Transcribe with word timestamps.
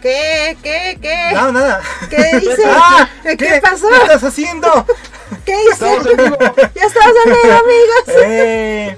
¿Qué? 0.00 0.56
¿Qué? 0.62 0.98
¿Qué? 1.00 1.34
No, 1.34 1.52
nada. 1.52 1.80
¿Qué 2.08 2.38
dices? 2.38 2.60
¡Ah! 2.66 3.08
¿Qué, 3.22 3.60
pasó? 3.62 3.88
¿Qué 3.88 3.96
estás 3.96 4.24
haciendo? 4.24 4.86
¿Qué 5.44 5.54
vivo. 5.56 6.36
Ya 6.74 6.84
estamos 6.86 7.14
en 7.26 7.32
vivo, 7.32 7.54
amigos. 7.54 8.24
¡Eh! 8.24 8.96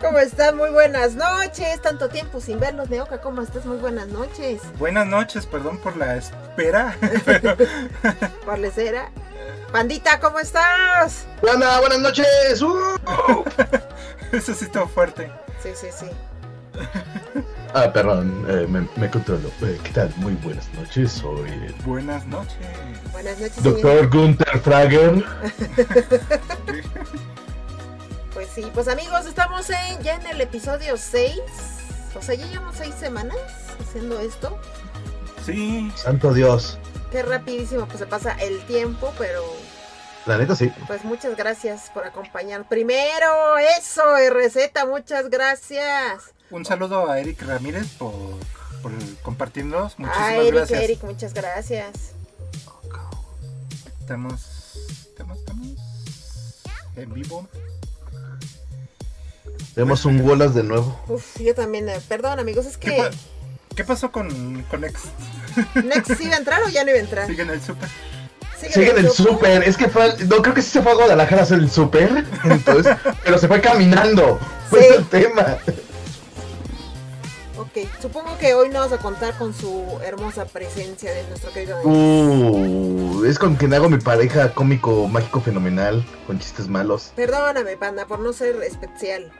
¿Cómo 0.00 0.18
están? 0.18 0.56
Muy 0.56 0.70
buenas 0.70 1.14
noches. 1.14 1.80
Tanto 1.80 2.08
tiempo 2.08 2.40
sin 2.40 2.58
vernos, 2.60 2.90
Neoka. 2.90 3.20
¿Cómo 3.20 3.40
estás? 3.40 3.64
Muy 3.64 3.78
buenas 3.78 4.08
noches. 4.08 4.60
Buenas 4.78 5.06
noches, 5.06 5.46
perdón 5.46 5.78
por 5.78 5.96
la 5.96 6.16
espera. 6.16 6.96
Por 8.44 8.58
lecera. 8.58 9.10
Pandita, 9.70 10.20
¿cómo 10.20 10.38
estás? 10.38 11.24
Buenas, 11.40 11.80
buenas 11.80 12.00
noches. 12.00 12.60
Uh. 12.60 12.98
Eso 14.32 14.54
sí 14.54 14.66
estuvo 14.66 14.86
fuerte. 14.86 15.30
Sí, 15.62 15.70
sí, 15.74 15.86
sí. 15.96 16.06
Ah, 17.74 17.90
perdón, 17.92 18.44
eh, 18.48 18.66
me, 18.68 18.86
me 18.96 19.10
controlo. 19.10 19.48
Eh, 19.62 19.78
¿Qué 19.82 19.90
tal? 19.90 20.12
Muy 20.16 20.34
buenas 20.34 20.72
noches. 20.74 21.12
Soy 21.12 21.48
el 21.50 21.72
Buenas 21.86 22.26
noches. 22.26 22.56
Buenas 23.12 23.38
noches, 23.38 23.54
señor. 23.56 23.72
doctor 23.80 24.10
Gunther 24.10 24.60
Frager. 24.60 25.24
Pues 28.34 28.48
sí, 28.54 28.64
pues 28.72 28.88
amigos, 28.88 29.26
estamos 29.26 29.68
en, 29.68 30.02
ya 30.02 30.14
en 30.14 30.26
el 30.26 30.40
episodio 30.40 30.96
6. 30.96 31.38
O 32.14 32.22
sea, 32.22 32.34
ya 32.34 32.46
llevamos 32.46 32.76
6 32.76 32.94
semanas 32.98 33.36
haciendo 33.78 34.18
esto. 34.20 34.58
Sí, 35.44 35.92
Santo 35.96 36.32
Dios. 36.32 36.78
Qué 37.10 37.22
rapidísimo 37.22 37.84
pues 37.86 37.98
se 37.98 38.06
pasa 38.06 38.32
el 38.40 38.62
tiempo, 38.62 39.12
pero 39.18 39.42
La 40.24 40.38
neta 40.38 40.56
sí. 40.56 40.72
pues 40.86 41.04
muchas 41.04 41.36
gracias 41.36 41.90
por 41.92 42.06
acompañar. 42.06 42.66
Primero, 42.66 43.58
eso, 43.78 44.02
RZ, 44.16 44.86
muchas 44.88 45.28
gracias. 45.28 46.32
Un 46.52 46.64
saludo 46.64 47.10
a 47.10 47.18
Eric 47.18 47.42
Ramírez 47.42 47.86
por, 47.98 48.12
por 48.82 48.92
compartirnos. 49.22 49.98
Muchísimas 49.98 50.28
a 50.28 50.36
Eric, 50.36 50.54
gracias. 50.54 50.82
Eric, 50.82 51.02
muchas 51.04 51.34
gracias. 51.34 51.90
Estamos, 54.00 54.40
estamos, 55.08 55.38
estamos 55.38 55.66
en 56.96 57.12
vivo. 57.14 57.48
Tenemos 59.74 60.04
un 60.04 60.22
bolas 60.24 60.54
de 60.54 60.62
nuevo. 60.62 60.98
Uf, 61.08 61.40
yo 61.40 61.54
también, 61.54 61.88
eh, 61.88 62.00
perdón 62.08 62.38
amigos, 62.38 62.66
es 62.66 62.76
¿Qué, 62.76 62.90
que 62.90 62.96
pa- 63.02 63.10
qué 63.74 63.84
pasó 63.84 64.12
con, 64.12 64.62
con 64.70 64.82
Next? 64.82 65.06
Next 65.76 66.20
iba 66.20 66.34
a 66.34 66.38
entrar 66.38 66.62
o 66.64 66.68
ya 66.68 66.84
no 66.84 66.90
iba 66.90 66.98
a 66.98 67.02
entrar. 67.02 67.26
¿Sigue 67.26 67.42
en 67.42 67.50
el 67.50 67.62
super? 67.62 67.88
Sigue 68.60 68.72
Sigue 68.74 68.90
en 68.90 68.98
el 68.98 69.10
súper. 69.10 69.62
Es 69.64 69.76
que 69.76 69.88
fue. 69.88 70.14
No, 70.26 70.42
creo 70.42 70.54
que 70.54 70.62
sí 70.62 70.70
se 70.70 70.82
fue 70.82 70.92
a 70.92 70.94
Guadalajara 70.94 71.40
a 71.40 71.44
hacer 71.44 71.58
el 71.58 71.70
súper. 71.70 72.24
Entonces, 72.44 72.96
pero 73.24 73.38
se 73.38 73.48
fue 73.48 73.60
caminando. 73.60 74.38
Fue 74.70 74.80
Sí. 74.80 74.94
el 74.98 75.06
tema. 75.08 75.56
Ok, 77.74 77.88
supongo 78.02 78.36
que 78.38 78.52
hoy 78.52 78.68
nos 78.68 78.90
vamos 78.90 78.92
a 78.92 78.98
contar 79.02 79.34
con 79.38 79.54
su 79.54 79.98
hermosa 80.04 80.44
presencia 80.44 81.10
de 81.12 81.22
nuestro 81.28 81.50
querido. 81.52 81.80
Uh, 81.82 83.24
es 83.24 83.38
con 83.38 83.56
quien 83.56 83.72
hago 83.72 83.88
mi 83.88 83.96
pareja 83.96 84.52
cómico, 84.52 85.08
mágico, 85.08 85.40
fenomenal, 85.40 86.04
con 86.26 86.38
chistes 86.38 86.68
malos. 86.68 87.12
Perdóname, 87.16 87.78
panda, 87.78 88.04
por 88.06 88.18
no 88.20 88.34
ser 88.34 88.62
especial. 88.62 89.32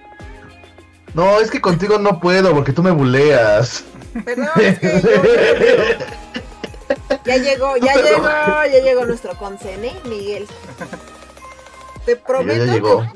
No, 1.12 1.41
es 1.41 1.50
que 1.50 1.60
contigo 1.60 1.98
no 1.98 2.20
puedo 2.20 2.54
porque 2.54 2.72
tú 2.72 2.82
me 2.82 2.91
buleas. 2.91 3.84
Perdón, 4.25 4.49
es 4.60 4.78
que 4.78 5.03
yo- 5.03 5.22
Ya 7.26 7.37
llegó, 7.37 7.76
ya 7.76 7.94
llegó, 7.97 8.22
ya 8.25 8.78
llegó 8.82 9.04
nuestro 9.04 9.37
consene, 9.37 9.93
Miguel. 10.06 10.49
Te 12.06 12.16
prometo 12.16 12.64
llegó. 12.64 13.03
que- 13.03 13.09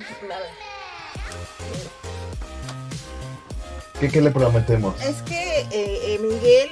¿Qué, 4.01 4.09
qué 4.09 4.21
le 4.21 4.31
prometemos? 4.31 5.01
Es 5.03 5.23
que 5.23 5.61
eh, 5.61 5.67
eh, 5.73 6.19
Miguel 6.21 6.69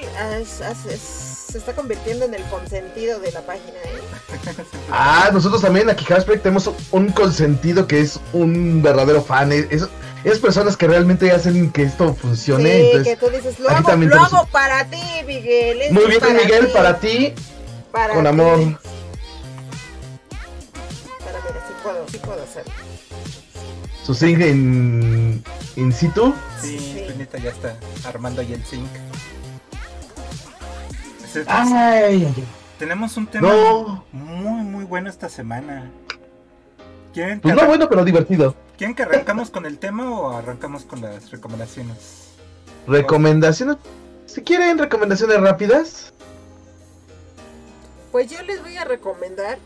se 0.46 1.58
está 1.58 1.72
convirtiendo 1.74 2.24
en 2.26 2.34
el 2.34 2.42
consentido 2.44 3.18
de 3.20 3.32
la 3.32 3.40
página, 3.42 3.78
¿eh? 3.84 4.64
Ah, 4.90 5.30
nosotros 5.32 5.62
también 5.62 5.88
aquí 5.88 6.04
en 6.08 6.14
Hashtag 6.16 6.40
tenemos 6.42 6.70
un 6.90 7.08
consentido 7.12 7.86
que 7.86 8.00
es 8.00 8.20
un 8.32 8.82
verdadero 8.82 9.22
fan. 9.22 9.52
Es, 9.52 9.66
es- 10.24 10.38
personas 10.38 10.76
que 10.76 10.86
realmente 10.86 11.30
hacen 11.30 11.70
que 11.70 11.82
esto 11.84 12.14
funcione. 12.14 12.64
sí, 12.70 12.80
entonces, 12.86 13.14
que 13.18 13.26
tú 13.26 13.30
dices, 13.32 13.58
lo 13.60 13.68
hago, 13.70 13.92
lo 13.94 14.20
hago 14.22 14.46
para 14.46 14.84
ti, 14.86 15.02
Miguel. 15.26 15.92
muy 15.92 16.06
bien, 16.06 16.20
para 16.20 16.32
Miguel, 16.34 16.66
ti, 16.66 16.72
para 16.72 17.00
ti, 17.00 17.34
para 17.92 18.14
con 18.14 18.22
ti". 18.24 18.28
amor. 18.28 18.58
Para, 21.24 21.38
sí 21.40 21.74
puedo, 21.82 22.06
sí 22.10 22.18
puedo 22.18 22.42
hacer. 22.42 22.64
Su 24.04 24.14
sing 24.14 24.40
in, 24.42 25.42
in 25.76 25.92
situ. 25.92 26.34
Sí, 26.60 26.78
Sí. 26.78 27.04
Penita 27.08 27.38
ya 27.38 27.50
está 27.50 27.76
armando 28.06 28.40
ahí 28.42 28.52
el 28.52 28.62
zinc. 28.64 28.88
Ese- 31.24 31.44
Ay, 31.46 31.72
ay, 31.72 32.32
ay. 32.36 32.44
Tenemos 32.78 33.16
un 33.16 33.26
tema 33.26 33.48
No, 33.48 34.04
muy, 34.12 34.62
muy 34.64 34.84
bueno 34.84 35.08
esta 35.08 35.28
semana. 35.28 35.90
¿Quieren 37.14 37.38
que, 37.38 37.42
pues 37.42 37.54
no 37.54 37.66
bueno, 37.66 37.88
pero 37.88 38.04
divertido. 38.04 38.54
¿Quieren 38.76 38.94
que 38.94 39.04
arrancamos 39.04 39.50
con 39.50 39.64
el 39.66 39.78
tema 39.78 40.10
o 40.10 40.36
arrancamos 40.36 40.84
con 40.84 41.00
las 41.00 41.30
recomendaciones? 41.30 42.30
Recomendaciones. 42.86 43.76
Si 44.26 44.42
quieren 44.42 44.78
recomendaciones 44.78 45.40
rápidas. 45.40 46.12
Pues 48.12 48.30
yo 48.30 48.42
les 48.42 48.60
voy 48.62 48.76
a 48.76 48.84
recomendar 48.84 49.58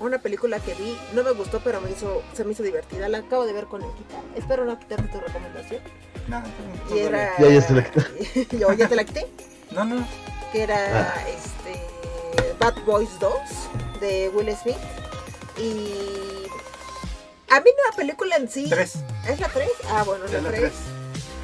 una 0.00 0.18
película 0.18 0.58
que 0.60 0.74
vi, 0.74 0.98
no 1.12 1.22
me 1.22 1.30
gustó, 1.32 1.60
pero 1.60 1.80
me 1.80 1.90
hizo, 1.90 2.22
se 2.34 2.44
me 2.44 2.52
hizo 2.52 2.62
divertida. 2.62 3.08
La 3.08 3.18
acabo 3.18 3.46
de 3.46 3.52
ver 3.52 3.66
con 3.66 3.80
Nikita. 3.82 4.16
Espero 4.34 4.64
no 4.64 4.78
quitarte 4.78 5.08
tu 5.08 5.20
recomendación. 5.20 5.80
No, 6.26 6.42
Y 6.86 6.88
todavía. 6.88 7.06
era. 7.08 7.38
Ya, 7.38 7.48
ya 7.48 7.62
se 7.62 7.72
la 7.74 7.84
quité. 7.90 8.56
Yo 8.58 8.72
ya 8.72 8.88
te 8.88 8.96
la 8.96 9.04
quité. 9.04 9.26
no, 9.70 9.84
no. 9.84 10.06
Que 10.52 10.62
era 10.64 11.12
Ah. 11.14 11.24
este. 11.28 11.80
Bad 12.58 12.74
Boys 12.84 13.10
2 13.20 13.32
de 14.00 14.28
Will 14.34 14.54
Smith. 14.56 14.76
Y. 15.58 16.46
A 17.50 17.60
mí 17.60 17.70
no 17.76 17.90
la 17.90 17.96
película 17.96 18.36
en 18.36 18.48
sí. 18.48 18.66
Tres. 18.68 18.94
¿Es 19.28 19.40
la 19.40 19.48
3? 19.48 19.68
Ah, 19.90 20.02
bueno, 20.04 20.24
es 20.24 20.32
la 20.32 20.40
la 20.40 20.48
3. 20.50 20.60
tres. 20.60 20.72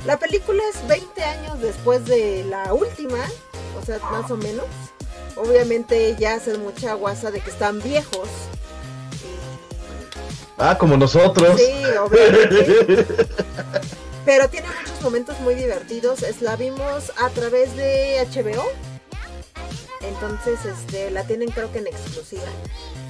La 0.06 0.19
película 0.19 0.62
es 0.73 0.87
20 0.87 1.25
años 1.25 1.61
después 1.61 2.05
de 2.05 2.44
la 2.44 2.73
última, 2.73 3.19
o 3.81 3.85
sea, 3.85 3.99
más 4.11 4.31
o 4.31 4.37
menos. 4.37 4.64
Obviamente 5.37 6.17
ya 6.19 6.35
hacen 6.35 6.62
mucha 6.62 6.94
guasa 6.94 7.31
de 7.31 7.41
que 7.41 7.50
están 7.50 7.81
viejos. 7.83 8.29
Ah, 10.59 10.77
como 10.79 10.97
nosotros. 10.97 11.61
Sí, 11.61 11.73
obviamente. 12.00 13.06
Pero 14.25 14.49
tiene 14.49 14.67
muchos 14.69 15.00
momentos 15.03 15.38
muy 15.41 15.55
divertidos. 15.55 16.23
Es, 16.23 16.41
la 16.41 16.56
vimos 16.56 17.12
a 17.19 17.29
través 17.31 17.77
de 17.77 18.27
HBO. 18.33 18.65
Entonces, 20.00 20.65
este, 20.65 21.11
la 21.11 21.25
tienen 21.25 21.50
creo 21.50 21.71
que 21.71 21.79
en 21.79 21.88
exclusiva. 21.88 22.43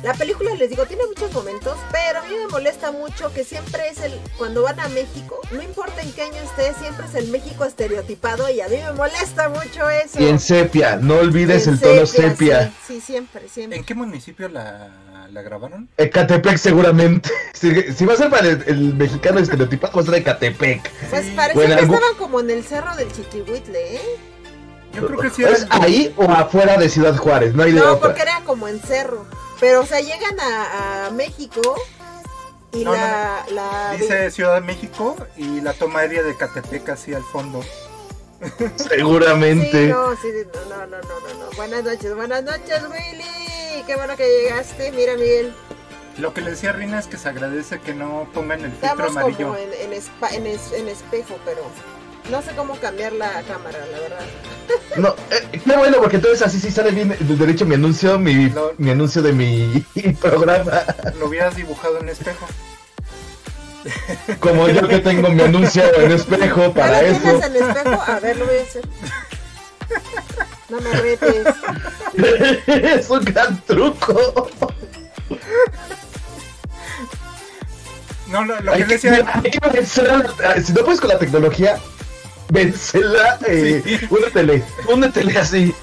La 0.03 0.15
película, 0.15 0.55
les 0.55 0.71
digo, 0.71 0.85
tiene 0.87 1.03
muchos 1.07 1.33
momentos, 1.33 1.77
pero 1.91 2.21
a 2.21 2.23
mí 2.23 2.35
me 2.41 2.47
molesta 2.49 2.93
mucho 2.93 3.33
que 3.33 3.43
siempre 3.43 3.89
es 3.89 3.99
el, 4.01 4.13
cuando 4.39 4.63
van 4.63 4.79
a 4.79 4.89
México, 4.89 5.41
no 5.51 5.61
importa 5.63 6.01
en 6.01 6.13
qué 6.13 6.23
año 6.23 6.37
esté, 6.45 6.75
siempre 6.79 7.07
es 7.07 7.15
el 7.17 7.29
México 7.29 7.65
estereotipado 7.65 8.49
y 8.49 8.61
a 8.61 8.69
mí 8.69 8.77
me 8.77 8.93
molesta 8.93 9.49
mucho 9.49 9.89
eso. 9.91 10.21
Y 10.21 10.29
en 10.29 10.39
sepia, 10.39 10.97
no 10.97 11.17
olvides 11.17 11.67
En 11.67 11.75
el 11.75 11.81
tono 11.81 12.07
sepia. 12.07 12.67
Sí, 12.87 12.95
sí, 12.95 13.01
siempre, 13.01 13.49
siempre. 13.49 13.79
¿En 13.79 13.85
qué 13.85 13.95
municipio 13.97 14.49
la, 14.49 14.91
la 15.33 15.43
grabaron? 15.43 15.89
Ecatepec 15.97 16.57
seguramente. 16.59 17.31
Si, 17.57 17.73
si 17.95 18.05
va 18.05 18.13
a 18.13 18.17
ser 18.19 18.29
para 18.29 18.49
el, 18.49 18.63
el 18.67 18.95
mexicano 18.95 19.41
estereotipado, 19.41 19.95
va 19.97 20.03
a 20.03 20.05
ser 20.05 20.15
Ecatepec. 20.17 20.91
Pues 21.09 21.35
Bueno, 21.55 21.75
que 21.75 21.83
estaban 21.85 22.15
como 22.19 22.39
en 22.41 22.51
el 22.51 22.63
cerro 22.65 22.95
del 22.97 23.11
Chiquihuitle, 23.11 23.97
¿eh? 23.97 24.01
Yo 24.93 25.07
creo 25.07 25.19
que 25.21 25.31
sí 25.31 25.43
era 25.43 25.53
¿Es 25.53 25.63
el- 25.63 25.69
ahí 25.71 26.15
o 26.19 26.25
afuera 26.31 26.77
de 26.77 26.91
Ciudad 26.91 27.17
Juárez? 27.17 27.55
No 27.55 27.63
hay 27.63 27.73
de 27.73 27.81
No, 27.81 27.93
otra. 27.95 28.09
porque 28.09 28.21
era 28.23 28.43
como 28.45 28.69
en 28.69 28.79
cerro. 28.83 29.25
Pero, 29.61 29.81
o 29.83 29.87
sea, 29.87 30.01
llegan 30.01 30.39
a, 30.41 31.07
a 31.07 31.11
México 31.11 31.61
y 32.73 32.85
No, 32.85 32.93
la, 32.93 33.45
la- 33.51 33.93
Dice 33.99 34.31
Ciudad 34.31 34.55
de 34.57 34.61
México 34.61 35.17
y 35.37 35.61
la 35.61 35.73
toma 35.73 36.01
aérea 36.01 36.23
de 36.23 36.37
Catepec 36.37 36.89
así 36.91 37.15
al 37.15 37.23
fondo. 37.25 37.63
Seguramente. 38.77 39.71
Sí, 39.71 39.87
no, 39.91 40.15
sí, 40.17 40.29
no, 40.55 40.77
no, 40.77 40.87
no, 40.87 40.99
no, 40.99 41.21
no, 41.21 41.45
no. 41.45 41.51
Buenas 41.57 41.85
noches, 41.85 42.15
buenas 42.15 42.43
noches, 42.43 42.83
Willy. 42.91 43.83
Qué 43.87 43.97
bueno 43.97 44.17
que 44.17 44.29
llegaste. 44.29 44.93
Mira, 44.93 45.15
Miguel, 45.15 45.55
Lo 46.19 46.35
que 46.35 46.43
le 46.43 46.51
decía 46.51 46.71
a 46.71 46.73
Rina 46.75 46.99
es 46.99 47.07
que 47.07 47.17
se 47.17 47.29
agradece 47.29 47.81
que 47.81 47.95
no 47.95 48.29
pongan 48.35 48.61
el 48.65 48.73
filtro 48.73 48.89
estamos 48.91 49.11
amarillo. 49.17 49.47
como 49.49 49.57
en, 49.59 49.73
en, 49.73 49.93
espa- 49.93 50.33
en 50.33 50.47
es- 50.47 50.73
en 50.73 50.89
espejo, 50.89 51.39
pero 51.47 51.63
no 52.31 52.43
sé 52.43 52.51
cómo 52.57 52.75
cambiar 52.77 53.13
la 53.13 53.43
cámara, 53.43 53.79
la 53.93 53.99
verdad. 54.01 54.21
No, 54.97 55.15
eh, 55.31 55.61
qué 55.65 55.77
bueno, 55.77 55.99
porque 56.01 56.17
entonces 56.17 56.43
así 56.47 56.59
sí 56.61 56.71
sale 56.71 56.91
bien 56.91 57.17
de 57.19 57.37
derecho 57.37 57.65
mi 57.67 57.75
anuncio, 57.77 58.19
mi, 58.19 58.51
No. 58.51 58.71
mi 58.79 58.91
anuncio 58.91 59.23
de 59.23 59.33
mi 59.33 59.85
programa. 60.21 60.83
Lo 61.19 61.27
hubieras 61.27 61.55
dibujado 61.55 61.99
en 62.01 62.09
espejo. 62.09 62.47
Como 64.41 64.69
yo 64.69 64.89
que 64.89 64.99
tengo 64.99 65.29
mi 65.29 65.43
anuncio 65.43 65.83
en 66.01 66.11
espejo 66.11 66.73
para 66.75 67.03
¿Ya 67.03 67.09
lo 67.09 67.09
eso. 67.09 67.21
tienes 67.23 67.45
en 67.45 67.57
espejo? 67.57 68.03
A 68.07 68.19
ver, 68.21 68.37
lo 68.37 68.47
voy 68.47 68.57
a 68.57 68.63
hacer. 68.63 68.89
No 70.69 70.81
me 70.81 70.93
retes. 70.95 71.47
es 72.67 73.09
un 73.11 73.25
gran 73.25 73.63
truco. 73.65 74.51
No, 78.29 78.45
lo, 78.45 78.61
lo 78.61 78.73
Hay 78.73 78.81
que 78.83 78.87
que, 78.87 78.95
decía. 78.95 79.25
hay 79.35 79.51
que 79.51 79.69
vencer 79.73 80.27
si 80.65 80.73
no 80.73 80.81
puedes 80.85 81.01
con 81.01 81.09
la 81.11 81.19
tecnología, 81.19 81.79
vénsela, 82.49 83.39
eh, 83.47 83.83
Sí. 83.85 84.07
únetele, 84.11 84.63
únetele 84.93 85.39
así. 85.39 85.75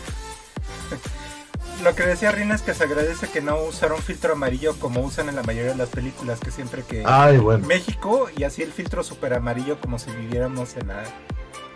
Lo 1.83 1.93
que 1.95 2.03
decía 2.03 2.31
Rina 2.31 2.55
es 2.55 2.61
que 2.61 2.73
se 2.73 2.83
agradece 2.85 3.27
que 3.27 3.41
no 3.41 3.61
usaron 3.63 4.01
filtro 4.01 4.33
amarillo 4.33 4.73
como 4.79 5.01
usan 5.01 5.27
en 5.27 5.35
la 5.35 5.43
mayoría 5.43 5.71
de 5.71 5.77
las 5.77 5.89
películas, 5.89 6.39
que 6.39 6.49
siempre 6.49 6.83
que 6.83 7.03
Ay, 7.05 7.37
bueno. 7.37 7.67
México 7.67 8.29
y 8.37 8.43
así 8.45 8.61
el 8.61 8.71
filtro 8.71 9.03
super 9.03 9.33
amarillo 9.33 9.77
como 9.81 9.99
si 9.99 10.09
viviéramos 10.11 10.77
en 10.77 10.87
la 10.87 11.03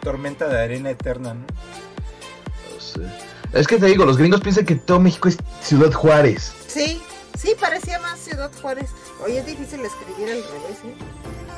tormenta 0.01 0.48
de 0.48 0.62
arena 0.62 0.92
eterna, 0.92 1.33
¿no? 1.33 1.42
No 2.74 2.80
sé. 2.81 3.01
Es 3.51 3.68
que 3.68 3.78
te 3.78 3.88
digo, 3.88 4.06
los 4.06 4.18
gringos 4.18 4.40
piensan 4.40 4.66
que 4.66 4.75
todo 4.75 5.00
México 5.01 5.28
es 5.28 5.38
Ciudad 5.62 5.92
Juárez. 5.92 6.54
Sí, 6.68 7.01
sí, 7.38 7.54
parecía 7.60 8.00
más 8.00 8.18
Ciudad 8.18 8.51
Juárez. 8.62 8.90
Oye, 9.25 9.40
es 9.40 9.45
difícil 9.45 9.81
escribir 9.81 10.31
al 10.31 10.44
revés, 10.44 10.78
¿eh? 10.86 10.95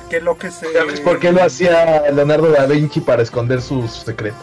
Que 0.10 0.20
lo 0.22 0.38
que 0.38 0.50
se 0.52 0.72
¿Sabes 0.74 1.00
por 1.02 1.20
qué 1.20 1.32
lo 1.32 1.44
hacía 1.44 2.10
Leonardo 2.12 2.50
da 2.52 2.66
Vinci 2.66 3.00
para 3.02 3.22
esconder 3.22 3.62
sus 3.62 3.92
secretos? 3.92 4.40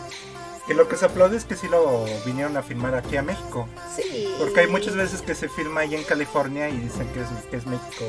que 0.66 0.74
lo 0.74 0.88
que 0.88 0.96
se 0.96 1.04
aplaude 1.06 1.36
es 1.36 1.44
que 1.44 1.54
sí 1.54 1.68
lo 1.68 2.04
vinieron 2.24 2.56
a 2.56 2.62
filmar 2.62 2.92
aquí 2.96 3.16
a 3.16 3.22
México, 3.22 3.68
Sí. 3.94 4.28
porque 4.36 4.60
hay 4.60 4.66
muchas 4.66 4.96
veces 4.96 5.22
que 5.22 5.32
se 5.36 5.48
filma 5.48 5.82
ahí 5.82 5.94
en 5.94 6.02
California 6.02 6.68
y 6.68 6.76
dicen 6.78 7.06
que 7.14 7.20
es, 7.20 7.28
que 7.48 7.56
es 7.58 7.66
México. 7.66 8.04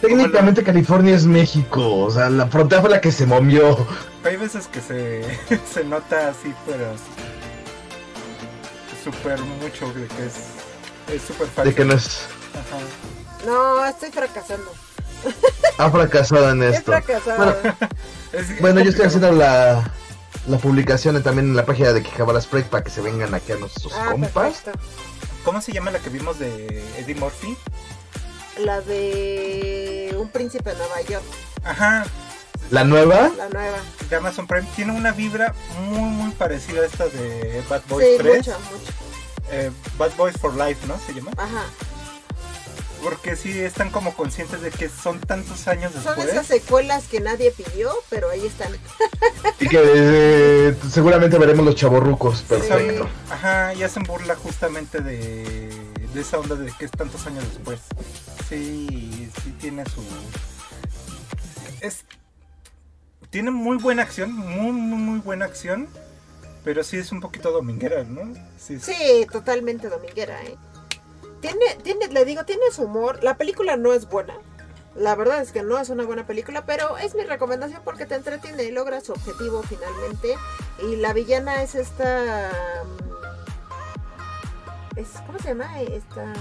Técnicamente 0.00 0.64
California 0.64 1.14
es 1.14 1.24
México, 1.24 1.98
o 1.98 2.10
sea, 2.10 2.28
la 2.30 2.48
frontera 2.48 2.80
fue 2.80 2.90
la 2.90 3.00
que 3.00 3.12
se 3.12 3.26
movió. 3.26 3.76
Hay 4.24 4.36
veces 4.36 4.66
que 4.66 4.80
se, 4.80 5.22
se 5.72 5.84
nota 5.84 6.30
así, 6.30 6.52
pero 6.66 6.84
súper 9.04 9.38
mucho 9.40 9.86
de 9.92 10.06
que 10.08 10.26
es 10.26 11.14
es 11.14 11.22
súper 11.22 11.46
fácil. 11.46 11.70
De 11.70 11.74
que 11.76 11.84
no 11.84 11.94
es... 11.94 12.26
Ajá. 12.54 13.46
No, 13.46 13.84
estoy 13.86 14.10
fracasando. 14.10 14.72
Ha 15.78 15.90
fracasado 15.90 16.50
en 16.50 16.62
He 16.62 16.68
esto. 16.70 16.92
fracasado. 16.92 17.56
Es- 18.32 18.50
es 18.50 18.60
Bueno, 18.60 18.80
yo 18.80 18.90
estoy 18.90 19.06
haciendo 19.06 19.32
la, 19.32 19.90
la 20.46 20.58
publicación 20.58 21.20
también 21.22 21.48
en 21.48 21.56
la 21.56 21.64
página 21.66 21.92
de 21.92 22.02
Quijabara 22.02 22.40
Break 22.50 22.66
para 22.66 22.84
que 22.84 22.90
se 22.90 23.00
vengan 23.00 23.34
aquí 23.34 23.52
a 23.52 23.56
nuestros 23.56 23.92
ah, 23.94 24.08
compas. 24.12 24.32
perfecto. 24.32 24.72
¿Cómo 25.44 25.60
se 25.60 25.72
llama 25.72 25.90
la 25.90 25.98
que 25.98 26.08
vimos 26.10 26.38
de 26.38 26.82
Eddie 26.98 27.14
Murphy? 27.16 27.56
La 28.64 28.80
de 28.80 30.14
Un 30.18 30.28
Príncipe 30.28 30.70
de 30.70 30.76
Nueva 30.76 31.00
York, 31.02 31.24
Ajá, 31.64 32.04
La 32.70 32.84
nueva, 32.84 33.30
la 33.36 33.48
nueva. 33.48 33.76
de 34.08 34.16
Amazon 34.16 34.46
Prime. 34.46 34.66
Tiene 34.76 34.92
una 34.92 35.10
vibra 35.12 35.52
muy, 35.88 35.98
muy 36.08 36.30
parecida 36.32 36.82
a 36.82 36.86
esta 36.86 37.06
de 37.06 37.62
Bad 37.68 37.80
Sí, 37.80 37.86
Boys 37.90 38.18
3. 38.18 38.36
mucho, 38.36 38.50
mucho. 38.70 38.92
Eh, 39.50 39.70
Bad 39.98 40.12
Boys 40.16 40.36
for 40.38 40.54
Life, 40.54 40.86
¿no? 40.86 40.94
Se 41.04 41.12
llama. 41.14 41.32
Ajá. 41.36 41.64
Porque 43.04 43.36
sí 43.36 43.60
están 43.60 43.90
como 43.90 44.14
conscientes 44.14 44.62
de 44.62 44.70
que 44.70 44.88
son 44.88 45.20
tantos 45.20 45.68
años 45.68 45.92
Son 45.92 46.02
después. 46.04 46.28
esas 46.28 46.46
secuelas 46.46 47.06
que 47.06 47.20
nadie 47.20 47.50
pidió, 47.50 47.92
pero 48.08 48.30
ahí 48.30 48.46
están. 48.46 48.72
y 49.60 49.68
que 49.68 49.78
eh, 49.78 50.74
seguramente 50.90 51.38
veremos 51.38 51.66
los 51.66 51.74
chavorrucos. 51.74 52.40
Perfecto. 52.42 53.04
Sí. 53.04 53.10
Ajá, 53.30 53.74
y 53.74 53.82
hacen 53.82 54.04
burla 54.04 54.34
justamente 54.36 55.00
de, 55.00 55.68
de 56.14 56.20
esa 56.20 56.38
onda 56.38 56.54
de 56.54 56.72
que 56.72 56.86
es 56.86 56.90
tantos 56.92 57.26
años 57.26 57.44
después. 57.52 57.80
Sí, 58.48 59.30
sí 59.44 59.54
tiene 59.60 59.84
su... 59.84 60.02
Es... 61.82 62.06
Tiene 63.28 63.50
muy 63.50 63.76
buena 63.76 64.02
acción, 64.02 64.32
muy, 64.32 64.72
muy, 64.72 64.98
muy 64.98 65.18
buena 65.20 65.44
acción. 65.44 65.88
Pero 66.64 66.82
sí 66.82 66.96
es 66.96 67.12
un 67.12 67.20
poquito 67.20 67.50
dominguera, 67.50 68.04
¿no? 68.04 68.32
Sí, 68.56 69.26
totalmente 69.30 69.90
dominguera, 69.90 70.42
¿eh? 70.42 70.56
Tiene, 71.44 71.76
tiene, 71.82 72.08
le 72.08 72.24
digo, 72.24 72.46
tiene 72.46 72.62
su 72.72 72.84
humor. 72.84 73.22
La 73.22 73.36
película 73.36 73.76
no 73.76 73.92
es 73.92 74.08
buena. 74.08 74.32
La 74.94 75.14
verdad 75.14 75.42
es 75.42 75.52
que 75.52 75.62
no 75.62 75.78
es 75.78 75.90
una 75.90 76.06
buena 76.06 76.26
película, 76.26 76.64
pero 76.64 76.96
es 76.96 77.14
mi 77.14 77.22
recomendación 77.24 77.82
porque 77.84 78.06
te 78.06 78.14
entretiene 78.14 78.64
y 78.64 78.70
logra 78.70 79.02
su 79.02 79.12
objetivo 79.12 79.62
finalmente. 79.62 80.36
Y 80.82 80.96
la 80.96 81.12
villana 81.12 81.62
es 81.62 81.74
esta... 81.74 82.50
mm, 82.86 83.14
Es, 84.98 85.08
¿Cómo 85.26 85.38
se 85.38 85.48
llama? 85.48 85.82
Esta... 85.82 86.32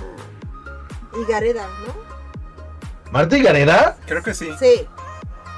Higareda, 1.20 1.68
¿no? 1.86 3.12
Marta 3.12 3.38
Gareda, 3.40 3.98
Creo 4.06 4.24
que 4.24 4.34
sí. 4.34 4.52
Sí. 4.58 4.88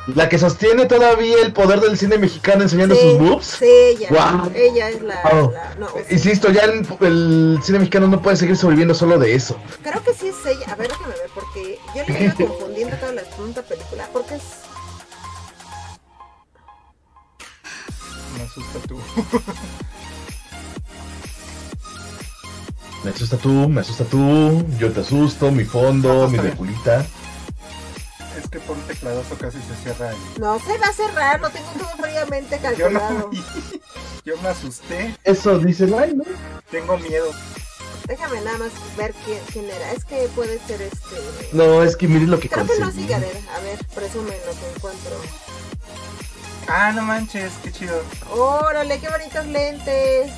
La 0.07 0.29
que 0.29 0.37
sostiene 0.37 0.85
todavía 0.85 1.37
el 1.41 1.51
poder 1.51 1.79
del 1.79 1.97
cine 1.97 2.17
mexicano 2.17 2.63
enseñando 2.63 2.95
sí, 2.95 3.01
sus 3.01 3.17
boobs. 3.17 3.45
Sí, 3.45 3.65
ella. 3.65 4.09
Guau. 4.09 4.51
Ella 4.53 4.89
es 4.89 5.01
la... 5.01 5.75
No. 5.79 5.89
Insisto, 6.09 6.51
ya 6.51 6.63
el, 6.63 6.85
el 7.01 7.59
cine 7.63 7.79
mexicano 7.79 8.07
no 8.07 8.21
puede 8.21 8.37
seguir 8.37 8.55
sobreviviendo 8.55 8.93
solo 8.93 9.17
de 9.17 9.33
eso. 9.33 9.57
Creo 9.81 10.03
que 10.03 10.13
sí 10.13 10.27
es 10.27 10.45
ella. 10.45 10.71
A 10.71 10.75
ver, 10.75 10.89
déjame 10.89 11.15
ver, 11.15 11.29
porque 11.33 11.79
yo 11.95 12.03
le 12.07 12.23
iba 12.23 12.33
confundiendo 12.47 12.95
toda 12.97 13.13
la 13.13 13.23
punta 13.23 13.61
película. 13.63 14.07
Porque 14.13 14.35
es... 14.35 14.43
Me 18.37 18.43
asusta 18.43 18.79
tú. 18.87 18.99
Me 23.03 23.11
asusta 23.11 23.37
tú, 23.37 23.69
me 23.69 23.81
asusta 23.81 24.03
tú, 24.03 24.65
yo 24.79 24.91
te 24.91 25.01
asusto, 25.01 25.51
mi 25.51 25.63
fondo, 25.63 26.27
mi 26.31 26.39
reculita. 26.39 27.05
Por 28.59 28.77
un 28.77 28.83
tecladazo 28.83 29.35
casi 29.37 29.57
se 29.61 29.75
cierra 29.83 30.11
el... 30.11 30.17
No 30.41 30.59
se 30.59 30.77
va 30.77 30.87
a 30.87 30.93
cerrar, 30.93 31.39
lo 31.39 31.49
tengo 31.49 31.69
todo 31.77 31.89
fríamente 32.01 32.59
Yo 32.77 32.89
no 32.89 32.99
calculado. 32.99 33.31
Yo 34.25 34.37
me 34.41 34.49
asusté. 34.49 35.15
Eso 35.23 35.59
dice 35.59 35.87
ay, 35.97 36.13
¿no? 36.15 36.23
Tengo 36.71 36.97
miedo. 36.97 37.29
Déjame 38.07 38.41
nada 38.41 38.57
más 38.59 38.71
ver 38.97 39.13
quién, 39.25 39.39
quién 39.51 39.65
era. 39.65 39.91
Es 39.91 40.05
que 40.05 40.27
puede 40.35 40.59
ser 40.67 40.81
este. 40.81 41.15
No, 41.53 41.83
es 41.83 41.95
que 41.95 42.07
miren 42.07 42.29
lo 42.31 42.39
que 42.39 42.49
Creo 42.49 42.65
que 42.65 42.73
no 42.79 42.87
es 42.89 42.95
conseguí. 42.95 43.05
Higareda. 43.05 43.39
A 43.55 43.59
ver, 43.61 43.79
presume 43.93 44.37
lo 44.45 44.51
que 44.51 44.75
encuentro. 44.75 45.11
Ah, 46.67 46.91
no 46.93 47.01
manches, 47.03 47.53
qué 47.63 47.71
chido. 47.71 48.01
Órale, 48.31 48.99
qué 48.99 49.09
bonitos 49.09 49.45
lentes. 49.47 50.31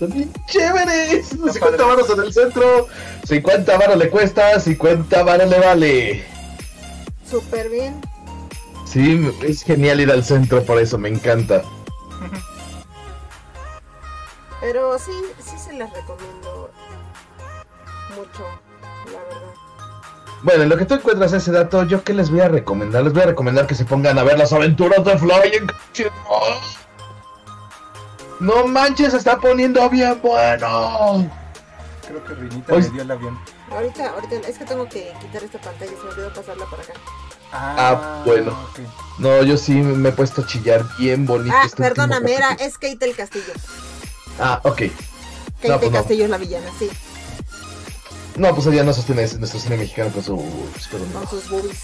Bien 0.00 0.32
chéveres. 0.46 1.28
50 1.28 1.60
padre. 1.60 1.84
varos 1.84 2.10
en 2.10 2.20
el 2.20 2.32
centro, 2.32 2.88
50 3.24 3.78
varos 3.78 3.96
le 3.96 4.10
cuesta, 4.10 4.58
50 4.58 5.22
varos 5.22 5.48
le 5.48 5.58
vale. 5.60 6.31
Súper 7.32 7.70
bien. 7.70 7.98
Sí, 8.84 9.26
es 9.42 9.62
genial 9.62 10.00
ir 10.00 10.10
al 10.10 10.22
centro, 10.22 10.62
por 10.64 10.78
eso 10.78 10.98
me 10.98 11.08
encanta. 11.08 11.62
Pero 14.60 14.98
sí, 14.98 15.12
sí 15.38 15.56
se 15.56 15.72
las 15.72 15.90
recomiendo 15.94 16.70
mucho, 18.10 18.44
la 19.06 19.18
verdad. 19.18 19.54
Bueno, 20.42 20.62
en 20.64 20.68
lo 20.68 20.76
que 20.76 20.84
tú 20.84 20.92
encuentras 20.92 21.32
ese 21.32 21.52
dato, 21.52 21.84
¿yo 21.84 22.04
qué 22.04 22.12
les 22.12 22.30
voy 22.30 22.40
a 22.40 22.48
recomendar? 22.48 23.02
Les 23.02 23.14
voy 23.14 23.22
a 23.22 23.26
recomendar 23.26 23.66
que 23.66 23.76
se 23.76 23.86
pongan 23.86 24.18
a 24.18 24.24
ver 24.24 24.38
las 24.38 24.52
aventuras 24.52 25.02
de 25.02 25.16
Flying. 25.16 25.68
No 28.40 28.66
manches, 28.66 29.12
se 29.12 29.16
está 29.16 29.38
poniendo 29.38 29.88
bien 29.88 30.20
bueno. 30.22 31.30
Creo 32.06 32.24
que 32.24 32.34
Rinita 32.34 32.74
Oye. 32.74 32.88
me 32.88 32.92
dio 32.92 33.02
el 33.02 33.10
avión. 33.10 33.38
Ahorita, 33.70 34.10
ahorita, 34.10 34.36
es 34.48 34.58
que 34.58 34.66
tengo 34.66 34.86
que 34.86 35.14
quitar 35.18 35.42
esta 35.42 35.58
pantalla, 35.58 35.92
se 35.92 36.04
me 36.04 36.10
olvidó 36.10 36.32
pasarla 36.34 36.66
para 36.66 36.82
acá. 36.82 36.92
Ah, 37.52 38.22
bueno. 38.24 38.52
ok. 38.70 38.80
No, 39.18 39.42
yo 39.42 39.56
sí 39.58 39.74
me 39.74 40.08
he 40.08 40.12
puesto 40.12 40.40
a 40.42 40.46
chillar 40.46 40.84
bien 40.98 41.26
bonito. 41.26 41.54
Ah, 41.56 41.64
este 41.66 41.76
perdóname, 41.82 42.34
era, 42.34 42.52
es 42.54 42.78
Kate 42.78 42.98
el 43.02 43.14
Castillo. 43.14 43.52
Ah, 44.40 44.60
ok. 44.64 44.76
Kate 44.76 45.68
No, 45.68 45.74
pues 45.74 45.82
el 45.82 45.92
no. 45.92 45.98
Castillo 45.98 46.24
es 46.24 46.30
la 46.30 46.38
villana, 46.38 46.70
sí, 46.78 46.88
No, 48.36 48.54
pues 48.54 48.66
ella 48.66 48.82
no 48.84 48.92
sostiene 48.94 49.28
nuestro 49.38 49.60
cine 49.60 49.76
mexicano 49.76 50.10
con 50.12 50.22
su... 50.24 50.36
con 51.12 51.28
sus 51.28 51.48
boobies. 51.50 51.78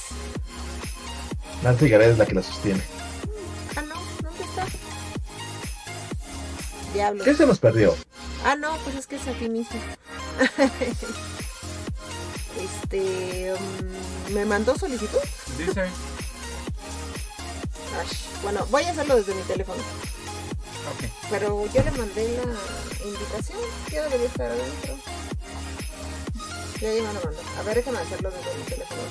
Nancy 1.63 1.89
Gareda 1.89 2.13
es 2.13 2.19
la 2.19 2.27
que 2.27 2.35
la 2.35 2.43
sostiene. 2.43 2.83
Ah, 3.77 3.83
no, 3.83 3.95
¿dónde 4.23 4.43
está? 4.45 4.67
Diablo. 6.95 7.25
¿Qué 7.25 7.35
se 7.35 7.47
nos 7.47 7.59
perdió? 7.59 7.95
Ah, 8.45 8.57
no, 8.57 8.77
pues 8.85 8.97
es 8.97 9.07
que 9.07 9.17
es 9.17 9.29
aquí 9.29 9.49
mismo. 9.49 9.79
este. 12.59 13.55
mm, 13.55 14.33
¿Me 14.35 14.45
mandó 14.45 14.77
solicitud? 14.79 15.19
Dice. 15.57 15.83
Ash, 18.01 18.13
Bueno, 18.43 18.67
voy 18.71 18.85
a 18.85 18.91
hacerlo 18.91 19.17
desde 19.17 19.35
mi 19.35 19.43
teléfono. 19.43 19.81
Ok. 19.81 21.11
Pero 21.31 21.67
yo 21.73 21.83
le 21.83 21.91
mandé 21.93 22.37
la 22.37 23.07
invitación. 23.09 23.59
Yo 23.93 24.03
debería 24.05 24.27
estar 24.27 24.51
adentro. 24.51 24.95
Ya, 26.81 26.89
me 26.89 27.01
lo 27.01 27.13
mandó. 27.13 27.41
A 27.59 27.63
ver, 27.63 27.77
déjame 27.77 27.99
hacerlo 27.99 28.31
desde 28.31 28.55
mi 28.59 28.65
teléfono. 28.65 29.03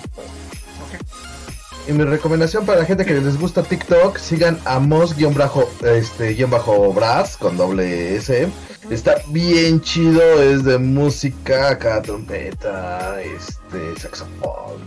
Ok. 0.86 1.57
Y 1.88 1.94
mi 1.94 2.04
recomendación 2.04 2.66
para 2.66 2.80
la 2.80 2.86
gente 2.86 3.06
que 3.06 3.14
les 3.14 3.40
gusta 3.40 3.62
TikTok, 3.64 4.18
sigan 4.18 4.60
a 4.66 4.80
Mos-Este-Brass 4.80 7.38
con 7.38 7.56
doble 7.58 8.16
S. 8.16 8.50
Está 8.90 9.18
bien 9.28 9.82
chido, 9.82 10.22
es 10.42 10.64
de 10.64 10.78
música, 10.78 11.72
acá 11.72 12.02
trompeta, 12.02 13.22
este, 13.22 14.00
saxofón, 14.00 14.78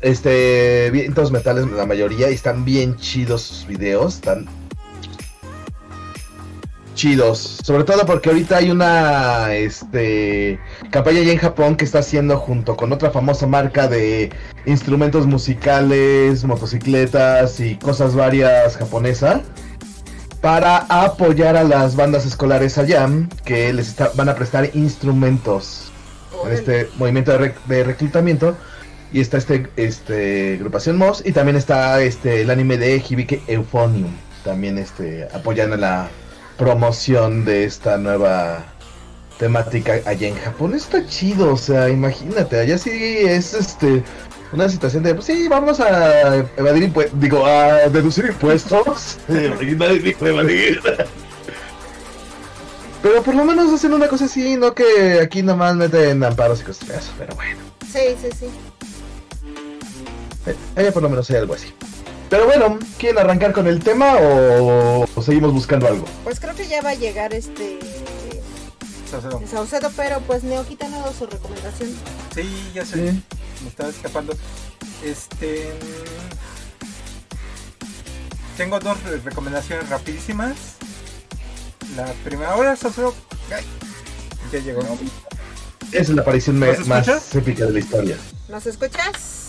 este, 0.00 0.90
vientos 0.90 1.30
metales 1.30 1.70
la 1.70 1.86
mayoría 1.86 2.28
y 2.30 2.34
están 2.34 2.64
bien 2.64 2.96
chidos 2.96 3.42
sus 3.42 3.64
videos, 3.66 4.16
están 4.16 4.48
chidos, 6.98 7.60
sobre 7.62 7.84
todo 7.84 8.04
porque 8.04 8.28
ahorita 8.28 8.56
hay 8.56 8.72
una, 8.72 9.54
este, 9.54 10.58
campaña 10.90 11.20
ya 11.20 11.30
en 11.30 11.38
Japón 11.38 11.76
que 11.76 11.84
está 11.84 12.00
haciendo 12.00 12.38
junto 12.38 12.76
con 12.76 12.92
otra 12.92 13.12
famosa 13.12 13.46
marca 13.46 13.86
de 13.86 14.30
instrumentos 14.66 15.24
musicales, 15.24 16.44
motocicletas 16.44 17.60
y 17.60 17.76
cosas 17.76 18.16
varias 18.16 18.76
japonesa 18.76 19.42
para 20.40 20.78
apoyar 20.88 21.56
a 21.56 21.62
las 21.62 21.94
bandas 21.94 22.26
escolares 22.26 22.78
allá 22.78 23.08
que 23.44 23.72
les 23.72 23.94
van 24.16 24.28
a 24.28 24.34
prestar 24.34 24.68
instrumentos 24.74 25.92
en 26.44 26.52
este 26.52 26.88
movimiento 26.98 27.30
de, 27.38 27.84
reclutamiento. 27.84 28.56
Y 29.12 29.20
está 29.20 29.38
este, 29.38 29.68
este 29.76 30.54
agrupación 30.54 30.98
MOS 30.98 31.22
y 31.24 31.32
también 31.32 31.56
está 31.56 32.02
este 32.02 32.42
el 32.42 32.50
anime 32.50 32.76
de 32.76 32.98
Hibike 32.98 33.40
Euphonium, 33.46 34.10
también 34.44 34.76
este 34.76 35.28
apoyando 35.32 35.76
la 35.78 36.10
promoción 36.58 37.44
de 37.44 37.64
esta 37.64 37.96
nueva 37.96 38.66
temática 39.38 40.00
allá 40.04 40.28
en 40.28 40.36
Japón. 40.36 40.74
Está 40.74 41.06
chido, 41.06 41.54
o 41.54 41.56
sea, 41.56 41.88
imagínate, 41.88 42.58
allá 42.58 42.76
sí 42.76 42.90
es 42.90 43.54
este 43.54 44.02
una 44.52 44.68
situación 44.68 45.02
de, 45.02 45.14
pues 45.14 45.26
sí, 45.26 45.46
vamos 45.48 45.78
a 45.78 46.36
evadir 46.56 46.84
impuestos, 46.84 47.20
digo, 47.20 47.44
a 47.46 47.88
deducir 47.88 48.26
impuestos. 48.26 49.18
Nadie 49.28 49.98
dijo 49.98 50.26
evadir. 50.26 50.80
Pero 53.02 53.22
por 53.22 53.34
lo 53.34 53.44
menos 53.44 53.72
hacen 53.72 53.92
una 53.92 54.08
cosa 54.08 54.24
así, 54.24 54.56
no 54.56 54.74
que 54.74 55.20
aquí 55.22 55.42
nomás 55.42 55.76
meten 55.76 56.24
amparos 56.24 56.60
y 56.62 56.64
cosas 56.64 56.88
de 56.88 56.96
eso, 56.96 57.12
pero 57.18 57.34
bueno. 57.36 57.60
Sí, 57.92 58.16
sí, 58.20 58.28
sí. 58.38 58.46
Eh, 60.46 60.56
allá 60.76 60.92
por 60.92 61.02
lo 61.02 61.08
menos 61.08 61.30
hay 61.30 61.36
algo 61.36 61.54
así. 61.54 61.72
Pero 62.30 62.46
bueno, 62.46 62.78
¿quieren 62.98 63.18
arrancar 63.18 63.52
con 63.52 63.66
el 63.66 63.82
tema 63.82 64.16
o, 64.20 65.06
seguimos 65.22 65.52
buscando 65.52 65.86
algo? 65.86 66.04
Pues 66.24 66.40
creo 66.40 66.54
que 66.54 66.66
ya 66.66 66.82
va 66.82 66.90
a 66.90 66.94
llegar 66.94 67.32
este 67.32 67.78
Saucedo. 69.10 69.42
Saucedo, 69.50 69.90
pero 69.96 70.20
pues 70.20 70.42
Neoquita 70.44 70.86
ha 70.86 70.90
dado 70.90 71.12
su 71.14 71.26
recomendación. 71.26 71.90
Sí, 72.34 72.70
ya 72.74 72.84
sé. 72.84 73.14
Me 73.62 73.68
estaba 73.68 73.88
escapando. 73.88 74.34
Este. 75.02 75.72
Tengo 78.58 78.78
dos 78.80 78.98
recomendaciones 79.24 79.88
rapidísimas. 79.88 80.56
La 81.96 82.04
primera 82.24 82.54
hora, 82.56 82.76
Saucedo. 82.76 83.14
Ya 84.52 84.58
llegó. 84.58 84.82
Esa 85.90 86.02
es 86.02 86.08
la 86.10 86.22
aparición 86.22 86.58
más 86.58 87.34
épica 87.34 87.64
de 87.64 87.72
la 87.72 87.78
historia. 87.78 88.16
¿Nos 88.48 88.66
escuchas? 88.66 89.46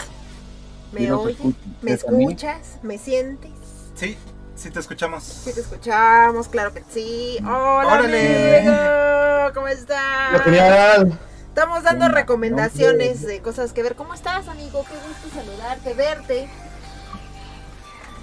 ¿Me 0.91 1.11
oyes? 1.11 1.37
¿Me 1.81 1.91
escuchas? 1.91 2.79
¿Me 2.81 2.97
sientes? 2.97 3.51
Sí, 3.95 4.17
Sí 4.59 4.71
te 4.71 4.79
escuchamos. 4.81 5.23
Sí 5.23 5.53
te 5.53 5.61
escuchamos, 5.61 6.49
claro 6.49 6.73
que 6.73 6.83
sí. 6.89 7.37
Hola, 7.39 7.99
amigo. 7.99 9.53
¿Cómo 9.53 9.69
estás? 9.69 10.41
Genial. 10.43 11.17
Estamos 11.47 11.83
dando 11.83 12.09
recomendaciones 12.09 13.21
de 13.25 13.41
cosas 13.41 13.71
que 13.71 13.83
ver. 13.83 13.95
¿Cómo 13.95 14.13
estás, 14.13 14.49
amigo? 14.49 14.83
Qué 14.83 14.95
gusto 15.07 15.29
saludarte, 15.33 15.93
verte. 15.93 16.49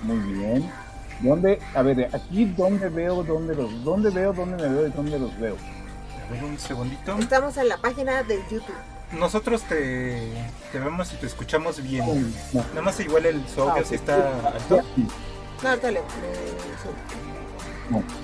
Muy 0.03 0.19
bien. 0.35 0.71
¿Dónde? 1.21 1.59
A 1.75 1.81
ver, 1.81 2.11
aquí 2.15 2.45
dónde 2.45 2.91
veo, 2.91 3.23
dónde 3.23 3.55
los, 3.55 3.83
dónde 3.83 4.11
veo, 4.11 4.35
dónde 4.35 4.63
me 4.63 4.69
veo 4.69 4.89
y 4.89 4.91
dónde 4.91 5.19
los 5.19 5.41
veo. 5.41 5.57
A 6.29 6.33
ver 6.33 6.45
un 6.45 6.59
segundito. 6.59 7.19
Estamos 7.19 7.57
en 7.57 7.71
la 7.71 7.79
página 7.79 8.23
de 8.25 8.43
YouTube. 8.51 8.75
Nosotros 9.13 9.63
te, 9.63 10.33
te 10.73 10.79
vemos 10.79 11.13
y 11.13 11.17
te 11.17 11.27
escuchamos 11.27 11.83
bien. 11.83 12.35
Nada 12.53 12.83
más 12.83 12.99
igual 13.01 13.27
el 13.27 13.43
audio 13.57 13.75
ah, 13.77 13.85
si 13.89 13.95
está 13.95 14.17
alto. 14.49 14.83
No, 15.63 15.77
dale. 15.77 16.01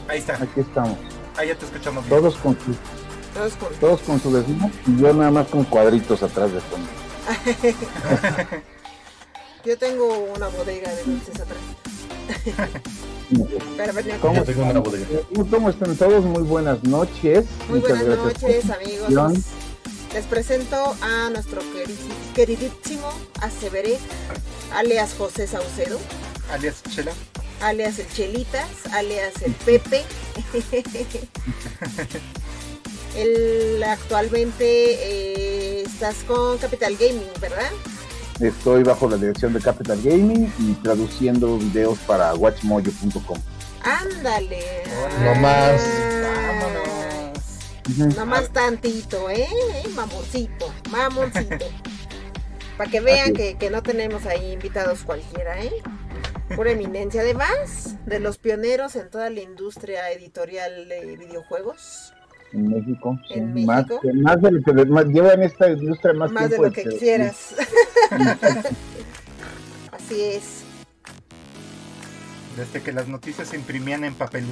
Ahí 0.08 0.18
está. 0.18 0.34
Aquí 0.34 0.60
estamos. 0.60 0.98
Ahí 1.36 1.48
ya 1.48 1.54
te 1.54 1.66
escuchamos 1.66 2.04
bien. 2.04 2.20
Todos 2.20 2.36
con 2.36 2.54
su, 2.54 2.74
todos 3.32 3.54
con, 3.54 3.74
todos 3.74 4.00
con 4.00 4.20
su 4.20 4.32
vecino 4.32 4.70
y 4.86 5.00
yo 5.00 5.14
nada 5.14 5.30
más 5.30 5.46
con 5.46 5.64
cuadritos 5.64 6.22
atrás 6.22 6.52
de 6.52 6.60
fondo. 6.60 6.88
yo 9.64 9.78
tengo 9.78 10.08
una 10.34 10.48
bodega 10.48 10.92
de 10.92 11.04
dulces 11.04 11.40
atrás. 11.40 11.60
¿Cómo, 14.20 14.42
tengo 14.42 14.64
una 14.64 14.80
bodega? 14.80 15.06
¿Cómo 15.50 15.70
están 15.70 15.96
todos? 15.96 16.24
Muy 16.24 16.42
buenas 16.42 16.82
noches. 16.82 17.46
Muy 17.68 17.80
buenas 17.80 18.04
noches, 18.04 18.68
amigos. 18.68 19.08
Les 20.14 20.24
presento 20.26 20.76
a 21.00 21.30
nuestro 21.30 21.62
queridísimo 22.34 23.08
Aceveré, 23.40 23.98
alias 24.74 25.14
José 25.16 25.46
Saucedo 25.46 25.98
alias 26.52 26.82
Chela. 26.90 27.12
Alias 27.62 27.98
el 27.98 28.08
Chelitas, 28.08 28.68
alias 28.92 29.34
el 29.42 29.52
Pepe. 29.52 30.04
el, 33.16 33.82
actualmente 33.82 34.64
eh, 34.64 35.82
estás 35.82 36.16
con 36.26 36.58
Capital 36.58 36.96
Gaming, 36.96 37.30
¿verdad? 37.40 37.70
Estoy 38.40 38.82
bajo 38.82 39.08
la 39.08 39.16
dirección 39.16 39.52
de 39.52 39.60
Capital 39.60 40.00
Gaming 40.02 40.52
y 40.58 40.72
traduciendo 40.82 41.56
videos 41.58 41.98
para 42.00 42.34
watchmojo.com. 42.34 43.38
Ándale. 43.84 44.84
No 45.24 45.34
más. 45.36 45.80
Vámonos. 47.88 48.16
No 48.16 48.26
más 48.26 48.50
tantito, 48.50 49.28
¿eh? 49.30 49.46
Mamoncito, 49.94 50.72
mamoncito. 50.90 51.66
Para 52.76 52.90
que 52.90 53.00
vean 53.00 53.34
que, 53.34 53.56
que, 53.56 53.70
no 53.70 53.82
tenemos 53.82 54.24
ahí 54.26 54.52
invitados 54.52 55.02
cualquiera, 55.02 55.62
¿eh? 55.62 55.72
Pura 56.56 56.72
eminencia. 56.72 57.20
Además 57.20 57.96
de 58.06 58.20
los 58.20 58.38
pioneros 58.38 58.96
en 58.96 59.10
toda 59.10 59.30
la 59.30 59.40
industria 59.40 60.10
editorial 60.10 60.88
de 60.88 61.16
videojuegos. 61.16 62.14
En 62.52 62.68
México. 62.68 63.18
En 63.30 63.54
México. 63.54 64.00
Más, 64.14 64.42
de 64.42 64.50
lo 64.50 64.62
que 64.62 64.72
llevan 65.12 65.42
esta 65.42 65.70
industria 65.70 66.12
más, 66.12 66.30
más 66.32 66.50
de 66.50 66.58
lo 66.58 66.70
que 66.70 66.84
quisieras. 66.84 67.54
Así 69.92 70.20
es. 70.20 70.64
Desde 72.56 72.82
que 72.82 72.92
las 72.92 73.08
noticias 73.08 73.48
se 73.48 73.56
imprimían 73.56 74.04
en 74.04 74.14
papel. 74.14 74.44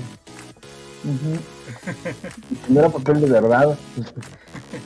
No 2.68 2.80
era 2.80 2.88
papel 2.88 3.20
de 3.20 3.28
verdad. 3.28 3.78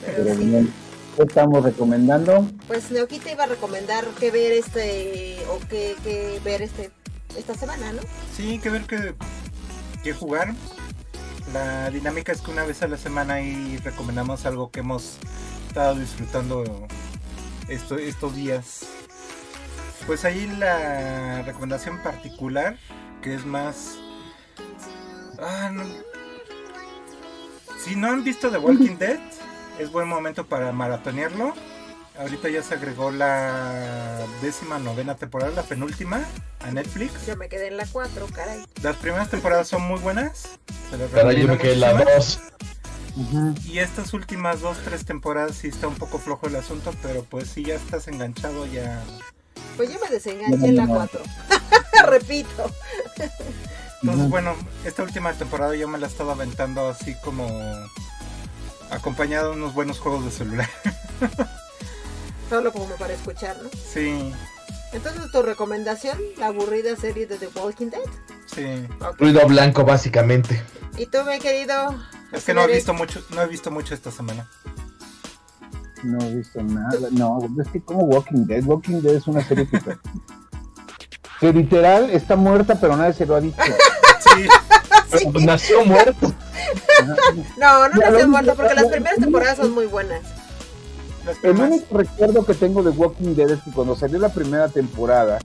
Pero 0.05 0.35
bien. 0.35 0.73
¿Qué 1.15 1.23
estamos 1.23 1.63
recomendando? 1.63 2.49
Pues 2.67 2.91
Neoquita 2.91 3.31
iba 3.31 3.45
a 3.45 3.47
recomendar 3.47 4.05
que 4.19 4.31
ver 4.31 4.51
este 4.51 5.37
o 5.49 5.59
que, 5.67 5.95
que 6.03 6.41
ver 6.43 6.61
este 6.61 6.91
esta 7.37 7.55
semana, 7.55 7.93
¿no? 7.93 8.01
Sí, 8.35 8.59
que 8.59 8.69
ver 8.69 8.83
que, 8.83 10.13
jugar. 10.13 10.53
La 11.53 11.89
dinámica 11.89 12.31
es 12.31 12.41
que 12.41 12.51
una 12.51 12.65
vez 12.65 12.81
a 12.81 12.87
la 12.87 12.97
semana 12.97 13.35
ahí 13.35 13.77
recomendamos 13.83 14.45
algo 14.45 14.71
que 14.71 14.81
hemos 14.81 15.17
estado 15.67 15.95
disfrutando 15.95 16.87
estos 17.69 18.35
días. 18.35 18.85
Pues 20.05 20.25
ahí 20.25 20.47
la 20.59 21.43
recomendación 21.43 22.01
particular, 22.03 22.77
que 23.21 23.35
es 23.35 23.45
más... 23.45 23.97
Ah, 25.39 25.71
si 27.85 27.95
no 27.95 28.07
han 28.07 28.23
visto 28.23 28.49
The 28.49 28.57
Walking 28.57 28.97
Dead, 28.97 29.19
es 29.79 29.91
buen 29.91 30.07
momento 30.07 30.45
para 30.47 30.71
maratonearlo. 30.71 31.53
Ahorita 32.17 32.49
ya 32.49 32.63
se 32.63 32.73
agregó 32.73 33.11
la 33.11 34.25
décima 34.41 34.79
novena 34.79 35.15
temporada, 35.15 35.51
la 35.51 35.61
penúltima, 35.61 36.23
a 36.61 36.71
Netflix. 36.71 37.27
Yo 37.27 37.37
me 37.37 37.47
quedé 37.47 37.67
en 37.67 37.77
la 37.77 37.85
4, 37.85 38.25
caray. 38.33 38.65
Las 38.81 38.95
primeras 38.95 39.29
temporadas 39.29 39.67
son 39.67 39.83
muy 39.83 39.99
buenas. 39.99 40.57
Pero 40.89 41.31
yo 41.31 41.47
me 41.47 41.57
quedé 41.59 41.73
en 41.73 41.81
la 41.81 41.93
2. 41.93 42.39
Y 43.65 43.79
estas 43.79 44.13
últimas 44.13 44.61
dos, 44.61 44.77
tres 44.83 45.05
temporadas 45.05 45.55
sí 45.55 45.67
está 45.67 45.87
un 45.87 45.95
poco 45.95 46.17
flojo 46.17 46.47
el 46.47 46.55
asunto, 46.55 46.91
pero 47.03 47.23
pues 47.23 47.49
si 47.49 47.63
ya 47.63 47.75
estás 47.75 48.07
enganchado 48.07 48.65
ya... 48.65 49.03
Pues 49.77 49.93
yo 49.93 49.99
me 50.03 50.09
desenganché 50.09 50.67
en 50.67 50.75
la 50.75 50.87
4. 50.87 51.21
Repito. 52.07 52.71
Entonces 54.05 54.29
bueno, 54.29 54.53
esta 54.83 55.01
última 55.01 55.33
temporada 55.33 55.75
yo 55.75 55.87
me 55.87 55.97
la 55.97 56.05
he 56.05 56.09
estado 56.09 56.29
aventando 56.29 56.89
así 56.89 57.15
como 57.23 57.47
acompañado 58.91 59.49
de 59.49 59.57
unos 59.57 59.73
buenos 59.73 59.99
juegos 59.99 60.23
de 60.25 60.29
celular. 60.29 60.69
Solo 62.49 62.71
como 62.71 62.85
para 62.97 63.13
escuchar, 63.13 63.57
¿no? 63.63 63.69
Sí. 63.73 64.31
Entonces, 64.93 65.31
¿tu 65.31 65.41
recomendación? 65.41 66.19
La 66.37 66.47
aburrida 66.47 66.95
serie 66.95 67.25
de 67.25 67.39
The 67.39 67.47
Walking 67.59 67.87
Dead. 67.87 68.01
Sí. 68.45 68.87
Ruido 69.17 69.47
blanco, 69.47 69.83
básicamente. 69.83 70.61
¿Y 70.99 71.07
tú, 71.07 71.17
mi 71.27 71.39
querido? 71.39 71.95
Es 72.31 72.43
que 72.43 72.53
no 72.53 72.61
he 72.61 72.67
visto 72.67 72.93
mucho, 72.93 73.25
no 73.33 73.41
he 73.41 73.47
visto 73.47 73.71
mucho 73.71 73.95
esta 73.95 74.11
semana. 74.11 74.47
No 76.03 76.23
he 76.23 76.35
visto 76.35 76.61
nada. 76.61 77.09
No, 77.09 77.39
es 77.59 77.67
que 77.69 77.81
como 77.81 78.03
Walking 78.03 78.45
Dead. 78.45 78.63
Walking 78.63 79.01
Dead 79.01 79.15
es 79.15 79.25
una 79.25 79.43
serie 79.43 79.67
que, 79.67 79.79
que 81.39 81.53
literal 81.53 82.09
está 82.09 82.35
muerta, 82.35 82.75
pero 82.79 82.95
nadie 82.95 83.13
se 83.13 83.25
lo 83.25 83.35
ha 83.35 83.41
dicho. 83.41 83.57
sí. 84.19 84.47
sí. 85.17 85.27
Nació 85.45 85.85
muerto. 85.85 86.33
no, 87.57 87.89
no 87.89 87.95
nació 87.95 88.27
muerto 88.27 88.55
porque 88.55 88.75
las 88.75 88.87
primeras 88.87 89.19
temporadas 89.19 89.57
son 89.57 89.73
muy 89.73 89.85
buenas. 89.85 90.21
El 91.41 91.59
único 91.59 91.97
recuerdo 91.97 92.45
que 92.45 92.53
tengo 92.53 92.83
de 92.83 92.91
Walking 92.91 93.35
Dead 93.35 93.49
es 93.49 93.61
que 93.63 93.71
cuando 93.71 93.95
salió 93.95 94.19
la 94.19 94.29
primera 94.29 94.69
temporada, 94.69 95.39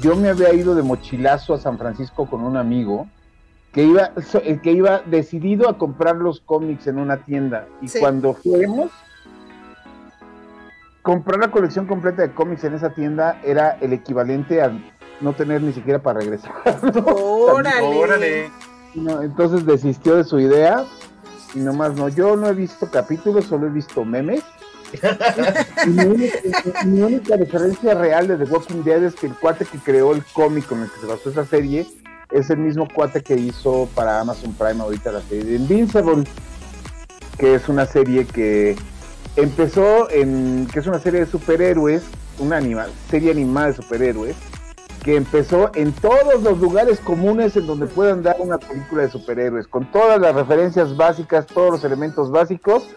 yo 0.00 0.14
me 0.14 0.28
había 0.28 0.52
ido 0.52 0.74
de 0.74 0.82
mochilazo 0.82 1.54
a 1.54 1.58
San 1.58 1.78
Francisco 1.78 2.26
con 2.26 2.42
un 2.42 2.56
amigo 2.56 3.08
que 3.72 3.82
iba, 3.82 4.12
eh, 4.42 4.60
que 4.62 4.72
iba 4.72 5.02
decidido 5.04 5.68
a 5.68 5.78
comprar 5.78 6.16
los 6.16 6.40
cómics 6.40 6.86
en 6.86 6.98
una 6.98 7.18
tienda. 7.24 7.66
Y 7.80 7.88
cuando 7.98 8.34
fuimos, 8.34 8.90
comprar 11.02 11.40
la 11.40 11.50
colección 11.50 11.86
completa 11.86 12.22
de 12.22 12.32
cómics 12.32 12.64
en 12.64 12.74
esa 12.74 12.94
tienda 12.94 13.40
era 13.44 13.78
el 13.80 13.92
equivalente 13.92 14.62
a 14.62 14.70
no 15.20 15.32
tener 15.34 15.62
ni 15.62 15.72
siquiera 15.72 15.98
para 15.98 16.20
regresar. 16.20 16.52
Órale. 17.06 18.50
entonces 18.94 19.64
desistió 19.64 20.16
de 20.16 20.24
su 20.24 20.38
idea 20.38 20.84
y 21.54 21.58
nomás 21.58 21.94
no. 21.94 22.08
Yo 22.08 22.36
no 22.36 22.48
he 22.48 22.54
visto 22.54 22.90
capítulos, 22.90 23.46
solo 23.46 23.66
he 23.66 23.70
visto 23.70 24.04
memes. 24.04 24.42
mi, 25.86 27.00
única, 27.00 27.36
referencia 27.36 27.94
real 27.94 28.28
de 28.28 28.36
The 28.36 28.44
Walking 28.44 28.84
Dead 28.84 29.02
es 29.02 29.14
que 29.16 29.26
el 29.26 29.34
cuate 29.34 29.64
que 29.64 29.78
creó 29.78 30.12
el 30.12 30.22
cómic 30.32 30.66
con 30.66 30.80
el 30.80 30.90
que 30.90 31.00
se 31.00 31.06
basó 31.06 31.30
esa 31.30 31.44
serie 31.44 31.86
es 32.30 32.50
el 32.50 32.58
mismo 32.58 32.86
cuate 32.92 33.20
que 33.22 33.34
hizo 33.34 33.88
para 33.94 34.20
Amazon 34.20 34.54
Prime 34.54 34.80
ahorita 34.80 35.10
la 35.12 35.22
serie 35.22 35.44
de 35.44 35.56
Invincible, 35.56 36.24
que 37.38 37.54
es 37.54 37.68
una 37.68 37.86
serie 37.86 38.26
que 38.26 38.76
empezó 39.36 40.10
en, 40.10 40.68
que 40.72 40.80
es 40.80 40.86
una 40.86 40.98
serie 40.98 41.20
de 41.20 41.26
superhéroes, 41.26 42.02
una 42.38 42.56
animal, 42.56 42.90
serie 43.10 43.32
animada 43.32 43.68
de 43.68 43.74
superhéroes, 43.74 44.36
que 45.06 45.14
empezó 45.14 45.70
en 45.76 45.92
todos 45.92 46.42
los 46.42 46.58
lugares 46.58 46.98
comunes 46.98 47.56
en 47.56 47.68
donde 47.68 47.86
puedan 47.86 48.24
dar 48.24 48.34
una 48.40 48.58
película 48.58 49.02
de 49.02 49.08
superhéroes, 49.08 49.68
con 49.68 49.88
todas 49.92 50.20
las 50.20 50.34
referencias 50.34 50.96
básicas, 50.96 51.46
todos 51.46 51.70
los 51.70 51.84
elementos 51.84 52.32
básicos, 52.32 52.88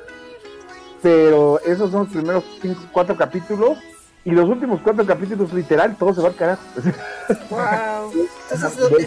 pero 1.04 1.60
esos 1.60 1.92
son 1.92 2.06
los 2.06 2.10
primeros 2.12 2.44
cinco, 2.64 2.82
cuatro 2.92 3.16
capítulos 3.16 3.78
y 4.26 4.32
los 4.32 4.50
últimos 4.50 4.82
cuatro 4.82 5.06
capítulos 5.06 5.54
literal 5.54 5.96
todo 5.98 6.16
se 6.16 6.22
va 6.22 6.30
al 6.30 6.36
carajo. 6.36 6.64
Wow. 7.52 8.12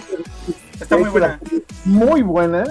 Está 0.81 0.97
muy 0.97 1.11
buena. 1.11 1.41
Muy 1.85 2.23
buena. 2.23 2.65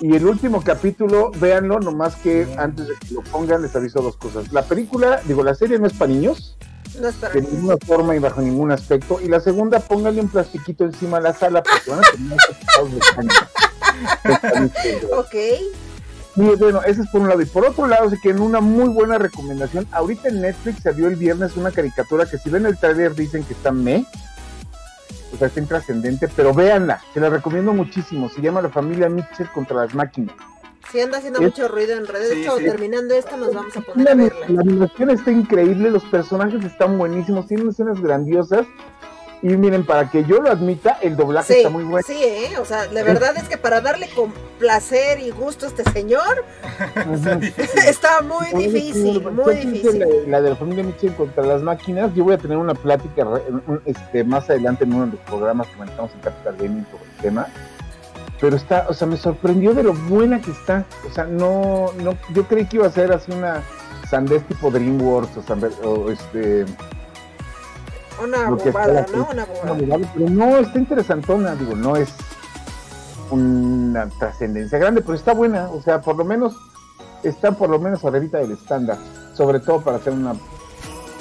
Y 0.00 0.16
el 0.16 0.26
último 0.26 0.64
capítulo, 0.64 1.30
véanlo, 1.38 1.78
nomás 1.78 2.16
que 2.16 2.52
antes 2.58 2.88
de 2.88 2.94
que 2.96 3.14
lo 3.14 3.22
pongan 3.22 3.62
les 3.62 3.76
aviso 3.76 4.02
dos 4.02 4.16
cosas. 4.16 4.52
La 4.52 4.62
película, 4.64 5.20
digo, 5.26 5.44
la 5.44 5.54
serie 5.54 5.78
no 5.78 5.86
es 5.86 5.92
para 5.92 6.10
niños. 6.10 6.56
No 7.00 7.08
es 7.08 7.14
para 7.16 7.34
de 7.34 7.42
ninguna 7.42 7.76
forma 7.84 8.14
y 8.14 8.18
bajo 8.18 8.40
ningún 8.40 8.70
aspecto. 8.70 9.20
Y 9.20 9.28
la 9.28 9.40
segunda, 9.40 9.80
póngale 9.80 10.20
un 10.20 10.28
plastiquito 10.28 10.84
encima 10.84 11.18
de 11.18 11.24
la 11.24 11.34
sala 11.34 11.62
porque 11.62 11.90
van 11.90 12.00
a 12.00 12.10
tener 12.12 12.38
Ok. 15.16 15.34
Y 16.36 16.42
bueno, 16.56 16.82
ese 16.82 17.02
es 17.02 17.08
por 17.08 17.20
un 17.20 17.28
lado. 17.28 17.42
Y 17.42 17.46
por 17.46 17.64
otro 17.64 17.86
lado, 17.86 18.10
sí 18.10 18.16
que 18.20 18.30
en 18.30 18.40
una 18.40 18.60
muy 18.60 18.88
buena 18.88 19.18
recomendación, 19.18 19.86
ahorita 19.92 20.28
en 20.28 20.40
Netflix 20.40 20.82
se 20.82 20.92
vio 20.92 21.06
el 21.08 21.16
viernes 21.16 21.56
una 21.56 21.70
caricatura 21.70 22.26
que 22.26 22.38
si 22.38 22.50
ven 22.50 22.66
el 22.66 22.76
trailer 22.76 23.14
dicen 23.14 23.44
que 23.44 23.54
está 23.54 23.70
me, 23.70 24.04
o 25.32 25.36
sea, 25.36 25.48
está 25.48 25.60
intrascendente, 25.60 26.28
pero 26.34 26.52
véanla, 26.52 27.00
se 27.12 27.20
la 27.20 27.28
recomiendo 27.28 27.72
muchísimo. 27.72 28.28
Se 28.28 28.40
llama 28.40 28.62
La 28.62 28.70
familia 28.70 29.08
Mitchell 29.08 29.48
contra 29.52 29.76
las 29.76 29.94
máquinas. 29.94 30.34
Sí, 30.94 31.00
anda 31.00 31.18
haciendo 31.18 31.40
mucho 31.40 31.66
ruido 31.66 31.96
en 31.96 32.06
redes. 32.06 32.30
de 32.30 32.42
hecho, 32.42 32.54
terminando 32.54 33.16
esto, 33.16 33.36
nos 33.36 33.52
vamos 33.52 33.76
a 33.76 33.80
poner 33.80 34.08
a 34.08 34.14
verla. 34.14 34.46
La 34.48 34.60
animación 34.60 35.10
está 35.10 35.32
increíble, 35.32 35.90
los 35.90 36.04
personajes 36.04 36.64
están 36.64 36.96
buenísimos, 36.96 37.48
tienen 37.48 37.68
escenas 37.70 38.00
grandiosas 38.00 38.64
y 39.44 39.48
miren, 39.48 39.84
para 39.84 40.08
que 40.08 40.24
yo 40.24 40.40
lo 40.40 40.50
admita, 40.50 40.98
el 41.02 41.16
doblaje 41.16 41.56
está 41.56 41.68
muy 41.68 41.82
bueno. 41.82 42.06
Sí, 42.06 42.16
¿eh? 42.16 42.56
o 42.58 42.64
sea, 42.64 42.86
la 42.92 43.02
verdad 43.02 43.36
es 43.36 43.48
que 43.48 43.58
para 43.58 43.80
darle 43.80 44.08
con 44.14 44.32
placer 44.60 45.18
y 45.18 45.30
gusto 45.30 45.66
a 45.66 45.68
este 45.68 45.82
señor, 45.90 46.44
está 47.88 48.22
muy 48.22 48.46
difícil, 48.56 49.20
muy 49.20 49.54
difícil. 49.56 50.02
La, 50.28 50.40
de 50.40 50.50
la 50.50 50.56
familia 50.56 50.84
Mitchell 50.84 51.12
contra 51.16 51.44
las 51.44 51.60
máquinas, 51.60 52.14
yo 52.14 52.22
voy 52.22 52.34
a 52.34 52.38
tener 52.38 52.56
una 52.56 52.74
plática 52.74 53.26
este, 53.84 54.22
más 54.22 54.48
adelante 54.48 54.84
en 54.84 54.94
uno 54.94 55.06
de 55.06 55.12
los 55.12 55.20
programas 55.22 55.66
que 55.66 55.76
manejamos 55.76 56.14
en 56.14 56.20
Capital 56.20 56.56
Gaming 56.56 56.86
sobre 56.86 57.04
el 57.04 57.20
tema. 57.20 57.48
Pero 58.40 58.56
está, 58.56 58.86
o 58.88 58.94
sea, 58.94 59.06
me 59.06 59.16
sorprendió 59.16 59.74
de 59.74 59.82
lo 59.82 59.94
buena 59.94 60.40
que 60.40 60.50
está. 60.50 60.84
O 61.08 61.12
sea, 61.12 61.24
no, 61.24 61.92
no, 62.02 62.16
yo 62.32 62.46
creí 62.46 62.66
que 62.66 62.76
iba 62.76 62.86
a 62.86 62.90
ser 62.90 63.12
así 63.12 63.32
una 63.32 63.62
sandez 64.08 64.46
tipo 64.46 64.70
DreamWorks 64.70 65.36
o, 65.36 65.88
o 65.88 66.10
este 66.10 66.66
una 68.22 68.50
bobada, 68.50 69.06
¿no? 69.12 69.28
Una 69.30 69.44
bobada. 69.44 70.10
pero 70.14 70.30
no, 70.30 70.58
está 70.58 70.78
interesantona, 70.78 71.54
digo, 71.54 71.74
no 71.74 71.96
es 71.96 72.10
una 73.30 74.08
trascendencia 74.18 74.78
grande, 74.78 75.00
pero 75.00 75.14
está 75.14 75.32
buena, 75.32 75.68
o 75.70 75.82
sea, 75.82 76.00
por 76.00 76.16
lo 76.16 76.24
menos 76.24 76.56
está 77.22 77.52
por 77.52 77.70
lo 77.70 77.78
menos 77.78 78.04
arribita 78.04 78.38
del 78.38 78.52
estándar, 78.52 78.98
sobre 79.34 79.60
todo 79.60 79.80
para 79.80 79.96
hacer 79.96 80.12
una 80.12 80.34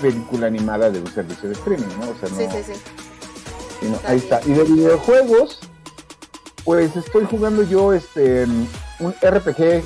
película 0.02 0.48
animada 0.48 0.92
de 0.92 1.00
un 1.00 1.08
servicio 1.08 1.50
de 1.50 1.56
streaming, 1.56 1.88
¿no? 2.00 2.10
O 2.10 2.16
sea, 2.16 2.30
no, 2.30 2.36
sí, 2.36 2.64
sí, 2.64 2.74
sí. 2.74 3.96
ahí 4.06 4.18
está. 4.18 4.42
Y 4.46 4.52
de 4.54 4.64
videojuegos, 4.64 5.60
pues 6.64 6.96
estoy 6.96 7.26
jugando 7.26 7.64
yo 7.64 7.94
este 7.94 8.46
un 9.00 9.14
RPG 9.22 9.84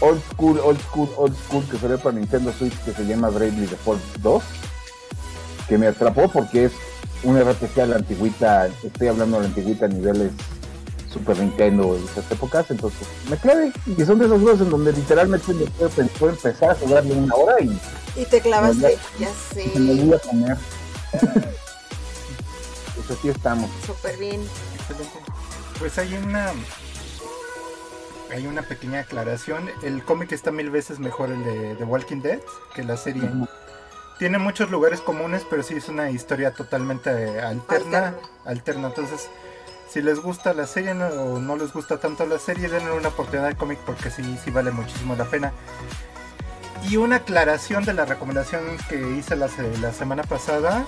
old 0.00 0.22
school, 0.32 0.58
old 0.60 0.80
school, 0.80 1.08
old 1.16 1.36
school 1.46 1.64
que 1.70 1.78
salió 1.78 1.98
para 1.98 2.16
Nintendo 2.16 2.52
Switch 2.52 2.76
que 2.84 2.92
se 2.92 3.06
llama 3.06 3.28
Bravely 3.28 3.66
Default 3.66 4.02
2 4.18 4.42
que 5.68 5.78
me 5.78 5.86
atrapó 5.86 6.28
porque 6.28 6.66
es 6.66 6.72
un 7.22 7.38
RPG 7.38 7.80
a 7.80 7.86
la 7.86 7.96
antigüita, 7.96 8.68
estoy 8.82 9.08
hablando 9.08 9.36
de 9.36 9.42
la 9.42 9.48
antigüita 9.48 9.84
a 9.86 9.88
niveles 9.88 10.32
Super 11.12 11.38
Nintendo 11.38 11.94
de 11.94 12.04
esas 12.04 12.30
épocas, 12.30 12.70
entonces 12.70 13.06
me 13.28 13.36
clave. 13.36 13.72
Y 13.86 14.04
son 14.04 14.18
de 14.20 14.26
esos 14.26 14.40
juegos 14.40 14.60
en 14.60 14.70
donde 14.70 14.92
literalmente 14.92 15.52
me 15.52 15.66
puedo, 15.66 16.30
empezar 16.30 16.70
a 16.70 16.74
jugarle 16.76 17.14
una 17.14 17.34
hora 17.34 17.56
y. 17.60 17.76
Y 18.16 18.24
te 18.26 18.40
clavaste, 18.40 18.96
ya 19.18 19.28
sé. 19.52 19.72
me 19.78 19.94
voy 19.94 20.14
a 20.14 20.18
comer. 20.20 20.56
pues 22.94 23.10
así 23.10 23.28
estamos. 23.28 23.68
Súper 23.86 24.16
bien. 24.18 24.40
Pues 25.80 25.98
hay 25.98 26.14
una. 26.14 26.52
Hay 28.30 28.46
una 28.46 28.62
pequeña 28.62 29.00
aclaración. 29.00 29.68
El 29.82 30.04
cómic 30.04 30.30
está 30.30 30.52
mil 30.52 30.70
veces 30.70 31.00
mejor 31.00 31.30
el 31.30 31.42
de 31.42 31.74
The 31.74 31.84
Walking 31.84 32.20
Dead 32.20 32.38
que 32.74 32.84
la 32.84 32.96
serie 32.96 33.28
tiene 34.20 34.38
muchos 34.38 34.70
lugares 34.70 35.00
comunes, 35.00 35.44
pero 35.48 35.62
sí 35.62 35.74
es 35.74 35.88
una 35.88 36.10
historia 36.10 36.52
totalmente 36.52 37.40
alterna, 37.40 38.14
alterna. 38.44 38.88
Entonces, 38.88 39.30
si 39.88 40.02
les 40.02 40.20
gusta 40.20 40.52
la 40.52 40.66
serie 40.66 40.92
o 40.92 41.38
no 41.40 41.56
les 41.56 41.72
gusta 41.72 41.98
tanto 41.98 42.26
la 42.26 42.38
serie, 42.38 42.68
denle 42.68 42.92
una 42.92 43.08
oportunidad 43.08 43.46
al 43.46 43.56
cómic 43.56 43.78
porque 43.86 44.10
sí, 44.10 44.38
sí 44.44 44.50
vale 44.50 44.70
muchísimo 44.70 45.16
la 45.16 45.24
pena. 45.24 45.52
Y 46.88 46.98
una 46.98 47.16
aclaración 47.16 47.84
de 47.84 47.94
la 47.94 48.04
recomendación 48.04 48.62
que 48.88 48.96
hice 49.16 49.36
la, 49.36 49.48
semana 49.48 50.22
pasada. 50.22 50.84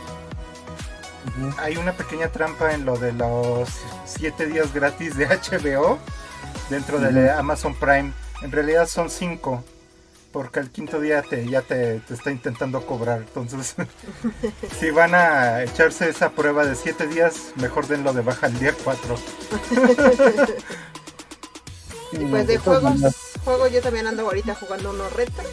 Hay 1.58 1.76
una 1.76 1.92
pequeña 1.92 2.28
trampa 2.28 2.74
en 2.74 2.84
lo 2.84 2.96
de 2.96 3.12
los 3.12 3.68
7 4.06 4.46
días 4.46 4.72
gratis 4.72 5.16
de 5.16 5.26
HBO 5.50 5.98
dentro 6.70 6.98
de 6.98 7.30
Amazon 7.30 7.74
Prime. 7.74 8.12
En 8.42 8.52
realidad 8.52 8.86
son 8.88 9.10
5 9.10 9.64
porque 10.32 10.60
al 10.60 10.70
quinto 10.70 10.98
día 10.98 11.22
te, 11.22 11.46
ya 11.48 11.62
te, 11.62 12.00
está 12.10 12.30
intentando 12.30 12.84
cobrar. 12.86 13.18
Entonces, 13.18 13.74
si 14.80 14.90
van 14.90 15.14
a 15.14 15.62
echarse 15.62 16.08
esa 16.08 16.30
prueba 16.30 16.64
de 16.64 16.74
siete 16.74 17.06
días, 17.06 17.52
mejor 17.56 17.86
denlo 17.86 18.12
de 18.12 18.22
baja 18.22 18.46
el 18.46 18.58
día 18.58 18.74
4. 18.82 19.14
y 22.12 22.18
pues 22.18 22.46
de 22.46 22.58
juegos, 22.58 22.94
juego 23.44 23.68
yo 23.68 23.82
también 23.82 24.06
ando 24.06 24.22
ahorita 24.22 24.54
jugando 24.54 24.90
uno 24.90 25.08
retro. 25.10 25.44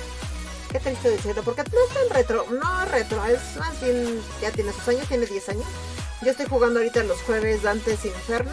Qué 0.71 0.79
triste 0.79 1.09
decirlo, 1.09 1.41
porque 1.43 1.63
no 1.63 1.79
es 1.87 1.93
tan 1.93 2.09
retro, 2.15 2.45
no 2.51 2.85
retro, 2.85 3.25
es 3.25 3.57
más 3.57 3.81
bien, 3.81 4.21
ya 4.39 4.51
tiene 4.51 4.71
sus 4.71 4.87
años, 4.87 5.07
tiene 5.07 5.25
10 5.25 5.49
años. 5.49 5.65
Yo 6.21 6.29
estoy 6.29 6.45
jugando 6.47 6.79
ahorita 6.79 7.03
los 7.03 7.21
jueves 7.23 7.63
Dantes 7.63 8.05
Inferno 8.05 8.51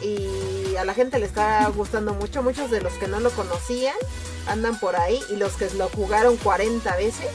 y 0.00 0.76
a 0.76 0.84
la 0.84 0.94
gente 0.94 1.18
le 1.18 1.26
está 1.26 1.68
gustando 1.68 2.14
mucho. 2.14 2.42
Muchos 2.42 2.70
de 2.70 2.80
los 2.80 2.94
que 2.94 3.06
no 3.06 3.20
lo 3.20 3.30
conocían 3.30 3.96
andan 4.46 4.78
por 4.80 4.96
ahí 4.96 5.20
y 5.28 5.36
los 5.36 5.52
que 5.54 5.68
lo 5.70 5.88
jugaron 5.90 6.36
40 6.38 6.96
veces, 6.96 7.28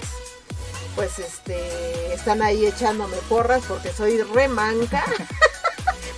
pues 0.95 1.19
este 1.19 2.13
están 2.13 2.41
ahí 2.41 2.65
echándome 2.65 3.17
porras 3.29 3.63
porque 3.67 3.91
soy 3.91 4.21
remanca. 4.23 5.03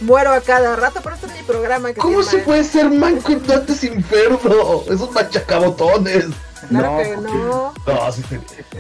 Muero 0.01 0.31
a 0.31 0.41
cada 0.41 0.75
rato, 0.75 1.01
pero 1.03 1.15
esto 1.15 1.27
es 1.27 1.33
mi 1.33 1.43
programa. 1.43 1.91
Que 1.91 1.99
¿Cómo 1.99 2.23
se, 2.23 2.39
puede 2.39 2.63
ser 2.63 2.89
manco 2.89 3.31
en 3.31 3.41
tantos 3.41 3.83
inferno? 3.83 4.83
Esos 4.89 5.11
machacabotones. 5.11 6.27
Claro 6.69 6.97
que 6.97 7.17
no. 7.17 7.73
No, 7.85 8.11
sí, 8.11 8.23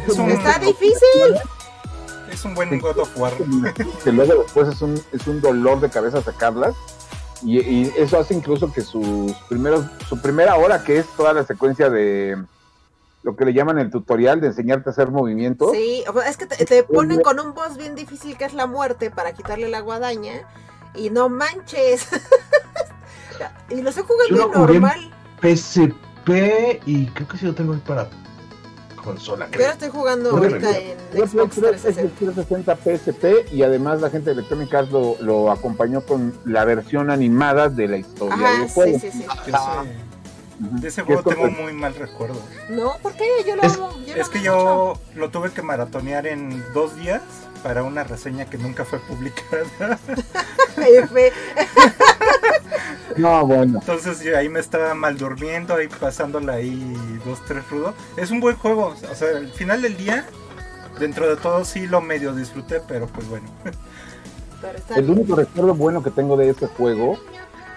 Está 0.07 0.59
difícil. 0.59 1.35
Es 2.31 2.45
un 2.45 2.55
buen 2.55 2.79
God 2.79 2.99
of 2.99 3.17
War. 3.17 3.33
Que 4.03 4.11
luego 4.11 4.43
después 4.43 4.69
es 4.69 4.81
un, 4.81 5.01
es 5.11 5.27
un 5.27 5.41
dolor 5.41 5.81
de 5.81 5.89
cabeza 5.89 6.21
sacarlas. 6.21 6.75
Y, 7.43 7.87
eso 7.97 8.19
hace 8.19 8.33
incluso 8.33 8.71
que 8.71 8.81
sus 8.81 9.33
primeros, 9.47 9.85
su 10.07 10.21
primera 10.21 10.57
hora, 10.57 10.83
que 10.83 10.99
es 10.99 11.07
toda 11.15 11.33
la 11.33 11.45
secuencia 11.45 11.89
de 11.89 12.37
lo 13.23 13.35
que 13.35 13.45
le 13.45 13.53
llaman 13.53 13.79
el 13.79 13.89
tutorial 13.89 14.41
de 14.41 14.47
enseñarte 14.47 14.89
a 14.89 14.91
hacer 14.91 15.09
movimientos. 15.09 15.71
Sí, 15.71 16.03
es 16.27 16.37
que 16.37 16.45
te, 16.45 16.83
ponen 16.83 17.21
con 17.21 17.39
un 17.39 17.53
boss 17.53 17.77
bien 17.77 17.95
difícil 17.95 18.37
que 18.37 18.45
es 18.45 18.53
la 18.53 18.65
muerte 18.65 19.11
para 19.11 19.33
quitarle 19.33 19.69
la 19.69 19.81
guadaña. 19.81 20.47
Y 20.95 21.09
no 21.09 21.29
manches. 21.29 22.07
y 23.69 23.81
lo 23.81 23.89
estoy 23.89 24.03
jugando 24.07 24.65
normal. 24.65 25.11
PSP 25.41 26.81
y 26.85 27.07
creo 27.07 27.27
que 27.27 27.37
sí 27.37 27.45
lo 27.45 27.55
tengo 27.55 27.77
para 27.79 28.09
consola. 29.03 29.49
Yo 29.51 29.59
estoy 29.59 29.89
jugando 29.89 30.31
ahorita 30.31 30.77
en 30.77 30.97
Xbox 31.27 31.55
360. 31.55 32.75
PSP 32.75 33.53
y 33.53 33.63
además 33.63 34.01
la 34.01 34.09
gente 34.09 34.29
de 34.29 34.33
Electronic 34.33 34.73
Arts 34.73 34.91
lo, 34.91 35.15
lo, 35.21 35.51
acompañó 35.51 36.01
con 36.01 36.37
la 36.45 36.65
versión 36.65 37.09
animada 37.09 37.69
de 37.69 37.87
la 37.87 37.97
historia 37.97 38.59
del 38.59 38.69
juego. 38.69 38.99
Sí, 38.99 39.11
sí, 39.11 39.19
sí. 39.19 39.25
De 40.59 40.89
ese 40.89 41.03
juego 41.03 41.23
tengo 41.23 41.49
muy 41.49 41.71
mal 41.71 41.95
recuerdo. 41.95 42.41
No, 42.69 42.97
¿por 43.01 43.13
qué? 43.13 43.25
Yo 43.47 43.55
lo 43.55 43.61
es, 43.61 43.75
amo. 43.75 43.91
es 44.05 44.27
que 44.27 44.41
yo 44.41 44.99
lo 45.15 45.29
tuve 45.29 45.51
que 45.51 45.61
maratonear 45.61 46.27
en 46.27 46.61
dos 46.73 46.97
días 46.97 47.21
para 47.63 47.83
una 47.83 48.03
reseña 48.03 48.45
que 48.45 48.57
nunca 48.57 48.85
fue 48.85 48.99
publicada. 48.99 49.99
No, 53.17 53.45
bueno. 53.45 53.79
Entonces 53.79 54.21
yo 54.21 54.37
ahí 54.37 54.47
me 54.47 54.59
estaba 54.59 54.93
mal 54.93 55.17
durmiendo, 55.17 55.75
ahí 55.75 55.87
pasándola 55.87 56.53
ahí 56.53 57.19
dos, 57.25 57.39
tres 57.45 57.67
rudo. 57.69 57.93
Es 58.15 58.31
un 58.31 58.39
buen 58.39 58.55
juego, 58.55 58.95
o 59.11 59.15
sea, 59.15 59.29
al 59.35 59.51
final 59.51 59.81
del 59.81 59.97
día, 59.97 60.25
dentro 60.99 61.27
de 61.27 61.35
todo 61.35 61.65
sí 61.65 61.85
lo 61.85 61.99
medio 62.01 62.33
disfruté, 62.33 62.81
pero 62.87 63.07
pues 63.07 63.27
bueno. 63.27 63.47
El 64.95 65.09
único 65.09 65.35
recuerdo 65.35 65.73
bueno 65.73 66.03
que 66.03 66.11
tengo 66.11 66.37
de 66.37 66.49
este 66.49 66.67
juego 66.67 67.17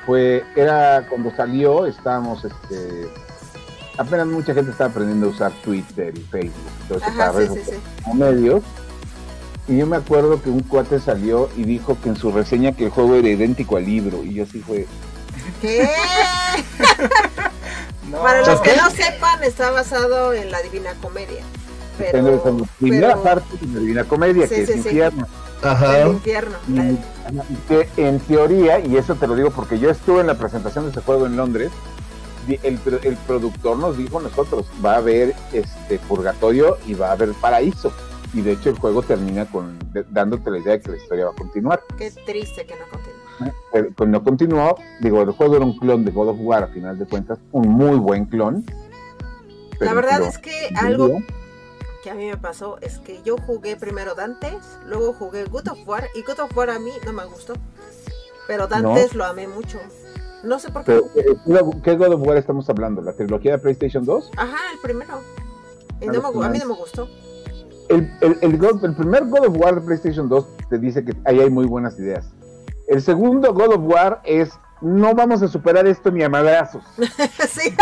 fue, 0.06 0.44
era 0.56 1.06
cuando 1.08 1.34
salió, 1.34 1.86
estábamos, 1.86 2.44
este, 2.44 3.08
apenas 3.98 4.26
mucha 4.26 4.54
gente 4.54 4.72
estaba 4.72 4.90
aprendiendo 4.90 5.26
a 5.26 5.30
usar 5.30 5.52
Twitter 5.64 6.16
y 6.16 6.20
Facebook, 6.20 6.54
todo 6.88 6.98
ese 6.98 7.70
como 8.04 8.14
medios. 8.14 8.62
Y 9.72 9.78
yo 9.78 9.86
me 9.86 9.96
acuerdo 9.96 10.42
que 10.42 10.50
un 10.50 10.60
cuate 10.60 11.00
salió 11.00 11.48
y 11.56 11.64
dijo 11.64 11.96
que 12.02 12.10
en 12.10 12.16
su 12.16 12.30
reseña 12.30 12.72
que 12.72 12.84
el 12.84 12.90
juego 12.90 13.14
era 13.14 13.30
idéntico 13.30 13.78
al 13.78 13.86
libro. 13.86 14.22
Y 14.22 14.34
yo 14.34 14.44
así 14.44 14.60
fue. 14.60 14.86
¿Qué? 15.62 15.88
Para 18.12 18.46
los 18.46 18.60
que 18.60 18.76
no 18.76 18.90
sepan, 18.90 19.42
está 19.42 19.70
basado 19.70 20.34
en 20.34 20.50
la 20.50 20.60
Divina 20.60 20.92
Comedia. 21.00 21.42
Pero, 21.96 22.18
en 22.18 22.26
la 22.58 22.66
primera 22.78 23.16
parte 23.16 23.46
de 23.62 23.72
la 23.72 23.80
Divina 23.80 24.04
Comedia, 24.04 24.46
que 24.46 24.60
es 24.60 24.76
infierno. 24.76 25.26
Ajá. 25.62 26.00
El 26.00 26.08
infierno. 26.08 26.58
que 27.66 27.88
en 27.96 28.20
teoría, 28.20 28.78
y 28.78 28.98
eso 28.98 29.14
te 29.14 29.26
lo 29.26 29.34
digo 29.34 29.52
porque 29.52 29.78
yo 29.78 29.88
estuve 29.88 30.20
en 30.20 30.26
la 30.26 30.36
presentación 30.36 30.84
de 30.84 30.90
ese 30.90 31.00
juego 31.00 31.24
en 31.24 31.38
Londres, 31.38 31.70
el, 32.46 32.78
el 33.04 33.16
productor 33.26 33.78
nos 33.78 33.96
dijo 33.96 34.20
nosotros, 34.20 34.66
va 34.84 34.94
a 34.94 34.96
haber 34.96 35.34
este 35.54 35.98
purgatorio 36.00 36.76
y 36.86 36.92
va 36.92 37.08
a 37.08 37.12
haber 37.12 37.32
paraíso 37.32 37.90
y 38.34 38.40
de 38.40 38.52
hecho 38.52 38.70
el 38.70 38.78
juego 38.78 39.02
termina 39.02 39.46
con 39.46 39.78
dándote 40.10 40.50
la 40.50 40.58
idea 40.58 40.72
de 40.72 40.80
que 40.80 40.90
la 40.90 40.96
historia 40.96 41.26
va 41.26 41.32
a 41.32 41.34
continuar. 41.34 41.82
Qué 41.98 42.10
triste 42.10 42.64
que 42.64 42.74
no 42.74 42.86
continúe. 42.90 43.54
Pero, 43.72 43.90
pues 43.94 44.08
no 44.08 44.22
continuó, 44.22 44.76
digo, 45.00 45.22
el 45.22 45.30
juego 45.32 45.56
era 45.56 45.64
un 45.64 45.76
clon 45.76 46.04
de 46.04 46.12
God 46.12 46.28
of 46.28 46.36
War 46.40 46.64
a 46.64 46.68
final 46.68 46.98
de 46.98 47.06
cuentas, 47.06 47.38
un 47.50 47.68
muy 47.68 47.96
buen 47.96 48.26
clon. 48.26 48.64
La 49.80 49.94
verdad 49.94 50.22
es 50.22 50.38
que 50.38 50.70
algo 50.76 51.18
que 52.02 52.10
a 52.10 52.14
mí 52.14 52.26
me 52.26 52.36
pasó 52.36 52.78
es 52.80 52.98
que 52.98 53.20
yo 53.22 53.36
jugué 53.36 53.76
primero 53.76 54.14
Dantes, 54.14 54.78
luego 54.86 55.12
jugué 55.12 55.44
God 55.44 55.68
of 55.68 55.78
War 55.86 56.08
y 56.14 56.22
God 56.22 56.40
of 56.40 56.56
War 56.56 56.70
a 56.70 56.78
mí 56.78 56.92
no 57.04 57.12
me 57.12 57.24
gustó, 57.24 57.54
pero 58.46 58.66
Dantes 58.66 59.14
lo 59.14 59.24
amé 59.24 59.48
mucho. 59.48 59.78
No 60.44 60.58
sé 60.58 60.70
por 60.70 60.84
qué. 60.84 60.96
Eh, 60.96 61.36
¿Qué 61.84 61.96
God 61.96 62.14
of 62.14 62.26
War 62.26 62.36
estamos 62.36 62.68
hablando? 62.68 63.00
¿La 63.00 63.12
trilogía 63.12 63.52
de 63.52 63.58
PlayStation 63.58 64.04
2? 64.04 64.32
Ajá, 64.36 64.58
el 64.72 64.78
primero. 64.80 65.14
a 65.14 66.48
mí 66.48 66.58
no 66.58 66.66
me 66.66 66.74
gustó 66.74 67.08
el, 67.92 68.10
el, 68.20 68.38
el, 68.40 68.94
primer 68.94 69.26
God 69.26 69.46
of 69.46 69.56
War 69.56 69.74
de 69.74 69.80
PlayStation 69.82 70.28
2 70.28 70.46
te 70.70 70.78
dice 70.78 71.04
que 71.04 71.14
ahí 71.24 71.40
hay 71.40 71.50
muy 71.50 71.66
buenas 71.66 71.98
ideas. 71.98 72.26
El 72.88 73.02
segundo 73.02 73.52
God 73.52 73.74
of 73.74 73.80
War 73.82 74.20
es 74.24 74.50
no 74.80 75.14
vamos 75.14 75.42
a 75.42 75.48
superar 75.48 75.86
esto 75.86 76.10
ni 76.10 76.22
a 76.22 76.28
madrazos. 76.28 76.82
sí. 77.48 77.74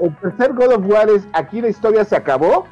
El 0.00 0.16
tercer 0.16 0.52
God 0.52 0.72
of 0.74 0.86
War 0.86 1.08
es 1.08 1.22
aquí 1.32 1.60
la 1.60 1.68
historia 1.68 2.04
se 2.04 2.16
acabó. 2.16 2.66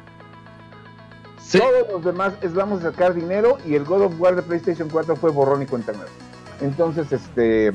Todos 1.51 1.91
los 1.91 2.05
demás 2.05 2.33
es 2.41 2.53
vamos 2.53 2.83
a 2.83 2.91
sacar 2.91 3.15
dinero 3.15 3.57
y 3.65 3.73
el 3.73 3.85
God 3.85 4.03
of 4.03 4.19
War 4.19 4.35
de 4.35 4.43
PlayStation 4.43 4.87
4 4.89 5.15
fue 5.15 5.31
borrón 5.31 5.63
y 5.63 5.65
cuenta 5.65 5.93
nueva. 5.93 6.11
Entonces, 6.61 7.11
este, 7.11 7.71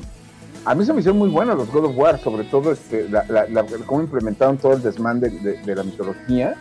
a 0.63 0.75
mí 0.75 0.85
se 0.85 0.93
me 0.93 0.99
hicieron 0.99 1.17
muy 1.17 1.29
buenos 1.29 1.57
los 1.57 1.69
God 1.71 1.85
of 1.85 1.97
War, 1.97 2.19
sobre 2.19 2.45
todo 2.45 2.71
este, 2.71 3.09
la, 3.09 3.65
cómo 3.85 4.01
implementaron 4.01 4.57
todo 4.57 4.73
el 4.73 4.81
desmán 4.81 5.19
de 5.19 5.75
la 5.75 5.83
mitología 5.83 6.55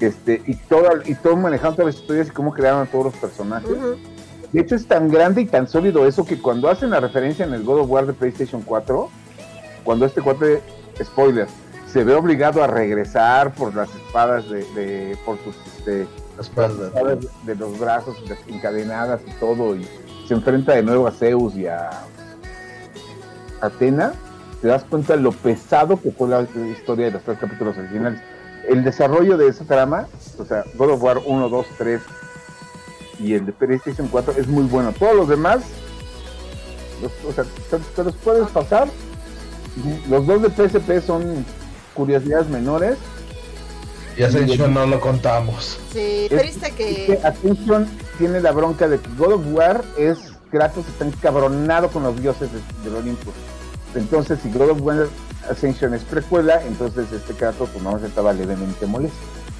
este, 0.00 0.42
y 0.46 0.54
todo, 0.54 0.88
y 1.04 1.14
todo 1.14 1.36
manejando 1.36 1.76
todas 1.76 1.94
las 1.94 2.02
historias 2.02 2.28
y 2.28 2.30
cómo 2.30 2.52
crearon 2.52 2.82
a 2.82 2.86
todos 2.86 3.06
los 3.06 3.14
personajes. 3.14 3.70
De 4.52 4.60
hecho, 4.60 4.74
es 4.74 4.86
tan 4.86 5.08
grande 5.08 5.42
y 5.42 5.46
tan 5.46 5.68
sólido 5.68 6.06
eso 6.06 6.24
que 6.24 6.40
cuando 6.40 6.68
hacen 6.68 6.90
la 6.90 7.00
referencia 7.00 7.44
en 7.44 7.52
el 7.52 7.62
God 7.62 7.80
of 7.80 7.90
War 7.90 8.06
de 8.06 8.14
PlayStation 8.14 8.62
4, 8.62 9.08
cuando 9.84 10.06
este 10.06 10.22
cuate, 10.22 10.60
spoiler, 11.02 11.46
se 11.86 12.02
ve 12.02 12.14
obligado 12.14 12.62
a 12.62 12.66
regresar 12.66 13.52
por 13.54 13.74
las 13.74 13.94
espadas 13.94 14.48
de, 14.48 15.16
por 15.24 15.38
sus 15.38 15.56
este, 15.66 16.06
de 17.44 17.54
los 17.54 17.78
brazos 17.78 18.16
encadenadas 18.48 19.20
y 19.26 19.32
todo, 19.38 19.76
y 19.76 19.86
se 20.26 20.34
enfrenta 20.34 20.74
de 20.74 20.82
nuevo 20.82 21.06
a 21.06 21.12
Zeus 21.12 21.54
y 21.56 21.66
a 21.66 21.90
Atena, 23.60 24.14
te 24.62 24.68
das 24.68 24.84
cuenta 24.84 25.16
de 25.16 25.22
lo 25.22 25.32
pesado 25.32 26.00
que 26.00 26.10
fue 26.10 26.28
la 26.28 26.42
historia 26.42 27.06
de 27.06 27.12
los 27.12 27.22
tres 27.22 27.38
capítulos 27.38 27.76
originales 27.76 28.20
el 28.70 28.84
desarrollo 28.84 29.36
de 29.36 29.48
esa 29.48 29.64
trama, 29.64 30.06
o 30.38 30.44
sea, 30.44 30.64
God 30.76 30.90
of 30.90 31.02
War 31.02 31.20
1, 31.24 31.48
2, 31.48 31.66
3 31.76 32.00
y 33.18 33.34
el 33.34 33.44
de 33.44 33.52
PlayStation 33.52 34.06
4 34.08 34.34
es 34.38 34.46
muy 34.46 34.64
bueno. 34.64 34.92
Todos 34.96 35.16
los 35.16 35.28
demás, 35.28 35.60
o 37.28 37.32
sea, 37.32 37.44
te, 37.96 38.04
los 38.04 38.14
puedes 38.16 38.48
pasar. 38.48 38.88
Los 40.08 40.26
dos 40.26 40.42
de 40.42 40.50
PSP 40.50 41.04
son 41.04 41.44
curiosidades 41.94 42.48
menores. 42.48 42.96
Y 44.16 44.22
Ascension 44.22 44.72
no 44.72 44.86
lo 44.86 45.00
contamos. 45.00 45.78
Sí, 45.92 46.26
triste 46.28 46.70
que... 46.72 47.18
Ascension 47.24 47.88
tiene 48.18 48.40
la 48.40 48.52
bronca 48.52 48.88
de 48.88 48.98
que 48.98 49.08
God 49.18 49.32
of 49.32 49.42
War 49.52 49.82
es 49.98 50.18
Kratos 50.50 50.86
está 50.88 51.04
encabronado 51.04 51.88
con 51.88 52.04
los 52.04 52.20
dioses 52.20 52.48
del 52.84 52.94
Olimpo. 52.94 53.32
Entonces, 53.94 54.38
si 54.42 54.50
God 54.52 54.70
of 54.70 54.80
War 54.82 55.08
Ascension 55.50 55.94
es 55.94 56.02
precuela, 56.02 56.62
entonces 56.66 57.12
este 57.12 57.34
caso 57.34 57.66
pues 57.66 57.82
no 57.82 57.96
estaba 57.98 58.32
levemente 58.32 58.86
molesto. 58.86 59.18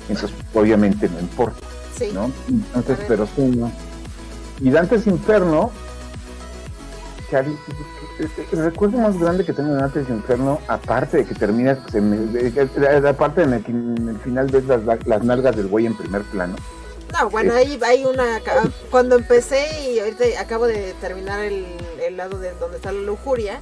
Entonces, 0.08 0.36
obviamente 0.54 1.08
no 1.08 1.20
importa. 1.20 1.66
Sí. 1.96 2.10
¿no? 2.12 2.30
Entonces, 2.48 2.98
pero 3.06 3.26
sí, 3.36 3.42
¿no? 3.42 3.70
Y 4.60 4.70
Dantes 4.70 5.06
Inferno, 5.06 5.70
el 7.32 8.64
recuerdo 8.64 8.98
más 8.98 9.18
grande 9.18 9.44
que 9.44 9.52
tengo 9.52 9.72
de 9.74 9.80
Dantes 9.80 10.08
Inferno, 10.08 10.58
aparte 10.68 11.18
de 11.18 11.24
que 11.24 11.34
termina, 11.34 11.78
aparte 13.08 13.42
en 13.42 13.52
el, 13.54 13.64
en 13.66 14.08
el 14.08 14.18
final 14.18 14.46
ves 14.48 14.64
las, 14.64 15.06
las 15.06 15.24
nalgas 15.24 15.56
del 15.56 15.68
güey 15.68 15.86
en 15.86 15.96
primer 15.96 16.22
plano. 16.22 16.56
No, 17.12 17.30
bueno, 17.30 17.54
ahí 17.54 17.78
hay 17.84 18.04
una. 18.04 18.40
Cuando 18.90 19.16
empecé 19.16 19.66
y 19.90 19.98
ahorita 19.98 20.24
acabo 20.40 20.66
de 20.66 20.94
terminar 21.00 21.40
el, 21.40 21.66
el 22.06 22.16
lado 22.16 22.38
de 22.38 22.52
donde 22.54 22.76
está 22.76 22.92
la 22.92 23.00
lujuria, 23.00 23.60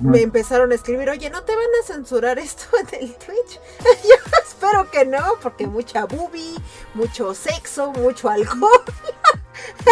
me 0.00 0.22
empezaron 0.22 0.72
a 0.72 0.74
escribir, 0.74 1.08
oye, 1.10 1.30
¿no 1.30 1.42
te 1.42 1.54
van 1.54 1.64
a 1.82 1.86
censurar 1.86 2.38
esto 2.38 2.64
en 2.92 3.02
el 3.02 3.14
Twitch? 3.14 3.60
Yo 4.04 4.38
espero 4.42 4.90
que 4.90 5.04
no, 5.04 5.36
porque 5.42 5.66
mucha 5.66 6.04
boobie, 6.06 6.56
mucho 6.94 7.34
sexo, 7.34 7.92
mucho 7.92 8.28
alcohol. 8.28 8.70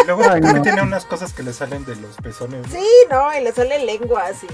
Y 0.02 0.06
luego 0.06 0.22
también 0.24 0.62
tiene 0.62 0.82
unas 0.82 1.04
cosas 1.04 1.32
que 1.32 1.42
le 1.42 1.52
salen 1.52 1.84
de 1.84 1.96
los 1.96 2.16
pezones. 2.16 2.66
Sí, 2.70 2.86
no, 3.10 3.36
y 3.36 3.42
le 3.42 3.52
salen 3.52 3.86
lenguas 3.86 4.42
y... 4.44 4.48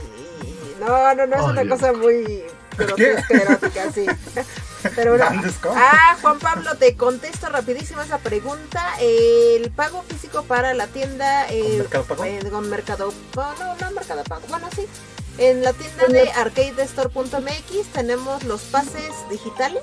No, 0.81 1.15
no, 1.15 1.27
no, 1.27 1.37
es 1.37 1.43
una 1.45 1.69
cosa 1.69 1.93
muy 1.93 2.45
erótica, 2.89 3.93
sí. 3.93 4.07
Pero 4.95 5.17
bueno. 5.17 5.43
Ah, 5.75 6.17
Juan 6.21 6.39
Pablo, 6.41 6.77
te 6.77 6.97
contesto 6.97 7.49
rapidísimo 7.49 8.03
esa 8.03 8.19
pregunta. 8.19 8.95
El 9.01 9.71
pago 9.71 10.03
físico 10.03 10.43
para 10.43 10.75
la 10.75 10.89
tienda... 10.89 11.47
Eh, 11.49 11.77
¿Mercado 11.79 12.05
Pago? 12.05 12.25
Eh, 12.25 12.41
con 12.51 12.69
Mercado... 12.69 13.15
No, 13.37 13.77
no, 13.77 13.91
Mercado 13.93 14.25
Pago. 14.25 14.43
Bueno, 14.49 14.69
sí. 14.75 14.87
En 15.39 15.65
la 15.65 15.73
tienda 15.73 16.07
de 16.07 16.31
arcadestore.mx 16.31 17.87
tenemos 17.93 18.45
los 18.45 18.63
pases 18.63 19.13
digitales 19.29 19.83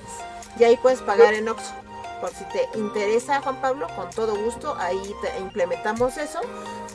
y 0.57 0.63
ahí 0.63 0.77
puedes 0.77 1.01
pagar 1.01 1.33
en 1.33 1.49
Oxxo. 1.49 1.73
Por 2.21 2.29
si 2.29 2.45
te 2.45 2.69
interesa, 2.77 3.41
Juan 3.41 3.59
Pablo, 3.59 3.87
con 3.95 4.09
todo 4.11 4.35
gusto, 4.35 4.75
ahí 4.79 5.15
te 5.21 5.39
implementamos 5.39 6.17
eso 6.17 6.39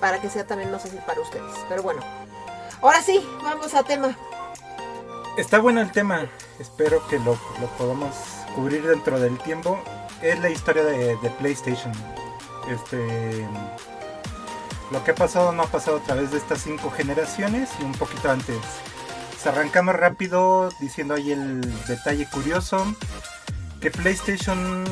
para 0.01 0.21
que 0.21 0.31
sea 0.31 0.47
también, 0.47 0.71
no 0.71 0.79
sé 0.79 0.89
si 0.89 0.97
para 0.99 1.21
ustedes. 1.21 1.53
Pero 1.69 1.83
bueno, 1.83 2.01
ahora 2.81 3.03
sí, 3.03 3.27
vamos 3.43 3.75
a 3.75 3.83
tema. 3.83 4.17
Está 5.37 5.59
bueno 5.59 5.83
el 5.83 5.93
tema, 5.93 6.31
espero 6.59 7.07
que 7.09 7.19
lo, 7.19 7.33
lo 7.61 7.67
podamos 7.77 8.15
cubrir 8.55 8.87
dentro 8.87 9.21
del 9.21 9.37
tiempo. 9.39 9.79
Es 10.23 10.39
la 10.41 10.49
historia 10.49 10.85
de, 10.85 11.17
de 11.17 11.31
PlayStation. 11.39 11.93
Este 12.71 13.47
lo 14.91 15.03
que 15.05 15.11
ha 15.11 15.15
pasado 15.15 15.53
no 15.53 15.65
ha 15.65 15.67
pasado 15.67 15.99
a 15.99 16.03
través 16.03 16.31
de 16.31 16.39
estas 16.39 16.63
cinco 16.63 16.91
generaciones 16.91 17.71
y 17.81 17.85
un 17.85 17.93
poquito 17.93 18.31
antes. 18.31 18.59
Se 19.43 19.49
arrancamos 19.49 19.95
rápido 19.97 20.71
diciendo 20.81 21.15
ahí 21.15 21.33
el 21.33 21.61
detalle 21.87 22.29
curioso 22.31 22.85
que 23.81 23.91
PlayStation, 23.91 24.85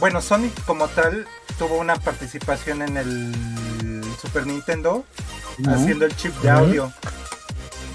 bueno, 0.00 0.20
Sonic 0.20 0.64
como 0.64 0.88
tal 0.88 1.26
tuvo 1.58 1.78
una 1.78 1.96
participación 1.96 2.82
en 2.82 2.96
el 2.96 4.02
Super 4.20 4.46
Nintendo 4.46 5.04
haciendo 5.66 6.06
el 6.06 6.16
chip 6.16 6.34
de 6.40 6.50
audio. 6.50 6.92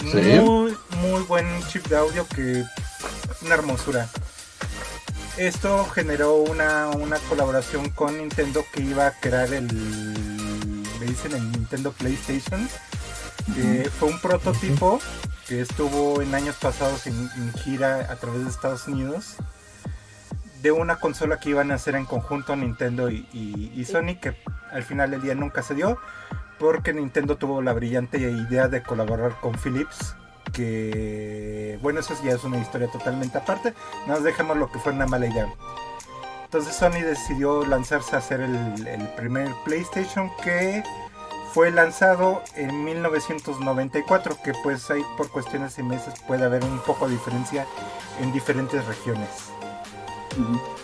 Muy, 0.04 0.78
muy 1.02 1.22
buen 1.28 1.46
chip 1.68 1.86
de 1.88 1.98
audio 1.98 2.26
que 2.28 2.64
una 3.42 3.56
hermosura. 3.56 4.08
Esto 5.38 5.86
generó 5.94 6.36
una, 6.36 6.88
una 6.90 7.20
colaboración 7.20 7.90
con 7.92 8.18
Nintendo 8.18 8.66
que 8.74 8.82
iba 8.82 9.08
a 9.08 9.12
crear 9.12 9.54
el 9.54 10.17
dicen 11.06 11.34
en 11.34 11.52
Nintendo 11.52 11.92
PlayStation. 11.92 12.68
fue 14.00 14.10
un 14.10 14.20
prototipo 14.20 15.00
que 15.48 15.62
estuvo 15.62 16.22
en 16.22 16.36
años 16.36 16.56
pasados 16.56 17.08
en, 17.08 17.54
gira 17.64 18.12
a 18.12 18.16
través 18.18 18.44
de 18.44 18.50
Estados 18.50 18.88
Unidos 18.88 19.36
de 20.62 20.72
una 20.72 21.00
consola 21.00 21.40
que 21.40 21.52
iban 21.52 21.72
a 21.72 21.76
hacer 21.76 21.96
en 21.96 22.06
conjunto 22.06 22.56
Nintendo 22.56 23.10
y, 23.10 23.86
Sony, 23.90 24.20
que 24.20 24.36
al 24.72 24.84
final 24.84 25.12
del 25.12 25.22
día 25.22 25.36
nunca 25.36 25.62
se 25.62 25.76
dio. 25.76 25.98
porque 26.60 26.92
Nintendo 26.92 27.38
tuvo 27.38 27.62
la 27.62 27.72
brillante 27.74 28.18
idea 28.18 28.68
de 28.68 28.82
colaborar 28.82 29.36
con 29.40 29.54
Philips, 29.54 30.16
que 30.52 31.78
bueno, 31.84 32.00
eso 32.00 32.16
ya 32.24 32.32
es 32.32 32.44
una 32.44 32.58
historia 32.58 32.88
totalmente 32.92 33.38
aparte, 33.38 33.76
nos 34.08 34.24
dejemos 34.24 34.58
lo 34.58 34.72
que 34.72 34.80
fue 34.80 34.92
una 34.92 35.06
mala 35.06 35.28
idea. 35.28 35.48
Entonces 36.58 36.76
Sony 36.76 37.06
decidió 37.06 37.64
lanzarse 37.68 38.16
a 38.16 38.18
hacer 38.18 38.42
el, 38.42 38.88
el 38.88 39.08
primer 39.10 39.48
PlayStation 39.64 40.32
que 40.44 40.84
fue 41.54 41.70
lanzado 41.70 42.42
en 42.56 42.84
1994, 42.84 44.38
que 44.44 44.54
pues 44.64 44.90
ahí 44.90 45.04
por 45.18 45.30
cuestiones 45.30 45.76
de 45.76 45.84
meses 45.84 46.16
puede 46.26 46.46
haber 46.46 46.64
un 46.64 46.80
poco 46.80 47.06
de 47.06 47.14
diferencia 47.14 47.68
en 48.20 48.34
diferentes 48.34 48.84
regiones. 48.88 49.30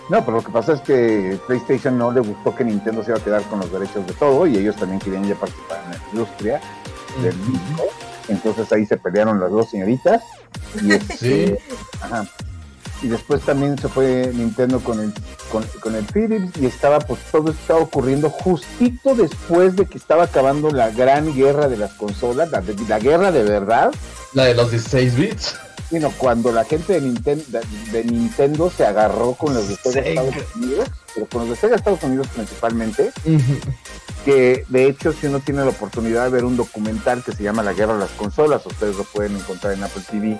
No, 0.09 0.23
pero 0.23 0.37
lo 0.37 0.43
que 0.43 0.51
pasa 0.51 0.73
es 0.73 0.81
que 0.81 1.39
PlayStation 1.47 1.97
no 1.97 2.11
le 2.11 2.19
gustó 2.19 2.55
que 2.55 2.63
Nintendo 2.63 3.03
se 3.03 3.09
iba 3.09 3.17
a 3.17 3.23
quedar 3.23 3.41
con 3.45 3.59
los 3.59 3.71
derechos 3.71 4.05
de 4.05 4.13
todo 4.13 4.45
y 4.45 4.55
ellos 4.55 4.75
también 4.75 4.99
querían 4.99 5.23
ya 5.23 5.33
participar 5.33 5.81
en 5.85 5.89
la 5.89 5.97
industria 6.11 6.61
del 7.19 7.35
disco. 7.47 7.85
Entonces 8.27 8.71
ahí 8.71 8.85
se 8.85 8.97
pelearon 8.97 9.39
las 9.39 9.49
dos 9.49 9.71
señoritas. 9.71 10.21
Y, 10.83 10.91
este, 10.93 11.59
ajá, 11.99 12.27
y 13.03 13.09
después 13.09 13.41
también 13.41 13.77
se 13.77 13.89
fue 13.89 14.31
Nintendo 14.33 14.79
con 14.79 14.99
el, 15.01 15.13
con, 15.51 15.95
el 15.95 16.05
Philips 16.05 16.57
y 16.59 16.65
estaba, 16.65 16.99
pues 16.99 17.19
todo 17.31 17.51
estaba 17.51 17.81
ocurriendo 17.81 18.29
justito 18.29 19.13
después 19.13 19.75
de 19.75 19.85
que 19.85 19.97
estaba 19.97 20.23
acabando 20.23 20.71
la 20.71 20.89
gran 20.89 21.35
guerra 21.35 21.67
de 21.67 21.75
las 21.75 21.93
consolas, 21.93 22.49
la, 22.49 22.63
la 22.87 22.99
guerra 22.99 23.33
de 23.33 23.43
verdad. 23.43 23.93
La 24.33 24.45
de 24.45 24.55
los 24.55 24.71
16 24.71 25.15
bits. 25.17 25.55
Sino 25.89 26.11
cuando 26.11 26.51
la 26.51 26.63
gente 26.63 26.93
de 26.93 27.01
Nintendo, 27.01 27.43
de, 27.91 28.03
Nintendo 28.05 28.71
se 28.75 28.85
agarró 28.85 29.33
con 29.33 29.53
los 29.53 29.67
de 29.67 29.75
Sega 29.75 30.01
Estados 30.01 30.35
Unidos, 30.55 30.87
pero 31.13 31.27
con 31.27 31.41
los 31.41 31.49
de 31.49 31.55
Sega 31.57 31.75
Estados 31.75 32.01
Unidos 32.03 32.27
principalmente, 32.33 33.11
que 34.23 34.65
de 34.69 34.87
hecho 34.87 35.11
si 35.11 35.27
uno 35.27 35.41
tiene 35.41 35.61
la 35.61 35.69
oportunidad 35.69 36.23
de 36.23 36.29
ver 36.29 36.45
un 36.45 36.55
documental 36.55 37.21
que 37.23 37.33
se 37.33 37.43
llama 37.43 37.63
La 37.63 37.73
Guerra 37.73 37.93
de 37.93 37.99
las 37.99 38.11
Consolas, 38.11 38.65
ustedes 38.65 38.95
lo 38.95 39.03
pueden 39.03 39.35
encontrar 39.35 39.73
en 39.73 39.83
Apple 39.83 40.03
TV, 40.09 40.39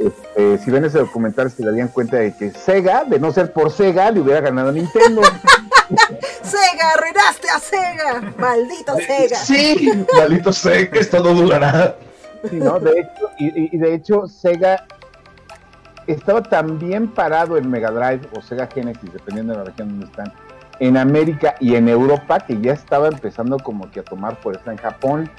este, 0.00 0.56
si 0.58 0.70
ven 0.70 0.86
ese 0.86 0.98
documental 0.98 1.50
se 1.50 1.62
darían 1.62 1.88
cuenta 1.88 2.16
de 2.16 2.34
que 2.34 2.50
Sega, 2.52 3.04
de 3.04 3.20
no 3.20 3.30
ser 3.32 3.52
por 3.52 3.70
Sega, 3.70 4.10
le 4.10 4.20
hubiera 4.20 4.40
ganado 4.40 4.70
a 4.70 4.72
Nintendo. 4.72 5.20
Sega, 6.42 6.92
arruinaste 6.94 7.50
a 7.50 7.58
Sega, 7.58 8.32
maldito 8.38 8.96
Sega. 8.96 9.36
Sí, 9.36 10.06
maldito 10.16 10.54
Sega, 10.54 10.98
esto 10.98 11.22
no 11.22 11.34
durará. 11.34 11.96
Sí, 12.48 12.56
¿no? 12.56 12.80
De 12.80 13.00
hecho, 13.00 13.30
y, 13.38 13.76
de 13.76 13.94
hecho, 13.94 14.26
Sega 14.26 14.86
estaba 16.06 16.42
tan 16.42 16.78
bien 16.78 17.08
parado 17.08 17.58
en 17.58 17.68
Mega 17.68 17.90
Drive 17.90 18.26
o 18.34 18.40
Sega 18.40 18.68
Genesis, 18.68 19.12
dependiendo 19.12 19.52
de 19.52 19.58
la 19.58 19.64
región 19.66 19.90
donde 19.90 20.06
están, 20.06 20.32
en 20.78 20.96
América 20.96 21.56
y 21.60 21.74
en 21.74 21.90
Europa, 21.90 22.40
que 22.40 22.58
ya 22.58 22.72
estaba 22.72 23.08
empezando 23.08 23.58
como 23.58 23.90
que 23.90 24.00
a 24.00 24.02
tomar 24.02 24.36
fuerza 24.36 24.72
en 24.72 24.78
Japón. 24.78 25.30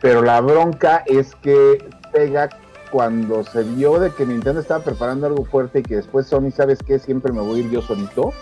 Pero 0.00 0.22
la 0.22 0.40
bronca 0.40 1.02
es 1.04 1.34
que 1.42 1.86
Sega 2.14 2.48
cuando 2.90 3.44
se 3.44 3.62
vio 3.62 3.98
de 3.98 4.10
que 4.10 4.26
Nintendo 4.26 4.60
estaba 4.60 4.82
preparando 4.82 5.26
algo 5.26 5.44
fuerte 5.44 5.80
y 5.80 5.82
que 5.82 5.96
después 5.96 6.26
Sony, 6.26 6.50
¿sabes 6.50 6.78
qué? 6.84 6.98
Siempre 6.98 7.32
me 7.32 7.40
voy 7.40 7.60
a 7.60 7.64
ir 7.64 7.70
yo 7.70 7.82
solito. 7.82 8.32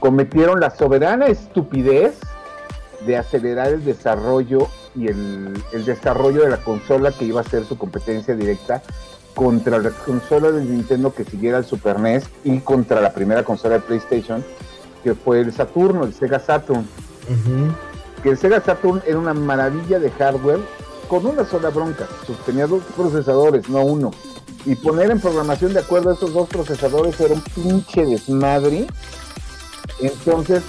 Cometieron 0.00 0.60
la 0.60 0.70
soberana 0.70 1.26
estupidez 1.26 2.18
de 3.06 3.16
acelerar 3.16 3.68
el 3.68 3.84
desarrollo 3.84 4.68
y 4.94 5.08
el, 5.08 5.62
desarrollo 5.84 6.42
de 6.42 6.50
la 6.50 6.58
consola 6.58 7.12
que 7.12 7.24
iba 7.24 7.40
a 7.40 7.44
ser 7.44 7.64
su 7.64 7.78
competencia 7.78 8.34
directa 8.34 8.82
contra 9.34 9.78
la 9.78 9.90
consola 9.90 10.50
de 10.50 10.64
Nintendo 10.64 11.14
que 11.14 11.24
siguiera 11.24 11.58
el 11.58 11.64
Super 11.64 11.98
NES 11.98 12.24
y 12.44 12.58
contra 12.60 13.00
la 13.00 13.12
primera 13.12 13.42
consola 13.42 13.76
de 13.76 13.80
PlayStation 13.80 14.44
que 15.02 15.14
fue 15.14 15.40
el 15.40 15.52
Saturno, 15.52 16.04
el 16.04 16.14
Sega 16.14 16.38
Saturn. 16.38 16.86
Que 18.22 18.30
el 18.30 18.38
Sega 18.38 18.60
Saturn 18.60 19.02
era 19.06 19.18
una 19.18 19.34
maravilla 19.34 19.98
de 19.98 20.10
hardware 20.10 20.60
con 21.12 21.26
una 21.26 21.44
sola 21.44 21.68
bronca. 21.68 22.08
Tenía 22.46 22.66
dos 22.66 22.82
procesadores, 22.96 23.68
no 23.68 23.82
uno. 23.82 24.12
Y 24.64 24.76
poner 24.76 25.10
en 25.10 25.20
programación 25.20 25.74
de 25.74 25.80
acuerdo 25.80 26.08
a 26.08 26.14
esos 26.14 26.32
dos 26.32 26.48
procesadores 26.48 27.20
era 27.20 27.34
un 27.34 27.42
pinche 27.42 28.06
desmadre. 28.06 28.86
Entonces, 30.00 30.62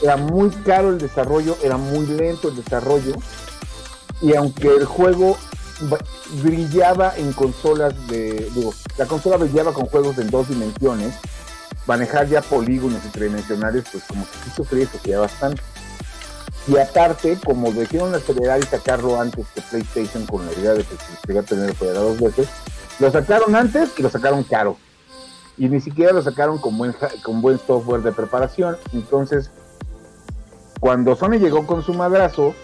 era 0.00 0.16
muy 0.18 0.50
caro 0.50 0.90
el 0.90 0.98
desarrollo, 0.98 1.56
era 1.64 1.78
muy 1.78 2.06
lento 2.06 2.46
el 2.50 2.54
desarrollo. 2.54 3.14
Y 4.22 4.36
aunque 4.36 4.68
el 4.68 4.84
juego 4.84 5.36
brillaba 6.44 7.16
en 7.16 7.32
consolas 7.32 7.92
de. 8.06 8.48
La 8.96 9.06
consola 9.06 9.36
brillaba 9.36 9.72
con 9.72 9.86
juegos 9.86 10.16
en 10.18 10.30
dos 10.30 10.48
dimensiones, 10.48 11.16
manejar 11.88 12.28
ya 12.28 12.40
polígonos 12.40 13.04
y 13.04 13.08
tridimensionales, 13.08 13.84
pues 13.90 14.04
como 14.04 14.26
que 14.26 14.38
sí 14.44 14.50
sufría 14.54 14.86
se 14.86 15.16
bastante. 15.16 15.60
Y 16.68 16.76
aparte, 16.78 17.38
como 17.44 17.70
decidieron 17.70 18.14
acelerar 18.14 18.58
y 18.58 18.64
sacarlo 18.64 19.20
antes 19.20 19.46
que 19.54 19.60
PlayStation 19.60 20.26
con 20.26 20.44
la 20.46 20.52
idea 20.52 20.72
de 20.74 20.82
que 20.82 20.96
se 20.96 21.32
iba 21.32 21.40
a 21.40 21.44
tener 21.44 21.72
poder 21.74 21.94
dos 21.94 22.20
veces, 22.20 22.48
lo 22.98 23.10
sacaron 23.10 23.54
antes 23.54 23.92
y 23.98 24.02
lo 24.02 24.10
sacaron 24.10 24.42
caro. 24.42 24.76
Y 25.56 25.68
ni 25.68 25.80
siquiera 25.80 26.12
lo 26.12 26.22
sacaron 26.22 26.58
con 26.58 26.76
buen, 26.76 26.94
con 27.22 27.40
buen 27.40 27.58
software 27.58 28.02
de 28.02 28.12
preparación. 28.12 28.76
Entonces, 28.92 29.50
cuando 30.80 31.14
Sony 31.14 31.38
llegó 31.38 31.66
con 31.66 31.82
su 31.82 31.94
madrazo, 31.94 32.54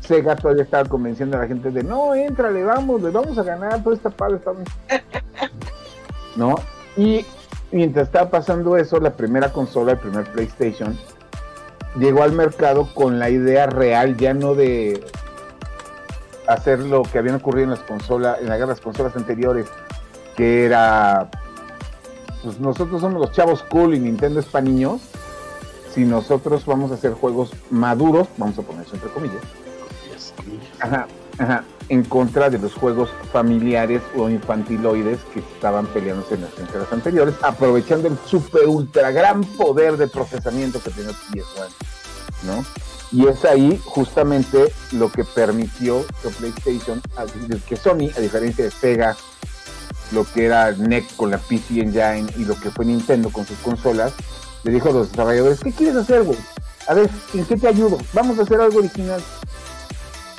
Sega 0.00 0.36
todavía 0.36 0.64
estaba 0.64 0.88
convenciendo 0.88 1.36
a 1.36 1.40
la 1.40 1.46
gente 1.46 1.70
de 1.70 1.82
no, 1.82 2.14
entrale, 2.14 2.64
vamos, 2.64 3.02
le 3.02 3.10
vamos 3.10 3.38
a 3.38 3.42
ganar, 3.42 3.82
todo 3.82 3.94
esta 3.94 4.10
padre 4.10 4.36
está 4.36 4.52
¿No? 6.36 6.54
Y 6.96 7.24
mientras 7.70 8.06
estaba 8.06 8.30
pasando 8.30 8.76
eso, 8.76 8.98
la 9.00 9.14
primera 9.14 9.52
consola, 9.52 9.92
el 9.92 9.98
primer 9.98 10.24
PlayStation, 10.32 10.98
llegó 11.96 12.22
al 12.22 12.32
mercado 12.32 12.88
con 12.94 13.18
la 13.18 13.30
idea 13.30 13.66
real, 13.66 14.16
ya 14.16 14.34
no 14.34 14.54
de 14.54 15.04
hacer 16.46 16.80
lo 16.80 17.02
que 17.02 17.18
habían 17.18 17.36
ocurrido 17.36 17.64
en 17.64 17.70
las 17.70 17.80
consolas, 17.80 18.38
en 18.40 18.48
las 18.48 18.80
consolas 18.80 19.16
anteriores, 19.16 19.66
que 20.36 20.64
era 20.64 21.28
pues 22.42 22.58
nosotros 22.58 23.00
somos 23.00 23.20
los 23.20 23.32
chavos 23.32 23.62
cool 23.64 23.94
y 23.94 24.00
Nintendo 24.00 24.40
es 24.40 24.46
para 24.46 24.64
niños. 24.64 25.00
Si 25.94 26.04
nosotros 26.04 26.64
vamos 26.66 26.90
a 26.90 26.94
hacer 26.94 27.12
juegos 27.12 27.52
maduros, 27.70 28.26
vamos 28.36 28.58
a 28.58 28.62
poner 28.62 28.86
eso 28.86 28.96
entre 28.96 29.10
comillas. 29.10 29.42
Ajá, 30.80 31.06
ajá, 31.38 31.64
en 31.88 32.04
contra 32.04 32.50
de 32.50 32.58
los 32.58 32.74
juegos 32.74 33.10
familiares 33.32 34.02
o 34.16 34.28
infantiloides 34.28 35.20
que 35.32 35.40
estaban 35.40 35.86
peleándose 35.86 36.34
en 36.34 36.42
las 36.42 36.52
consolas 36.52 36.92
anteriores, 36.92 37.34
aprovechando 37.42 38.08
el 38.08 38.18
super 38.26 38.66
ultra 38.66 39.10
gran 39.10 39.42
poder 39.42 39.96
de 39.96 40.08
procesamiento 40.08 40.80
que 40.80 40.90
tiene 40.90 41.10
PS1, 41.10 41.68
¿no? 42.44 42.64
Y 43.12 43.26
es 43.26 43.44
ahí 43.44 43.78
justamente 43.84 44.72
lo 44.92 45.12
que 45.12 45.24
permitió 45.24 46.04
que 46.22 46.30
PlayStation, 46.30 47.02
que 47.68 47.76
Sony, 47.76 48.10
a 48.16 48.20
diferencia 48.20 48.64
de 48.64 48.70
Sega, 48.70 49.16
lo 50.12 50.24
que 50.24 50.46
era 50.46 50.72
NEC 50.72 51.14
con 51.16 51.30
la 51.30 51.38
PC 51.38 51.80
Engine 51.80 52.26
y 52.36 52.44
lo 52.44 52.58
que 52.58 52.70
fue 52.70 52.84
Nintendo 52.84 53.30
con 53.30 53.46
sus 53.46 53.58
consolas, 53.58 54.12
le 54.64 54.72
dijo 54.72 54.88
a 54.88 54.92
los 54.92 55.10
desarrolladores, 55.10 55.60
¿qué 55.60 55.72
quieres 55.72 55.96
hacer, 55.96 56.22
güey? 56.22 56.38
A 56.88 56.94
ver, 56.94 57.10
¿en 57.34 57.44
qué 57.44 57.56
te 57.56 57.68
ayudo? 57.68 57.98
Vamos 58.12 58.38
a 58.38 58.42
hacer 58.42 58.60
algo 58.60 58.78
original. 58.78 59.22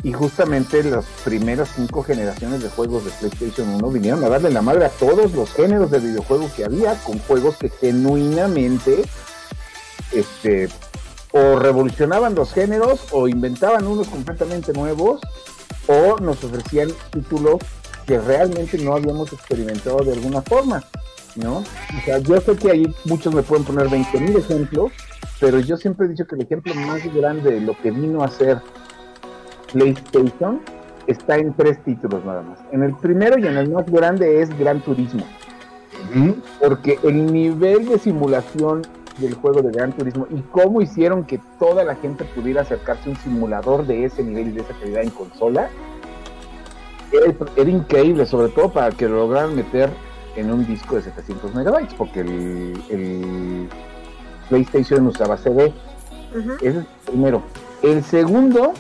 Y 0.04 0.12
justamente 0.12 0.84
las 0.84 1.06
primeras 1.24 1.70
cinco 1.76 2.04
generaciones 2.04 2.62
de 2.62 2.70
juegos 2.70 3.06
de 3.06 3.12
PlayStation 3.12 3.70
1 3.70 3.90
vinieron 3.90 4.24
a 4.24 4.30
darle 4.30 4.52
la 4.52 4.62
madre 4.62 4.86
a 4.86 4.90
todos 4.90 5.32
los 5.34 5.54
géneros 5.54 5.92
de 5.92 6.00
videojuegos 6.00 6.52
que 6.52 6.66
había, 6.66 6.96
con 7.04 7.20
juegos 7.20 7.56
que 7.56 7.70
genuinamente 7.70 9.04
este, 10.12 10.70
o 11.32 11.58
revolucionaban 11.58 12.36
los 12.36 12.54
géneros 12.54 13.08
o 13.12 13.28
inventaban 13.28 13.88
unos 13.88 14.08
completamente 14.08 14.74
nuevos 14.74 15.22
o 15.88 16.20
nos 16.20 16.44
ofrecían 16.44 16.90
títulos 17.12 17.60
que 18.06 18.20
realmente 18.20 18.78
no 18.78 18.94
habíamos 18.94 19.34
experimentado 19.34 20.04
de 20.04 20.14
alguna 20.14 20.42
forma, 20.42 20.84
¿no? 21.36 21.58
O 21.58 22.06
sea, 22.06 22.20
yo 22.20 22.40
sé 22.42 22.56
que 22.56 22.72
ahí 22.72 22.96
muchos 23.06 23.34
me 23.34 23.42
pueden 23.42 23.66
poner 23.66 23.88
20.000 23.88 24.38
ejemplos, 24.38 24.92
pero 25.40 25.60
yo 25.60 25.78
siempre 25.78 26.06
he 26.06 26.10
dicho 26.10 26.28
que 26.28 26.36
el 26.36 26.42
ejemplo 26.42 26.76
más 26.76 27.02
grande 27.14 27.52
de 27.52 27.62
lo 27.62 27.78
que 27.82 27.92
vino 27.92 28.24
a 28.24 28.30
ser 28.30 28.62
PlayStation 29.74 30.62
está 31.08 31.38
en 31.38 31.54
tres 31.54 31.84
títulos 31.84 32.24
nada 32.24 32.42
más. 32.42 32.60
En 32.72 32.84
el 32.84 32.96
primero 32.96 33.38
y 33.38 33.46
en 33.46 33.58
el 33.58 33.70
más 33.70 33.86
grande 33.90 34.42
es 34.42 34.58
Gran 34.58 34.80
Turismo. 34.82 35.26
Porque 36.62 37.00
el 37.04 37.32
nivel 37.32 37.88
de 37.88 37.98
simulación 37.98 38.84
del 39.18 39.34
juego 39.36 39.62
de 39.62 39.72
Gran 39.72 39.92
Turismo 39.94 40.28
y 40.30 40.42
cómo 40.52 40.82
hicieron 40.82 41.24
que 41.24 41.40
toda 41.60 41.84
la 41.84 41.96
gente 41.96 42.24
pudiera 42.24 42.62
acercarse 42.62 43.10
a 43.10 43.14
un 43.14 43.18
simulador 43.18 43.86
de 43.86 44.06
ese 44.06 44.24
nivel 44.24 44.50
y 44.50 44.52
de 44.52 44.62
esa 44.62 44.74
calidad 44.74 45.04
en 45.04 45.10
consola, 45.12 45.70
era, 47.56 47.70
increíble, 47.70 48.26
sobre 48.26 48.50
todo 48.50 48.72
para 48.72 48.90
que 48.92 49.08
lo 49.08 49.18
lograran 49.18 49.56
meter 49.56 49.90
en 50.36 50.52
un 50.52 50.66
disco 50.66 50.96
de 50.96 51.04
700 51.04 51.54
megabytes, 51.54 51.94
porque 51.94 52.22
el, 52.22 53.70
PlayStation 54.50 55.08
usaba 55.08 55.38
CD. 55.38 55.72
Ese 56.34 56.68
es 56.68 56.76
el 56.76 56.88
primero. 57.06 57.44
El 57.84 58.04
segundo 58.04 58.74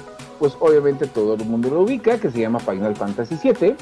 pues 0.43 0.58
obviamente 0.60 1.08
todo 1.08 1.36
el 1.36 1.45
mundo 1.45 1.69
lo 1.69 1.84
ubica, 1.84 2.17
que 2.17 2.29
se 2.29 2.41
llama 2.41 2.60
Final 2.60 2.93
Fantasy 2.97 3.39
VII. 3.41 3.77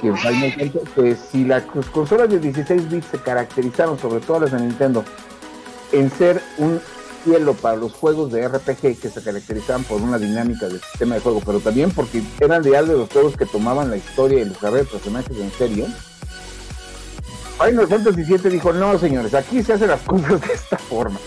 Que 0.00 0.12
Final 0.12 0.52
Fantasy, 0.52 0.78
pues 0.94 1.18
si 1.32 1.44
las 1.44 1.64
consolas 1.64 2.30
de 2.30 2.38
16 2.38 2.88
bits 2.88 3.06
se 3.06 3.18
caracterizaron, 3.18 3.98
sobre 3.98 4.20
todo 4.20 4.38
las 4.38 4.52
de 4.52 4.60
Nintendo, 4.60 5.04
en 5.90 6.08
ser 6.08 6.40
un 6.58 6.80
cielo 7.24 7.54
para 7.54 7.74
los 7.74 7.94
juegos 7.94 8.30
de 8.30 8.46
RPG 8.46 9.00
que 9.00 9.08
se 9.08 9.24
caracterizaban 9.24 9.82
por 9.82 10.00
una 10.00 10.20
dinámica 10.20 10.68
del 10.68 10.80
sistema 10.80 11.16
de 11.16 11.20
juego, 11.20 11.42
pero 11.44 11.58
también 11.58 11.90
porque 11.90 12.22
eran 12.38 12.62
real 12.62 12.86
de 12.86 12.98
los 12.98 13.10
juegos 13.10 13.36
que 13.36 13.46
tomaban 13.46 13.90
la 13.90 13.96
historia 13.96 14.40
y 14.40 14.44
los 14.44 14.58
carreras 14.58 14.86
de 14.86 14.92
personajes 14.92 15.36
en 15.36 15.50
serio. 15.50 15.86
Final 17.58 17.88
Fantasy 17.88 18.22
VII 18.22 18.50
dijo, 18.52 18.72
no 18.72 18.96
señores, 19.00 19.34
aquí 19.34 19.64
se 19.64 19.72
hacen 19.72 19.88
las 19.88 20.02
cosas 20.02 20.40
de 20.42 20.54
esta 20.54 20.78
forma. 20.78 21.18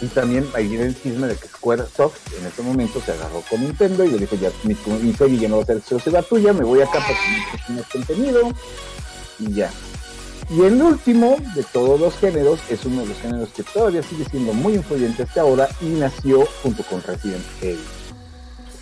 Y 0.00 0.06
también 0.08 0.48
hay 0.54 0.74
el 0.76 1.00
chisme 1.00 1.26
de 1.26 1.36
que 1.36 1.48
Squaresoft 1.48 2.32
en 2.38 2.46
ese 2.46 2.62
momento 2.62 3.00
se 3.00 3.12
agarró 3.12 3.42
con 3.48 3.60
Nintendo 3.60 4.04
y 4.04 4.10
le 4.10 4.18
dijo, 4.18 4.36
ya, 4.36 4.50
mi, 4.64 4.74
mi 5.02 5.38
ya 5.38 5.48
no 5.48 5.58
va 5.58 5.62
a 5.62 5.66
ser 5.66 5.76
exclusiva 5.76 6.22
tuya, 6.22 6.52
me 6.52 6.64
voy 6.64 6.80
acá 6.80 7.00
para 7.00 7.82
que 7.84 7.92
contenido 7.92 8.50
y 9.38 9.52
ya. 9.52 9.70
Y 10.48 10.62
el 10.62 10.82
último 10.82 11.36
de 11.54 11.62
todos 11.62 12.00
los 12.00 12.16
géneros 12.16 12.60
es 12.70 12.84
uno 12.84 13.02
de 13.02 13.08
los 13.08 13.18
géneros 13.18 13.50
que 13.50 13.62
todavía 13.62 14.02
sigue 14.02 14.24
siendo 14.24 14.52
muy 14.52 14.74
influyente 14.74 15.22
hasta 15.22 15.42
ahora 15.42 15.68
y 15.80 15.90
nació 15.90 16.44
junto 16.62 16.82
con 16.84 17.02
Resident 17.02 17.44
Evil. 17.60 17.78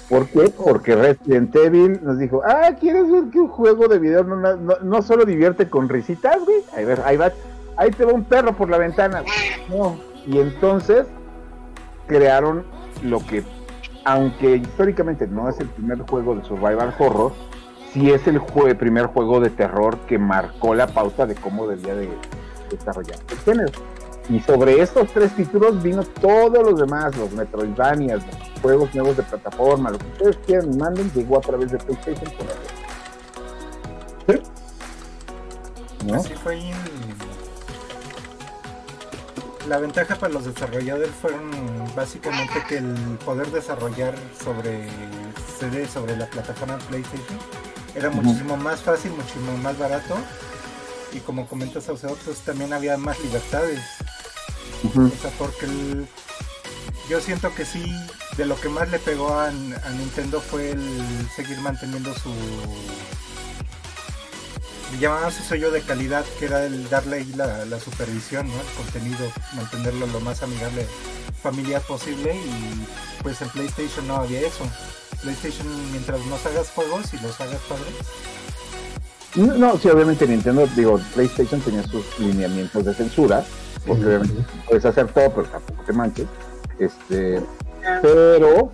¿Por 0.09 0.27
qué? 0.29 0.49
Porque 0.49 0.97
Resident 0.97 1.55
Evil 1.55 2.01
nos 2.03 2.19
dijo, 2.19 2.43
ah, 2.47 2.71
¿quieres 2.81 3.11
ver 3.11 3.25
que 3.31 3.41
un 3.41 3.49
juego 3.49 3.89
de 3.89 3.99
video 3.99 4.25
no, 4.25 5.03
solo 5.03 5.27
divierte 5.27 5.69
con 5.69 5.89
risitas, 5.89 6.39
güey? 6.43 6.65
Ahí, 6.75 6.87
ver, 6.87 7.03
ahí 7.05 7.19
va, 7.19 7.33
ahí 7.77 7.91
te 7.91 8.07
va 8.07 8.15
un 8.15 8.25
perro 8.25 8.57
por 8.57 8.71
la 8.71 8.79
ventana. 8.79 9.23
No. 9.69 10.08
Y 10.27 10.39
entonces 10.39 11.07
crearon 12.07 12.65
lo 13.03 13.25
que, 13.25 13.45
aunque 14.05 14.57
históricamente 14.57 15.27
no 15.27 15.49
es 15.49 15.59
el 15.61 15.69
primer 15.69 16.01
juego 16.03 16.35
de 16.35 16.45
survival 16.45 16.95
horror, 16.99 17.33
sí 17.93 18.11
es 18.11 18.27
el 18.27 18.41
primer 18.79 19.07
juego 19.07 19.41
de 19.41 19.51
terror 19.51 19.99
que 20.07 20.19
marcó 20.19 20.75
la 20.75 20.87
pauta 20.87 21.27
de 21.27 21.35
cómo 21.35 21.67
debía 21.67 21.95
de 21.95 22.09
desarrollar 22.71 23.19
el 23.31 23.39
género. 23.39 23.73
Y 24.31 24.41
sobre 24.41 24.83
estos 24.83 25.09
tres 25.13 25.35
títulos 25.35 25.83
vino 25.83 26.03
todos 26.03 26.63
los 26.63 26.79
demás, 26.79 27.17
los 27.17 27.33
Metroidvanias, 27.33 28.27
los 28.27 28.61
juegos 28.61 28.95
nuevos 28.95 29.17
de 29.17 29.23
plataforma, 29.23 29.91
lo 29.91 29.99
que 29.99 30.07
ustedes 30.07 30.37
quieran 30.45 30.77
manden, 30.77 31.11
llegó 31.15 31.39
a 31.39 31.41
través 31.41 31.73
de 31.73 31.79
PlayStation 31.79 32.31
por 32.37 32.47
¿Sí? 34.35 34.43
¿No? 36.07 36.23
Fue 36.23 36.61
La 39.69 39.77
ventaja 39.77 40.17
para 40.17 40.33
los 40.33 40.47
desarrolladores 40.47 41.11
fueron 41.21 41.51
básicamente 41.95 42.55
que 42.67 42.79
el 42.79 43.19
poder 43.23 43.51
desarrollar 43.51 44.15
sobre 44.43 44.89
CD, 45.59 45.87
sobre 45.87 46.17
la 46.17 46.25
plataforma 46.25 46.79
PlayStation, 46.79 47.39
era 47.95 48.09
muchísimo 48.09 48.57
más 48.57 48.81
fácil, 48.81 49.13
muchísimo 49.13 49.59
más 49.59 49.79
barato. 49.79 50.17
Y 51.13 51.19
como 51.19 51.47
comentas, 51.47 51.87
Auseo, 51.89 52.17
pues 52.25 52.39
también 52.41 52.73
había 52.73 52.97
más 52.97 53.21
libertades. 53.21 53.81
O 54.85 55.21
sea, 55.21 55.31
porque 55.39 55.67
yo 57.11 57.21
siento 57.21 57.55
que 57.55 57.67
sí, 57.67 57.85
de 58.39 58.47
lo 58.47 58.59
que 58.59 58.71
más 58.71 58.91
le 58.91 58.99
pegó 58.99 59.39
a, 59.39 59.51
Nintendo 59.51 60.41
fue 60.41 60.71
el 60.71 61.29
seguir 61.37 61.59
manteniendo 61.61 62.15
su. 62.15 62.33
Llamaban 64.97 65.31
su 65.31 65.43
sello 65.43 65.71
de 65.71 65.83
calidad, 65.83 66.25
que 66.39 66.47
era 66.47 66.65
el 66.65 66.89
darle 66.89 67.19
ahí 67.19 67.33
la, 67.35 67.81
supervisión, 67.81 68.49
¿no? 68.49 68.55
El 68.55 68.77
contenido, 68.77 69.31
mantenerlo 69.55 70.07
lo 70.07 70.21
más 70.21 70.43
amigable, 70.43 70.87
familiar 71.43 71.83
posible. 71.83 72.35
Y 72.35 72.87
pues 73.23 73.41
en 73.43 73.49
PlayStation 73.51 74.07
no 74.09 74.17
había 74.17 74.41
eso. 74.41 74.65
PlayStation 75.23 75.67
mientras 75.91 76.25
nos 76.27 76.45
hagas 76.47 76.71
juegos 76.71 77.13
y 77.13 77.19
los 77.19 77.41
hagas 77.41 77.61
padres. 77.69 77.95
No, 79.35 79.79
sí, 79.79 79.89
obviamente 79.89 80.27
Nintendo, 80.27 80.67
digo, 80.75 80.99
PlayStation 81.15 81.61
tenía 81.61 81.83
sus 81.83 82.19
lineamientos 82.19 82.85
de 82.85 82.95
censura, 82.95 83.45
porque 83.87 84.07
obviamente 84.07 84.43
puedes 84.67 84.85
hacer 84.85 85.07
todo, 85.09 85.31
pero 85.35 85.49
tampoco 85.49 85.83
te 85.85 85.93
manches. 85.93 86.27
Este, 86.79 87.43
pero 88.03 88.73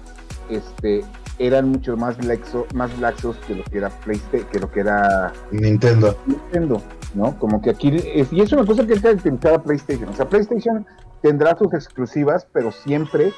este 0.48 1.04
eran 1.38 1.68
mucho 1.68 1.96
más 1.96 2.22
laxos, 2.24 2.66
más 2.74 2.96
laxos 2.98 3.36
que 3.46 3.56
lo 3.56 3.64
que 3.64 3.78
era 3.78 3.90
PlayStation, 3.90 4.48
que 4.50 4.60
lo 4.60 4.70
que 4.70 4.80
era 4.80 5.32
Nintendo. 5.50 6.16
Nintendo, 6.26 6.82
¿no? 7.14 7.38
Como 7.38 7.60
que 7.60 7.70
aquí 7.70 7.94
es, 8.14 8.32
y 8.32 8.40
es 8.40 8.52
una 8.52 8.64
cosa 8.64 8.86
que 8.86 9.00
caracterizaba 9.00 9.62
PlayStation. 9.62 10.08
O 10.08 10.14
sea, 10.14 10.28
PlayStation 10.28 10.86
tendrá 11.22 11.56
sus 11.56 11.72
exclusivas, 11.74 12.46
pero 12.52 12.70
siempre 12.70 13.32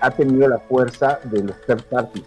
ha 0.00 0.10
tenido 0.10 0.48
la 0.48 0.58
fuerza 0.58 1.20
de 1.24 1.44
los 1.44 1.60
third 1.66 1.82
party. 1.84 2.24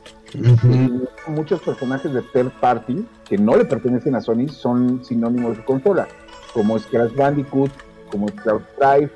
Muchos 1.28 1.62
personajes 1.62 2.14
de 2.14 2.22
third 2.22 2.52
party 2.62 3.06
que 3.26 3.38
no 3.38 3.56
le 3.58 3.66
pertenecen 3.66 4.16
a 4.16 4.22
Sony 4.22 4.48
son 4.48 5.04
sinónimos 5.04 5.58
de 5.58 5.66
consola, 5.66 6.08
como 6.54 6.78
es 6.78 6.86
Crash 6.86 7.14
Bandicoot, 7.16 7.72
como 8.10 8.28
es 8.28 8.34
Cloud 8.36 8.62
Drive, 8.80 9.12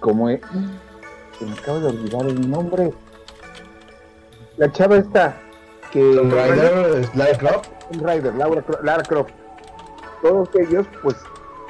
como 0.00 0.30
es... 0.30 0.40
Se 1.38 1.44
me 1.44 1.52
acaba 1.52 1.78
de 1.80 1.86
olvidar 1.88 2.26
el 2.26 2.50
nombre. 2.50 2.94
La 4.56 4.72
chava 4.72 4.96
está 4.96 5.36
que... 5.92 6.00
Rider, 6.00 7.10
Lara 7.14 7.38
Croft. 7.38 7.70
Rider, 7.90 8.34
Lara 8.82 9.02
Croft. 9.02 9.30
Todos 10.22 10.48
ellos, 10.54 10.86
pues, 11.02 11.16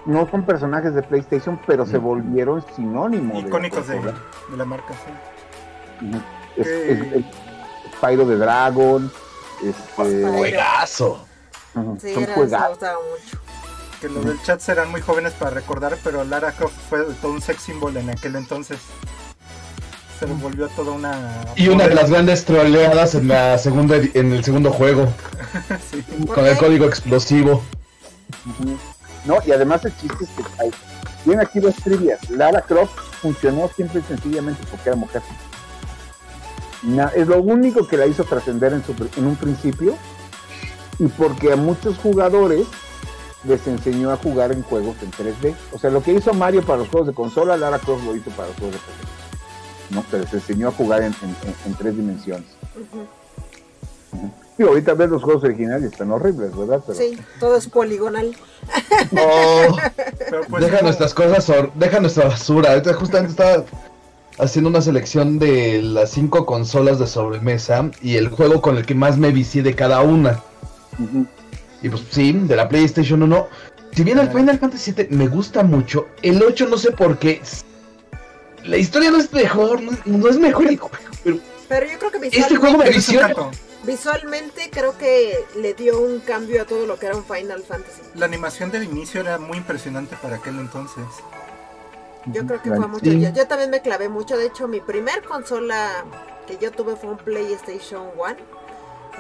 no 0.05 0.29
son 0.31 0.47
personajes 0.47 0.95
de 0.95 1.03
PlayStation, 1.03 1.61
pero 1.67 1.85
se 1.85 1.99
volvieron 1.99 2.65
sinónimos. 2.75 3.45
Icónicos 3.45 3.89
de, 3.89 4.01
de, 4.01 4.57
la 4.57 4.65
marca, 4.65 4.95
sí. 4.95 6.21
Es, 6.57 6.67
es, 6.67 7.25
Spyro 7.97 8.25
de 8.25 8.37
Dragon. 8.37 9.11
Este... 9.63 10.27
Juegazo. 10.37 11.27
Sí, 11.99 12.15
Son 12.15 12.23
mucho. 12.23 13.39
Que 14.01 14.09
los 14.09 14.25
del 14.25 14.41
chat 14.43 14.61
serán 14.61 14.91
muy 14.91 15.01
jóvenes 15.01 15.33
para 15.33 15.51
recordar, 15.51 15.97
pero 16.05 16.23
Lara 16.25 16.53
Croft 16.53 16.77
fue 16.89 17.05
todo 17.21 17.33
un 17.33 17.41
sex 17.41 17.63
symbol 17.63 17.97
en 17.97 18.11
aquel 18.11 18.37
entonces. 18.37 18.79
Se 20.19 20.27
volvió 20.27 20.69
toda 20.69 20.93
una. 20.93 21.45
Y 21.57 21.69
una 21.69 21.89
de 21.89 21.95
las 21.95 22.11
grandes 22.11 22.45
troleadas 22.45 23.15
en 23.15 23.29
la 23.29 23.59
segunda 23.59 23.97
en 23.97 24.33
el 24.33 24.45
segundo 24.45 24.73
juego. 24.73 25.09
Con 26.35 26.47
el 26.47 26.57
código 26.57 26.87
explosivo. 26.87 27.63
No, 29.25 29.39
y 29.47 29.53
además 29.53 29.85
el 29.85 29.97
chiste 29.97 30.25
es 30.25 30.31
que 30.31 30.63
hay. 30.63 30.71
Tienen 31.25 31.45
aquí 31.45 31.61
dos 31.61 31.75
trivias. 31.77 32.31
Lara 32.31 32.63
Croft 32.63 32.97
funcionó 33.21 33.69
siempre 33.75 34.01
y 34.01 34.03
sencillamente 34.05 34.63
porque 34.71 34.89
era 34.89 34.97
mujer 34.97 35.23
es 37.15 37.27
lo 37.27 37.41
único 37.41 37.87
que 37.87 37.97
la 37.97 38.07
hizo 38.07 38.25
trascender 38.25 38.73
en, 38.73 38.83
en 39.17 39.27
un 39.27 39.37
principio 39.37 39.97
y 40.99 41.07
porque 41.07 41.53
a 41.53 41.57
muchos 41.57 41.99
jugadores 41.99 42.67
les 43.45 43.67
enseñó 43.67 44.11
a 44.11 44.17
jugar 44.17 44.53
en 44.53 44.63
juegos 44.63 44.97
en 45.03 45.11
3D. 45.11 45.55
O 45.73 45.79
sea, 45.79 45.91
lo 45.91 46.03
que 46.03 46.13
hizo 46.13 46.33
Mario 46.33 46.63
para 46.63 46.79
los 46.79 46.89
juegos 46.89 47.09
de 47.09 47.15
consola, 47.15 47.57
Lara 47.57 47.79
Croft 47.79 48.05
lo 48.05 48.17
hizo 48.17 48.31
para 48.31 48.49
los 48.49 48.57
juegos 48.57 48.75
de 48.75 48.81
PC. 48.81 49.26
¿No? 49.91 50.05
Pero 50.11 50.25
les 50.25 50.35
enseñó 50.35 50.69
a 50.69 50.73
jugar 50.73 51.03
en, 51.03 51.15
tres 51.79 51.97
dimensiones. 51.97 52.49
Y 54.59 54.63
ahorita 54.63 54.95
ves 54.95 55.11
los 55.11 55.23
juegos 55.23 55.45
originales 55.45 55.93
están 55.93 56.11
horribles, 56.11 56.57
¿verdad? 56.57 56.83
Sí, 56.95 57.19
todo 57.39 57.57
es 57.57 57.69
poligonal. 57.69 58.35
Oh, 59.19 59.77
pues, 60.49 60.65
deja 60.65 60.83
nuestras 60.83 61.13
cosas, 61.13 61.53
deja 61.75 62.01
nuestra 62.01 62.27
basura. 62.29 62.71
Ahorita 62.71 62.95
justamente 62.95 63.31
estaba 63.33 63.65
haciendo 64.39 64.71
una 64.71 64.81
selección 64.81 65.39
de 65.39 65.83
las 65.83 66.11
cinco 66.11 66.47
consolas 66.47 66.99
de 66.99 67.07
sobremesa 67.07 67.91
y 68.03 68.17
el 68.17 68.29
juego 68.29 68.61
con 68.61 68.77
el 68.77 68.87
que 68.87 68.95
más 68.95 69.19
me 69.19 69.31
vicié 69.31 69.63
de 69.63 69.75
cada 69.75 70.01
una. 70.01 70.43
Y 71.83 71.89
pues 71.89 72.03
sí, 72.11 72.33
de 72.33 72.57
la 72.57 72.69
PlayStation 72.69 73.23
1. 73.23 73.49
Si 73.93 74.05
bien 74.05 74.19
el 74.19 74.31
Final 74.31 74.59
Fantasy 74.59 74.93
VII 74.93 75.09
me 75.11 75.29
gusta 75.29 75.63
mucho, 75.63 76.09
el 76.23 76.43
8 76.43 76.69
no 76.69 76.77
sé 76.77 76.93
por 76.93 77.19
qué. 77.19 77.41
La 78.67 78.77
historia 78.77 79.11
no 79.11 79.19
es 79.19 79.33
mejor, 79.33 79.81
no, 79.83 80.29
es 80.29 80.39
mejor 80.39 80.67
el 80.67 80.79
juego, 80.79 80.97
pero, 81.23 81.39
pero 81.69 81.87
yo 81.87 81.99
creo 81.99 82.11
que 82.11 82.19
visualmente, 82.19 82.39
este 82.39 82.57
juego 82.57 82.79
me 82.79 82.91
vició. 82.91 83.51
Visualmente 83.85 84.69
creo 84.71 84.99
que 84.99 85.45
le 85.57 85.75
dio 85.75 86.01
un 86.01 86.19
cambio 86.19 86.63
a 86.63 86.65
todo 86.65 86.87
lo 86.87 86.99
que 86.99 87.07
era 87.07 87.17
un 87.17 87.25
Final 87.25 87.63
Fantasy. 87.63 88.03
La 88.15 88.27
animación 88.27 88.73
del 88.73 88.83
inicio 88.83 89.21
era 89.21 89.39
muy 89.39 89.59
impresionante 89.59 90.17
para 90.21 90.37
aquel 90.37 90.59
entonces. 90.59 91.05
Yo 92.27 92.45
creo 92.45 92.61
que 92.61 92.71
fue 92.71 92.87
mucho. 92.89 93.13
Yo, 93.13 93.47
también 93.47 93.71
me 93.71 93.81
clavé 93.81 94.09
mucho. 94.09 94.37
De 94.37 94.47
hecho, 94.47 94.67
mi 94.67 94.81
primer 94.81 95.23
consola 95.23 96.05
que 96.49 96.59
yo 96.59 96.73
tuve 96.73 96.97
fue 96.97 97.11
un 97.11 97.19
PlayStation 97.19 98.09
1. 98.17 98.37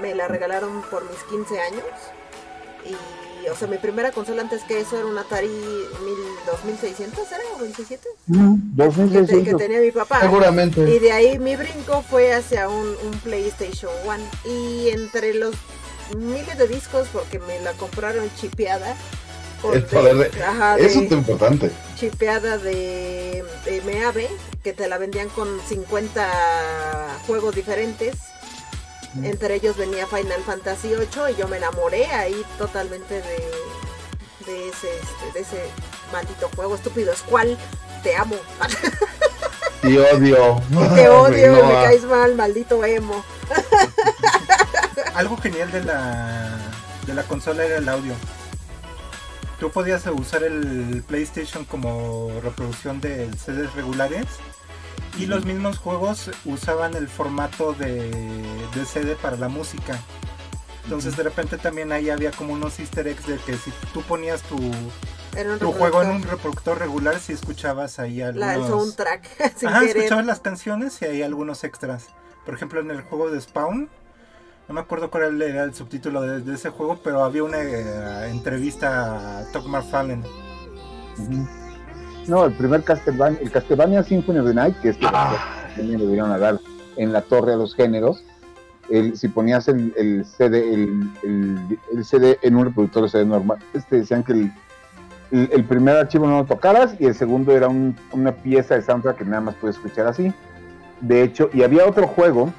Me 0.02 0.14
la 0.16 0.26
regalaron 0.26 0.82
por 0.90 1.08
mis 1.08 1.22
15 1.24 1.60
años. 1.60 1.84
Y, 2.84 2.96
o 3.50 3.56
sea, 3.56 3.68
mi 3.68 3.78
primera 3.78 4.12
consola 4.12 4.42
antes 4.42 4.62
que 4.64 4.80
eso 4.80 4.96
era 4.96 5.06
un 5.06 5.16
Atari 5.16 5.48
2600, 6.46 7.32
¿era? 7.32 7.42
¿O 7.56 7.60
27? 7.60 8.08
Mm, 8.26 9.44
que, 9.44 9.54
tenía 9.54 9.80
mi 9.80 9.90
papá. 9.90 10.20
Seguramente. 10.20 10.80
Y 10.90 10.98
de 10.98 11.12
ahí 11.12 11.38
mi 11.38 11.56
brinco 11.56 12.02
fue 12.02 12.32
hacia 12.32 12.68
un, 12.68 12.86
un 13.04 13.18
PlayStation 13.22 13.92
1. 14.04 14.16
Y 14.52 14.90
entre 14.90 15.34
los 15.34 15.54
miles 16.16 16.56
de 16.58 16.68
discos, 16.68 17.08
porque 17.12 17.38
me 17.38 17.60
la 17.60 17.72
compraron 17.72 18.28
chipeada 18.36 18.96
eso 20.78 21.00
es 21.00 21.12
importante. 21.12 21.70
Chipeada 21.96 22.58
de, 22.58 23.44
de 23.64 24.28
que 24.62 24.72
te 24.72 24.88
la 24.88 24.98
vendían 24.98 25.28
con 25.30 25.48
50 25.66 27.20
juegos 27.26 27.54
diferentes. 27.54 28.16
Entre 29.22 29.54
ellos 29.54 29.76
venía 29.76 30.06
Final 30.06 30.42
Fantasy 30.44 30.88
VIII 30.88 31.32
y 31.32 31.36
yo 31.36 31.48
me 31.48 31.56
enamoré 31.56 32.06
ahí 32.06 32.44
totalmente 32.58 33.14
de, 33.14 33.50
de 34.46 34.68
ese, 34.68 34.88
este, 34.88 35.32
de 35.34 35.40
ese 35.40 35.70
maldito 36.12 36.50
juego 36.54 36.74
estúpido. 36.74 37.12
Es 37.12 37.22
cual 37.22 37.56
te 38.02 38.16
amo. 38.16 38.36
Te 39.82 39.98
odio. 39.98 40.60
Te 40.94 41.08
odio, 41.08 41.52
me 41.52 41.72
caes 41.74 42.04
mal, 42.04 42.34
maldito 42.34 42.84
emo. 42.84 43.24
Algo 45.14 45.36
genial 45.36 45.70
de 45.70 45.84
la, 45.84 46.58
de 47.06 47.14
la 47.14 47.22
consola 47.22 47.64
era 47.64 47.76
el 47.76 47.88
audio. 47.88 48.14
Tú 49.60 49.70
podías 49.70 50.04
usar 50.06 50.42
el 50.42 51.04
PlayStation 51.06 51.64
como 51.64 52.30
reproducción 52.42 53.00
de 53.00 53.30
CDs 53.36 53.72
regulares 53.74 54.26
y 55.18 55.26
los 55.26 55.44
mismos 55.44 55.78
juegos 55.78 56.30
usaban 56.44 56.94
el 56.94 57.08
formato 57.08 57.72
de, 57.72 58.10
de 58.74 58.84
CD 58.84 59.16
para 59.16 59.36
la 59.36 59.48
música. 59.48 59.98
Entonces 60.84 61.16
de 61.16 61.24
repente 61.24 61.58
también 61.58 61.90
ahí 61.90 62.10
había 62.10 62.30
como 62.30 62.52
unos 62.52 62.78
easter 62.78 63.08
eggs 63.08 63.26
de 63.26 63.38
que 63.38 63.56
si 63.56 63.72
tú 63.92 64.02
ponías 64.02 64.42
tu, 64.42 64.56
tu 65.58 65.72
juego 65.72 66.02
en 66.02 66.10
un 66.10 66.22
reproductor 66.22 66.78
regular, 66.78 67.18
si 67.18 67.32
escuchabas 67.32 67.98
ahí 67.98 68.22
algunos... 68.22 68.46
La, 68.46 68.54
el 68.54 68.66
soundtrack. 68.66 69.64
Ajá, 69.66 69.84
escuchabas 69.84 70.26
las 70.26 70.40
canciones 70.40 71.00
y 71.02 71.06
hay 71.06 71.22
algunos 71.22 71.64
extras. 71.64 72.06
Por 72.44 72.54
ejemplo, 72.54 72.80
en 72.80 72.92
el 72.92 73.02
juego 73.02 73.30
de 73.30 73.40
Spawn, 73.40 73.90
no 74.68 74.74
me 74.74 74.80
acuerdo 74.80 75.10
cuál 75.10 75.42
era 75.42 75.64
el 75.64 75.74
subtítulo 75.74 76.22
de, 76.22 76.54
ese 76.54 76.70
juego, 76.70 77.00
pero 77.02 77.24
había 77.24 77.42
una 77.42 77.62
eh, 77.62 78.30
entrevista 78.30 79.38
a 79.40 79.52
Todd 79.52 79.66
McFarlane. 79.66 80.22
No, 82.28 82.44
el 82.44 82.52
primer 82.52 82.82
Castlevania, 82.82 83.38
el 83.40 83.50
Castlevania 83.50 84.02
Symphony 84.02 84.38
of 84.38 84.46
the 84.46 84.54
Night, 84.54 84.76
que 84.80 84.90
es 84.90 84.96
que 84.96 85.06
ah. 85.06 85.36
también 85.76 85.98
dieron 85.98 86.32
a 86.32 86.38
dar 86.38 86.58
en 86.96 87.12
la 87.12 87.22
torre 87.22 87.52
a 87.52 87.56
los 87.56 87.74
géneros, 87.74 88.24
el, 88.88 89.16
si 89.16 89.28
ponías 89.28 89.68
el, 89.68 89.92
el 89.96 90.24
CD, 90.24 90.72
el, 90.72 91.10
el, 91.92 92.04
CD 92.04 92.38
en 92.42 92.56
un 92.56 92.66
reproductor 92.66 93.04
de 93.04 93.08
CD 93.08 93.24
normal, 93.24 93.58
este 93.74 93.96
decían 93.96 94.22
que 94.22 94.32
el, 94.32 94.52
el, 95.30 95.64
primer 95.64 95.96
archivo 95.96 96.26
no 96.26 96.38
lo 96.38 96.44
tocaras 96.44 96.94
y 97.00 97.06
el 97.06 97.14
segundo 97.14 97.52
era 97.52 97.68
una 97.68 98.32
pieza 98.32 98.74
de 98.74 98.82
soundtrack 98.82 99.18
que 99.18 99.24
nada 99.24 99.40
más 99.40 99.54
puedes 99.56 99.76
escuchar 99.76 100.06
así. 100.06 100.32
De 101.00 101.22
hecho, 101.22 101.50
y 101.52 101.62
había 101.62 101.84
otro 101.86 102.06
juego 102.06 102.52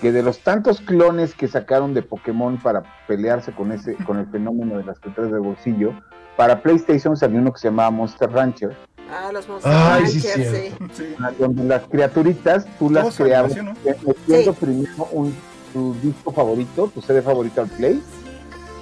que 0.00 0.12
de 0.12 0.22
los 0.22 0.40
tantos 0.40 0.80
clones 0.80 1.34
que 1.34 1.48
sacaron 1.48 1.92
de 1.94 2.02
Pokémon 2.02 2.56
para 2.56 2.82
pelearse 3.06 3.52
con 3.52 3.72
ese 3.72 3.94
con 4.04 4.18
el 4.18 4.26
fenómeno 4.26 4.78
de 4.78 4.84
las 4.84 4.98
criaturas 4.98 5.32
de 5.32 5.38
bolsillo, 5.38 5.92
para 6.36 6.62
PlayStation 6.62 7.16
salió 7.16 7.38
uno 7.38 7.52
que 7.52 7.60
se 7.60 7.68
llamaba 7.68 7.90
Monster 7.90 8.30
Rancher. 8.30 8.76
Ah, 9.10 9.30
los 9.32 9.48
Monster 9.48 9.72
Rancher, 9.72 10.72
sí. 10.94 11.14
Donde 11.38 11.64
las 11.64 11.82
criaturitas 11.84 12.66
tú 12.78 12.90
las 12.90 13.14
creabas 13.16 13.52
metiendo 13.84 14.54
primero 14.54 15.08
un, 15.12 15.34
tu 15.72 15.94
disco 16.02 16.32
favorito, 16.32 16.90
tu 16.94 17.02
CD 17.02 17.22
favorito 17.22 17.60
al 17.60 17.68
Play. 17.68 18.02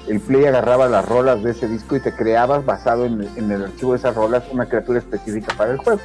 El 0.09 0.21
Play 0.21 0.47
agarraba 0.47 0.89
las 0.89 1.07
rolas 1.07 1.43
de 1.43 1.51
ese 1.53 1.69
disco 1.69 1.97
y 1.97 2.01
te 2.01 2.13
creabas 2.15 2.65
basado 2.65 3.05
en, 3.05 3.29
en 3.37 3.51
el 3.51 3.65
archivo 3.65 3.93
de 3.93 3.99
esas 3.99 4.15
rolas 4.15 4.45
una 4.51 4.67
criatura 4.67 4.99
específica 4.99 5.55
para 5.57 5.73
el 5.73 5.79
juego 5.79 6.01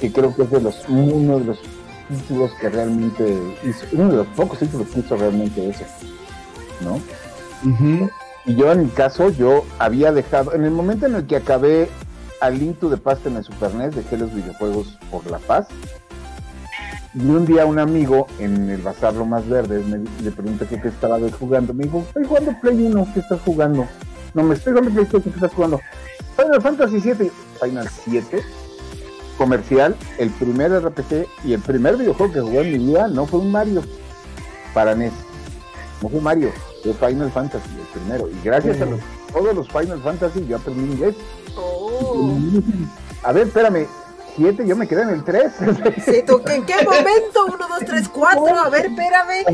que 0.00 0.10
creo 0.10 0.34
que 0.34 0.42
es 0.42 0.50
de 0.50 0.60
los 0.60 0.88
uno 0.88 1.38
de 1.38 1.44
los 1.44 1.58
títulos 2.08 2.50
que 2.60 2.68
realmente 2.70 3.56
hizo, 3.62 3.86
uno 3.92 4.08
de 4.08 4.16
los 4.16 4.26
pocos 4.28 4.58
títulos 4.58 4.88
que 4.88 5.00
hizo 5.00 5.16
realmente 5.16 5.68
eso, 5.68 5.84
¿no? 6.80 7.00
Y 8.46 8.56
yo 8.56 8.72
en 8.72 8.84
mi 8.84 8.88
caso, 8.88 9.30
yo 9.30 9.64
había 9.78 10.12
dejado, 10.12 10.54
en 10.54 10.64
el 10.64 10.70
momento 10.70 11.06
en 11.06 11.14
el 11.14 11.26
que 11.26 11.36
acabé 11.36 11.88
al 12.40 12.58
Link 12.58 12.78
to 12.78 12.88
the 12.88 12.96
Past 12.96 13.26
en 13.26 13.36
el 13.36 13.44
Super 13.44 13.74
NES, 13.74 13.94
dejé 13.94 14.16
los 14.16 14.34
videojuegos 14.34 14.98
por 15.10 15.30
la 15.30 15.38
paz. 15.38 15.68
Y 17.14 17.26
un 17.26 17.44
día 17.44 17.66
un 17.66 17.78
amigo 17.78 18.28
en 18.38 18.70
el 18.70 18.80
Bazar 18.82 19.14
Lo 19.14 19.26
Más 19.26 19.46
Verde 19.48 19.82
me, 19.84 19.98
le 20.22 20.30
pregunté 20.30 20.66
qué, 20.66 20.76
estaba 20.88 21.18
jugando. 21.38 21.74
Me 21.74 21.84
dijo, 21.84 22.04
estoy 22.06 22.24
jugando 22.24 22.54
Play 22.60 22.86
1, 22.86 23.08
¿qué 23.12 23.20
estás 23.20 23.40
jugando? 23.40 23.86
No, 24.32 24.42
me 24.44 24.54
estoy 24.54 24.72
jugando 24.72 24.92
PlayStation, 24.92 25.32
¿qué 25.32 25.38
estás 25.38 25.52
jugando? 25.52 25.80
Final 26.36 26.62
Fantasy 26.62 27.00
7. 27.00 27.32
Final 27.60 27.88
7 27.88 28.42
comercial, 29.40 29.96
el 30.18 30.28
primer 30.28 30.70
RPG 30.70 31.26
y 31.44 31.54
el 31.54 31.60
primer 31.62 31.96
videojuego 31.96 32.30
que 32.30 32.40
jugué 32.42 32.60
en 32.60 32.72
mi 32.72 32.78
vida 32.90 33.08
no 33.08 33.24
fue 33.24 33.40
un 33.40 33.50
Mario 33.50 33.82
para 34.74 34.94
NES. 34.94 35.14
No 36.02 36.10
fue 36.10 36.20
Mario, 36.20 36.50
fue 36.82 36.92
Final 36.94 37.30
Fantasy, 37.30 37.68
el 37.78 38.00
primero. 38.00 38.28
Y 38.28 38.44
gracias 38.44 38.80
a 38.80 38.86
los, 38.86 39.00
todos 39.32 39.54
los 39.54 39.68
Final 39.68 40.00
Fantasy 40.00 40.46
yo 40.46 40.56
aprendí 40.56 40.92
inglés. 40.92 41.14
Oh. 41.56 42.38
A 43.22 43.32
ver, 43.32 43.48
espérame, 43.48 43.86
7, 44.36 44.66
yo 44.66 44.76
me 44.76 44.86
quedé 44.86 45.02
en 45.02 45.10
el 45.10 45.24
3. 45.24 45.52
Sí, 46.04 46.22
¿tú, 46.26 46.40
¿En 46.46 46.64
qué 46.64 46.76
momento? 46.84 47.46
1, 47.46 47.56
2, 47.58 47.78
3, 47.86 48.08
4, 48.08 48.58
a 48.58 48.70
ver, 48.70 48.86
espérame. 48.86 49.44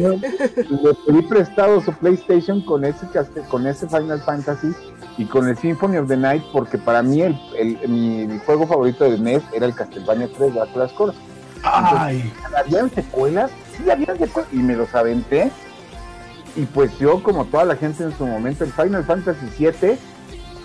Le 0.57 0.95
pedí 1.07 1.23
prestado 1.23 1.81
su 1.81 1.93
PlayStation 1.93 2.65
con 2.65 2.85
ese, 2.85 3.07
con 3.49 3.67
ese 3.67 3.89
Final 3.89 4.21
Fantasy 4.21 4.73
y 5.19 5.25
con 5.25 5.49
el 5.49 5.57
Symphony 5.57 5.97
of 5.97 6.09
the 6.09 6.17
Night, 6.17 6.45
porque 6.53 6.79
para 6.79 7.03
mí 7.03 7.23
el, 7.23 7.39
mi, 7.89 8.39
juego 8.45 8.67
favorito 8.67 9.11
de 9.11 9.19
NES 9.19 9.43
era 9.53 9.67
el 9.67 9.75
Castlevania 9.75 10.29
3 10.37 10.55
Dracula's 10.55 10.93
Curse. 10.93 11.19
Ay. 11.63 12.33
¿Habían 12.57 12.91
secuelas? 12.91 13.51
Sí, 13.77 13.91
habían 13.91 14.19
secuelas. 14.19 14.53
Y 14.53 14.59
me 14.59 14.77
los 14.77 14.95
aventé. 14.95 15.51
Y 16.57 16.65
pues 16.65 16.99
yo, 16.99 17.23
como 17.23 17.45
toda 17.45 17.65
la 17.65 17.77
gente 17.77 18.03
en 18.03 18.17
su 18.17 18.27
momento, 18.27 18.65
el 18.65 18.73
Final 18.73 19.05
Fantasy 19.05 19.47
7 19.57 19.99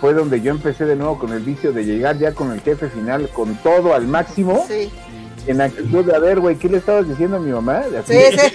fue 0.00 0.14
donde 0.14 0.40
yo 0.40 0.50
empecé 0.50 0.86
de 0.86 0.96
nuevo 0.96 1.18
con 1.18 1.32
el 1.32 1.40
vicio 1.40 1.72
de 1.72 1.84
llegar 1.84 2.18
ya 2.18 2.32
con 2.32 2.50
el 2.50 2.60
jefe 2.60 2.88
final, 2.88 3.28
con 3.28 3.54
todo 3.56 3.94
al 3.94 4.06
máximo. 4.06 4.64
Sí. 4.66 4.90
En 5.46 5.60
actitud 5.60 6.04
de, 6.04 6.14
a 6.14 6.18
ver, 6.18 6.40
güey, 6.40 6.56
¿qué 6.56 6.68
le 6.68 6.78
estabas 6.78 7.08
diciendo 7.08 7.36
a 7.36 7.40
mi 7.40 7.52
mamá? 7.52 7.82
Sí, 8.06 8.14
sí. 8.36 8.52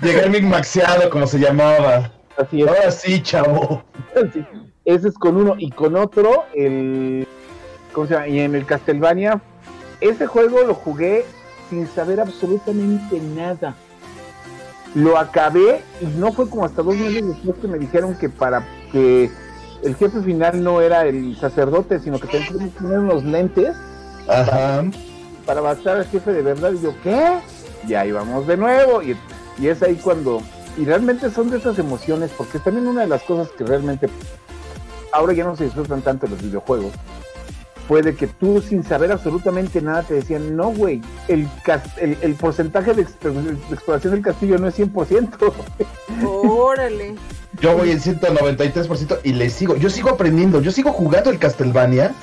Llegar 0.02 0.30
mi 0.30 0.40
maxeado, 0.40 1.10
como 1.10 1.26
se 1.26 1.38
llamaba. 1.38 2.12
Así 2.36 2.62
es. 2.62 2.68
Ahora 2.68 2.90
sí, 2.90 3.22
chavo. 3.22 3.82
Ese 4.84 5.08
es 5.08 5.14
con 5.14 5.36
uno. 5.36 5.56
Y 5.58 5.70
con 5.70 5.96
otro, 5.96 6.44
el. 6.54 7.26
¿Cómo 7.92 8.06
se 8.06 8.14
llama? 8.14 8.28
Y 8.28 8.40
en 8.40 8.54
el 8.54 8.66
Castlevania, 8.66 9.40
ese 10.00 10.26
juego 10.26 10.62
lo 10.62 10.74
jugué 10.74 11.24
sin 11.70 11.86
saber 11.88 12.20
absolutamente 12.20 13.20
nada. 13.20 13.74
Lo 14.94 15.18
acabé 15.18 15.82
y 16.00 16.06
no 16.18 16.32
fue 16.32 16.48
como 16.48 16.64
hasta 16.64 16.82
dos 16.82 16.96
meses 16.96 17.26
después 17.26 17.56
que 17.58 17.68
me 17.68 17.78
dijeron 17.78 18.16
que 18.16 18.28
para 18.28 18.66
que 18.90 19.30
el 19.82 19.94
jefe 19.94 20.20
final 20.22 20.62
no 20.62 20.80
era 20.80 21.06
el 21.06 21.36
sacerdote, 21.36 22.00
sino 22.00 22.18
que 22.18 22.26
tenía 22.26 22.48
que 22.48 22.78
tener 22.78 22.98
unos 22.98 23.24
lentes 23.24 23.76
Ajá. 24.28 24.84
para 25.46 25.60
bastar 25.60 25.98
al 25.98 26.06
jefe 26.06 26.32
de 26.32 26.42
verdad. 26.42 26.72
Y 26.72 26.82
yo, 26.82 26.94
¿qué? 27.02 27.38
Y 27.86 27.94
ahí 27.94 28.12
vamos 28.12 28.46
de 28.46 28.56
nuevo. 28.56 29.02
Y, 29.02 29.16
y 29.58 29.68
es 29.68 29.82
ahí 29.82 29.94
cuando. 29.96 30.42
Y 30.76 30.84
realmente 30.84 31.30
son 31.30 31.50
de 31.50 31.58
esas 31.58 31.78
emociones, 31.78 32.30
porque 32.36 32.58
también 32.58 32.86
una 32.86 33.02
de 33.02 33.08
las 33.08 33.22
cosas 33.22 33.48
que 33.56 33.64
realmente 33.64 34.08
ahora 35.12 35.32
ya 35.32 35.44
no 35.44 35.56
se 35.56 35.64
disfrutan 35.64 36.02
tanto 36.02 36.26
los 36.26 36.40
videojuegos, 36.40 36.92
puede 37.90 38.14
que 38.14 38.28
tú 38.28 38.62
sin 38.62 38.84
saber 38.84 39.10
absolutamente 39.10 39.82
nada 39.82 40.04
te 40.04 40.14
decían, 40.14 40.54
no, 40.54 40.70
güey, 40.70 41.02
el, 41.26 41.48
el, 41.98 42.34
porcentaje 42.36 42.94
de, 42.94 43.02
exploración 43.02 44.12
del 44.12 44.22
castillo 44.22 44.58
no 44.58 44.68
es 44.68 44.78
100%. 44.78 45.52
Órale. 46.24 47.16
Yo 47.60 47.76
voy 47.76 47.90
en 47.90 47.98
193% 47.98 49.18
y 49.24 49.32
le 49.32 49.50
sigo, 49.50 49.74
yo 49.74 49.90
sigo 49.90 50.10
aprendiendo, 50.10 50.62
yo 50.62 50.70
sigo 50.70 50.92
jugando 50.92 51.30
el 51.30 51.40
Castlevania. 51.40 52.14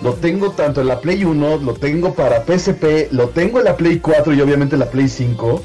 Lo 0.00 0.12
tengo 0.12 0.52
tanto 0.52 0.82
en 0.82 0.86
la 0.86 1.00
Play 1.00 1.24
1, 1.24 1.56
lo 1.56 1.74
tengo 1.74 2.14
para 2.14 2.44
PSP, 2.44 3.10
lo 3.10 3.30
tengo 3.30 3.58
en 3.58 3.64
la 3.64 3.76
Play 3.76 3.98
4 3.98 4.32
y 4.32 4.40
obviamente 4.40 4.76
en 4.76 4.80
la 4.80 4.90
Play 4.90 5.08
5. 5.08 5.60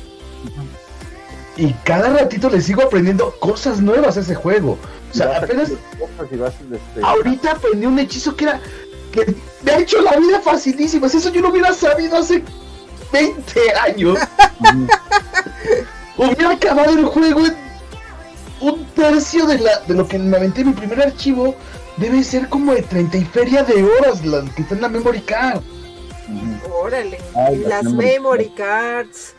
Y 1.57 1.73
cada 1.83 2.09
ratito 2.09 2.49
le 2.49 2.61
sigo 2.61 2.81
aprendiendo 2.81 3.35
cosas 3.39 3.79
nuevas 3.79 4.17
a 4.17 4.21
ese 4.21 4.33
juego. 4.33 4.79
O 5.11 5.13
sea, 5.13 5.37
apenas. 5.37 5.69
Este, 5.69 7.03
ahorita 7.03 7.51
aprendí 7.51 7.85
un 7.85 7.99
hechizo 7.99 8.35
que 8.35 8.45
era. 8.45 8.59
Que 9.11 9.35
me 9.63 9.71
ha 9.71 9.79
hecho 9.79 10.01
la 10.01 10.17
vida 10.17 10.39
facilísima. 10.41 11.07
Eso 11.07 11.31
yo 11.31 11.41
lo 11.41 11.49
hubiera 11.49 11.73
sabido 11.73 12.17
hace 12.17 12.43
20 13.11 13.59
años. 13.75 14.19
hubiera 16.17 16.51
acabado 16.51 16.93
el 16.93 17.05
juego 17.05 17.45
en 17.45 17.55
un 18.61 18.85
tercio 18.87 19.45
de, 19.45 19.59
la, 19.59 19.79
de 19.79 19.93
lo 19.93 20.07
que 20.07 20.17
me 20.17 20.37
aventé 20.37 20.61
en 20.61 20.67
mi 20.67 20.73
primer 20.73 21.01
archivo. 21.01 21.55
Debe 21.97 22.23
ser 22.23 22.47
como 22.49 22.73
de 22.73 22.81
30 22.83 23.17
y 23.17 23.25
feria 23.25 23.63
de 23.63 23.83
horas 23.83 24.25
las 24.25 24.49
que 24.51 24.61
está 24.61 24.75
en 24.75 24.81
la 24.81 24.89
memory 24.89 25.21
card. 25.21 25.61
Órale. 26.73 27.19
las 27.67 27.83
memory 27.83 28.49
cards. 28.55 29.35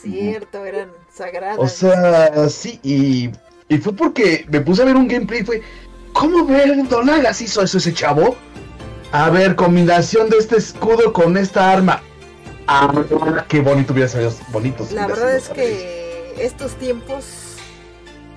Cierto, 0.00 0.64
eran 0.64 0.90
sagradas. 1.12 1.58
O 1.58 1.66
sea, 1.66 2.48
sí, 2.48 2.78
y 2.82 3.30
y 3.68 3.78
fue 3.78 3.92
porque 3.94 4.46
me 4.48 4.60
puse 4.60 4.82
a 4.82 4.84
ver 4.84 4.96
un 4.96 5.08
gameplay 5.08 5.40
y 5.40 5.44
fue, 5.44 5.62
¿cómo 6.12 6.46
ver 6.46 6.88
Donagas 6.88 7.40
hizo 7.40 7.62
eso 7.62 7.78
ese 7.78 7.92
chavo? 7.92 8.36
A 9.16 9.30
ver, 9.30 9.56
combinación 9.56 10.28
de 10.28 10.36
este 10.36 10.58
escudo 10.58 11.10
con 11.10 11.38
esta 11.38 11.72
arma. 11.72 12.02
Ah, 12.66 12.92
qué 13.48 13.62
bonito 13.62 13.94
hubiera 13.94 14.10
salido, 14.10 14.30
bonitos. 14.48 14.92
La 14.92 15.06
verdad 15.06 15.34
es 15.34 15.48
que 15.48 16.34
estos 16.38 16.74
tiempos, 16.74 17.24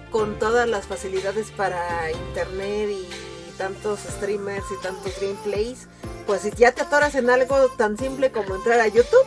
con 0.10 0.40
todas 0.40 0.70
las 0.70 0.86
facilidades 0.88 1.52
para 1.52 2.10
internet 2.12 2.92
y 2.92 3.10
tantos 3.58 4.00
streamers 4.10 4.64
y 4.72 4.82
tantos 4.82 5.12
gameplays, 5.20 5.90
pues 6.26 6.44
si 6.44 6.52
ya 6.52 6.72
te 6.72 6.84
atoras 6.84 7.14
en 7.16 7.30
algo 7.30 7.68
tan 7.76 7.98
simple 7.98 8.32
como 8.32 8.56
entrar 8.56 8.80
a 8.80 8.88
YouTube, 8.88 9.26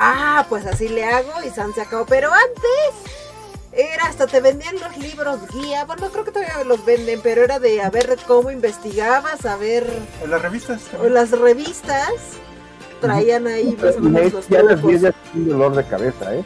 ah, 0.00 0.46
pues 0.48 0.66
así 0.66 0.88
le 0.88 1.04
hago 1.04 1.44
y 1.46 1.50
San 1.50 1.72
se 1.74 1.82
acabó. 1.82 2.06
Pero 2.06 2.32
antes 2.32 3.12
era 3.78 4.06
hasta 4.06 4.26
te 4.26 4.40
vendían 4.40 4.74
los 4.80 4.96
libros 4.98 5.38
guía, 5.52 5.84
bueno, 5.84 6.08
creo 6.10 6.24
que 6.24 6.32
todavía 6.32 6.64
los 6.64 6.84
venden, 6.84 7.20
pero 7.22 7.44
era 7.44 7.58
de 7.60 7.80
a 7.80 7.90
ver 7.90 8.18
cómo 8.26 8.50
investigabas, 8.50 9.46
a 9.46 9.56
ver... 9.56 9.86
O 10.22 10.26
las 10.26 10.42
revistas. 10.42 10.80
O 11.00 11.08
las 11.08 11.30
revistas. 11.30 12.10
traían 13.00 13.46
ahí 13.46 13.76
más 13.80 13.96
o 13.96 14.00
menos 14.00 14.32
los 14.32 14.48
Ya 14.48 14.62
las 14.62 14.80
trucos. 14.80 14.88
10 14.90 15.00
ya 15.02 15.08
es 15.10 15.14
un 15.34 15.48
dolor 15.48 15.74
de 15.76 15.84
cabeza, 15.84 16.34
¿eh? 16.34 16.44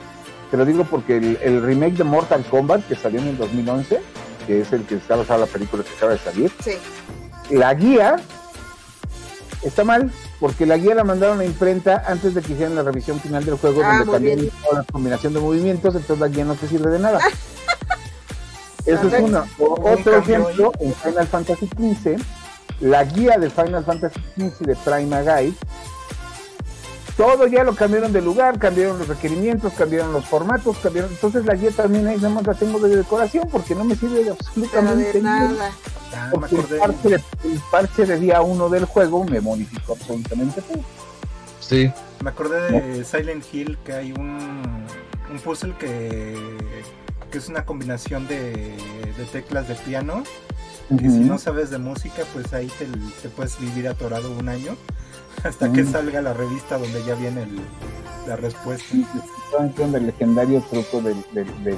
Te 0.51 0.57
lo 0.59 0.67
digo 0.67 0.85
porque 0.85 1.17
el, 1.17 1.39
el 1.43 1.63
remake 1.63 1.95
de 1.97 2.05
Mortal 2.05 2.45
Kombat 2.45 2.87
que 2.87 2.95
salió 2.95 3.21
en 3.21 3.29
el 3.29 3.39
2011, 3.39 4.01
que 4.47 4.61
es 4.61 4.73
el 4.75 4.85
que 4.85 4.97
está 4.97 5.17
basado 5.17 5.43
en 5.43 5.49
la 5.49 5.53
película 5.53 5.83
que 5.83 5.91
acaba 5.97 6.13
de 6.13 6.19
salir, 6.19 6.53
Sí. 6.63 6.73
la 7.51 7.73
guía 7.73 8.17
está 9.63 9.85
mal, 9.85 10.13
porque 10.43 10.67
la 10.67 10.77
guía 10.77 10.97
la 10.97 11.05
mandaron 11.05 11.39
a 11.39 11.45
imprenta 11.45 12.03
antes 12.05 12.35
de 12.35 12.43
que 12.43 12.55
hicieran 12.55 12.75
la 12.75 12.83
revisión 12.83 13.21
final 13.21 13.45
del 13.45 13.55
juego, 13.59 13.81
Ah, 13.85 14.03
donde 14.05 14.35
bien. 14.35 14.51
toda 14.65 14.81
la 14.81 14.85
combinación 14.91 15.33
de 15.35 15.39
movimientos, 15.39 15.95
entonces 15.95 16.19
la 16.19 16.27
guía 16.27 16.45
no 16.45 16.57
te 16.57 16.67
sirve 16.67 16.91
de 16.91 16.99
nada. 16.99 17.21
Eso 18.85 19.07
es 19.07 19.23
uno. 19.23 19.47
Otro 19.61 20.17
ejemplo, 20.19 20.73
en 20.81 20.93
Final 20.95 21.29
Fantasy 21.29 21.69
XV, 21.69 22.17
la 22.81 23.05
guía 23.05 23.39
de 23.39 23.51
Final 23.51 23.85
Fantasy 23.85 24.19
XV 24.37 24.67
de 24.67 24.75
Prima 24.85 25.21
Guide, 25.23 25.55
todo 27.17 27.47
ya 27.47 27.65
lo 27.65 27.75
cambiaron 27.75 28.13
de 28.13 28.23
lugar, 28.23 28.59
cambiaron 28.59 28.99
los 28.99 29.09
requerimientos, 29.09 29.73
cambiaron 29.75 30.13
los 30.13 30.25
formatos, 30.27 30.79
cambiaron. 30.79 31.11
Entonces 31.11 31.45
la 31.45 31.55
guía 31.55 31.71
también 31.71 32.07
ahí 32.07 32.17
nada 32.17 32.31
más 32.31 32.47
la 32.47 32.55
tengo 32.55 32.79
de 32.81 32.97
decoración 32.97 33.49
porque 33.51 33.75
no 33.75 33.85
me 33.85 33.95
sirve 33.95 34.25
de 34.25 34.31
absolutamente 34.31 35.13
de 35.13 35.23
nada. 35.23 35.73
Ah, 36.15 36.29
Porque 36.31 36.57
el 36.57 36.63
parche, 36.79 37.09
de, 37.09 37.15
el 37.45 37.61
parche 37.71 38.07
de 38.07 38.21
día 38.21 38.43
1 38.43 38.69
del 38.69 38.85
juego 38.85 39.25
me 39.25 39.41
modificó 39.41 39.95
absolutamente 39.95 40.61
todo. 40.61 40.83
Sí. 41.61 41.91
Me 42.23 42.31
acordé 42.31 42.71
de 42.71 43.05
Silent 43.05 43.45
Hill 43.53 43.79
que 43.85 43.93
hay 43.95 44.13
un, 44.13 44.85
un 45.31 45.39
puzzle 45.43 45.75
que, 45.79 46.37
que 47.31 47.39
es 47.39 47.49
una 47.49 47.65
combinación 47.65 48.29
de, 48.29 48.77
de 49.17 49.25
teclas 49.33 49.69
de 49.69 49.75
piano. 49.75 50.23
Y 50.91 50.99
si 50.99 51.21
no 51.21 51.39
sabes 51.39 51.71
de 51.71 51.79
música, 51.79 52.25
pues 52.35 52.53
ahí 52.53 52.71
te, 52.79 52.87
te 53.23 53.29
puedes 53.31 53.59
vivir 53.59 53.89
atorado 53.89 54.31
un 54.33 54.51
año 54.51 54.77
hasta 55.45 55.73
que 55.73 55.83
Mm. 55.83 55.93
salga 55.93 56.23
la 56.23 56.33
revista 56.35 56.79
donde 56.79 57.03
ya 57.05 57.15
viene 57.15 57.43
el- 57.45 57.61
la 58.27 58.37
respuesta. 58.37 58.95
Estaban 59.45 59.71
el 59.97 60.07
legendario 60.07 60.61
truco 60.71 61.01
del, 61.01 61.17
del, 61.33 61.47
del, 61.65 61.77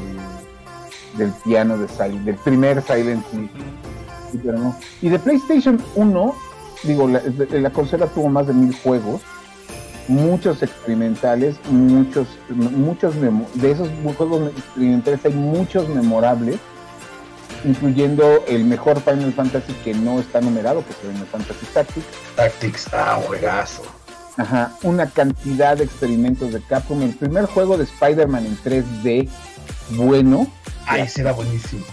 del 1.16 1.32
piano 1.44 1.78
de 1.78 1.88
Silent, 1.88 2.20
del 2.24 2.36
primer 2.36 2.82
Silent 2.82 3.24
Hill. 3.32 3.50
Sí, 4.30 4.40
pero 4.44 4.58
no. 4.58 4.76
Y 5.00 5.08
de 5.08 5.18
PlayStation 5.18 5.80
1, 5.94 6.34
digo, 6.82 7.08
la, 7.08 7.22
la 7.50 7.70
consola 7.70 8.06
tuvo 8.08 8.28
más 8.28 8.46
de 8.46 8.52
mil 8.52 8.76
juegos, 8.82 9.22
muchos 10.08 10.62
experimentales, 10.62 11.56
muchos, 11.70 12.26
muchos 12.50 13.14
de 13.54 13.70
esos 13.70 13.88
juegos 14.16 14.50
experimentales 14.56 15.20
hay 15.24 15.32
muchos 15.32 15.88
memorables, 15.88 16.56
incluyendo 17.64 18.44
el 18.46 18.64
mejor 18.64 19.00
Final 19.00 19.32
Fantasy 19.32 19.72
que 19.84 19.94
no 19.94 20.20
está 20.20 20.40
numerado, 20.40 20.84
que 20.84 20.90
es 20.90 20.96
Final 20.98 21.26
Fantasy 21.26 21.66
Tactics. 21.72 22.06
Tactics. 22.36 22.88
Ah, 22.92 23.20
juegazo. 23.26 23.82
Ajá, 24.36 24.72
una 24.82 25.08
cantidad 25.08 25.76
de 25.76 25.84
experimentos 25.84 26.52
de 26.52 26.60
Capcom. 26.60 27.00
El 27.02 27.14
primer 27.14 27.46
juego 27.46 27.76
de 27.76 27.84
Spider-Man 27.84 28.46
en 28.46 28.58
3D 28.58 29.28
bueno, 29.90 30.46
Ay, 30.86 31.02
ese 31.02 31.20
era 31.20 31.32
buenísimo. 31.32 31.84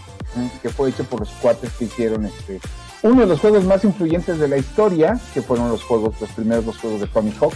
que 0.62 0.70
fue 0.70 0.90
hecho 0.90 1.04
por 1.04 1.20
los 1.20 1.30
cuates 1.30 1.72
que 1.74 1.86
hicieron 1.86 2.26
este 2.26 2.60
uno 3.04 3.22
de 3.22 3.28
los 3.28 3.40
juegos 3.40 3.64
más 3.64 3.84
influyentes 3.84 4.38
de 4.38 4.48
la 4.48 4.58
historia, 4.58 5.20
que 5.34 5.42
fueron 5.42 5.70
los 5.70 5.82
juegos, 5.84 6.14
los 6.22 6.30
primeros 6.32 6.66
dos 6.66 6.78
juegos 6.78 7.02
de 7.02 7.08
Tommy 7.08 7.34
Hawk. 7.40 7.56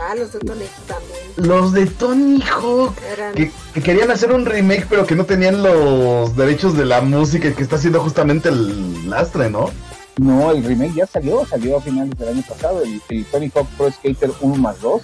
Ah, 0.00 0.14
los 0.14 0.32
de 0.32 0.38
Tony 0.40 0.64
también. 0.86 1.48
Los 1.48 1.72
de 1.72 1.86
Tony 1.86 2.42
Hawk. 2.42 2.94
Eran. 3.12 3.34
Que, 3.34 3.50
que 3.74 3.82
querían 3.82 4.10
hacer 4.10 4.32
un 4.32 4.46
remake, 4.46 4.86
pero 4.88 5.06
que 5.06 5.14
no 5.14 5.24
tenían 5.24 5.62
los 5.62 6.36
derechos 6.36 6.76
de 6.76 6.84
la 6.84 7.00
música 7.00 7.54
que 7.54 7.62
está 7.62 7.76
haciendo 7.76 8.00
justamente 8.00 8.48
el 8.48 9.08
lastre, 9.08 9.50
¿no? 9.50 9.70
No, 10.18 10.52
el 10.52 10.62
remake 10.62 10.94
ya 10.94 11.06
salió, 11.06 11.44
salió 11.44 11.78
a 11.78 11.80
finales 11.80 12.16
del 12.16 12.28
año 12.28 12.42
pasado, 12.48 12.82
el, 12.82 13.00
el 13.08 13.24
Tony 13.26 13.50
Hawk 13.54 13.66
Pro 13.76 13.90
Skater 13.90 14.30
1 14.40 14.54
más 14.56 14.80
2, 14.80 15.02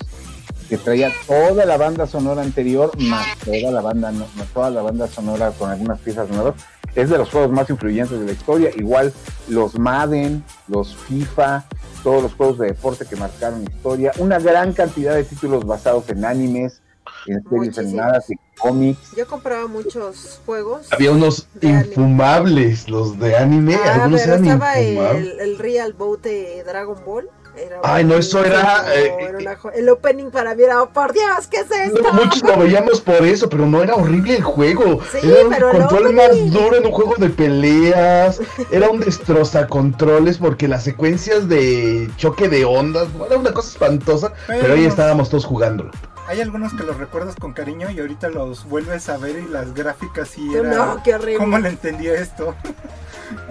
que 0.68 0.78
traía 0.78 1.12
toda 1.26 1.66
la 1.66 1.76
banda 1.76 2.06
sonora 2.06 2.42
anterior, 2.42 2.92
más 2.98 3.26
toda 3.38 3.72
la 3.72 3.80
banda, 3.80 4.12
no, 4.12 4.26
no, 4.36 4.44
toda 4.54 4.70
la 4.70 4.82
banda 4.82 5.08
sonora 5.08 5.50
con 5.50 5.68
algunas 5.68 5.98
piezas 5.98 6.28
nuevas. 6.28 6.54
Es 6.94 7.10
de 7.10 7.18
los 7.18 7.30
juegos 7.30 7.50
más 7.50 7.70
influyentes 7.70 8.18
de 8.18 8.26
la 8.26 8.32
historia, 8.32 8.70
igual 8.76 9.12
los 9.48 9.78
Madden, 9.78 10.44
los 10.68 10.96
FIFA, 10.96 11.64
todos 12.02 12.22
los 12.22 12.34
juegos 12.34 12.58
de 12.58 12.66
deporte 12.68 13.06
que 13.06 13.16
marcaron 13.16 13.62
historia, 13.62 14.12
una 14.18 14.38
gran 14.38 14.72
cantidad 14.72 15.14
de 15.14 15.24
títulos 15.24 15.64
basados 15.64 16.08
en 16.08 16.24
animes, 16.24 16.82
en 17.26 17.42
series 17.48 17.78
animadas 17.78 18.30
y 18.30 18.34
cómics. 18.58 19.14
Yo 19.16 19.26
compraba 19.26 19.66
muchos 19.66 20.40
juegos. 20.46 20.86
Había 20.90 21.12
unos 21.12 21.46
anime. 21.62 21.86
infumables, 21.86 22.88
los 22.88 23.18
de 23.18 23.36
anime. 23.36 23.76
Ah, 23.76 23.94
algunos 23.94 24.20
pero 24.22 24.34
eran 24.34 24.46
estaba 24.46 24.78
el, 24.78 25.40
el 25.40 25.58
Real 25.58 25.92
Boat 25.92 26.22
de 26.22 26.64
Dragon 26.64 26.98
Ball. 27.04 27.28
Era 27.56 27.80
Ay, 27.82 28.04
no, 28.04 28.14
eso 28.16 28.44
era, 28.44 28.84
eh, 28.94 29.12
era 29.20 29.38
una 29.38 29.56
jo- 29.56 29.70
el 29.70 29.88
opening 29.88 30.30
para 30.30 30.54
mí 30.54 30.62
era, 30.62 30.82
oh, 30.82 30.88
por 30.90 31.12
Dios, 31.12 31.46
¿qué 31.50 31.58
es 31.58 31.70
esto? 31.70 32.00
No, 32.02 32.12
muchos 32.12 32.42
lo 32.42 32.56
veíamos 32.56 33.00
por 33.00 33.24
eso, 33.26 33.48
pero 33.48 33.66
no 33.66 33.82
era 33.82 33.94
horrible 33.94 34.36
el 34.36 34.42
juego. 34.42 35.00
Sí, 35.12 35.18
era 35.28 35.44
un 35.44 35.50
pero 35.50 35.70
control 35.72 36.12
más 36.14 36.50
duro 36.50 36.76
en 36.76 36.86
un 36.86 36.92
juego 36.92 37.14
de 37.18 37.28
peleas. 37.30 38.40
Era 38.70 38.88
un 38.90 39.00
destroza 39.00 39.66
controles 39.66 40.38
porque 40.38 40.68
las 40.68 40.84
secuencias 40.84 41.48
de 41.48 42.10
choque 42.16 42.48
de 42.48 42.64
ondas 42.64 43.08
era 43.26 43.38
una 43.38 43.52
cosa 43.52 43.68
espantosa. 43.70 44.32
Pero 44.46 44.74
ahí 44.74 44.84
estábamos 44.84 45.28
todos 45.30 45.44
jugándolo. 45.44 45.90
Hay 46.30 46.40
algunos 46.40 46.72
que 46.74 46.84
los 46.84 46.96
recuerdas 46.96 47.34
con 47.34 47.52
cariño 47.52 47.90
y 47.90 47.98
ahorita 47.98 48.28
los 48.28 48.64
vuelves 48.68 49.08
a 49.08 49.16
ver 49.16 49.36
y 49.40 49.48
las 49.48 49.74
gráficas 49.74 50.30
Tú, 50.30 50.54
era... 50.56 50.68
No, 50.76 51.02
qué 51.02 51.16
horrible. 51.16 51.38
¿Cómo 51.38 51.58
le 51.58 51.70
entendía 51.70 52.14
esto? 52.14 52.54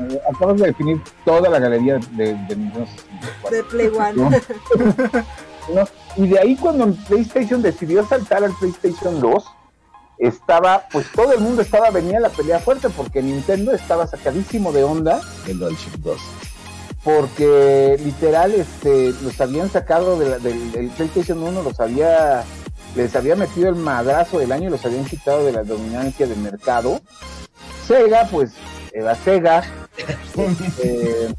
Eh, 0.09 0.21
acabas 0.33 0.61
de 0.61 0.67
definir 0.67 1.01
toda 1.25 1.49
la 1.49 1.59
galería 1.59 1.99
de, 2.11 2.33
de 2.47 2.55
Nintendo 2.55 2.85
64. 2.85 3.49
De 3.51 3.63
Play 3.65 3.87
One. 3.87 4.13
¿no? 4.15 4.29
¿no? 5.75 5.87
Y 6.15 6.27
de 6.29 6.39
ahí 6.39 6.55
cuando 6.55 6.93
PlayStation 7.09 7.61
decidió 7.61 8.07
saltar 8.07 8.45
al 8.45 8.53
PlayStation 8.53 9.19
2, 9.19 9.43
estaba, 10.19 10.85
pues 10.89 11.11
todo 11.11 11.33
el 11.33 11.41
mundo 11.41 11.61
estaba, 11.61 11.89
venía 11.91 12.21
la 12.21 12.29
pelea 12.29 12.59
fuerte 12.59 12.87
porque 12.89 13.21
Nintendo 13.21 13.73
estaba 13.73 14.07
sacadísimo 14.07 14.71
de 14.71 14.83
onda 14.85 15.19
El 15.47 15.59
DualShock 15.59 15.95
2. 15.95 16.21
porque 17.03 17.97
literal 18.03 18.53
este 18.53 19.13
los 19.21 19.39
habían 19.41 19.69
sacado 19.69 20.17
de 20.17 20.29
la- 20.29 20.39
del, 20.39 20.71
del 20.71 20.87
PlayStation 20.89 21.41
1, 21.43 21.61
los 21.63 21.79
había 21.79 22.43
les 22.95 23.15
había 23.15 23.35
metido 23.35 23.69
el 23.69 23.75
madrazo 23.75 24.39
del 24.39 24.51
año 24.51 24.67
y 24.67 24.71
los 24.71 24.85
habían 24.85 25.05
quitado 25.05 25.45
de 25.45 25.51
la 25.51 25.63
dominancia 25.63 26.27
del 26.27 26.39
mercado. 26.39 27.01
Sega, 27.87 28.27
pues 28.29 28.51
era 28.93 29.15
Sega. 29.15 29.63
Este, 30.37 31.35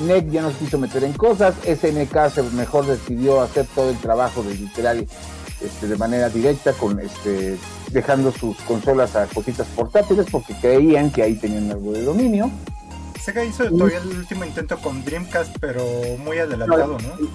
NEC 0.00 0.30
ya 0.30 0.42
nos 0.42 0.54
quiso 0.54 0.78
meter 0.78 1.04
en 1.04 1.12
cosas, 1.12 1.54
SNK 1.64 2.30
se 2.30 2.42
mejor 2.54 2.86
decidió 2.86 3.42
hacer 3.42 3.66
todo 3.74 3.90
el 3.90 3.98
trabajo 3.98 4.42
de 4.42 4.54
literal 4.54 5.06
este, 5.60 5.86
de 5.86 5.96
manera 5.96 6.28
directa, 6.28 6.72
con 6.72 6.98
este 6.98 7.58
dejando 7.90 8.32
sus 8.32 8.56
consolas 8.62 9.14
a 9.16 9.26
cositas 9.26 9.66
portátiles 9.68 10.26
porque 10.30 10.54
creían 10.54 11.10
que 11.10 11.22
ahí 11.22 11.34
tenían 11.36 11.70
algo 11.70 11.92
de 11.92 12.02
dominio. 12.04 12.50
Sega 13.22 13.44
hizo 13.44 13.68
todavía 13.68 13.98
el 13.98 14.08
último 14.08 14.44
intento 14.44 14.78
con 14.78 15.04
Dreamcast, 15.04 15.56
pero 15.60 15.84
muy 16.18 16.38
adelantado, 16.38 16.98
¿no? 16.98 17.28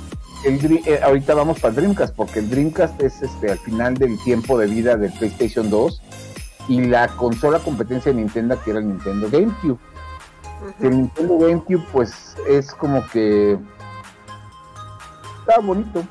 El, 0.44 0.82
eh, 0.86 1.00
ahorita 1.04 1.34
vamos 1.34 1.60
para 1.60 1.70
el 1.70 1.76
Dreamcast 1.76 2.16
porque 2.16 2.40
el 2.40 2.50
Dreamcast 2.50 3.02
es 3.02 3.22
este 3.22 3.52
al 3.52 3.58
final 3.60 3.96
del 3.96 4.22
tiempo 4.24 4.58
de 4.58 4.68
vida 4.68 4.96
del 4.96 5.12
PlayStation 5.14 5.70
2 5.70 6.02
y 6.70 6.82
la 6.82 7.08
consola 7.08 7.60
competencia 7.60 8.12
de 8.12 8.20
Nintendo 8.20 8.60
que 8.64 8.72
era 8.72 8.80
el 8.80 8.88
Nintendo 8.88 9.30
GameCube. 9.32 9.72
Ujú. 9.72 10.88
El 10.88 10.98
Nintendo 10.98 11.38
GameCube 11.40 11.84
pues 11.92 12.36
es 12.48 12.74
como 12.74 13.06
que 13.08 13.58
estaba 15.40 15.66
bonito. 15.66 16.04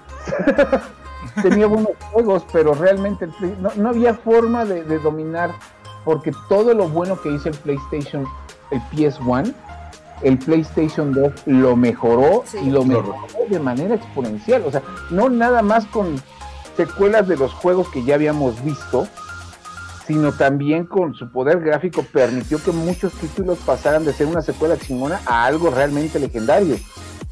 Tenía 1.43 1.66
buenos 1.66 1.93
juegos, 2.12 2.47
pero 2.53 2.74
realmente 2.74 3.27
el 3.27 3.62
no, 3.62 3.70
no 3.77 3.89
había 3.91 4.14
forma 4.14 4.64
de, 4.64 4.85
de 4.85 4.99
dominar 4.99 5.51
porque 6.05 6.33
todo 6.49 6.72
lo 6.72 6.89
bueno 6.89 7.20
que 7.20 7.33
hizo 7.33 7.49
el 7.49 7.57
PlayStation, 7.57 8.24
el 8.70 8.81
PS1, 8.93 9.53
el 10.23 10.39
PlayStation 10.39 11.12
2 11.12 11.33
lo 11.47 11.77
mejoró 11.77 12.45
Sí. 12.47 12.59
y 12.64 12.71
lo 12.71 12.85
mejoró 12.85 13.17
de 13.49 13.59
manera 13.61 13.95
exponencial. 13.95 14.62
O 14.67 14.71
sea, 14.71 14.83
no 15.11 15.29
nada 15.29 15.62
más 15.62 15.85
con 15.87 16.21
secuelas 16.77 17.29
de 17.29 17.37
los 17.37 17.53
juegos 17.53 17.89
que 17.89 18.05
ya 18.05 18.14
habíamos 18.14 18.62
visto, 18.64 19.07
sino 20.07 20.33
también 20.33 20.85
con 20.87 21.14
su 21.14 21.31
poder 21.31 21.61
gráfico 21.61 22.03
permitió 22.12 22.62
que 22.62 22.71
muchos 22.71 23.12
títulos 23.14 23.59
pasaran 23.67 24.05
de 24.05 24.12
ser 24.12 24.27
una 24.27 24.41
secuela 24.43 24.77
chingona 24.79 25.21
a 25.27 25.45
algo 25.45 25.71
realmente 25.71 26.19
legendario. 26.21 26.77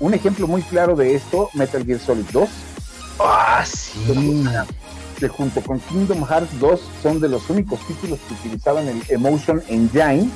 Un 0.01 0.13
ejemplo 0.15 0.47
muy 0.49 0.63
claro 0.63 0.97
de 0.97 1.15
esto, 1.15 1.51
Metal 1.55 1.85
Gear 1.85 2.01
Solid 2.01 2.25
2, 2.33 2.49
Ah, 3.21 3.63
sí. 3.65 4.45
que 5.21 5.29
junto 5.29 5.61
con 5.61 5.79
Kingdom 5.79 6.25
Hearts 6.27 6.59
2 6.59 6.81
son 7.01 7.21
de 7.21 7.29
los 7.29 7.49
únicos 7.49 7.79
títulos 7.87 8.19
que 8.27 8.35
utilizaban 8.35 8.89
el 8.89 9.01
Emotion 9.09 9.63
Engine, 9.69 10.29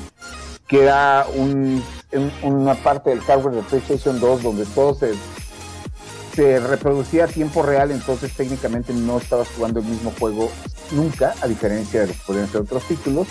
que 0.69 0.83
era 0.83 1.27
un- 1.35 1.83
un- 2.13 2.33
una 2.43 2.75
parte 2.75 3.11
del 3.11 3.21
hardware 3.23 3.55
de 3.57 3.63
PlayStation 3.63 4.21
2 4.21 4.43
donde 4.43 4.67
todo 4.67 4.95
se, 4.95 5.15
se 6.35 6.61
reproducía 6.61 7.25
a 7.25 7.29
tiempo 7.29 7.63
real, 7.63 7.91
entonces 7.91 8.33
técnicamente 8.35 8.93
no 8.93 9.19
estabas 9.19 9.49
jugando 9.57 9.81
el 9.81 9.87
mismo 9.87 10.13
juego 10.19 10.51
nunca, 10.93 11.35
a 11.41 11.47
diferencia 11.49 12.03
de 12.03 12.09
los 12.09 12.17
que 12.17 12.23
podrían 12.27 12.49
ser 12.53 12.61
otros 12.61 12.83
títulos. 12.85 13.27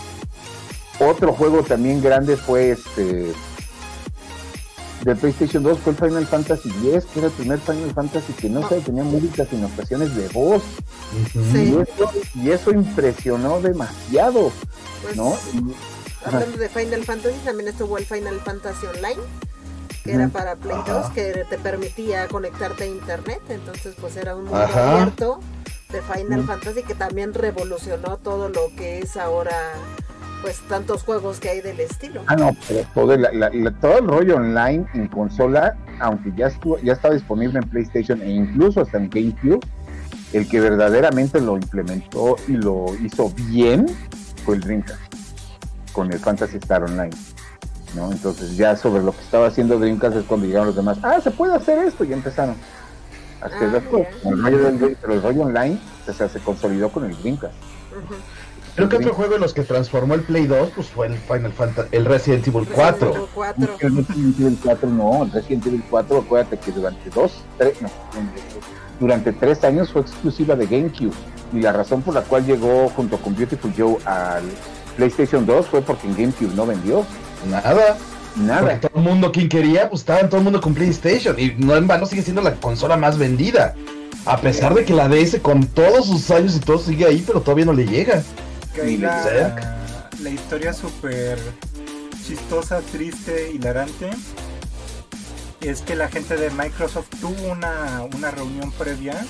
Otro 0.99 1.31
juego 1.33 1.61
también 1.63 2.01
grande 2.01 2.37
fue 2.37 2.71
este 2.71 3.31
de 5.03 5.15
PlayStation 5.15 5.61
2 5.63 5.77
fue 5.79 5.93
el 5.93 5.97
Final 5.99 6.25
Fantasy 6.27 6.69
X, 6.91 7.05
que 7.13 7.19
era 7.19 7.27
el 7.27 7.33
primer 7.33 7.59
Final 7.59 7.91
Fantasy 7.93 8.33
que 8.33 8.49
no 8.49 8.67
sé, 8.67 8.81
tenía 8.81 9.03
música 9.03 9.45
sin 9.45 9.63
ocasiones 9.63 10.13
de 10.15 10.27
voz. 10.29 10.63
y, 12.35 12.49
eso, 12.49 12.71
impresionó 12.71 13.61
demasiado, 13.61 14.51
pues, 15.03 15.15
¿no? 15.15 15.37
Hablando 16.27 16.57
de 16.57 16.69
Final 16.69 17.03
Fantasy, 17.03 17.37
también 17.43 17.69
estuvo 17.69 17.97
el 17.97 18.05
Final 18.05 18.39
Fantasy 18.41 18.85
Online, 18.87 19.21
que 20.03 20.13
era 20.13 20.27
para 20.29 20.55
Play 20.55 20.77
2, 20.85 21.09
que 21.11 21.45
te 21.49 21.57
permitía 21.57 22.27
conectarte 22.27 22.83
a 22.83 22.87
internet, 22.87 23.41
entonces 23.49 23.95
pues 23.99 24.15
era 24.17 24.35
un 24.35 24.45
mundo 24.45 24.57
abierto 24.57 25.39
de 25.91 26.01
Final 26.01 26.43
Fantasy 26.43 26.83
que 26.83 26.95
también 26.95 27.33
revolucionó 27.33 28.17
todo 28.17 28.49
lo 28.49 28.69
que 28.75 28.99
es 28.99 29.15
ahora 29.15 29.73
pues 30.41 30.59
tantos 30.69 31.03
juegos 31.03 31.39
que 31.39 31.49
hay 31.49 31.61
del 31.61 31.79
estilo. 31.79 32.21
Ah, 32.27 32.35
no, 32.35 32.55
pero 32.67 32.85
todo, 32.93 33.13
el 33.13 34.07
rollo 34.07 34.35
online 34.35 34.85
en 34.93 35.07
consola, 35.07 35.75
aunque 35.99 36.31
ya 36.35 36.47
estuvo, 36.47 36.77
ya 36.79 36.93
está 36.93 37.11
disponible 37.11 37.59
en 37.59 37.69
PlayStation 37.69 38.21
e 38.21 38.29
incluso 38.29 38.81
hasta 38.81 38.97
en 38.97 39.09
GameCube, 39.09 39.65
el 40.33 40.47
que 40.47 40.59
verdaderamente 40.59 41.41
lo 41.41 41.55
implementó 41.55 42.35
y 42.47 42.51
lo 42.51 42.85
hizo 43.03 43.31
bien 43.49 43.87
fue 44.45 44.55
el 44.55 44.61
Dreamcast 44.61 45.16
con 45.97 46.13
el 46.13 46.19
Fantasy 46.19 46.57
Star 46.57 46.83
Online. 46.83 47.09
¿no? 47.95 48.11
Entonces 48.11 48.55
ya 48.55 48.75
sobre 48.75 49.01
lo 49.01 49.13
que 49.13 49.21
estaba 49.21 49.47
haciendo 49.47 49.79
Dreamcast 49.79 50.15
es 50.15 50.25
cuando 50.25 50.45
llegaron 50.45 50.67
los 50.67 50.75
demás, 50.75 50.99
ah, 51.01 51.19
se 51.19 51.31
puede 51.31 51.55
hacer 51.55 51.79
esto 51.79 52.03
y 52.03 52.13
empezaron. 52.13 52.55
Hasta 53.41 53.65
ah, 53.65 53.67
después, 53.67 54.07
el 54.23 55.21
rollo, 55.23 55.41
online 55.41 55.79
se 56.05 56.39
consolidó 56.41 56.89
con 56.89 57.05
el 57.05 57.17
Dreamcast. 57.17 57.55
Creo 58.75 58.89
que 58.89 58.97
otro 58.97 59.13
juego 59.15 59.33
de 59.33 59.39
los 59.39 59.55
que 59.55 59.63
transformó 59.63 60.13
el 60.13 60.21
Play 60.21 60.45
2 60.45 60.69
pues 60.75 60.87
fue 60.87 61.07
el 61.07 61.17
Final 61.17 61.51
Fantasy, 61.51 61.89
el 61.91 62.05
Resident 62.05 62.47
Evil 62.47 62.67
4. 62.71 63.29
El 63.79 63.95
Resident 63.95 64.39
Evil 64.39 64.59
4 64.63 64.89
no, 64.89 65.23
el 65.23 65.31
Resident 65.31 65.65
Evil 65.65 65.83
4, 65.89 66.17
acuérdate 66.19 66.57
que 66.59 66.71
durante 66.71 67.09
dos, 67.09 67.41
tres, 67.57 67.81
no, 67.81 67.89
durante 68.99 69.33
tres 69.33 69.63
años 69.63 69.91
fue 69.91 70.01
exclusiva 70.01 70.55
de 70.55 70.67
GameCube. 70.67 71.15
Y 71.53 71.61
la 71.61 71.71
razón 71.71 72.03
por 72.03 72.13
la 72.13 72.21
cual 72.21 72.45
llegó 72.45 72.89
junto 72.89 73.17
con 73.17 73.35
Beautiful 73.35 73.73
Joe 73.75 73.97
al 74.05 74.43
PlayStation 74.97 75.45
2 75.45 75.67
fue 75.67 75.81
porque 75.81 76.07
en 76.07 76.15
GameCube 76.15 76.53
no 76.55 76.65
vendió. 76.65 77.05
Nada. 77.49 77.97
Nada. 78.35 78.61
Porque 78.61 78.87
todo 78.87 78.97
el 78.97 79.03
mundo, 79.03 79.31
quien 79.31 79.49
quería, 79.49 79.89
pues 79.89 80.01
estaba 80.01 80.27
todo 80.27 80.37
el 80.37 80.43
mundo 80.43 80.59
con 80.59 80.73
PlayStation. 80.73 81.39
Y 81.39 81.55
no 81.57 81.75
en 81.75 81.87
vano 81.87 82.05
sigue 82.05 82.21
siendo 82.21 82.41
la 82.41 82.55
consola 82.55 82.97
más 82.97 83.17
vendida. 83.17 83.73
A 84.25 84.41
pesar 84.41 84.73
de 84.73 84.83
que 84.83 84.93
la 84.93 85.07
DS 85.07 85.39
con 85.41 85.65
todos 85.65 86.07
sus 86.07 86.29
años 86.31 86.55
y 86.55 86.59
todo 86.59 86.77
sigue 86.79 87.05
ahí, 87.05 87.23
pero 87.25 87.39
todavía 87.39 87.65
no 87.65 87.73
le 87.73 87.85
llega 87.85 88.21
la, 88.85 90.29
historia 90.29 90.73
súper 90.73 91.39
chistosa, 92.25 92.81
triste, 92.91 93.51
hilarante 93.53 94.09
es 95.61 95.81
que 95.81 95.95
la 95.95 96.07
gente 96.07 96.37
de 96.37 96.51
Microsoft 96.51 97.09
tuvo 97.19 97.51
una, 97.51 98.03
una 98.15 98.29
reunión 98.29 98.71
previa 98.71 99.25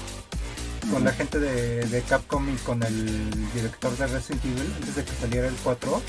con 0.91 1.03
la 1.03 1.11
gente 1.11 1.39
de, 1.39 2.03
Capcom 2.07 2.47
y 2.49 2.55
con 2.57 2.83
el 2.83 3.51
director 3.53 3.95
de 3.97 4.07
Resident 4.07 4.45
Evil 4.45 4.73
antes 4.75 4.95
de 4.95 5.03
que 5.03 5.11
saliera 5.13 5.47
el 5.47 5.55
4 5.63 6.01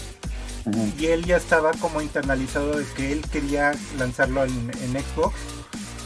y 0.98 1.06
él 1.06 1.24
ya 1.24 1.36
estaba 1.36 1.72
como 1.72 2.02
internalizado 2.02 2.76
de 2.76 2.84
que 2.96 3.12
él 3.12 3.22
quería 3.32 3.72
lanzarlo 3.98 4.44
en, 4.44 4.70
Xbox 4.72 5.34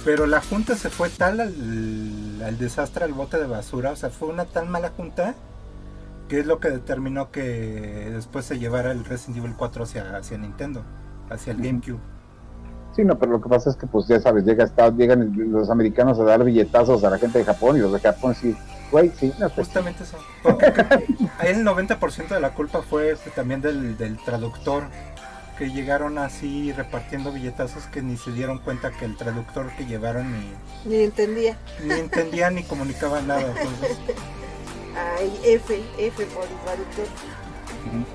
pero 0.05 0.27
la 0.27 0.41
junta 0.41 0.77
se 0.77 0.91
fue 0.91 1.11
tal 1.11 1.41
al, 1.41 2.43
al, 2.45 2.59
desastre, 2.59 3.05
al 3.05 3.13
bote 3.13 3.39
de 3.39 3.47
basura, 3.47 3.93
o 3.93 3.97
sea, 3.97 4.11
fue 4.11 4.29
una 4.29 4.47
tan 4.47 4.69
mala 4.69 4.91
junta 4.91 5.35
que 6.29 6.41
es 6.41 6.47
lo 6.47 6.61
que 6.61 6.71
determinó 6.71 7.31
que 7.31 7.43
después 7.43 8.45
se 8.45 8.59
llevara 8.59 8.91
el 8.91 9.05
Resident 9.05 9.39
Evil 9.39 9.55
4 9.57 9.85
hacia, 9.85 10.17
hacia 10.17 10.39
Nintendo, 10.39 10.83
hacia 11.31 11.53
el 11.53 11.59
GameCube. 11.61 12.12
Sí, 12.95 13.05
no, 13.05 13.19
pero 13.19 13.33
lo 13.33 13.41
que 13.41 13.49
pasa 13.49 13.71
es 13.71 13.77
que, 13.77 13.87
pues 13.87 14.07
ya 14.07 14.21
sabes, 14.21 14.45
llega, 14.45 14.65
está, 14.65 14.91
llegan 14.91 15.33
los 15.51 15.71
americanos 15.71 16.19
a 16.21 16.25
dar 16.25 16.45
billetazos 16.45 17.03
a 17.05 17.11
la 17.11 17.19
gente 17.19 17.39
de 17.39 17.45
Japón 17.45 17.77
y 17.77 17.81
los 17.81 17.93
de 17.93 18.01
Japón 18.01 18.35
sí, 18.35 18.55
güey, 18.91 19.11
sí. 19.19 19.33
No, 19.39 19.49
pues, 19.49 19.69
Justamente 19.69 20.05
eso. 20.05 20.19
el 21.43 21.65
90% 21.65 22.29
de 22.29 22.41
la 22.41 22.55
culpa 22.55 22.83
fue 22.83 23.17
también 23.35 23.63
del, 23.63 23.97
del 23.97 24.19
traductor, 24.19 24.85
que 25.59 25.71
llegaron 25.71 26.19
así 26.19 26.73
repartiendo 26.73 27.33
billetazos 27.33 27.87
que 27.87 28.03
ni 28.03 28.17
se 28.17 28.33
dieron 28.33 28.59
cuenta 28.59 28.91
que 28.91 29.05
el 29.05 29.17
traductor 29.17 29.71
que 29.77 29.87
llevaron 29.87 30.31
ni... 30.33 30.53
Ni 30.85 31.03
entendía. 31.05 31.57
Ni 31.85 31.95
entendía 31.95 32.51
ni 32.51 32.63
comunicaba 32.65 33.21
nada. 33.23 33.43
Entonces, 33.43 33.99
Ay, 34.95 35.33
F, 35.45 35.83
F 35.99 36.27
por 36.27 36.45
el 36.45 36.57
traductor. 36.65 37.07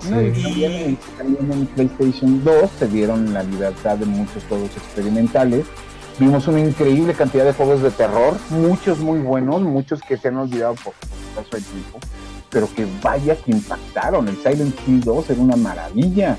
Y 0.09 0.97
también 1.17 1.51
en 1.51 1.65
PlayStation 1.67 2.43
2 2.43 2.69
se 2.79 2.87
dieron 2.87 3.33
la 3.33 3.43
libertad 3.43 3.97
de 3.97 4.05
muchos 4.05 4.43
juegos 4.45 4.71
experimentales. 4.77 5.65
Vimos 6.19 6.47
una 6.47 6.59
increíble 6.59 7.13
cantidad 7.13 7.45
de 7.45 7.53
juegos 7.53 7.81
de 7.81 7.91
terror, 7.91 8.35
muchos 8.49 8.99
muy 8.99 9.19
buenos, 9.19 9.61
muchos 9.61 10.01
que 10.01 10.17
se 10.17 10.29
han 10.29 10.37
olvidado 10.37 10.73
por 10.75 10.93
el 10.93 11.35
paso 11.35 11.49
del 11.55 11.63
tiempo, 11.63 11.99
pero 12.49 12.67
que 12.73 12.87
vaya 13.03 13.35
que 13.35 13.51
impactaron. 13.51 14.27
El 14.27 14.37
Silent 14.37 14.75
Hill 14.87 15.01
2 15.01 15.29
era 15.29 15.41
una 15.41 15.55
maravilla. 15.55 16.37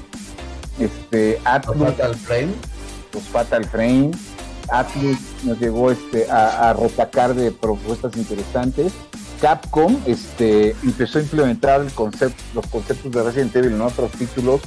Este, 0.81 1.41
Atlus, 1.45 1.77
Fatal 1.79 2.15
Frame. 2.17 2.49
Los 3.13 3.23
Fatal 3.25 3.65
Frame. 3.67 4.11
Atlus 4.69 5.19
nos 5.45 5.61
llegó 5.61 5.93
este, 5.93 6.29
a, 6.29 6.71
a 6.71 6.73
rotacar 6.73 7.35
de 7.35 7.53
propuestas 7.53 8.17
interesantes. 8.17 8.93
Capcom 9.41 9.97
este, 10.07 10.71
empezó 10.83 11.19
a 11.19 11.23
implementar 11.23 11.81
el 11.81 11.93
concepto, 11.93 12.43
los 12.55 12.67
conceptos 12.67 13.11
de 13.13 13.23
Resident 13.23 13.57
Evil 13.57 13.73
en 13.73 13.81
otros 13.81 14.11
títulos, 14.13 14.61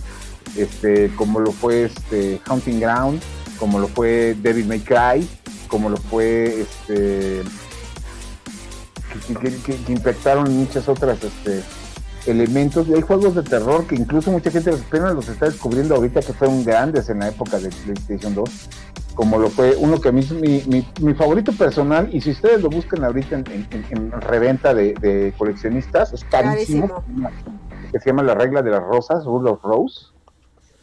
este, 0.55 1.13
como 1.15 1.39
lo 1.39 1.51
fue 1.51 1.85
este, 1.85 2.41
Hunting 2.49 2.79
Ground, 2.79 3.21
como 3.59 3.79
lo 3.79 3.87
fue 3.87 4.35
Devil 4.41 4.65
May 4.65 4.79
Cry, 4.79 5.27
como 5.67 5.89
lo 5.89 5.97
fue 5.97 6.61
este, 6.61 7.43
que, 9.41 9.75
que, 9.85 10.11
muchas 10.49 10.87
otras 10.87 11.23
este, 11.23 11.63
elementos. 12.25 12.87
Y 12.87 12.93
hay 12.93 13.01
juegos 13.01 13.35
de 13.35 13.43
terror 13.43 13.85
que 13.87 13.95
incluso 13.95 14.31
mucha 14.31 14.51
gente 14.51 14.71
apenas 14.71 15.13
los 15.13 15.29
está 15.29 15.45
descubriendo 15.45 15.95
ahorita 15.95 16.21
que 16.21 16.33
fueron 16.33 16.63
grandes 16.63 17.09
en 17.09 17.19
la 17.19 17.29
época 17.29 17.59
de 17.59 17.69
PlayStation 17.69 18.33
2 18.35 18.69
como 19.15 19.37
lo 19.37 19.49
fue 19.49 19.75
uno 19.75 19.99
que 19.99 20.09
a 20.09 20.11
mí 20.11 20.21
es 20.21 20.31
mi, 20.31 20.63
mi, 20.99 21.13
favorito 21.13 21.51
personal, 21.51 22.09
y 22.11 22.21
si 22.21 22.31
ustedes 22.31 22.61
lo 22.61 22.69
buscan 22.69 23.03
ahorita 23.03 23.35
en, 23.35 24.11
reventa 24.21 24.73
de, 24.73 25.33
coleccionistas, 25.37 26.13
es 26.13 26.23
carísimo, 26.23 27.03
que 27.91 27.99
se 27.99 28.09
llama 28.09 28.23
La 28.23 28.35
Regla 28.35 28.61
de 28.61 28.71
las 28.71 28.81
Rosas, 28.81 29.25
Rule 29.25 29.51
of 29.51 29.63
Rose, 29.63 30.07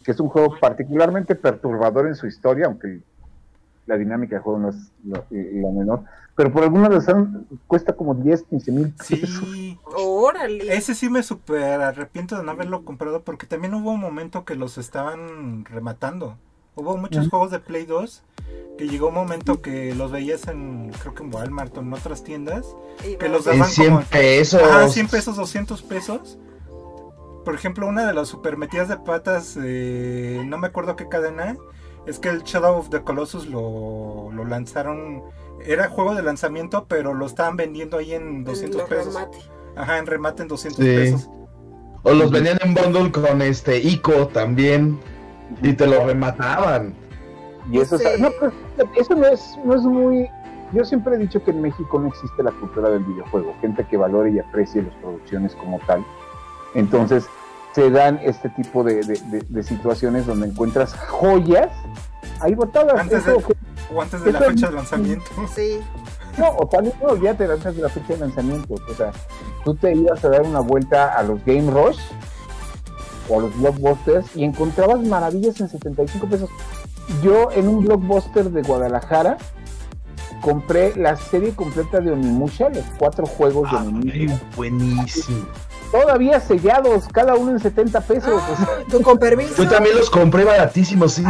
que 0.05 0.12
es 0.12 0.20
un 0.20 0.28
juego 0.28 0.55
particularmente 0.61 1.34
perturbador 1.34 2.07
en 2.07 2.14
su 2.14 2.26
historia, 2.26 2.66
aunque 2.66 3.01
la 3.89 3.97
dinámica 3.97 4.36
del 4.36 4.43
juego 4.43 4.59
no 4.59 4.68
es 4.68 4.93
la, 5.03 5.24
menor, 5.30 6.05
pero 6.36 6.53
por 6.53 6.62
alguna 6.62 6.89
razón 6.89 7.47
cuesta 7.66 7.95
como 7.95 8.14
10, 8.14 8.45
15 8.45 8.72
mil 8.72 8.95
Sí, 9.03 9.78
órale. 9.97 10.76
Ese 10.76 10.95
sí 10.95 11.09
me 11.09 11.22
super 11.22 11.80
arrepiento 11.80 12.36
de 12.36 12.45
no 12.45 12.51
haberlo 12.51 12.84
comprado 12.84 13.22
porque 13.22 13.47
también 13.47 13.74
hubo 13.74 13.91
un 13.91 14.01
momento 14.01 14.45
que 14.45 14.55
los 14.55 14.76
estaban 14.76 15.64
rematando. 15.64 16.36
Hubo 16.76 16.97
muchos 16.97 17.28
juegos 17.28 17.51
de 17.51 17.59
Play 17.59 17.86
2 17.86 18.22
que 18.76 18.86
llegó 18.86 19.09
un 19.09 19.14
momento 19.14 19.61
que 19.61 19.95
los 19.95 20.12
veías 20.12 20.47
en, 20.47 20.93
creo 21.01 21.14
que 21.14 21.24
en 21.24 21.34
Walmart 21.34 21.76
o 21.76 21.80
en 21.80 21.93
otras 21.93 22.22
tiendas, 22.22 22.76
que 23.18 23.28
los 23.28 23.47
daban 23.47 23.66
100 23.66 24.03
pesos. 24.05 24.62
Ah, 24.62 24.86
100 24.89 25.09
pesos, 25.09 25.36
200 25.36 25.82
pesos. 25.82 26.39
Por 27.45 27.55
ejemplo, 27.55 27.89
una 27.89 28.07
de 28.07 28.12
las 28.12 28.28
super 28.28 28.57
metidas 28.57 28.89
de 28.89 28.99
patas, 28.99 29.57
no 29.57 30.59
me 30.59 30.66
acuerdo 30.68 30.95
qué 30.95 31.09
cadena, 31.09 31.57
es 32.09 32.19
que 32.19 32.31
el 32.31 32.43
Shadow 32.43 32.79
of 32.79 32.89
the 32.89 33.03
Colossus 33.03 33.47
lo, 33.47 34.31
lanzaron, 34.49 35.23
era 35.65 35.89
juego 35.91 36.15
de 36.15 36.23
lanzamiento, 36.23 36.87
pero 36.89 37.13
lo 37.13 37.27
estaban 37.27 37.57
vendiendo 37.57 37.99
ahí 37.99 38.15
en 38.15 38.45
200 38.45 38.83
pesos. 38.85 39.17
Ajá, 39.77 39.99
en 39.99 40.07
remate 40.07 40.43
en 40.43 40.49
200 40.49 40.85
pesos. 40.85 41.31
O 42.03 42.15
los 42.15 42.31
vendían 42.31 42.59
en 42.63 42.73
bundle 42.73 43.13
con 43.13 43.43
este 43.43 43.79
ICO 43.79 44.29
también. 44.29 44.99
Y 45.63 45.75
te 45.75 45.87
lo 45.87 46.07
remataban. 46.07 46.95
Y 47.71 47.81
eso, 47.81 47.99
no, 48.19 48.31
pues, 48.41 48.53
eso 48.97 49.15
no 49.15 49.27
es, 49.27 49.59
no 49.65 49.75
es 49.75 49.83
muy... 49.83 50.27
Yo 50.73 50.85
siempre 50.85 51.17
he 51.17 51.19
dicho 51.19 51.43
que 51.45 51.51
en 51.51 51.61
México 51.61 51.99
no 51.99 52.09
existe 52.09 52.43
la 52.43 52.53
cultura 52.53 52.89
del 52.89 53.05
videojuego, 53.05 53.55
gente 53.61 53.87
que 53.87 53.97
valore 53.99 54.31
y 54.31 54.39
aprecie 54.39 54.83
las 54.83 54.95
producciones 54.97 55.55
como 55.57 55.79
tal. 55.87 56.05
Entonces, 56.75 57.27
se 57.75 57.91
dan 57.91 58.19
este 58.23 58.49
tipo 58.51 58.83
de, 58.85 59.03
situaciones 59.62 60.27
donde 60.27 60.49
encuentras 60.49 60.95
joyas 60.95 61.69
ahí 62.41 62.55
botadas. 62.55 63.01
Antes 63.01 63.25
de, 63.25 63.33
o 63.33 64.03
antes 64.03 64.23
de 64.23 64.33
la 64.33 64.41
fecha 64.41 64.69
de 64.69 64.75
lanzamiento. 64.75 65.27
Sí. 65.55 65.81
No, 66.37 66.51
o 66.57 66.69
tal 66.69 66.85
vez 66.85 66.95
no, 67.03 67.16
ya 67.16 67.35
te 67.35 67.45
antes 67.45 67.75
de 67.75 67.83
la 67.83 67.89
fecha 67.89 68.14
de 68.14 68.21
lanzamiento. 68.21 68.75
O 68.75 68.95
sea, 68.95 69.11
tú 69.64 69.75
te 69.75 69.93
ibas 69.93 70.25
a 70.25 70.29
dar 70.29 70.43
una 70.43 70.61
vuelta 70.61 71.12
a 71.14 71.23
los 71.25 71.45
Game 71.45 71.69
Rush 71.69 71.99
o 73.29 73.39
a 73.39 73.43
los 73.43 73.59
blockbusters 73.59 74.37
y 74.37 74.45
encontrabas 74.45 75.01
maravillas 75.01 75.61
en 75.61 75.69
75 75.69 76.27
pesos. 76.29 76.51
Yo 77.23 77.51
en 77.51 77.66
un 77.66 77.85
blockbuster 77.85 78.51
de 78.51 78.62
Guadalajara 78.62 79.37
compré 80.41 80.95
la 80.95 81.16
serie 81.16 81.53
completa 81.55 81.99
de 81.99 82.12
Onimusha, 82.12 82.69
los 82.69 82.85
cuatro 82.99 83.27
juegos 83.27 83.69
de 83.73 83.77
ah, 83.77 83.83
Onimusha. 83.83 84.41
Buenísimo. 84.55 85.47
Todavía 85.91 86.41
sellados, 86.41 87.09
cada 87.09 87.34
uno 87.34 87.53
en 87.53 87.61
70 87.61 88.01
pesos. 88.03 88.43
Ah, 88.47 88.66
con 89.03 89.18
permiso. 89.18 89.62
Yo 89.62 89.68
también 89.68 89.97
los 89.97 90.11
compré 90.11 90.45
baratísimos, 90.45 91.14
sí. 91.14 91.24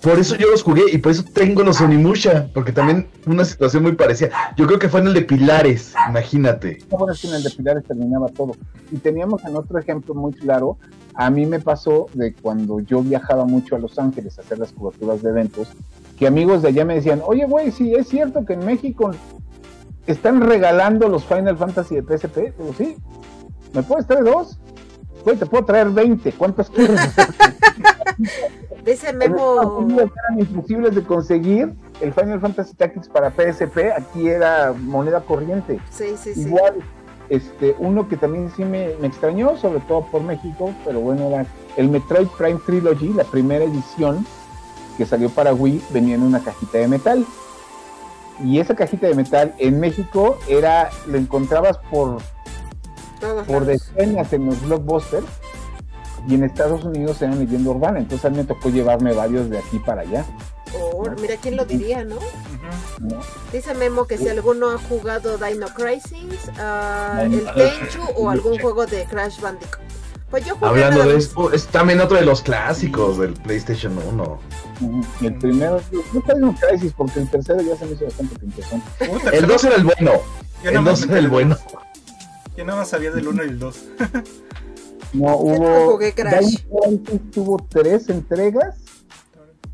por 0.00 0.18
eso 0.18 0.36
yo 0.36 0.50
los 0.50 0.62
jugué 0.62 0.82
y 0.92 0.98
por 0.98 1.12
eso 1.12 1.24
tengo 1.32 1.62
los 1.62 1.80
Onimusha, 1.80 2.48
porque 2.54 2.72
también 2.72 3.08
una 3.26 3.44
situación 3.44 3.82
muy 3.82 3.92
parecida. 3.92 4.30
Yo 4.56 4.66
creo 4.66 4.78
que 4.78 4.88
fue 4.88 5.00
en 5.00 5.08
el 5.08 5.14
de 5.14 5.22
Pilares, 5.22 5.94
imagínate. 6.08 6.78
bueno, 6.90 7.12
es 7.12 7.20
que 7.20 7.28
en 7.28 7.34
el 7.34 7.42
de 7.42 7.50
Pilares 7.50 7.84
terminaba 7.84 8.28
todo. 8.28 8.52
Y 8.92 8.98
teníamos 8.98 9.44
en 9.44 9.56
otro 9.56 9.78
ejemplo 9.78 10.14
muy 10.14 10.32
claro, 10.32 10.78
a 11.14 11.30
mí 11.30 11.46
me 11.46 11.58
pasó 11.58 12.06
de 12.12 12.34
cuando 12.34 12.80
yo 12.80 13.02
viajaba 13.02 13.44
mucho 13.44 13.74
a 13.74 13.78
Los 13.78 13.98
Ángeles 13.98 14.38
a 14.38 14.42
hacer 14.42 14.58
las 14.58 14.72
coberturas 14.72 15.22
de 15.22 15.30
eventos, 15.30 15.68
que 16.18 16.26
amigos 16.26 16.62
de 16.62 16.68
allá 16.68 16.84
me 16.84 16.94
decían, 16.94 17.22
oye, 17.24 17.46
güey, 17.46 17.72
sí, 17.72 17.94
es 17.94 18.08
cierto 18.08 18.44
que 18.44 18.52
en 18.52 18.64
México 18.64 19.10
están 20.06 20.40
regalando 20.40 21.08
los 21.08 21.24
Final 21.24 21.56
Fantasy 21.56 21.96
de 21.96 22.02
PSP. 22.02 22.36
Digo, 22.56 22.74
sí, 22.76 22.96
¿me 23.76 23.82
puedes 23.82 24.06
traer 24.06 24.24
dos? 24.24 24.58
Güey, 25.24 25.36
te 25.36 25.46
puedo 25.46 25.64
traer 25.64 25.90
20. 25.90 26.32
¿Cuántos 26.32 26.70
quieres? 26.70 27.00
Dice 28.84 29.12
Memo. 29.12 29.86
Eran 29.90 30.38
imposibles 30.38 30.94
de 30.94 31.02
conseguir. 31.02 31.74
El 32.00 32.12
Final 32.12 32.40
Fantasy 32.40 32.74
Tactics 32.74 33.08
para 33.08 33.30
PSP 33.30 33.92
aquí 33.96 34.28
era 34.28 34.72
moneda 34.72 35.20
corriente. 35.20 35.80
Sí, 35.90 36.14
sí, 36.16 36.34
sí. 36.34 36.42
Igual, 36.42 36.76
este, 37.28 37.74
uno 37.78 38.08
que 38.08 38.16
también 38.16 38.50
sí 38.56 38.64
me, 38.64 38.94
me, 39.00 39.08
extrañó, 39.08 39.56
sobre 39.56 39.80
todo 39.80 40.06
por 40.06 40.22
México, 40.22 40.72
pero 40.84 41.00
bueno, 41.00 41.28
era 41.28 41.46
el 41.76 41.88
Metroid 41.88 42.28
Prime 42.38 42.60
Trilogy, 42.64 43.12
la 43.12 43.24
primera 43.24 43.64
edición 43.64 44.24
que 44.96 45.04
salió 45.04 45.28
para 45.30 45.52
Wii, 45.52 45.82
venía 45.90 46.14
en 46.14 46.22
una 46.22 46.42
cajita 46.42 46.78
de 46.78 46.88
metal. 46.88 47.26
Y 48.44 48.60
esa 48.60 48.74
cajita 48.74 49.06
de 49.06 49.14
metal 49.14 49.54
en 49.58 49.80
México 49.80 50.38
era, 50.48 50.90
lo 51.06 51.18
encontrabas 51.18 51.78
por, 51.90 52.18
por 53.46 53.64
decenas 53.64 54.32
en 54.32 54.46
los 54.46 54.60
blockbusters 54.62 55.26
y 56.28 56.34
en 56.34 56.44
Estados 56.44 56.84
Unidos 56.84 57.22
eran 57.22 57.38
leyenda 57.38 57.70
urbana, 57.70 57.98
entonces 57.98 58.24
a 58.24 58.30
mí 58.30 58.38
me 58.38 58.44
tocó 58.44 58.68
llevarme 58.68 59.12
varios 59.12 59.48
de 59.48 59.58
aquí 59.58 59.78
para 59.78 60.02
allá. 60.02 60.24
Oh, 60.74 61.06
mira 61.20 61.36
quién 61.36 61.56
lo 61.56 61.64
diría, 61.64 62.04
¿no? 62.04 62.16
Dice 63.52 63.74
Memo 63.74 64.06
que 64.06 64.18
si 64.18 64.28
alguno 64.28 64.70
ha 64.70 64.78
jugado 64.78 65.38
Dino 65.38 65.68
Crisis, 65.68 66.50
uh, 66.58 67.20
el 67.20 67.44
Tenchu 67.54 68.02
o 68.16 68.28
algún 68.28 68.58
juego 68.58 68.86
de 68.86 69.04
Crash 69.04 69.40
Bandicoot. 69.40 69.80
Pues 70.30 70.44
yo 70.44 70.56
jugué 70.56 70.66
Hablando 70.66 71.04
de 71.04 71.18
esto, 71.18 71.52
es 71.52 71.66
también 71.68 72.00
otro 72.00 72.16
de 72.16 72.24
los 72.24 72.42
clásicos 72.42 73.18
del 73.18 73.34
PlayStation 73.34 73.96
1. 73.96 74.38
El 75.22 75.34
primero, 75.36 75.80
no 76.12 76.18
está 76.18 76.34
Dino 76.34 76.56
Crisis 76.68 76.92
porque 76.96 77.20
el 77.20 77.30
tercero 77.30 77.62
ya 77.62 77.76
se 77.76 77.86
me 77.86 77.92
hizo 77.92 78.04
bastante 78.06 78.36
pinchazón. 78.38 78.82
El 79.32 79.46
2 79.46 79.64
era 79.64 79.76
el 79.76 79.84
bueno. 79.84 80.12
El 80.64 80.84
2 80.84 81.02
era 81.04 81.18
el 81.18 81.28
bueno. 81.28 81.56
Yo 82.56 82.64
nada 82.64 82.78
más 82.80 82.88
sabía 82.88 83.10
del 83.10 83.28
1 83.28 83.44
y 83.44 83.48
el 83.48 83.58
2. 83.58 83.84
No, 85.12 85.36
hubo. 85.36 85.98
tuvo 87.32 87.56
tres 87.70 88.08
entregas. 88.10 88.82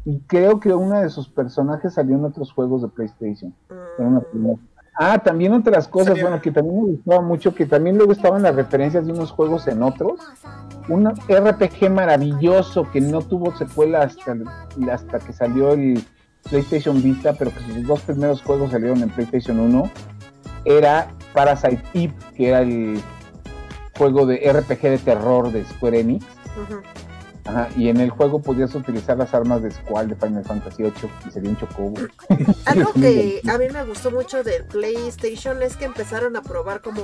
Y 0.05 0.19
creo 0.21 0.61
que 0.61 0.73
uno 0.73 1.01
de 1.01 1.09
sus 1.11 1.29
personajes 1.29 1.95
salió 1.95 2.17
en 2.17 2.25
otros 2.25 2.53
juegos 2.53 2.83
de 2.83 2.89
PlayStation. 2.89 3.55
Mm. 3.69 4.53
Ah, 4.95 5.19
también 5.19 5.53
otras 5.53 5.89
cosas, 5.89 6.21
bueno, 6.21 6.41
que 6.41 6.51
también 6.51 6.77
me 6.77 6.91
gustaba 6.93 7.23
mucho, 7.23 7.55
que 7.55 7.67
también 7.67 7.97
luego 7.97 8.13
estaban 8.13 8.43
las 8.43 8.55
referencias 8.55 9.07
de 9.07 9.13
unos 9.13 9.31
juegos 9.31 9.67
en 9.69 9.83
otros. 9.83 10.21
Un 10.89 11.09
RPG 11.09 11.91
maravilloso 11.91 12.91
que 12.91 13.01
no 13.01 13.23
tuvo 13.23 13.57
secuela 13.57 14.03
hasta, 14.03 14.37
hasta 14.91 15.19
que 15.19 15.33
salió 15.33 15.73
el 15.73 16.05
PlayStation 16.49 17.03
Vista, 17.03 17.33
pero 17.33 17.53
que 17.53 17.61
sus 17.73 17.87
dos 17.87 18.01
primeros 18.03 18.43
juegos 18.43 18.73
salieron 18.73 19.03
en 19.03 19.11
PlayStation 19.11 19.59
1. 19.61 19.91
Era 20.65 21.09
Parasite 21.33 21.83
Eve, 21.95 22.15
que 22.37 22.49
era 22.49 22.61
el 22.61 23.01
juego 23.97 24.27
de 24.27 24.53
RPG 24.53 24.81
de 24.83 24.99
terror 24.99 25.53
de 25.53 25.65
Square 25.65 26.01
Enix. 26.01 26.25
Ajá, 27.45 27.69
y 27.77 27.89
en 27.89 27.99
el 27.99 28.11
juego 28.11 28.41
podías 28.41 28.75
utilizar 28.75 29.19
las 29.19 29.35
armas 29.35 29.63
de 29.63 29.71
Squall 29.71 30.09
de 30.09 30.15
Final 30.15 30.45
Fantasy 30.45 30.85
VIII 30.85 30.93
y 31.27 31.31
sería 31.31 31.51
un 31.51 31.57
chocobo. 31.57 31.95
Algo 32.67 32.93
que 32.95 33.43
a 33.49 33.59
mí 33.59 33.69
me 33.73 33.85
gustó 33.85 34.11
mucho 34.11 34.45
del 34.45 34.65
PlayStation 34.65 35.63
es 35.63 35.77
que 35.77 35.87
empezaron 35.87 36.37
a 36.37 36.43
probar 36.43 36.81
como 36.81 37.03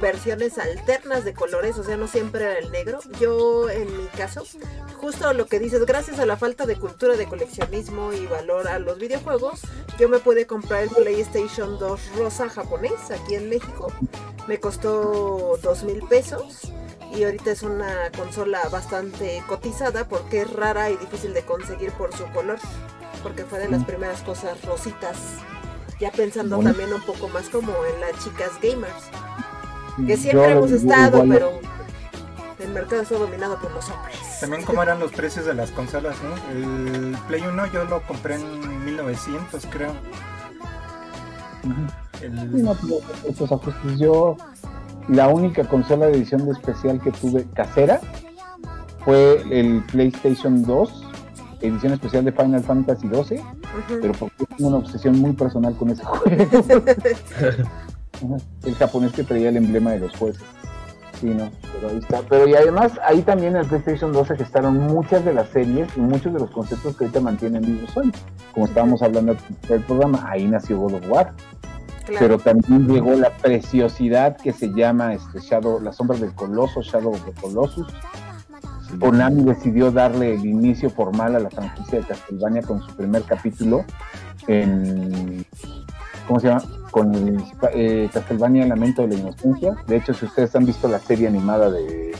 versiones 0.00 0.58
alternas 0.58 1.24
de 1.24 1.34
colores, 1.34 1.78
o 1.78 1.84
sea, 1.84 1.96
no 1.96 2.06
siempre 2.06 2.44
era 2.44 2.58
el 2.58 2.70
negro. 2.70 3.00
Yo, 3.20 3.68
en 3.68 3.96
mi 3.96 4.06
caso, 4.06 4.44
justo 4.96 5.32
lo 5.34 5.46
que 5.46 5.58
dices, 5.58 5.84
gracias 5.84 6.18
a 6.18 6.26
la 6.26 6.36
falta 6.36 6.64
de 6.64 6.76
cultura 6.76 7.16
de 7.16 7.26
coleccionismo 7.26 8.12
y 8.12 8.26
valor 8.26 8.66
a 8.68 8.78
los 8.78 8.98
videojuegos, 8.98 9.60
yo 9.98 10.08
me 10.08 10.18
pude 10.18 10.46
comprar 10.46 10.84
el 10.84 10.90
PlayStation 10.90 11.78
2 11.78 12.00
rosa 12.16 12.48
japonés 12.48 13.10
aquí 13.10 13.34
en 13.34 13.50
México. 13.50 13.92
Me 14.48 14.58
costó 14.58 15.58
dos 15.62 15.84
mil 15.84 16.02
pesos 16.08 16.72
y 17.14 17.24
ahorita 17.24 17.50
es 17.50 17.62
una 17.62 18.10
consola 18.16 18.68
bastante 18.70 19.42
cotizada 19.50 20.04
porque 20.04 20.42
es 20.42 20.52
rara 20.52 20.90
y 20.90 20.96
difícil 20.96 21.34
de 21.34 21.42
conseguir 21.42 21.90
por 21.94 22.16
su 22.16 22.24
color, 22.26 22.58
porque 23.20 23.44
fue 23.44 23.58
de 23.58 23.68
las 23.68 23.80
mm. 23.80 23.84
primeras 23.84 24.22
cosas 24.22 24.64
rositas, 24.64 25.16
ya 25.98 26.12
pensando 26.12 26.56
también 26.60 26.92
un 26.92 27.00
poco 27.00 27.28
más 27.30 27.48
como 27.48 27.72
en 27.92 28.00
las 28.00 28.12
chicas 28.22 28.50
gamers, 28.62 29.10
que 30.06 30.16
siempre 30.16 30.52
hemos 30.52 30.70
estado, 30.70 31.24
pero 31.28 31.50
el 32.60 32.70
mercado 32.70 33.02
está 33.02 33.16
dominado 33.16 33.58
por 33.58 33.72
los 33.72 33.90
hombres. 33.90 34.16
También 34.38 34.62
como 34.62 34.84
eran 34.84 35.00
los 35.00 35.10
precios 35.10 35.44
de 35.44 35.54
las 35.54 35.72
consolas, 35.72 36.14
¿no? 36.22 36.52
El 36.52 37.18
Play 37.26 37.42
1 37.42 37.66
yo 37.72 37.84
lo 37.86 38.02
compré 38.02 38.36
en 38.36 38.84
1900 38.84 39.66
creo. 39.66 39.92
El... 42.22 42.62
No, 42.62 42.76
pues, 42.76 43.98
yo 43.98 44.36
la 45.08 45.26
única 45.26 45.64
consola 45.64 46.06
de 46.06 46.12
edición 46.18 46.46
de 46.46 46.52
especial 46.52 47.00
que 47.02 47.10
tuve 47.10 47.46
casera 47.52 48.00
fue 49.04 49.42
el 49.50 49.82
PlayStation 49.90 50.62
2, 50.62 51.06
edición 51.60 51.92
especial 51.92 52.24
de 52.24 52.32
Final 52.32 52.62
Fantasy 52.62 53.08
12, 53.08 53.42
pero 54.00 54.12
porque 54.14 54.46
tengo 54.56 54.68
una 54.68 54.78
obsesión 54.78 55.18
muy 55.18 55.32
personal 55.32 55.76
con 55.76 55.90
ese 55.90 56.04
juego. 56.04 56.84
el 58.64 58.74
japonés 58.74 59.12
que 59.12 59.24
traía 59.24 59.48
el 59.48 59.56
emblema 59.56 59.92
de 59.92 60.00
los 60.00 60.16
jueces. 60.16 60.42
Sí, 61.20 61.26
no, 61.26 61.50
pero 61.74 61.90
ahí 61.90 61.98
está. 61.98 62.22
Pero 62.28 62.48
y 62.48 62.54
además, 62.54 62.92
ahí 63.06 63.20
también 63.20 63.54
en 63.54 63.62
el 63.62 63.66
PlayStation 63.66 64.10
2 64.12 64.28
se 64.28 64.36
gestaron 64.36 64.78
muchas 64.78 65.22
de 65.24 65.34
las 65.34 65.50
series 65.50 65.88
y 65.96 66.00
muchos 66.00 66.32
de 66.32 66.38
los 66.40 66.50
conceptos 66.50 66.96
que 66.96 67.04
ahorita 67.04 67.20
mantienen 67.20 67.62
vivos 67.62 67.94
hoy. 67.96 68.10
Como 68.54 68.66
estábamos 68.66 69.02
hablando 69.02 69.36
del 69.68 69.82
programa, 69.82 70.26
ahí 70.30 70.46
nació 70.46 70.78
God 70.78 70.94
of 70.94 71.10
War 71.10 71.34
pero 72.18 72.38
también 72.38 72.88
llegó 72.88 73.14
la 73.14 73.30
preciosidad 73.30 74.36
que 74.36 74.52
se 74.52 74.68
llama 74.68 75.14
este 75.14 75.40
Shadow, 75.40 75.80
las 75.80 75.96
sombras 75.96 76.20
del 76.20 76.34
coloso, 76.34 76.82
Shadow 76.82 77.12
of 77.12 77.24
the 77.24 77.32
Colossus. 77.40 77.86
Konami 78.98 79.44
decidió 79.44 79.90
darle 79.90 80.34
el 80.34 80.44
inicio 80.44 80.90
formal 80.90 81.36
a 81.36 81.40
la 81.40 81.50
franquicia 81.50 82.00
de 82.00 82.06
Castlevania 82.06 82.62
con 82.62 82.80
su 82.82 82.94
primer 82.96 83.22
capítulo 83.22 83.84
en 84.46 85.44
¿cómo 86.26 86.40
se 86.40 86.48
llama? 86.48 86.62
con 86.90 87.14
el 87.14 87.42
eh, 87.72 88.08
Castlevania 88.12 88.66
Lamento 88.66 89.02
de 89.02 89.08
la 89.08 89.14
Inocencia. 89.14 89.76
De 89.86 89.96
hecho, 89.96 90.14
si 90.14 90.26
ustedes 90.26 90.54
han 90.56 90.66
visto 90.66 90.88
la 90.88 90.98
serie 90.98 91.28
animada 91.28 91.70
de 91.70 92.12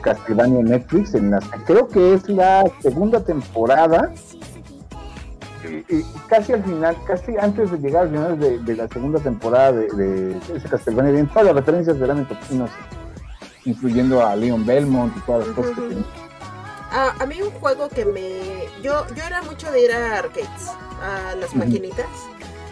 Castlevania 0.00 0.60
en 0.60 0.66
Netflix, 0.66 1.14
en 1.14 1.30
la, 1.30 1.40
creo 1.66 1.88
que 1.88 2.14
es 2.14 2.28
la 2.28 2.64
segunda 2.80 3.20
temporada, 3.20 4.12
y, 5.88 6.02
casi 6.28 6.52
al 6.52 6.62
final, 6.62 6.96
casi 7.06 7.36
antes 7.36 7.70
de 7.70 7.78
llegar 7.78 8.04
al 8.04 8.10
final 8.10 8.64
de, 8.64 8.76
la 8.76 8.88
segunda 8.88 9.20
temporada 9.20 9.72
de, 9.72 10.36
ese 10.54 10.68
Castlevania, 10.68 11.12
bien 11.12 11.26
todas 11.26 11.46
las 11.46 11.56
referencias 11.56 11.98
de 11.98 12.24
toxinos, 12.24 12.70
incluyendo 13.64 14.24
a 14.24 14.34
Leon 14.36 14.64
Belmont 14.64 15.16
y 15.16 15.20
todas 15.20 15.46
las 15.46 15.56
cosas 15.56 15.74
que 15.76 15.96
a, 16.90 17.26
mí 17.26 17.42
un 17.42 17.50
juego 17.50 17.88
que 17.88 18.04
me... 18.04 18.66
Yo, 18.82 19.06
yo 19.14 19.22
era 19.22 19.42
mucho 19.42 19.70
de 19.70 19.84
ir 19.84 19.92
a 19.92 20.18
arcades, 20.18 20.68
a 21.02 21.34
las 21.34 21.54
maquinitas. 21.54 22.06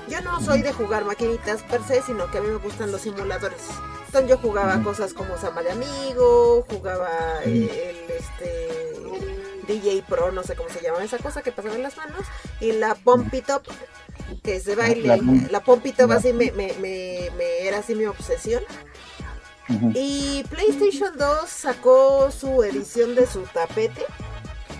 Yo 0.08 0.20
no 0.22 0.40
soy 0.40 0.62
de 0.62 0.72
jugar 0.72 1.04
maquinitas 1.04 1.62
per 1.62 1.82
se, 1.82 2.00
sino 2.00 2.30
que 2.30 2.38
a 2.38 2.40
mí 2.40 2.48
me 2.48 2.56
gustan 2.56 2.92
los 2.92 3.02
simuladores. 3.02 3.60
Entonces 4.06 4.30
yo 4.30 4.38
jugaba 4.38 4.82
cosas 4.82 5.12
como 5.12 5.36
Samba 5.36 5.62
de 5.62 5.72
Amigo, 5.72 6.64
jugaba 6.70 7.42
el, 7.44 7.68
este 8.08 8.94
DJ 9.66 10.04
Pro, 10.08 10.30
no 10.30 10.42
sé 10.44 10.54
cómo 10.54 10.70
se 10.70 10.80
llama 10.80 11.02
esa 11.02 11.18
cosa 11.18 11.42
que 11.42 11.52
pasaba 11.52 11.74
en 11.74 11.82
las 11.82 11.96
manos, 11.96 12.22
y 12.60 12.72
la 12.72 12.94
Pompy 12.94 13.42
Top, 13.42 13.64
que 14.42 14.56
es 14.56 14.64
de 14.64 14.76
baile. 14.76 15.20
La, 15.50 15.60
Pompy 15.60 15.92
Top 15.92 16.12
así 16.12 16.32
me, 16.32 16.52
me, 16.52 16.72
me, 16.80 17.66
era 17.66 17.78
así 17.78 17.94
mi 17.94 18.06
obsesión. 18.06 18.62
Y 19.68 20.44
PlayStation 20.48 21.16
2 21.18 21.48
sacó 21.48 22.30
su 22.30 22.62
edición 22.62 23.14
de 23.14 23.26
su 23.26 23.40
tapete. 23.42 24.04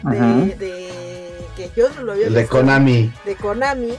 De, 0.05 1.33
que 1.57 1.71
yo 1.77 1.89
no 1.91 2.03
lo 2.03 2.13
había 2.13 2.27
visto. 2.27 2.41
De 2.41 2.47
Konami. 2.47 3.13
De 3.25 3.35
Konami 3.35 3.97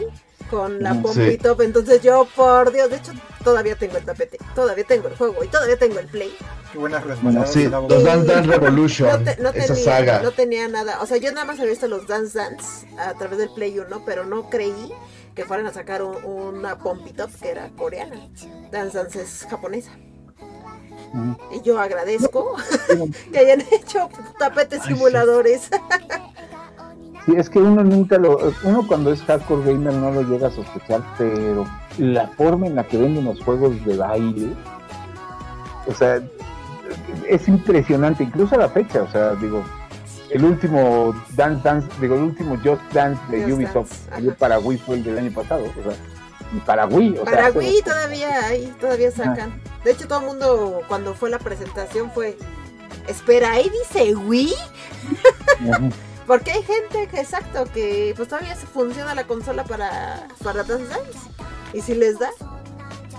con 0.49 0.81
la 0.81 0.93
Pompy 1.01 1.37
Top. 1.37 1.61
Entonces 1.61 2.01
yo, 2.01 2.27
por 2.35 2.71
Dios, 2.71 2.89
de 2.89 2.97
hecho 2.97 3.11
todavía 3.43 3.75
tengo 3.75 3.97
el 3.97 4.03
tapete, 4.03 4.37
todavía 4.55 4.83
tengo 4.83 5.07
el 5.07 5.15
juego 5.15 5.43
y 5.43 5.47
todavía 5.47 5.77
tengo 5.77 5.99
el 5.99 6.07
Play. 6.07 6.33
Qué 6.71 6.77
buenas 6.77 7.03
respuestas. 7.03 7.51
Sí, 7.51 7.67
los 7.67 8.03
Dance 8.03 8.25
Dance 8.25 8.49
Revolution. 8.49 9.23
No, 9.39 9.49
esa 9.49 9.73
tenía, 9.73 9.83
saga. 9.83 10.21
no 10.21 10.31
tenía 10.31 10.67
nada. 10.67 11.01
O 11.01 11.05
sea, 11.05 11.17
yo 11.17 11.31
nada 11.31 11.45
más 11.45 11.59
había 11.59 11.71
visto 11.71 11.87
los 11.87 12.07
Dance 12.07 12.37
Dance 12.37 12.87
a 12.97 13.13
través 13.13 13.37
del 13.39 13.49
Play 13.49 13.77
1, 13.79 14.03
pero 14.05 14.25
no 14.25 14.49
creí 14.49 14.91
que 15.35 15.45
fueran 15.45 15.67
a 15.67 15.73
sacar 15.73 16.01
una 16.03 16.77
Pompy 16.77 17.13
Top 17.13 17.29
que 17.41 17.49
era 17.49 17.69
coreana. 17.77 18.27
Dance 18.71 18.97
Dance 18.97 19.21
es 19.21 19.47
japonesa. 19.49 19.91
Y 21.51 21.61
yo 21.61 21.79
agradezco 21.79 22.55
que 23.31 23.39
hayan 23.39 23.61
hecho 23.71 24.09
tapetes 24.37 24.83
simuladores. 24.83 25.69
Sí, 27.25 27.33
es 27.35 27.49
que 27.49 27.59
uno 27.59 27.83
nunca 27.83 28.17
lo, 28.17 28.53
uno 28.63 28.87
cuando 28.87 29.11
es 29.11 29.21
hardcore 29.23 29.73
gamer 29.73 29.93
no 29.93 30.11
lo 30.11 30.21
llega 30.21 30.47
a 30.47 30.51
sospechar, 30.51 31.01
pero 31.17 31.65
la 31.97 32.27
forma 32.29 32.67
en 32.67 32.75
la 32.75 32.87
que 32.87 32.97
venden 32.97 33.25
los 33.25 33.43
juegos 33.43 33.83
de 33.83 33.97
baile, 33.97 34.53
o 35.87 35.93
sea, 35.93 36.21
es 37.27 37.47
impresionante, 37.47 38.23
incluso 38.23 38.55
a 38.55 38.59
la 38.59 38.69
fecha, 38.69 39.03
o 39.03 39.11
sea, 39.11 39.35
digo, 39.35 39.61
el 40.29 40.43
último 40.43 41.13
Dance 41.35 41.61
Dance, 41.63 41.87
digo, 41.99 42.15
el 42.15 42.23
último 42.23 42.57
Just 42.63 42.81
Dance 42.93 43.21
de 43.29 43.53
Ubisoft 43.53 44.07
para 44.37 44.59
Wii 44.59 44.77
fue 44.77 44.95
el 44.95 45.03
del 45.03 45.17
año 45.17 45.31
pasado, 45.31 45.65
o 45.65 45.83
sea, 45.83 45.97
y 46.53 46.59
para 46.59 46.85
Wii, 46.85 47.17
o 47.19 47.25
para 47.25 47.51
Wii 47.51 47.81
todavía 47.81 48.45
hay, 48.45 48.67
todavía 48.79 49.11
sacan. 49.11 49.61
De 49.83 49.91
hecho, 49.91 50.07
todo 50.07 50.19
el 50.19 50.25
mundo 50.25 50.81
cuando 50.87 51.13
fue 51.13 51.29
la 51.29 51.39
presentación 51.39 52.11
fue, 52.11 52.37
espera, 53.07 53.51
ahí 53.51 53.69
dice 53.69 54.15
Wii. 54.15 54.53
Porque 56.27 56.51
hay 56.51 56.63
gente 56.63 57.07
que, 57.07 57.21
exacto, 57.21 57.65
que 57.73 58.13
pues 58.17 58.27
todavía 58.27 58.55
se 58.55 58.67
funciona 58.67 59.15
la 59.15 59.25
consola 59.25 59.63
para, 59.63 60.27
para 60.43 60.63
Dance 60.63 60.87
Dance. 60.87 61.19
Y 61.73 61.81
si 61.81 61.95
les 61.95 62.19
da, 62.19 62.29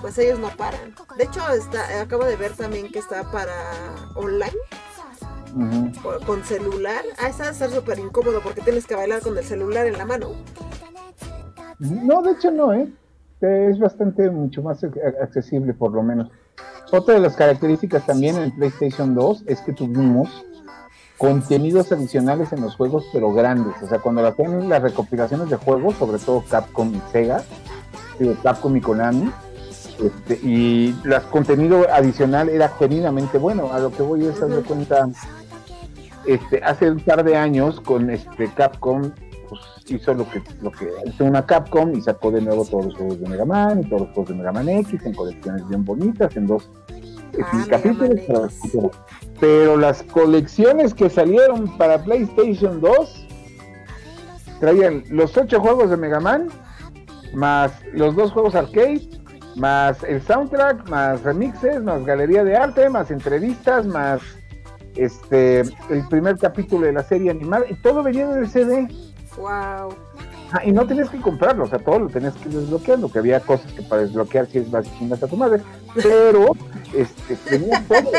pues 0.03 0.19
ellos 0.19 0.39
no 0.39 0.49
paran. 0.51 0.95
De 1.17 1.25
hecho, 1.25 1.41
está, 1.49 2.03
acabo 2.03 2.25
de 2.25 2.37
ver 2.37 2.53
también 2.53 2.91
que 2.91 2.99
está 2.99 3.31
para 3.31 3.55
online. 4.15 4.57
Con 6.27 6.45
celular. 6.45 7.03
Ah, 7.19 7.29
está 7.29 7.49
a 7.49 7.55
ser 7.55 7.71
súper 7.71 7.99
incómodo 7.99 8.43
porque 8.43 8.61
tienes 8.61 8.87
que 8.87 8.95
bailar 8.95 9.23
con 9.23 9.37
el 9.37 9.45
celular 9.45 9.87
en 9.87 9.97
la 9.97 10.05
mano. 10.05 10.35
No, 11.79 12.23
de 12.23 12.33
hecho 12.33 12.51
no, 12.51 12.75
¿eh? 12.75 12.93
Es 13.41 13.79
bastante, 13.79 14.31
mucho 14.31 14.63
más 14.63 14.83
accesible 15.23 15.73
por 15.75 15.93
lo 15.93 16.03
menos. 16.03 16.31
Otra 16.91 17.15
de 17.15 17.21
las 17.21 17.37
características 17.37 18.05
también 18.07 18.37
en 18.37 18.51
PlayStation 18.51 19.15
2 19.15 19.45
es 19.47 19.61
que 19.61 19.73
tuvimos 19.73 20.45
contenidos 21.19 21.93
adicionales 21.93 22.53
en 22.53 22.63
los 22.63 22.77
juegos, 22.77 23.05
pero 23.13 23.33
grandes. 23.33 23.75
O 23.83 23.87
sea, 23.87 23.99
cuando 23.99 24.27
hacían 24.27 24.69
las 24.69 24.83
recopilaciones 24.83 25.51
de 25.51 25.57
juegos, 25.57 25.97
sobre 25.97 26.19
todo 26.19 26.43
Capcom 26.49 26.95
y 26.95 27.01
Sega, 27.13 27.43
Capcom 28.43 28.77
y 28.77 28.81
Konami, 28.81 29.31
este, 30.03 30.35
y 30.43 30.97
el 31.05 31.23
contenido 31.31 31.87
adicional 31.93 32.49
era 32.49 32.69
genuinamente 32.71 33.39
bueno. 33.39 33.73
A 33.73 33.81
lo 33.81 33.91
que 33.91 34.03
voy 34.03 34.25
es 34.25 34.41
darme 34.41 34.63
cuenta, 34.63 35.09
este, 36.27 36.63
hace 36.65 36.91
un 36.91 37.01
par 37.01 37.25
de 37.25 37.37
años 37.37 37.81
con 37.81 38.11
este 38.11 38.49
Capcom 38.55 39.11
pues, 39.49 39.61
hizo 39.89 40.15
lo 40.15 40.29
que, 40.29 40.43
lo 40.61 40.71
que 40.71 40.89
hizo 41.07 41.25
una 41.25 41.45
Capcom 41.45 41.95
y 41.95 42.01
sacó 42.01 42.31
de 42.31 42.41
nuevo 42.41 42.65
todos 42.65 42.87
los 42.87 42.95
juegos 42.95 43.21
de 43.21 43.29
Mega 43.29 43.45
Man 43.45 43.81
y 43.81 43.89
todos 43.89 44.03
los 44.03 44.11
juegos 44.11 44.29
de 44.29 44.35
Mega 44.37 44.53
Man 44.53 44.69
X 44.69 45.01
en 45.05 45.15
colecciones 45.15 45.69
bien 45.69 45.85
bonitas, 45.85 46.37
en 46.37 46.47
dos 46.47 46.71
ah, 47.43 47.65
capítulos. 47.69 48.23
Pero, 49.41 49.77
las 49.77 50.03
colecciones 50.03 50.95
que 50.95 51.09
salieron 51.09 51.77
para 51.79 52.03
PlayStation 52.03 52.81
2 52.81 53.27
traían 54.61 55.05
los 55.11 55.37
ocho 55.37 55.61
juegos 55.61 55.91
de 55.91 55.97
Mega 55.97 56.21
Man, 56.21 56.49
más 57.35 57.73
los 57.93 58.17
dos 58.17 58.33
juegos 58.33 58.55
arcade, 58.55 59.09
más 59.57 60.03
el 60.05 60.23
soundtrack, 60.23 60.89
más 60.89 61.23
remixes, 61.23 61.83
más 61.83 62.05
galería 62.05 62.45
de 62.45 62.57
arte, 62.57 62.89
más 62.89 63.11
entrevistas, 63.11 63.87
más 63.87 64.21
este 64.97 65.61
el 65.61 66.09
primer 66.09 66.37
capítulo 66.39 66.87
de 66.87 66.93
la 66.93 67.03
serie 67.03 67.31
animada, 67.31 67.65
y 67.69 67.75
todo 67.75 68.03
venía 68.03 68.25
en 68.25 68.39
el 68.39 68.49
CD. 68.49 68.89
Wow. 69.37 69.95
Ah, 70.53 70.65
y 70.65 70.73
no 70.73 70.87
tenías 70.87 71.11
que 71.11 71.21
comprarlo, 71.21 71.65
o 71.65 71.69
sea, 71.69 71.79
todo 71.79 71.99
lo 71.99 72.09
tenías 72.09 72.35
que 72.35 72.49
desbloquear, 72.49 72.99
lo 72.99 73.11
que 73.11 73.19
había 73.19 73.41
cosas 73.41 73.71
que 73.73 73.83
para 73.83 74.03
desbloquear 74.03 74.47
si 74.47 74.59
es 74.59 74.71
más 74.71 74.87
chingas 74.99 75.23
a 75.23 75.27
tu 75.27 75.37
madre, 75.37 75.63
pero 75.95 76.53
este 76.95 77.37
tenía 77.49 77.85
todo, 77.87 78.11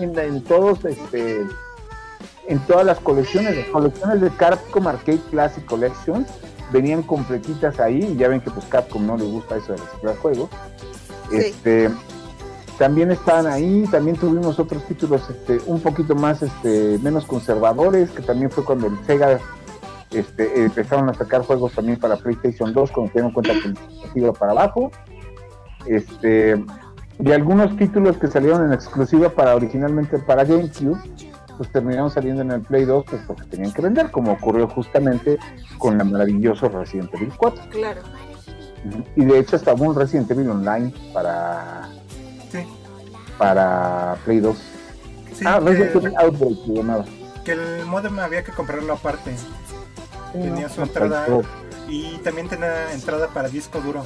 en, 0.00 0.18
en, 0.18 0.42
todos 0.42 0.84
este 0.84 1.42
en 2.48 2.58
todas 2.66 2.84
las 2.84 2.98
colecciones, 2.98 3.56
las 3.56 3.66
colecciones 3.68 4.20
de 4.20 4.30
Capcom 4.30 4.86
Arcade 4.88 5.20
Classic 5.30 5.64
Collections 5.64 6.28
venían 6.72 7.02
completitas 7.02 7.78
ahí, 7.78 8.02
y 8.02 8.16
ya 8.16 8.28
ven 8.28 8.40
que 8.40 8.50
pues 8.50 8.66
Capcom 8.66 9.06
no 9.06 9.16
le 9.16 9.24
gusta 9.24 9.56
eso 9.56 9.72
de 9.72 9.78
reciclar 9.78 10.16
juegos. 10.16 10.50
Este 11.30 11.90
también 12.78 13.12
estaban 13.12 13.46
ahí, 13.46 13.86
también 13.90 14.16
tuvimos 14.16 14.58
otros 14.58 14.84
títulos 14.86 15.22
este, 15.30 15.60
un 15.66 15.80
poquito 15.80 16.14
más 16.16 16.42
este, 16.42 16.98
menos 16.98 17.24
conservadores, 17.24 18.10
que 18.10 18.22
también 18.22 18.50
fue 18.50 18.64
cuando 18.64 18.88
el 18.88 18.98
Sega 19.06 19.38
este, 20.14 20.64
empezaron 20.64 21.08
a 21.08 21.14
sacar 21.14 21.42
juegos 21.42 21.72
también 21.72 21.98
para 21.98 22.16
PlayStation 22.16 22.72
2 22.72 22.90
cuando 22.90 23.12
se 23.12 23.18
dieron 23.18 23.32
cuenta 23.32 23.52
que 23.54 24.18
iba 24.18 24.32
para 24.32 24.52
abajo. 24.52 24.90
Este, 25.86 26.62
y 27.18 27.32
algunos 27.32 27.76
títulos 27.76 28.16
que 28.18 28.26
salieron 28.28 28.66
en 28.66 28.72
exclusiva 28.72 29.28
para 29.28 29.54
originalmente 29.54 30.18
para 30.18 30.44
GameCube, 30.44 30.98
pues 31.56 31.70
terminaron 31.70 32.10
saliendo 32.10 32.42
en 32.42 32.50
el 32.50 32.60
Play 32.62 32.84
2 32.84 33.04
pues 33.08 33.22
porque 33.26 33.44
tenían 33.44 33.72
que 33.72 33.82
vender, 33.82 34.10
como 34.10 34.32
ocurrió 34.32 34.66
justamente 34.68 35.38
con 35.78 35.98
la 35.98 36.04
maravilloso 36.04 36.68
Resident 36.68 37.12
Evil 37.14 37.32
4. 37.36 37.64
Claro. 37.70 38.00
Y 39.16 39.24
de 39.24 39.38
hecho 39.38 39.56
estaba 39.56 39.80
un 39.80 39.94
Resident 39.94 40.30
Evil 40.30 40.50
Online 40.50 40.92
para 41.12 41.88
para 43.38 44.16
Play 44.24 44.40
2. 44.40 44.56
ah, 45.44 45.60
Resident 45.60 45.96
Evil 45.96 46.14
Outbreak 46.18 47.44
Que 47.44 47.52
el 47.52 47.86
modem 47.86 48.18
había 48.18 48.44
que 48.44 48.52
comprarlo 48.52 48.92
aparte 48.92 49.34
tenía 50.42 50.68
su 50.68 50.82
entrada 50.82 51.26
y 51.88 52.16
también 52.18 52.48
tenía 52.48 52.92
entrada 52.92 53.28
para 53.28 53.48
disco 53.48 53.80
duro. 53.80 54.04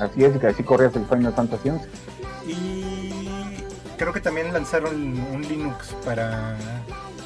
Así 0.00 0.24
es, 0.24 0.38
que 0.38 0.46
así 0.46 0.62
corrías 0.62 0.94
el 0.94 1.06
Final 1.06 1.32
Fantasy 1.32 1.70
Y 2.46 3.56
creo 3.96 4.12
que 4.12 4.20
también 4.20 4.52
lanzaron 4.52 4.94
un 5.32 5.42
Linux 5.42 5.94
para, 6.04 6.56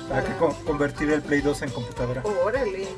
para 0.08 0.24
que 0.24 0.32
convertir 0.64 1.10
el 1.10 1.22
Play 1.22 1.40
2 1.40 1.62
en 1.62 1.70
computadora. 1.70 2.22
Órale. 2.44 2.88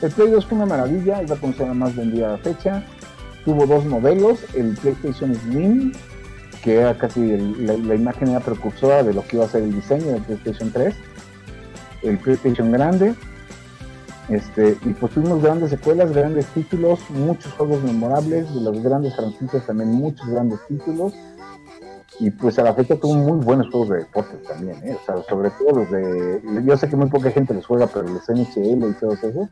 El 0.00 0.10
Play 0.10 0.30
2 0.30 0.46
fue 0.46 0.56
una 0.56 0.66
maravilla, 0.66 1.20
es 1.20 1.30
la 1.30 1.36
consola 1.36 1.74
más 1.74 1.94
vendida 1.96 2.28
a 2.28 2.32
la 2.32 2.38
fecha. 2.38 2.84
Tuvo 3.44 3.66
dos 3.66 3.84
modelos, 3.84 4.38
el 4.54 4.76
PlayStation 4.76 5.34
Slim, 5.34 5.92
que 6.62 6.76
era 6.76 6.96
casi 6.96 7.36
la, 7.36 7.76
la, 7.76 7.94
imagen 7.96 8.28
era 8.28 8.38
precursora 8.38 9.02
de 9.02 9.12
lo 9.12 9.26
que 9.26 9.36
iba 9.36 9.44
a 9.44 9.48
ser 9.48 9.64
el 9.64 9.74
diseño 9.74 10.12
del 10.12 10.22
PlayStation 10.22 10.70
3 10.70 10.94
el 12.02 12.18
PlayStation 12.18 12.70
grande. 12.70 13.14
Este, 14.28 14.78
y 14.84 14.90
pues 14.94 15.12
tuvimos 15.12 15.42
grandes 15.42 15.70
secuelas, 15.70 16.12
grandes 16.12 16.46
títulos, 16.46 17.00
muchos 17.10 17.52
juegos 17.52 17.82
memorables, 17.82 18.52
de 18.54 18.60
las 18.60 18.82
grandes 18.82 19.16
franquicias 19.16 19.66
también 19.66 19.90
muchos 19.90 20.26
grandes 20.28 20.60
títulos. 20.68 21.12
Y 22.20 22.30
pues 22.30 22.58
a 22.58 22.62
la 22.62 22.74
fecha 22.74 22.96
tuvo 22.96 23.14
muy 23.14 23.44
buenos 23.44 23.68
juegos 23.70 23.88
de 23.88 23.96
deportes 23.98 24.42
también, 24.44 24.76
¿eh? 24.84 24.96
o 25.00 25.04
sea, 25.04 25.22
sobre 25.28 25.50
todo 25.50 25.80
los 25.80 25.90
de, 25.90 26.40
yo 26.64 26.76
sé 26.76 26.88
que 26.88 26.94
muy 26.94 27.08
poca 27.08 27.30
gente 27.30 27.54
los 27.54 27.66
juega, 27.66 27.86
pero 27.86 28.06
los 28.06 28.28
NHL 28.28 28.90
y 28.90 28.92
todo 29.00 29.14
eso. 29.14 29.48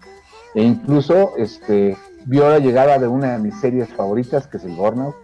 E 0.54 0.62
incluso 0.62 1.36
este, 1.36 1.96
vio 2.26 2.48
la 2.48 2.58
llegada 2.58 2.98
de 2.98 3.08
una 3.08 3.32
de 3.32 3.38
mis 3.38 3.58
series 3.60 3.88
favoritas, 3.88 4.46
que 4.46 4.58
es 4.58 4.64
el 4.64 4.76
Burnout. 4.76 5.14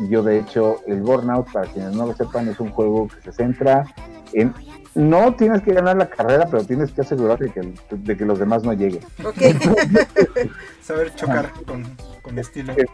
Y 0.00 0.08
yo 0.08 0.22
de 0.22 0.38
hecho, 0.38 0.80
el 0.86 1.02
Burnout, 1.02 1.50
para 1.52 1.70
quienes 1.70 1.94
no 1.94 2.06
lo 2.06 2.14
sepan, 2.14 2.48
es 2.48 2.60
un 2.60 2.70
juego 2.70 3.08
que 3.08 3.20
se 3.22 3.32
centra 3.32 3.86
en 4.32 4.52
no 4.96 5.34
tienes 5.34 5.62
que 5.62 5.74
ganar 5.74 5.96
la 5.96 6.08
carrera, 6.08 6.48
pero 6.50 6.64
tienes 6.64 6.90
que 6.90 7.02
asegurarte 7.02 7.52
de 7.90 8.16
que, 8.16 8.24
los 8.24 8.38
demás 8.38 8.62
no 8.64 8.72
lleguen. 8.72 9.02
Saber 10.82 11.14
chocar 11.14 11.52
con, 12.22 12.38
estilo. 12.38 12.72
Eh, 12.72 12.86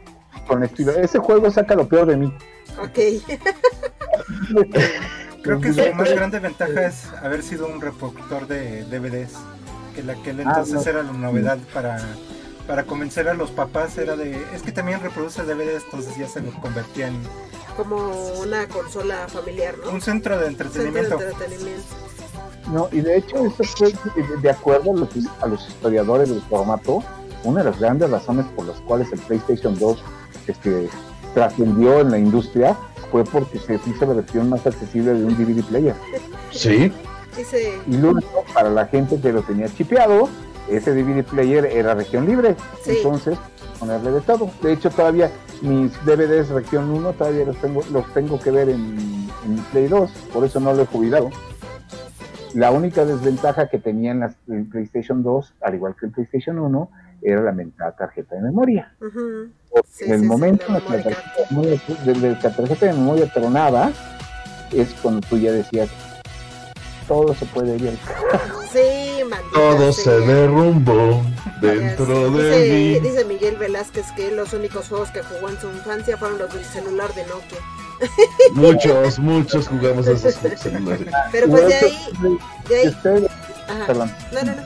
con 0.48 0.64
estilo. 0.64 0.90
Ese 0.92 1.20
juego 1.20 1.48
saca 1.50 1.76
lo 1.76 1.86
peor 1.86 2.08
de 2.08 2.16
mí. 2.16 2.34
Ok. 2.78 2.98
Creo 5.42 5.60
que 5.60 5.72
su 5.72 5.94
más 5.94 6.12
grande 6.12 6.40
ventaja 6.40 6.86
es 6.86 7.06
haber 7.22 7.42
sido 7.42 7.68
un 7.68 7.80
reproductor 7.80 8.48
de 8.48 8.84
DVDs. 8.84 9.34
Que 9.94 10.02
la 10.02 10.14
que 10.14 10.30
ah, 10.30 10.34
entonces 10.38 10.86
era 10.86 11.02
la 11.02 11.12
novedad 11.12 11.58
para, 11.72 11.98
para 12.66 12.84
convencer 12.84 13.28
a 13.28 13.34
los 13.34 13.50
papás. 13.50 13.98
Era 13.98 14.16
de. 14.16 14.42
Es 14.54 14.62
que 14.62 14.72
también 14.72 15.00
reproduce 15.00 15.42
DVDs, 15.42 15.84
entonces 15.84 16.16
ya 16.16 16.28
se 16.28 16.40
lo 16.40 16.52
convertía 16.60 17.08
en 17.08 17.20
como 17.76 18.10
una 18.40 18.68
consola 18.68 19.28
familiar, 19.28 19.74
¿no? 19.82 19.92
Un 19.92 20.00
centro 20.00 20.38
de 20.38 20.46
entretenimiento. 20.48 21.18
No, 22.70 22.88
y 22.92 23.00
de 23.00 23.16
hecho, 23.16 23.44
eso 23.44 23.64
fue 23.64 23.92
de 24.40 24.50
acuerdo 24.50 24.92
a 24.92 24.94
los, 24.94 25.08
a 25.40 25.46
los 25.46 25.68
historiadores 25.68 26.28
del 26.28 26.42
formato, 26.42 27.02
una 27.44 27.62
de 27.62 27.70
las 27.70 27.80
grandes 27.80 28.10
razones 28.10 28.46
por 28.54 28.66
las 28.66 28.80
cuales 28.82 29.10
el 29.12 29.18
PlayStation 29.20 29.78
2 29.78 30.02
este, 30.46 30.88
trascendió 31.34 32.00
en 32.00 32.10
la 32.10 32.18
industria 32.18 32.76
fue 33.10 33.24
porque 33.24 33.58
se 33.58 33.74
hizo 33.86 34.06
la 34.06 34.14
versión 34.14 34.48
más 34.48 34.66
accesible 34.66 35.12
de 35.12 35.24
un 35.24 35.36
DVD 35.36 35.64
player. 35.64 35.94
Sí. 36.52 36.92
Y 37.86 37.96
luego, 37.96 38.20
para 38.52 38.68
la 38.68 38.84
gente 38.84 39.18
que 39.18 39.32
lo 39.32 39.40
tenía 39.40 39.66
chipeado, 39.74 40.28
ese 40.68 40.94
DVD 40.94 41.24
player 41.24 41.66
era 41.66 41.94
región 41.94 42.26
libre. 42.26 42.56
Entonces, 42.86 43.38
ponerle 43.78 44.12
de 44.12 44.20
todo. 44.20 44.50
De 44.62 44.72
hecho, 44.72 44.90
todavía 44.90 45.30
mis 45.62 45.92
DVDs 46.04 46.48
región 46.50 46.90
1 46.90 47.12
todavía 47.12 47.44
los 47.44 47.56
tengo, 47.58 47.82
los 47.92 48.12
tengo 48.12 48.38
que 48.38 48.50
ver 48.50 48.68
en, 48.68 49.12
Play 49.72 49.88
2, 49.88 50.10
por 50.32 50.44
eso 50.44 50.60
no 50.60 50.72
lo 50.72 50.82
he 50.82 50.86
jubilado. 50.86 51.30
La 52.54 52.70
única 52.70 53.04
desventaja 53.04 53.68
que 53.68 53.78
tenía 53.78 54.12
en 54.12 54.22
el 54.22 54.66
PlayStation 54.66 55.22
2, 55.22 55.54
al 55.62 55.74
igual 55.74 55.96
que 55.98 56.06
el 56.06 56.12
PlayStation 56.12 56.58
1, 56.58 56.90
era 57.22 57.42
la 57.42 57.52
mentada 57.52 57.92
tarjeta 57.92 58.36
de 58.36 58.42
memoria. 58.42 58.92
en 60.00 60.12
el 60.12 60.22
momento 60.24 60.66
en 60.68 60.74
que 60.74 60.92
la 60.92 62.40
tarjeta, 62.40 62.86
de 62.86 62.92
memoria 62.92 63.32
tronaba, 63.32 63.90
es 64.72 64.94
cuando 65.02 65.20
tú 65.26 65.38
ya 65.38 65.52
decías, 65.52 65.88
todo 67.12 67.34
se 67.34 67.44
puede 67.46 67.76
ir. 67.76 67.98
Sí, 68.72 69.20
Todo 69.52 69.92
se 69.92 70.10
derrumbó 70.20 71.22
dentro 71.60 72.30
de 72.30 72.42
dice, 72.42 72.72
mí. 72.72 73.08
Dice 73.08 73.24
Miguel 73.26 73.56
Velázquez 73.56 74.06
que 74.16 74.30
los 74.32 74.52
únicos 74.54 74.88
juegos 74.88 75.10
que 75.10 75.22
jugó 75.22 75.50
en 75.50 75.60
su 75.60 75.68
infancia 75.68 76.16
fueron 76.16 76.38
los 76.38 76.52
del 76.54 76.64
celular 76.64 77.12
de 77.14 77.26
Nokia. 77.26 77.58
Muchos, 78.54 79.18
muchos 79.18 79.68
jugamos 79.68 80.06
esos 80.06 80.34
celulares. 80.58 81.06
Pero 81.32 81.48
pues 81.48 81.66
de 81.68 81.74
ahí, 81.74 82.08
de 82.68 82.76
ahí, 82.80 82.88
Ustedes- 82.88 83.30
ajá. 83.68 83.86
Perdón. 83.86 84.12
No, 84.32 84.42
no, 84.42 84.52
no. 84.52 84.62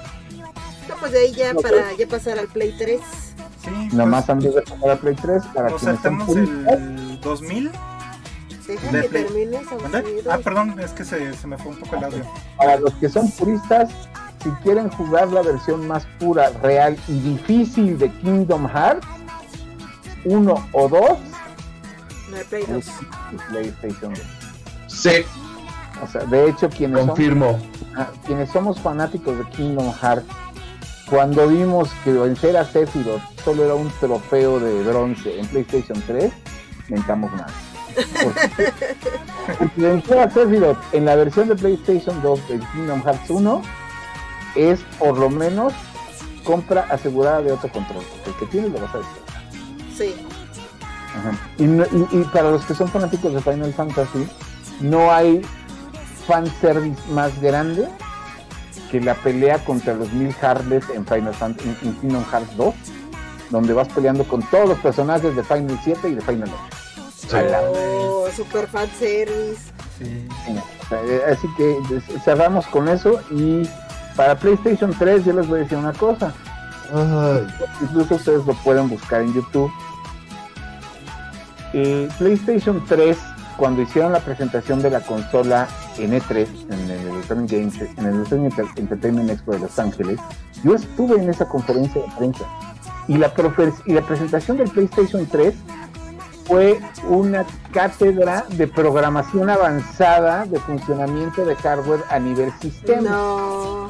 No, 0.89 0.95
pues 1.01 1.13
de 1.13 1.19
ahí 1.19 1.33
ya 1.35 1.53
para 1.55 1.93
ya 1.99 2.07
pasar 2.07 2.39
al 2.39 2.47
Play 2.47 2.75
3. 2.79 3.01
Sí, 3.65 3.89
Nomás 3.93 4.27
pues, 4.27 4.31
antes 4.37 4.55
de 4.55 4.63
pasar 4.63 4.91
a 4.91 4.97
Play 4.97 5.17
3, 5.17 5.43
para 5.53 5.71
nos 5.71 5.83
saltamos 5.83 6.29
el 6.37 7.21
2000. 7.21 7.73
Deja 8.67 8.91
De 8.91 9.03
que 9.03 9.09
Play. 9.09 9.25
termine 9.25 9.61
¿Mande? 9.83 10.03
Saucedo. 10.03 10.33
Ah, 10.33 10.39
perdón, 10.43 10.81
es 10.81 10.91
que 10.93 11.05
se, 11.05 11.33
se 11.35 11.47
me 11.47 11.57
fue 11.59 11.73
un 11.73 11.79
poco 11.79 11.97
el 11.97 12.05
audio. 12.05 12.25
para 12.57 12.79
los 12.79 12.93
que 12.95 13.09
son 13.09 13.31
puristas, 13.33 13.91
si 14.43 14.51
quieren 14.63 14.89
jugar 14.91 15.29
la 15.29 15.43
versión 15.43 15.87
más 15.87 16.07
pura, 16.19 16.51
real 16.63 16.97
y 17.09 17.19
difícil 17.21 17.99
de 17.99 18.11
Kingdom 18.11 18.67
Hearts, 18.69 19.07
1 20.25 20.69
o 20.73 20.89
2, 20.89 21.01
No, 21.01 22.37
Play 22.49 22.65
2. 22.69 22.77
es 22.87 22.93
PlayStation 23.49 24.13
2. 24.15 24.23
Sí, 24.89 25.11
O 26.03 26.07
sea, 26.07 26.23
de 26.25 26.49
hecho, 26.51 26.69
quienes 26.69 27.07
confirmo. 27.07 27.59
Ah, 27.97 28.09
quienes 28.27 28.51
somos 28.51 28.79
fanáticos 28.81 29.39
de 29.39 29.45
Kingdom 29.51 29.93
Hearts, 30.03 30.27
cuando 31.09 31.47
vimos 31.49 31.91
que 32.05 32.13
vencer 32.13 32.57
a 32.57 32.65
Sephiroth 32.65 33.23
solo 33.45 33.65
era 33.65 33.75
un 33.75 33.89
trofeo 34.01 34.59
de 34.59 34.83
bronce 34.83 35.39
en 35.39 35.47
PlayStation 35.47 36.03
3, 36.07 36.33
mentamos 36.89 37.31
mal. 37.33 37.47
Vencer 39.77 40.19
a 40.19 40.31
Sephiroth 40.31 40.79
en 40.93 41.05
la 41.05 41.17
versión 41.17 41.49
de 41.49 41.57
PlayStation 41.57 42.21
2 42.23 42.49
de 42.49 42.59
Kingdom 42.73 43.03
Hearts 43.05 43.31
1 43.31 43.63
es 44.57 44.81
por 44.99 45.19
lo 45.19 45.31
menos 45.31 45.73
compra 46.45 46.87
asegurada 46.91 47.43
de 47.43 47.53
otro 47.53 47.71
control. 47.71 48.05
porque 48.05 48.31
El 48.31 48.37
que 48.37 48.47
tienes 48.47 48.73
lo 48.73 48.81
vas 48.81 48.95
a 48.95 48.99
disfrutar. 48.99 49.43
Sí. 49.97 50.15
Ajá. 51.19 51.39
Y, 51.59 51.65
no- 51.65 51.85
y- 51.85 52.21
y 52.21 52.25
para 52.25 52.51
los 52.51 52.65
que 52.65 52.75
son 52.75 52.89
fanáticos 52.89 53.33
de 53.33 53.41
Final 53.41 53.73
Fantasy, 53.73 54.27
no 54.81 55.11
hay 55.13 55.43
fanservice 56.27 57.01
más 57.13 57.41
grande 57.41 57.89
que 58.91 59.01
la 59.01 59.15
pelea 59.15 59.59
contra 59.65 59.95
los 59.95 60.13
mil 60.13 60.35
Harles 60.43 60.85
en 60.91 61.07
Final 61.07 61.35
Fan- 61.35 61.57
en, 61.65 61.89
en 61.89 61.95
Kingdom 62.01 62.25
Hearts 62.31 62.57
2, 62.57 62.75
donde 63.51 63.73
vas 63.73 63.89
peleando 63.89 64.25
con 64.25 64.43
todos 64.51 64.69
los 64.69 64.79
personajes 64.79 65.35
de 65.35 65.43
Final 65.43 65.79
7 65.83 66.09
y 66.09 66.15
de 66.15 66.21
Final 66.21 66.51
8. 66.69 66.76
Sí. 67.29 67.37
Oh, 67.37 68.27
super 68.35 68.67
fan 68.67 68.89
service. 68.99 69.73
Sí. 69.99 70.27
Eh, 70.93 71.23
Así 71.33 71.49
que 71.57 71.79
cerramos 72.25 72.67
con 72.67 72.89
eso 72.89 73.21
y 73.31 73.69
para 74.15 74.39
PlayStation 74.39 74.95
3 74.97 75.25
yo 75.25 75.33
les 75.33 75.49
voy 75.49 75.61
a 75.61 75.63
decir 75.63 75.79
una 75.79 75.93
cosa. 75.93 76.33
Ay, 76.95 77.47
incluso 77.83 78.15
ustedes 78.15 78.47
lo 78.47 78.55
pueden 78.55 78.89
buscar 78.89 79.23
en 79.23 79.35
YouTube. 79.35 79.71
Eh, 81.73 82.09
PlayStation 82.19 82.83
3, 82.87 83.19
cuando 83.57 83.83
hicieron 83.83 84.13
la 84.13 84.21
presentación 84.21 84.81
de 84.81 84.91
la 84.91 85.01
consola 85.01 85.67
en 85.99 86.13
E3, 86.13 86.47
en 86.71 86.91
el 86.91 87.09
Electronic 87.09 87.51
Games, 87.51 87.75
en 87.99 88.07
el 88.07 88.15
Electronic 88.15 88.59
Entertainment 88.77 89.31
Expo 89.31 89.53
de 89.53 89.59
Los 89.61 89.79
Ángeles, 89.79 90.19
yo 90.63 90.75
estuve 90.75 91.21
en 91.21 91.29
esa 91.29 91.47
conferencia 91.49 92.01
de 92.01 92.09
prensa 92.17 92.45
y 93.09 93.19
la, 93.19 93.33
y 93.87 93.93
la 93.93 94.03
presentación 94.03 94.57
del 94.57 94.71
PlayStation 94.71 95.27
3 95.27 95.55
fue 96.47 96.81
una 97.09 97.45
cátedra 97.73 98.45
de 98.51 98.69
programación 98.69 99.51
avanzada 99.51 100.47
de 100.47 100.59
funcionamiento 100.61 101.45
de 101.45 101.57
hardware 101.57 102.05
a 102.09 102.19
nivel 102.19 102.53
sistema. 102.61 103.11
No. 103.11 103.89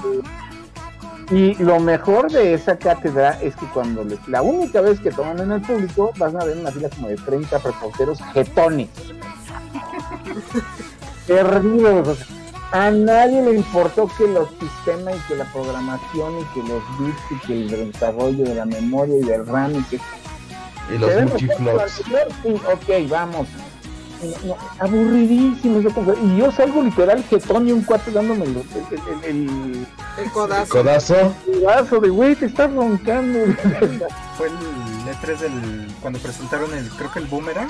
Y 1.30 1.54
lo 1.56 1.78
mejor 1.80 2.30
de 2.30 2.54
esa 2.54 2.78
cátedra 2.78 3.38
es 3.42 3.56
que 3.56 3.66
cuando 3.66 4.06
la 4.28 4.42
única 4.42 4.80
vez 4.80 5.00
que 5.00 5.10
toman 5.10 5.40
en 5.40 5.50
el 5.52 5.62
público, 5.62 6.12
van 6.18 6.40
a 6.40 6.44
ver 6.44 6.56
una 6.56 6.70
fila 6.70 6.88
como 6.88 7.08
de 7.08 7.16
30 7.16 7.58
reporteros 7.58 8.20
jetones. 8.32 8.88
Perdidos. 11.26 12.20
a 12.70 12.92
nadie 12.92 13.42
le 13.42 13.56
importó 13.56 14.08
que 14.16 14.28
los 14.28 14.48
sistemas 14.60 15.16
y 15.16 15.20
que 15.28 15.34
la 15.34 15.44
programación 15.52 16.38
y 16.38 16.44
que 16.54 16.62
los 16.68 16.80
bits 16.98 17.20
y 17.30 17.38
que 17.46 17.64
el 17.64 17.92
desarrollo 17.92 18.44
de 18.44 18.54
la 18.54 18.64
memoria 18.64 19.16
y 19.16 19.24
del 19.24 19.44
RAM 19.44 19.74
y 19.74 19.82
que 19.84 19.98
y 20.94 20.98
los 20.98 21.10
¿Queremos 21.10 21.32
multiflops. 21.32 22.00
ok, 22.72 23.08
vamos. 23.08 23.48
No, 24.22 24.48
no, 24.48 24.56
aburridísimo 24.78 25.78
esa 25.80 25.90
conferencia. 25.90 26.32
Y 26.34 26.38
yo 26.38 26.50
salgo 26.50 26.82
literal 26.82 27.22
jetón 27.24 27.68
y 27.68 27.72
un 27.72 27.82
cuate 27.82 28.10
dándome 28.12 28.44
el, 28.44 28.50
el, 28.56 28.64
el, 29.24 29.24
el- 29.24 29.86
El 30.18 30.30
codazo. 30.32 30.70
Codazo. 30.72 31.34
el 31.52 31.60
vaso 31.60 32.00
de 32.00 32.08
güey, 32.08 32.34
te 32.34 32.46
estás 32.46 32.72
roncando. 32.72 33.38
Fue 34.38 34.46
el 34.46 34.54
E3 35.12 35.38
del. 35.38 35.94
cuando 36.00 36.18
presentaron 36.18 36.72
el. 36.74 36.88
creo 36.90 37.12
que 37.12 37.18
el 37.18 37.26
Boomerang. 37.26 37.68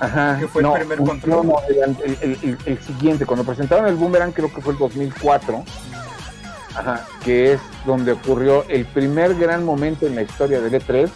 Ajá. 0.00 0.36
¿Qué 0.38 0.46
fue 0.46 0.62
el 0.62 0.72
primer 0.72 0.98
control? 0.98 1.46
No, 1.46 1.52
no, 1.54 1.56
el, 1.68 1.96
el- 2.04 2.18
el- 2.20 2.38
el- 2.42 2.58
el 2.66 2.78
siguiente, 2.82 3.24
cuando 3.26 3.44
presentaron 3.44 3.86
el 3.86 3.94
Boomerang, 3.96 4.32
creo 4.32 4.52
que 4.52 4.60
fue 4.60 4.74
el 4.74 4.78
2004. 4.78 5.64
Ajá, 6.76 7.06
que 7.24 7.54
es 7.54 7.60
donde 7.86 8.12
ocurrió 8.12 8.64
el 8.68 8.84
primer 8.84 9.34
gran 9.34 9.64
momento 9.64 10.06
en 10.06 10.14
la 10.14 10.22
historia 10.22 10.60
del 10.60 10.74
E3. 10.74 11.08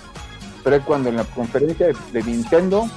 Fue 0.63 0.81
cuando 0.81 1.09
en 1.09 1.17
la 1.17 1.25
conferencia 1.25 1.89
de, 1.89 1.97
de 2.13 2.23
Nintendo 2.23 2.89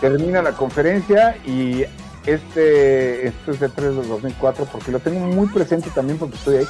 termina 0.00 0.42
la 0.42 0.52
conferencia 0.52 1.36
y 1.46 1.84
este, 2.26 3.28
este 3.28 3.50
es 3.50 3.60
de 3.60 3.68
3 3.68 3.96
del 3.96 4.08
2004 4.08 4.66
porque 4.70 4.92
lo 4.92 4.98
tengo 4.98 5.20
muy 5.26 5.46
presente 5.48 5.90
también 5.90 6.18
porque 6.18 6.36
estoy 6.36 6.56
ahí. 6.56 6.68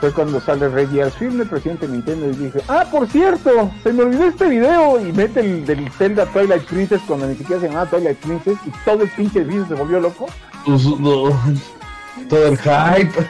Fue 0.00 0.12
cuando 0.12 0.40
sale 0.40 0.68
Reggie 0.68 1.02
Arfield, 1.02 1.40
el 1.40 1.48
presidente 1.48 1.88
de 1.88 1.92
Nintendo, 1.94 2.30
y 2.30 2.36
dije, 2.36 2.60
ah, 2.68 2.86
por 2.88 3.08
cierto, 3.08 3.68
se 3.82 3.92
me 3.92 4.04
olvidó 4.04 4.26
este 4.26 4.48
video 4.48 5.00
y 5.00 5.12
mete 5.12 5.40
el 5.40 5.66
del 5.66 5.90
Zelda 5.90 6.24
Twilight 6.26 6.64
Princess 6.66 7.00
cuando 7.04 7.26
ni 7.26 7.34
siquiera 7.34 7.60
se 7.60 7.66
llamaba 7.66 7.90
Twilight 7.90 8.18
Princess 8.18 8.58
y 8.64 8.70
todo 8.84 9.02
el 9.02 9.10
pinche 9.10 9.42
video 9.42 9.66
se 9.66 9.74
volvió 9.74 9.98
loco. 9.98 10.26
Pues. 10.64 12.28
Todo 12.28 12.46
el 12.46 12.58
hype. 12.58 13.26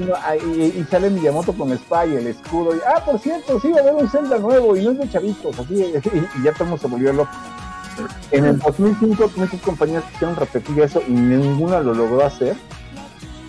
Y, 0.00 0.10
ah, 0.14 0.34
y- 0.36 0.78
y 0.80 0.86
sale 0.90 1.10
Miyamoto 1.10 1.52
con 1.52 1.68
la 1.68 1.74
espada 1.74 2.06
y 2.06 2.16
el 2.16 2.26
escudo. 2.28 2.74
Y, 2.74 2.78
ah, 2.86 3.04
por 3.04 3.18
cierto, 3.18 3.60
sí 3.60 3.70
va 3.70 3.78
a 3.78 3.80
haber 3.82 3.94
un 3.94 4.08
Zelda 4.08 4.38
nuevo 4.38 4.74
y 4.76 4.82
no 4.84 4.92
es 4.92 4.98
de 4.98 5.10
chavitos, 5.10 5.58
así, 5.58 5.74
y, 5.84 6.42
ya 6.42 6.52
todo 6.52 6.64
el 6.64 6.70
mundo 6.70 6.78
se 6.78 6.86
volvió 6.88 7.12
loco. 7.12 7.30
En 8.30 8.46
el 8.46 8.58
2005 8.58 9.30
muchas 9.36 9.60
compañías 9.60 10.02
quisieron 10.12 10.34
repetir 10.36 10.80
eso 10.80 11.02
y 11.06 11.10
ninguna 11.12 11.80
lo 11.80 11.92
logró 11.92 12.24
hacer. 12.24 12.56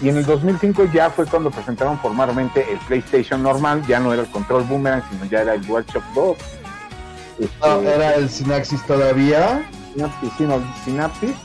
Y 0.01 0.09
en 0.09 0.17
el 0.17 0.25
2005 0.25 0.85
ya 0.93 1.09
fue 1.11 1.25
cuando 1.25 1.51
presentaron 1.51 1.97
formalmente 1.99 2.65
el 2.69 2.79
PlayStation 2.79 3.41
normal, 3.43 3.85
ya 3.87 3.99
no 3.99 4.11
era 4.11 4.23
el 4.23 4.29
control 4.29 4.63
boomerang, 4.63 5.03
sino 5.09 5.25
ya 5.25 5.41
era 5.43 5.53
el 5.53 5.65
DualShock 5.65 6.03
2. 6.15 6.37
Este, 7.39 7.55
No, 7.61 7.81
era 7.81 8.15
el 8.15 8.29
Synaxis 8.29 8.83
todavía. 8.85 9.69
Synapsis, 9.93 10.29
sí, 10.37 10.43
no, 10.43 10.59
Synapsis. 10.83 11.35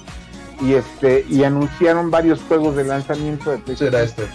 Y 0.62 0.72
este, 0.72 1.24
y 1.28 1.44
anunciaron 1.44 2.10
varios 2.10 2.40
juegos 2.48 2.74
de 2.76 2.84
lanzamiento 2.84 3.50
de 3.50 3.58
PlayStation 3.58 3.94
era 3.94 4.02
este. 4.04 4.26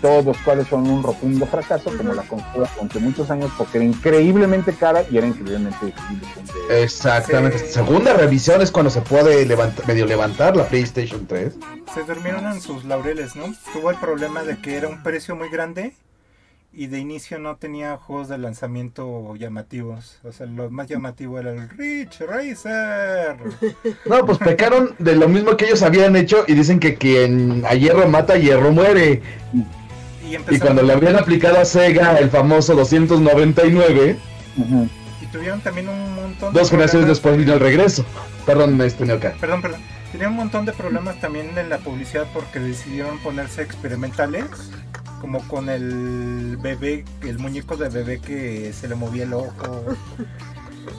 Todos 0.00 0.24
los 0.24 0.38
cuales 0.38 0.66
son 0.68 0.88
un 0.88 1.02
rotundo 1.02 1.46
fracaso, 1.46 1.90
como 1.96 2.14
la 2.14 2.22
consola 2.22 2.68
durante 2.74 2.98
muchos 2.98 3.30
años, 3.30 3.50
porque 3.56 3.78
era 3.78 3.84
increíblemente 3.84 4.72
cara 4.74 5.02
y 5.10 5.18
era 5.18 5.26
increíblemente 5.26 5.86
difícil 5.86 6.20
de 6.68 6.82
Exactamente. 6.82 7.58
Sí. 7.58 7.66
Segunda 7.66 8.14
revisión 8.14 8.62
es 8.62 8.70
cuando 8.70 8.90
se 8.90 9.00
puede 9.00 9.44
levantar, 9.46 9.86
medio 9.86 10.06
levantar 10.06 10.56
la 10.56 10.66
PlayStation 10.66 11.26
3. 11.26 11.54
Se 11.94 12.04
durmieron 12.04 12.46
en 12.46 12.60
sus 12.60 12.84
laureles, 12.84 13.36
¿no? 13.36 13.52
Tuvo 13.72 13.90
el 13.90 13.96
problema 13.96 14.42
de 14.42 14.58
que 14.58 14.76
era 14.76 14.88
un 14.88 15.02
precio 15.02 15.34
muy 15.36 15.48
grande 15.48 15.94
y 16.72 16.86
de 16.86 16.98
inicio 16.98 17.38
no 17.38 17.56
tenía 17.56 17.96
juegos 17.96 18.28
de 18.28 18.38
lanzamiento 18.38 19.34
llamativos. 19.36 20.20
O 20.22 20.32
sea, 20.32 20.46
lo 20.46 20.70
más 20.70 20.86
llamativo 20.86 21.38
era 21.38 21.50
el 21.50 21.68
Rich 21.70 22.20
Racer. 22.20 23.36
No, 24.06 24.24
pues 24.24 24.38
pecaron 24.38 24.94
de 24.98 25.16
lo 25.16 25.28
mismo 25.28 25.56
que 25.56 25.66
ellos 25.66 25.82
habían 25.82 26.14
hecho 26.14 26.44
y 26.46 26.54
dicen 26.54 26.78
que 26.78 26.94
quien 26.94 27.64
a 27.66 27.74
hierro 27.74 28.08
mata, 28.08 28.34
a 28.34 28.36
hierro 28.36 28.70
muere. 28.70 29.22
Y 30.50 30.58
cuando 30.58 30.82
le 30.82 30.92
habían 30.92 31.16
aplicado 31.16 31.58
a 31.60 31.64
Sega 31.64 32.16
el 32.18 32.30
famoso 32.30 32.74
299, 32.74 34.18
Ujú. 34.56 34.88
y 35.22 35.26
tuvieron 35.26 35.60
también 35.60 35.88
un 35.88 36.14
montón 36.14 36.52
de 36.52 36.60
dos 36.60 36.70
generaciones 36.70 37.08
después 37.08 37.36
vino 37.36 37.54
el 37.54 37.60
regreso. 37.60 38.04
Perdón, 38.46 38.80
este 38.82 39.04
Neoca. 39.06 39.34
Perdón, 39.40 39.62
perdón. 39.62 39.80
Tenían 40.12 40.30
un 40.30 40.36
montón 40.38 40.64
de 40.64 40.72
problemas 40.72 41.20
también 41.20 41.56
en 41.58 41.68
la 41.68 41.78
publicidad 41.78 42.26
porque 42.32 42.58
decidieron 42.60 43.18
ponerse 43.18 43.60
experimentales, 43.62 44.44
como 45.20 45.46
con 45.48 45.68
el 45.68 46.56
bebé, 46.62 47.04
el 47.22 47.38
muñeco 47.38 47.76
de 47.76 47.88
bebé 47.90 48.18
que 48.20 48.72
se 48.72 48.88
le 48.88 48.94
movía 48.94 49.24
el 49.24 49.34
ojo. 49.34 49.84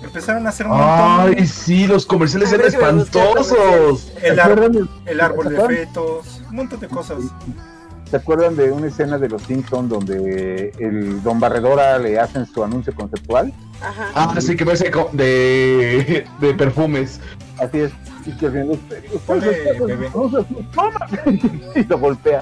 Empezaron 0.04 0.46
a 0.46 0.50
hacer 0.50 0.68
un 0.68 0.74
montón. 0.78 1.34
Ay, 1.38 1.48
sí, 1.48 1.88
los 1.88 2.06
comerciales 2.06 2.52
eran 2.52 2.68
me 2.68 2.68
espantosos. 2.68 4.12
el, 4.22 4.36
¿Se 4.36 4.42
ar- 4.42 4.72
el 5.08 5.22
árbol 5.22 5.48
¿se 5.48 5.54
de 5.54 5.68
fetos, 5.68 6.42
un 6.50 6.56
montón 6.56 6.80
de 6.80 6.88
cosas. 6.88 7.18
¿Se 8.10 8.18
acuerdan 8.18 8.56
de 8.56 8.72
una 8.72 8.88
escena 8.88 9.20
de 9.20 9.30
Los 9.30 9.44
Simpsons 9.44 9.90
donde 9.90 10.74
el 10.80 11.22
Don 11.22 11.40
Barredora 11.40 12.00
le 12.00 12.20
hacen 12.20 12.48
su 12.48 12.64
anuncio 12.64 12.96
conceptual? 12.96 13.54
Ajá. 13.82 14.10
Ah, 14.16 14.42
sí, 14.42 14.56
que 14.56 14.66
parece 14.66 14.92
de, 15.14 16.26
de 16.40 16.54
perfumes. 16.56 17.20
Así 17.60 17.82
es. 17.82 17.92
Y 18.26 18.32
que 18.32 18.50
viene 18.50 18.78
y 21.76 21.84
lo 21.84 22.00
golpea, 22.00 22.42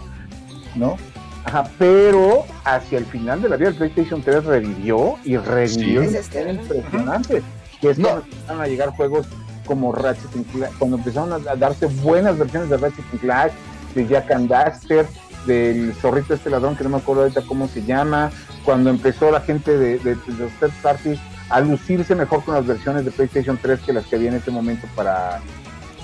¿no? 0.76 0.95
Ajá, 1.43 1.70
pero 1.78 2.45
hacia 2.63 2.97
el 2.97 3.05
final 3.05 3.41
de 3.41 3.49
la 3.49 3.57
vida 3.57 3.70
el 3.70 3.76
PlayStation 3.76 4.22
3 4.22 4.45
revivió 4.45 5.18
y 5.24 5.38
revivió. 5.38 6.09
Sí. 6.09 6.18
Era 6.34 6.51
impresionante. 6.51 7.43
Que 7.82 7.91
es 7.91 7.99
cuando 7.99 8.24
empezaron 8.24 8.61
a 8.61 8.68
llegar 8.68 8.89
juegos 8.89 9.28
como 9.65 9.91
Ratchet 9.91 10.32
Clank, 10.53 10.78
cuando 10.78 10.97
empezaron 10.97 11.34
a 11.34 11.39
darse 11.55 11.88
buenas 11.88 12.38
versiones 12.38 12.70
de 12.70 12.78
Ratchet 12.78 13.05
Clank, 13.20 13.51
de 13.95 14.07
Jack 14.07 14.32
and 14.32 14.49
Daxter, 14.49 15.05
del 15.47 15.93
zorrito 15.95 16.33
este 16.33 16.49
ladrón 16.49 16.75
que 16.75 16.83
no 16.83 16.91
me 16.91 16.97
acuerdo 16.97 17.23
ahorita 17.23 17.41
cómo 17.47 17.67
se 17.67 17.83
llama, 17.83 18.31
cuando 18.63 18.89
empezó 18.89 19.31
la 19.31 19.41
gente 19.41 19.77
de, 19.77 19.99
los 20.03 20.51
third 20.59 20.73
parties 20.83 21.19
a 21.49 21.61
lucirse 21.61 22.13
mejor 22.13 22.43
con 22.43 22.53
las 22.53 22.67
versiones 22.67 23.05
de 23.05 23.11
PlayStation 23.11 23.57
3 23.59 23.79
que 23.79 23.93
las 23.93 24.05
que 24.05 24.17
había 24.17 24.29
en 24.29 24.35
ese 24.35 24.51
momento 24.51 24.87
para 24.95 25.41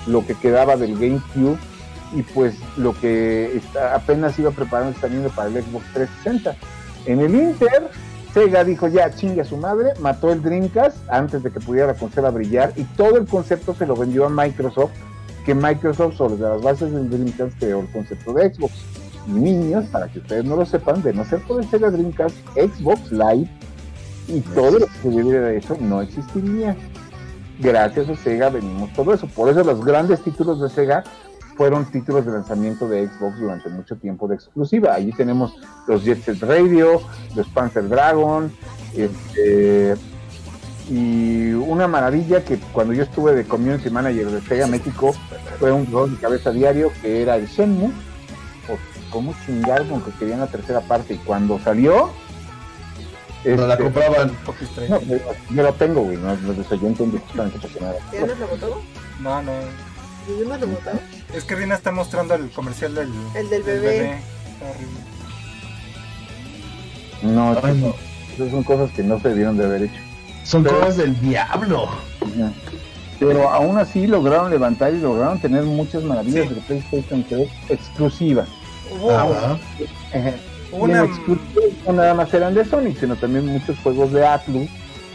lo 0.06 0.26
que 0.26 0.34
quedaba 0.34 0.76
del 0.76 0.94
GameCube 0.94 1.58
y 2.14 2.22
pues 2.22 2.54
lo 2.76 2.98
que 2.98 3.60
apenas 3.92 4.38
iba 4.38 4.50
preparando 4.50 4.98
saliendo 4.98 5.28
para 5.30 5.48
el 5.48 5.62
Xbox 5.62 5.84
360. 5.92 6.56
En 7.06 7.20
el 7.20 7.34
Inter, 7.34 7.90
Sega 8.32 8.64
dijo 8.64 8.88
ya 8.88 9.14
chingue 9.14 9.42
a 9.42 9.44
su 9.44 9.56
madre, 9.56 9.92
mató 10.00 10.32
el 10.32 10.42
Dreamcast 10.42 10.96
antes 11.08 11.42
de 11.42 11.50
que 11.50 11.60
pudiera 11.60 11.88
la 11.88 11.94
consola 11.94 12.30
brillar 12.30 12.72
y 12.76 12.84
todo 12.84 13.18
el 13.18 13.26
concepto 13.26 13.74
se 13.74 13.86
lo 13.86 13.96
vendió 13.96 14.26
a 14.26 14.28
Microsoft, 14.28 14.92
que 15.44 15.54
Microsoft 15.54 16.16
sobre 16.16 16.38
las 16.38 16.62
bases 16.62 16.92
del 16.92 17.10
Dreamcast 17.10 17.58
creó 17.58 17.80
el 17.80 17.88
concepto 17.88 18.32
de 18.32 18.54
Xbox. 18.54 18.72
Niños, 19.26 19.86
para 19.86 20.08
que 20.08 20.18
ustedes 20.18 20.44
no 20.44 20.56
lo 20.56 20.66
sepan, 20.66 21.02
de 21.02 21.12
no 21.12 21.24
ser 21.24 21.40
por 21.40 21.62
el 21.62 21.68
Sega 21.68 21.90
Dreamcast, 21.90 22.36
Xbox 22.54 23.10
Live 23.12 23.48
y 24.28 24.40
todo 24.40 24.78
lo 24.78 24.86
que 24.86 24.92
se 25.02 25.08
de 25.10 25.56
eso 25.56 25.76
no 25.80 26.00
existiría. 26.00 26.76
Gracias 27.58 28.08
a 28.08 28.16
Sega 28.16 28.50
venimos 28.50 28.92
todo 28.92 29.14
eso. 29.14 29.26
Por 29.28 29.48
eso 29.48 29.62
los 29.62 29.84
grandes 29.84 30.22
títulos 30.22 30.60
de 30.60 30.68
Sega 30.68 31.04
fueron 31.56 31.84
títulos 31.86 32.26
de 32.26 32.32
lanzamiento 32.32 32.88
de 32.88 33.06
Xbox 33.08 33.38
durante 33.38 33.68
mucho 33.68 33.96
tiempo 33.96 34.26
de 34.26 34.34
exclusiva. 34.34 34.94
Allí 34.94 35.12
tenemos 35.12 35.54
los 35.86 36.04
Jet 36.04 36.22
Set 36.22 36.42
Radio, 36.42 37.00
los 37.36 37.46
Panzer 37.48 37.88
Dragon, 37.88 38.50
este, 38.96 39.94
y 40.90 41.52
una 41.52 41.88
maravilla 41.88 42.44
que 42.44 42.58
cuando 42.72 42.92
yo 42.92 43.04
estuve 43.04 43.34
de 43.34 43.44
Community 43.44 43.88
Manager 43.88 44.30
de 44.30 44.40
Sega 44.42 44.66
México 44.66 45.14
fue 45.58 45.72
un 45.72 45.86
rol 45.90 46.10
de 46.10 46.20
cabeza 46.20 46.50
diario 46.50 46.90
que 47.00 47.22
era 47.22 47.36
el 47.36 47.46
Shenmue, 47.46 47.90
o 49.14 49.18
como 49.18 49.34
chingar 49.46 49.86
con 49.86 50.02
que 50.02 50.10
querían 50.12 50.40
la 50.40 50.46
tercera 50.46 50.80
parte 50.80 51.14
y 51.14 51.18
cuando 51.18 51.58
salió 51.60 52.10
no 53.44 53.66
la 53.66 53.74
este, 53.74 53.84
compraban. 53.84 54.32
No, 54.88 55.00
yo 55.50 55.62
lo 55.62 55.72
tengo, 55.74 56.02
güey. 56.02 56.16
No, 56.16 56.34
no, 56.34 56.52
yo 56.54 56.86
entiendo 56.88 57.18
justamente 57.18 57.58
por 57.68 57.82
nada. 57.82 57.96
¿Ya 58.12 58.20
no 58.20 58.34
lo 58.34 58.48
votó? 58.48 58.82
No, 59.20 59.42
no. 59.42 59.52
¿Y 60.28 60.48
no 60.48 60.56
lo 60.56 60.66
votó? 60.66 60.90
Es 61.34 61.44
que 61.44 61.54
Rina 61.54 61.74
está 61.74 61.92
mostrando 61.92 62.34
el 62.34 62.50
comercial 62.50 62.94
del, 62.94 63.12
el 63.34 63.50
del 63.50 63.62
bebé. 63.62 63.86
Del 63.86 63.98
bebé. 63.98 64.22
No, 67.22 67.56
Ay, 67.62 67.78
no. 67.78 67.94
Esas 68.34 68.50
son 68.50 68.64
cosas 68.64 68.90
que 68.92 69.02
no 69.02 69.20
se 69.20 69.28
debieron 69.28 69.56
de 69.56 69.64
haber 69.64 69.82
hecho. 69.84 70.00
Son 70.44 70.64
cosas 70.64 70.96
del 70.96 71.18
diablo. 71.20 71.88
Pero 73.18 73.48
aún 73.50 73.78
así 73.78 74.06
lograron 74.06 74.50
levantar 74.50 74.92
y 74.92 74.98
lograron 74.98 75.38
tener 75.38 75.62
muchas 75.62 76.02
maravillas 76.02 76.50
de 76.50 76.56
PlayStation 76.62 77.24
3 77.28 77.48
exclusivas. 77.68 78.48
Una... 80.72 81.08
no 81.86 81.92
nada 81.92 82.14
más 82.14 82.34
eran 82.34 82.54
de 82.54 82.64
Sonic, 82.64 82.98
sino 82.98 83.16
también 83.16 83.46
muchos 83.46 83.78
juegos 83.78 84.12
de 84.12 84.26
Atlus, 84.26 84.68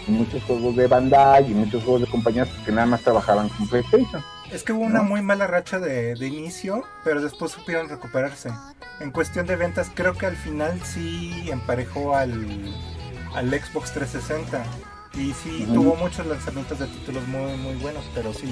y 0.07 0.11
muchos 0.11 0.43
juegos 0.43 0.75
de 0.75 0.88
Bandai 0.88 1.51
y 1.51 1.53
muchos 1.53 1.84
juegos 1.84 2.01
de 2.01 2.07
compañías 2.07 2.49
que 2.65 2.71
nada 2.71 2.88
más 2.88 3.01
trabajaban 3.01 3.49
con 3.49 3.67
PlayStation. 3.67 4.23
Es 4.51 4.63
que 4.63 4.73
hubo 4.73 4.84
una 4.84 5.03
muy 5.03 5.21
mala 5.21 5.45
racha 5.45 5.80
de, 5.80 6.15
inicio, 6.25 6.84
pero 7.03 7.21
después 7.21 7.51
supieron 7.51 7.88
recuperarse. 7.88 8.49
En 8.99 9.11
cuestión 9.11 9.45
de 9.45 9.55
ventas, 9.55 9.91
creo 9.93 10.13
que 10.13 10.25
al 10.25 10.36
final 10.36 10.82
sí 10.84 11.49
emparejó 11.51 12.15
al, 12.15 12.73
al 13.36 13.49
Xbox 13.49 13.91
360. 13.93 14.63
Y 15.13 15.34
sí 15.34 15.67
tuvo 15.73 15.95
muchos 15.95 16.25
lanzamientos 16.25 16.80
de 16.80 16.88
títulos 16.88 17.27
muy 17.27 17.57
muy 17.57 17.75
buenos, 17.75 18.03
pero 18.13 18.34
sí, 18.34 18.47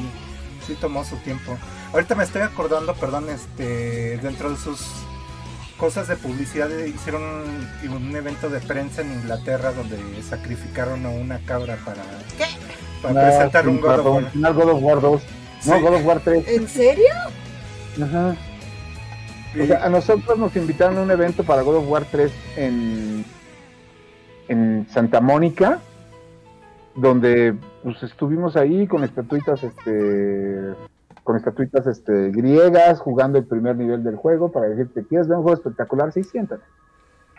sí 0.66 0.76
tomó 0.76 1.04
su 1.04 1.16
tiempo. 1.18 1.58
Ahorita 1.94 2.14
me 2.16 2.24
estoy 2.24 2.42
acordando, 2.42 2.94
perdón, 2.96 3.30
este, 3.30 4.18
dentro 4.18 4.52
de 4.52 4.58
sus 4.58 4.80
cosas 5.78 6.08
de 6.08 6.16
publicidad 6.16 6.70
hicieron 6.70 7.22
un, 7.24 8.16
evento 8.16 8.50
de 8.50 8.60
prensa 8.60 9.02
en 9.02 9.12
Inglaterra 9.14 9.72
donde 9.72 9.98
sacrificaron 10.24 11.06
a 11.06 11.10
una 11.10 11.40
cabra 11.40 11.78
para, 11.86 12.04
para 13.02 13.30
presentar 13.30 13.68
un 13.68 13.80
God 13.80 14.00
of 14.00 14.06
War. 14.06 14.32
No, 14.34 14.54
God 14.54 14.70
of 14.70 14.84
War 14.84 15.02
2. 15.02 15.22
No, 15.66 15.82
God 15.82 15.94
of 15.96 16.06
War 16.06 16.20
3. 16.20 16.48
¿En 16.48 16.68
serio? 16.68 17.14
Ajá. 18.02 18.36
O 19.60 19.66
sea, 19.66 19.86
a 19.86 19.90
nosotros 19.90 20.38
nos 20.38 20.56
invitaron 20.56 20.98
a 20.98 21.02
un 21.02 21.12
evento 21.12 21.44
para 21.44 21.62
God 21.62 21.78
of 21.78 21.90
War 21.90 22.06
3 22.10 22.32
en, 22.58 23.26
en 24.48 24.88
Santa 24.90 25.22
Mónica, 25.22 25.80
donde 26.96 27.56
pues 27.84 28.02
estuvimos 28.04 28.56
ahí 28.56 28.88
con 28.88 29.04
estatuitas 29.04 29.64
este 29.64 30.74
con 31.28 31.36
estatuitas 31.36 31.86
este, 31.88 32.32
griegas, 32.32 33.02
jugando 33.02 33.38
el 33.38 33.44
primer 33.44 33.76
nivel 33.76 34.02
del 34.02 34.16
juego, 34.16 34.50
para 34.50 34.70
decirte, 34.70 35.04
¿quieres 35.04 35.28
ver 35.28 35.36
un 35.36 35.44
juego 35.44 35.58
espectacular? 35.58 36.14
Sí, 36.14 36.24
siéntate. 36.24 36.64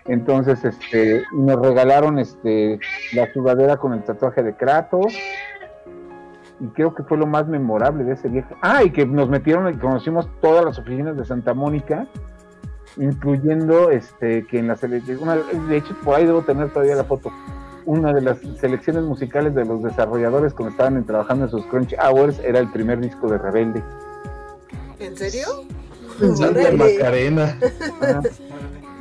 Entonces, 0.04 0.62
este, 0.62 1.22
nos 1.32 1.58
regalaron 1.58 2.18
este, 2.18 2.78
la 3.14 3.32
sudadera 3.32 3.78
con 3.78 3.94
el 3.94 4.04
tatuaje 4.04 4.42
de 4.42 4.54
Kratos, 4.54 5.16
y 6.60 6.66
creo 6.74 6.94
que 6.94 7.02
fue 7.02 7.16
lo 7.16 7.26
más 7.26 7.48
memorable 7.48 8.04
de 8.04 8.12
ese 8.12 8.28
viaje. 8.28 8.54
Ah, 8.60 8.84
y 8.84 8.90
que 8.90 9.06
nos 9.06 9.30
metieron 9.30 9.72
y 9.72 9.78
conocimos 9.78 10.28
todas 10.42 10.66
las 10.66 10.78
oficinas 10.78 11.16
de 11.16 11.24
Santa 11.24 11.54
Mónica, 11.54 12.06
incluyendo 12.98 13.90
este, 13.90 14.46
que 14.48 14.58
en 14.58 14.68
la 14.68 14.76
selección, 14.76 15.20
de 15.66 15.76
hecho, 15.78 15.96
por 16.04 16.16
ahí 16.16 16.26
debo 16.26 16.42
tener 16.42 16.68
todavía 16.74 16.94
la 16.94 17.04
foto 17.04 17.32
una 17.88 18.12
de 18.12 18.20
las 18.20 18.36
selecciones 18.60 19.02
musicales 19.04 19.54
de 19.54 19.64
los 19.64 19.82
desarrolladores 19.82 20.52
cuando 20.52 20.72
estaban 20.72 21.02
trabajando 21.06 21.46
en 21.46 21.50
sus 21.50 21.64
Crunch 21.66 21.94
Hours 21.98 22.38
era 22.40 22.58
el 22.58 22.70
primer 22.70 23.00
disco 23.00 23.28
de 23.28 23.38
Rebelde. 23.38 23.82
¿En 25.00 25.16
serio? 25.16 25.46
Santa 26.36 26.70
Macarena. 26.72 27.58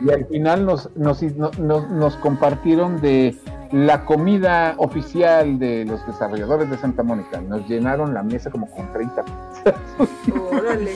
y 0.05 0.09
al 0.09 0.25
final 0.27 0.65
nos, 0.65 0.89
nos, 0.95 1.21
nos, 1.59 2.15
compartieron 2.15 3.01
de 3.01 3.35
la 3.73 4.05
comida 4.05 4.75
oficial 4.77 5.59
de 5.59 5.83
los 5.83 6.07
desarrolladores 6.07 6.69
de 6.69 6.77
Santa 6.77 7.03
Mónica. 7.03 7.41
Nos 7.41 7.67
llenaron 7.67 8.13
la 8.13 8.23
mesa 8.23 8.49
como 8.49 8.71
con 8.71 8.89
30 8.93 9.25
Órale. 10.49 10.91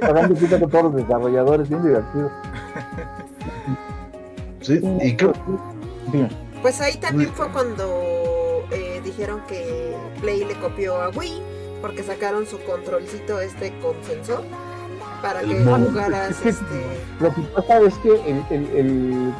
Pagando 0.00 0.34
con 0.58 0.70
todos 0.70 0.84
los 0.84 0.96
desarrolladores, 0.96 1.68
bien 1.68 1.82
divertido. 1.82 2.30
Sí, 4.62 4.80
y 5.02 5.16
creo. 5.16 5.34
Pues 6.62 6.80
ahí 6.80 6.96
también 6.98 7.32
fue 7.32 7.48
cuando 7.50 8.64
eh, 8.70 9.00
dijeron 9.02 9.42
que 9.48 9.96
Play 10.20 10.44
le 10.44 10.54
copió 10.54 11.00
a 11.00 11.08
Wii 11.10 11.42
porque 11.80 12.02
sacaron 12.02 12.46
su 12.46 12.58
controlcito 12.60 13.40
este 13.40 13.72
con 13.80 13.94
sensor 14.04 14.44
para 15.22 15.40
que 15.40 15.64
jugaras 15.64 16.30
este... 16.44 16.86
Lo 17.18 17.34
que 17.34 17.40
pasa 17.42 17.80
es 17.80 17.94
que 17.98 18.44
el, 18.50 19.32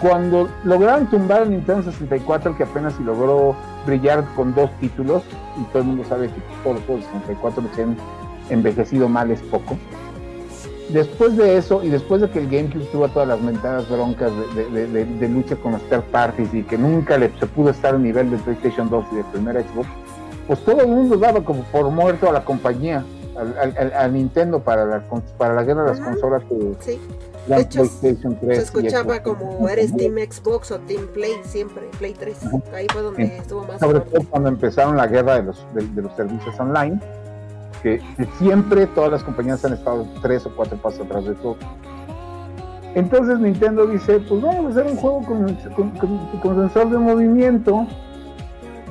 cuando 0.00 0.48
lograron 0.64 1.08
tumbar 1.08 1.42
el 1.42 1.50
Nintendo 1.50 1.90
64 1.90 2.56
que 2.56 2.64
apenas 2.64 2.94
si 2.94 3.04
logró 3.04 3.56
brillar 3.86 4.24
con 4.34 4.54
dos 4.54 4.70
títulos 4.80 5.22
y 5.60 5.64
todo 5.64 5.78
el 5.80 5.84
mundo 5.84 6.04
sabe 6.08 6.26
que 6.26 6.40
todos 6.62 6.76
los 6.76 6.84
juegos 6.86 7.04
64 7.06 7.64
que 7.74 7.82
han 7.82 7.96
envejecido 8.50 9.08
mal 9.08 9.30
es 9.30 9.40
poco 9.42 9.78
después 10.90 11.36
de 11.36 11.56
eso 11.56 11.82
y 11.82 11.88
después 11.88 12.20
de 12.20 12.30
que 12.30 12.40
el 12.40 12.50
GameCube 12.50 12.84
tuvo 12.86 13.08
todas 13.08 13.28
las 13.28 13.40
mentadas 13.40 13.88
broncas 13.88 14.30
de, 14.54 15.28
lucha 15.28 15.56
con 15.56 15.72
los 15.72 15.82
third 15.88 16.04
parties 16.04 16.52
y 16.52 16.62
que 16.62 16.76
nunca 16.76 17.16
le, 17.16 17.30
se 17.38 17.46
pudo 17.46 17.70
estar 17.70 17.94
a 17.94 17.98
nivel 17.98 18.30
del 18.30 18.40
PlayStation 18.40 18.88
2 18.90 19.04
y 19.12 19.16
del 19.16 19.24
primer 19.26 19.64
Xbox, 19.64 19.88
pues 20.46 20.64
todo 20.64 20.82
el 20.82 20.88
mundo 20.88 21.16
daba 21.16 21.42
como 21.44 21.62
por 21.64 21.90
muerto 21.90 22.28
a 22.28 22.32
la 22.32 22.44
compañía, 22.44 23.04
al, 23.36 24.12
Nintendo 24.12 24.60
para 24.60 24.84
la, 24.84 25.02
para 25.38 25.54
la 25.54 25.64
guerra 25.64 25.84
de 25.84 25.90
las 25.90 26.00
consolas 26.00 26.42
que 26.44 26.76
sí. 26.80 27.00
de 27.48 27.64
PlayStation 27.64 28.38
3. 28.38 28.56
Se 28.56 28.62
escuchaba 28.62 29.22
como 29.22 29.68
eres 29.68 29.96
Team 29.96 30.14
Xbox 30.18 30.70
o 30.70 30.78
Team 30.80 31.08
Play 31.12 31.32
siempre, 31.44 31.82
Play 31.98 32.14
3. 32.14 32.36
Ahí 32.74 32.86
fue 32.92 33.02
donde 33.02 33.38
estuvo 33.38 33.64
más. 33.64 33.80
Sobre 33.80 34.00
todo 34.00 34.22
cuando 34.30 34.50
empezaron 34.50 34.96
la 34.96 35.08
guerra 35.08 35.36
de 35.36 35.42
los, 35.42 35.66
de 35.74 36.02
los 36.02 36.14
servicios 36.14 36.58
online 36.60 37.00
que, 37.84 38.00
siempre 38.38 38.86
todas 38.86 39.12
las 39.12 39.22
compañías 39.22 39.62
han 39.64 39.74
estado 39.74 40.06
tres 40.22 40.46
o 40.46 40.50
cuatro 40.56 40.78
pasos 40.78 41.02
atrás 41.02 41.26
de 41.26 41.34
todo. 41.34 41.56
Entonces 42.94 43.38
Nintendo 43.38 43.86
dice, 43.86 44.20
pues 44.20 44.40
vamos 44.40 44.66
a 44.66 44.68
hacer 44.80 44.90
un 44.90 44.96
juego 44.96 45.22
con, 45.22 45.54
con, 46.40 46.56
sensor 46.56 46.90
de 46.90 46.98
movimiento. 46.98 47.86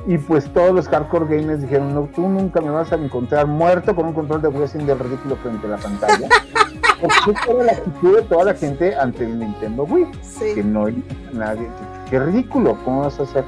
Y 0.06 0.18
pues 0.18 0.44
todos 0.52 0.74
los 0.74 0.86
hardcore 0.86 1.36
gamers 1.36 1.62
dijeron, 1.62 1.94
no, 1.94 2.02
tú 2.14 2.28
nunca 2.28 2.60
me 2.60 2.70
vas 2.70 2.92
a 2.92 2.96
encontrar 2.96 3.46
muerto 3.46 3.96
con 3.96 4.06
un 4.06 4.12
control 4.12 4.42
de 4.42 4.48
wrestling 4.48 4.84
del 4.84 4.98
ridículo 4.98 5.36
frente 5.36 5.66
a 5.66 5.70
la 5.70 5.76
pantalla. 5.78 6.28
Porque 7.00 7.50
era 7.50 7.64
la 7.64 7.72
actitud 7.72 8.16
de 8.16 8.22
toda 8.22 8.44
la 8.44 8.54
gente 8.54 8.94
ante 8.94 9.24
el 9.24 9.38
Nintendo 9.38 9.84
Wii. 9.84 10.06
Que 10.54 10.62
no 10.62 10.86
nadie. 11.32 11.68
Qué 12.10 12.20
ridículo, 12.20 12.78
¿cómo 12.84 13.00
vas 13.00 13.18
a 13.18 13.22
hacer? 13.24 13.44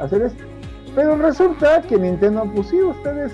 hacer 0.00 0.22
esto. 0.22 0.42
Pero 0.94 1.16
resulta 1.16 1.80
que 1.82 1.96
Nintendo, 1.96 2.50
pues 2.52 2.68
sí, 2.68 2.82
ustedes 2.82 3.32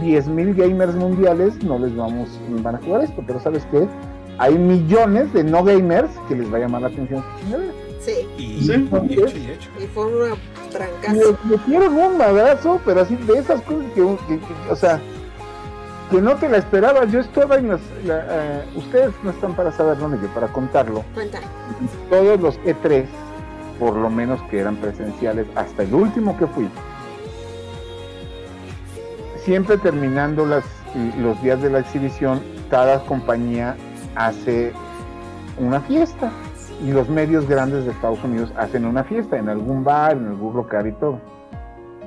10.000 0.00 0.54
gamers 0.54 0.94
mundiales 0.94 1.62
no 1.62 1.78
les 1.78 1.94
vamos, 1.96 2.28
van 2.62 2.76
a 2.76 2.78
jugar 2.78 3.04
esto, 3.04 3.22
pero 3.26 3.40
¿sabes 3.40 3.66
qué? 3.70 3.86
Hay 4.38 4.56
millones 4.56 5.32
de 5.32 5.44
no 5.44 5.62
gamers 5.62 6.10
que 6.28 6.36
les 6.36 6.52
va 6.52 6.58
a 6.58 6.60
llamar 6.60 6.82
la 6.82 6.88
atención. 6.88 7.24
Sí. 8.00 8.12
Y, 8.36 8.60
sí. 8.64 8.88
y, 9.08 9.12
hecho, 9.14 9.36
y, 9.36 9.50
hecho. 9.50 9.70
y 9.82 9.86
fue 9.86 10.06
una 10.06 10.36
trancazo. 10.70 11.38
Me 11.44 11.56
metieron 11.56 11.96
un 11.96 12.18
madrazo, 12.18 12.80
pero 12.84 13.00
así 13.00 13.16
de 13.16 13.38
esas 13.38 13.62
cosas 13.62 13.84
que, 13.94 14.02
que, 14.28 14.38
que 14.38 14.70
o 14.70 14.76
sea, 14.76 15.00
que 16.10 16.20
no 16.20 16.36
te 16.36 16.48
la 16.48 16.58
esperabas. 16.58 17.10
Yo 17.10 17.20
estaba 17.20 17.56
en 17.56 17.68
las. 17.68 17.80
La, 18.04 18.64
uh, 18.74 18.78
ustedes 18.78 19.12
no 19.22 19.30
están 19.30 19.54
para 19.54 19.72
saberlo 19.72 20.08
ni 20.08 20.20
yo 20.20 20.28
para 20.34 20.48
contarlo. 20.48 21.04
Cuenta. 21.14 21.40
Todos 22.10 22.40
los 22.40 22.60
E3, 22.60 23.06
por 23.78 23.96
lo 23.96 24.10
menos 24.10 24.40
que 24.50 24.58
eran 24.58 24.76
presenciales, 24.76 25.46
hasta 25.54 25.82
el 25.82 25.94
último 25.94 26.36
que 26.36 26.46
fui, 26.46 26.68
siempre 29.44 29.78
terminando 29.78 30.46
las, 30.46 30.64
los 31.18 31.40
días 31.42 31.60
de 31.62 31.70
la 31.70 31.80
exhibición, 31.80 32.40
cada 32.70 33.00
compañía 33.04 33.76
hace 34.16 34.72
una 35.58 35.80
fiesta. 35.80 36.32
Y 36.84 36.90
los 36.90 37.08
medios 37.08 37.48
grandes 37.48 37.84
de 37.84 37.92
Estados 37.92 38.22
Unidos 38.24 38.52
hacen 38.56 38.84
una 38.84 39.04
fiesta 39.04 39.38
en 39.38 39.48
algún 39.48 39.84
bar, 39.84 40.16
en 40.16 40.26
algún 40.26 40.56
local 40.56 40.88
y 40.88 40.92
todo. 40.92 41.20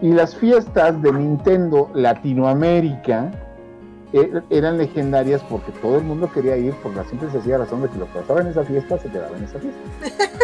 Y 0.02 0.12
las 0.12 0.36
fiestas 0.36 1.02
de 1.02 1.12
Nintendo 1.12 1.90
Latinoamérica 1.94 3.32
eran 4.50 4.78
legendarias 4.78 5.42
porque 5.50 5.72
todo 5.82 5.98
el 5.98 6.04
mundo 6.04 6.30
quería 6.32 6.58
ir 6.58 6.74
por 6.76 6.96
la 6.96 7.04
simple 7.06 7.30
y 7.30 7.32
sencilla 7.32 7.60
razón 7.60 7.82
de 7.82 7.90
que 7.90 7.98
lo 7.98 8.06
que 8.06 8.20
pasaba 8.20 8.42
en 8.42 8.48
esa 8.48 8.64
fiesta 8.64 8.98
se 9.00 9.10
quedaba 9.10 9.36
en 9.38 9.44
esa 9.44 9.60
fiesta. 9.60 10.36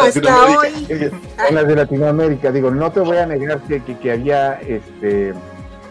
Hasta 0.00 0.46
hoy. 0.46 1.10
En 1.48 1.54
las 1.54 1.66
de 1.66 1.76
Latinoamérica, 1.76 2.50
digo, 2.52 2.70
no 2.70 2.90
te 2.90 3.00
voy 3.00 3.16
a 3.16 3.26
negar 3.26 3.60
que, 3.60 3.80
que, 3.82 3.96
que 3.96 4.12
había 4.12 4.54
este 4.60 5.32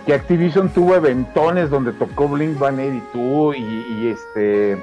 que 0.06 0.14
Activision 0.14 0.70
tuvo 0.70 0.96
eventones 0.96 1.70
donde 1.70 1.94
tocó 1.94 2.28
Blink 2.28 2.58
182 2.58 3.58
y, 3.58 3.62
y 3.62 4.08
este, 4.10 4.74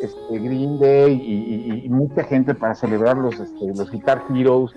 este 0.00 0.38
Green 0.38 0.78
y, 1.10 1.86
mucha 1.88 2.24
gente 2.24 2.54
para 2.54 2.74
celebrar 2.74 3.16
los, 3.16 3.38
este, 3.40 3.66
los 3.74 3.90
Guitar 3.90 4.22
Heroes. 4.34 4.72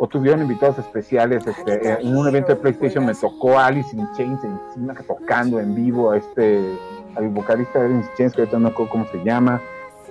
O 0.00 0.06
tuvieron 0.06 0.42
invitados 0.42 0.78
especiales 0.78 1.44
este, 1.44 2.00
en 2.00 2.16
un 2.16 2.28
evento 2.28 2.54
de 2.54 2.56
PlayStation 2.56 3.04
me 3.04 3.14
tocó 3.16 3.58
Alice 3.58 3.96
in 3.96 4.06
Chains 4.16 4.38
encima 4.44 4.94
tocando 4.94 5.58
en 5.58 5.74
vivo 5.74 6.12
a 6.12 6.18
este 6.18 6.78
al 7.16 7.30
vocalista 7.30 7.80
de 7.80 7.86
Alice 7.86 8.08
in 8.08 8.16
Chains 8.16 8.32
que 8.32 8.42
ahorita 8.42 8.60
no 8.60 8.68
recuerdo 8.68 8.92
cómo 8.92 9.06
se 9.06 9.24
llama. 9.24 9.60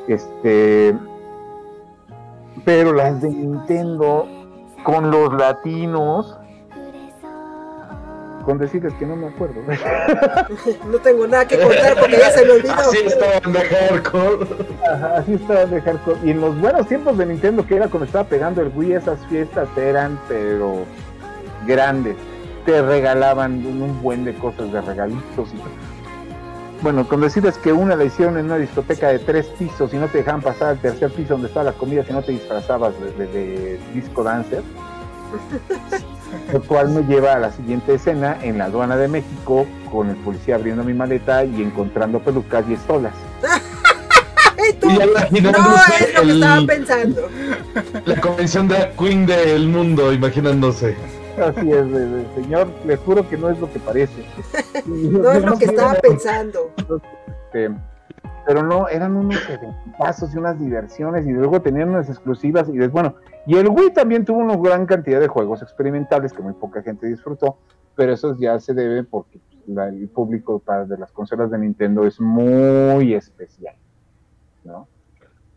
Este 0.10 0.94
pero 2.66 2.92
las 2.92 3.22
de 3.22 3.30
Nintendo 3.30 4.28
con 4.84 5.10
los 5.10 5.34
latinos 5.34 6.38
con 8.48 8.58
decirles 8.58 8.94
que 8.94 9.06
no 9.06 9.18
me 9.18 9.28
acuerdo. 9.28 9.56
no 10.90 10.98
tengo 11.00 11.28
nada 11.28 11.46
que 11.46 11.60
contar 11.60 12.00
porque 12.00 12.18
ya 12.18 12.32
se 12.32 12.46
me 12.46 12.52
olvidó. 12.54 12.76
Así 12.76 12.98
estaban 13.06 13.52
de 13.52 13.60
hardcore. 13.60 14.48
Ajá, 14.90 15.18
así 15.18 15.34
estaban 15.34 15.70
de 15.70 15.82
hardcore. 15.82 16.18
Y 16.24 16.30
en 16.30 16.40
los 16.40 16.58
buenos 16.58 16.88
tiempos 16.88 17.18
de 17.18 17.26
Nintendo, 17.26 17.68
que 17.68 17.76
era 17.76 17.90
cuando 17.90 18.06
estaba 18.06 18.24
pegando 18.24 18.62
el 18.62 18.72
Wii, 18.74 18.94
esas 18.94 19.20
fiestas 19.28 19.68
eran, 19.76 20.18
pero 20.30 20.86
grandes. 21.66 22.16
Te 22.66 22.82
regalaban 22.82 23.66
un 23.66 24.02
buen 24.02 24.24
de 24.24 24.34
cosas 24.34 24.72
de 24.72 24.80
regalitos 24.80 25.50
y 25.54 25.62
bueno, 26.82 27.06
con 27.06 27.20
decirles 27.20 27.58
que 27.58 27.74
una 27.74 27.98
la 27.98 28.06
hicieron 28.06 28.38
en 28.38 28.46
una 28.46 28.58
discoteca 28.58 29.10
de 29.10 29.20
tres 29.20 29.48
pisos 29.60 29.94
y 29.94 29.98
no 29.98 30.08
te 30.08 30.20
dejaban 30.20 30.42
pasar 30.42 30.70
al 30.70 30.80
tercer 30.80 31.12
piso 31.12 31.34
donde 31.34 31.48
estaba 31.48 31.72
la 31.72 31.74
comida 31.74 32.06
si 32.06 32.14
no 32.14 32.22
te 32.22 32.32
disfrazabas 32.32 32.94
de, 33.02 33.26
de, 33.26 33.28
de 33.28 33.80
disco 33.94 34.24
dancer. 34.24 34.62
Lo 36.52 36.62
cual 36.62 36.90
me 36.90 37.02
lleva 37.04 37.34
a 37.34 37.40
la 37.40 37.52
siguiente 37.52 37.96
escena 37.96 38.38
en 38.42 38.58
la 38.58 38.66
aduana 38.66 38.98
de 38.98 39.08
México 39.08 39.66
con 39.92 40.10
el 40.10 40.16
policía 40.18 40.56
abriendo 40.56 40.84
mi 40.84 40.94
maleta 40.94 41.44
y 41.44 41.62
encontrando 41.62 42.20
pelucas 42.20 42.66
y 42.70 42.74
estolas. 42.74 43.14
¿Tú? 44.82 44.90
Y 44.90 44.96
no 44.96 45.02
es 45.02 45.08
lo 45.08 46.20
que 46.20 46.22
el, 46.22 46.30
estaba 46.32 46.66
pensando. 46.66 47.30
La 48.06 48.20
convención 48.20 48.68
drag 48.68 48.96
queen 48.98 49.26
del 49.26 49.68
mundo, 49.68 50.12
imaginándose. 50.12 50.96
Así 51.42 51.72
es, 51.72 51.92
de, 51.92 52.06
de, 52.06 52.26
señor, 52.36 52.68
les 52.86 53.00
juro 53.00 53.28
que 53.30 53.38
no 53.38 53.50
es 53.50 53.60
lo 53.60 53.72
que 53.72 53.80
parece. 53.80 54.26
no 54.86 55.32
es 55.32 55.44
lo 55.44 55.58
que 55.58 55.66
estaba 55.66 55.94
pensando. 55.96 56.72
Este, 56.78 57.70
pero 58.48 58.64
no, 58.64 58.88
eran 58.88 59.14
unos 59.18 59.38
pasos 59.98 60.34
y 60.34 60.38
unas 60.38 60.58
diversiones 60.58 61.28
y 61.28 61.32
luego 61.32 61.62
tenían 61.62 61.90
unas 61.90 62.10
exclusivas 62.10 62.70
y 62.70 62.80
bueno, 62.88 63.16
y 63.46 63.58
el 63.58 63.68
Wii 63.68 63.92
también 63.92 64.24
tuvo 64.24 64.38
una 64.38 64.56
gran 64.56 64.86
cantidad 64.86 65.20
de 65.20 65.28
juegos 65.28 65.62
experimentales 65.62 66.32
que 66.32 66.42
muy 66.42 66.54
poca 66.54 66.82
gente 66.82 67.08
disfrutó, 67.08 67.58
pero 67.94 68.14
eso 68.14 68.38
ya 68.40 68.58
se 68.62 68.74
debe 68.74 69.04
porque 69.04 69.42
la, 69.68 69.90
el 69.90 70.08
público 70.08 70.60
para, 70.60 70.86
de 70.86 70.98
las 70.98 71.12
consolas 71.12 71.52
de 71.52 71.58
Nintendo 71.58 72.08
es 72.08 72.22
muy 72.22 73.14
especial, 73.14 73.76
¿no? 74.64 74.88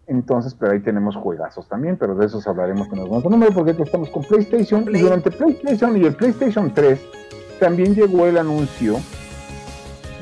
Entonces, 0.09 0.57
pero 0.59 0.73
ahí 0.73 0.81
tenemos 0.81 1.15
juegazos 1.15 1.69
también, 1.69 1.97
pero 1.97 2.17
de 2.17 2.27
esos 2.27 2.45
hablaremos 2.49 2.89
con 2.89 2.99
algunos 2.99 3.25
números 3.25 3.55
porque 3.55 3.71
estamos 3.71 4.11
con 4.11 4.25
PlayStation 4.25 4.85
Play. 4.85 5.01
y 5.01 5.05
durante 5.05 5.31
PlayStation 5.31 5.97
y 5.97 6.07
el 6.07 6.17
PlayStation 6.17 6.75
3 6.75 7.01
también 7.61 7.95
llegó 7.95 8.27
el 8.27 8.37
anuncio 8.37 8.97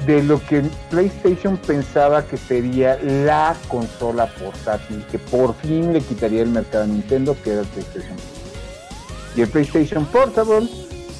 de 0.08 0.22
lo 0.22 0.42
que 0.46 0.62
PlayStation 0.88 1.58
pensaba 1.58 2.24
que 2.24 2.38
sería 2.38 2.98
la 3.02 3.54
consola 3.68 4.26
portátil 4.26 5.04
que 5.10 5.18
por 5.18 5.54
fin 5.56 5.92
le 5.92 6.00
quitaría 6.00 6.40
el 6.40 6.48
mercado 6.48 6.84
a 6.84 6.86
Nintendo, 6.86 7.36
que 7.44 7.50
era 7.50 7.60
el 7.60 7.66
PlayStation. 7.66 8.16
Y 9.36 9.42
el 9.42 9.48
PlayStation 9.48 10.06
Portable 10.06 10.66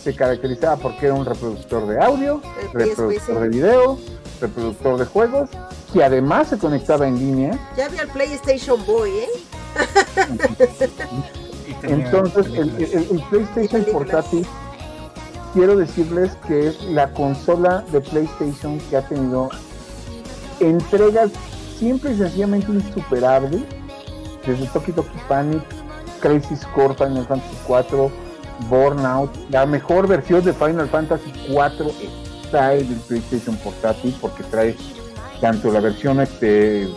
se 0.02 0.16
caracterizaba 0.16 0.76
porque 0.78 1.04
era 1.04 1.14
un 1.14 1.26
reproductor 1.26 1.86
de 1.86 2.02
audio, 2.02 2.40
reproductor 2.72 3.40
de 3.40 3.48
video, 3.50 3.98
reproductor 4.40 4.98
de 4.98 5.04
juegos, 5.04 5.50
que 5.92 6.02
además 6.02 6.48
se 6.48 6.56
conectaba 6.56 7.06
en 7.06 7.18
línea. 7.18 7.68
Ya 7.76 7.86
había 7.86 8.02
el 8.02 8.08
PlayStation 8.08 8.86
Boy, 8.86 9.10
¿eh? 9.10 9.28
Entonces, 11.82 12.46
el, 12.46 12.70
el, 12.82 13.06
el 13.10 13.22
PlayStation 13.30 13.84
portátil 13.92 14.46
quiero 15.52 15.76
decirles 15.76 16.36
que 16.46 16.68
es 16.68 16.82
la 16.84 17.12
consola 17.12 17.84
de 17.92 18.00
PlayStation 18.00 18.78
que 18.90 18.96
ha 18.96 19.02
tenido 19.02 19.50
entregas 20.60 21.30
siempre 21.78 22.12
y 22.12 22.18
sencillamente 22.18 22.72
insuperables, 22.72 23.62
desde 24.46 24.66
Toki 24.66 24.92
Toki 24.92 25.18
Panic, 25.28 25.62
Crazy 26.20 26.56
Score, 26.56 26.94
Final 26.94 27.26
Fantasy 27.26 27.56
4, 27.66 28.10
Burnout, 28.68 29.30
la 29.50 29.66
mejor 29.66 30.08
versión 30.08 30.44
de 30.44 30.52
Final 30.52 30.88
Fantasy 30.88 31.32
4 31.52 31.90
está 32.44 32.74
en 32.74 32.88
el 32.88 32.98
PlayStation 33.06 33.56
portátil 33.56 34.16
porque 34.20 34.42
trae 34.44 34.76
tanto 35.40 35.70
la 35.70 35.80
versión 35.80 36.20
este 36.20 36.88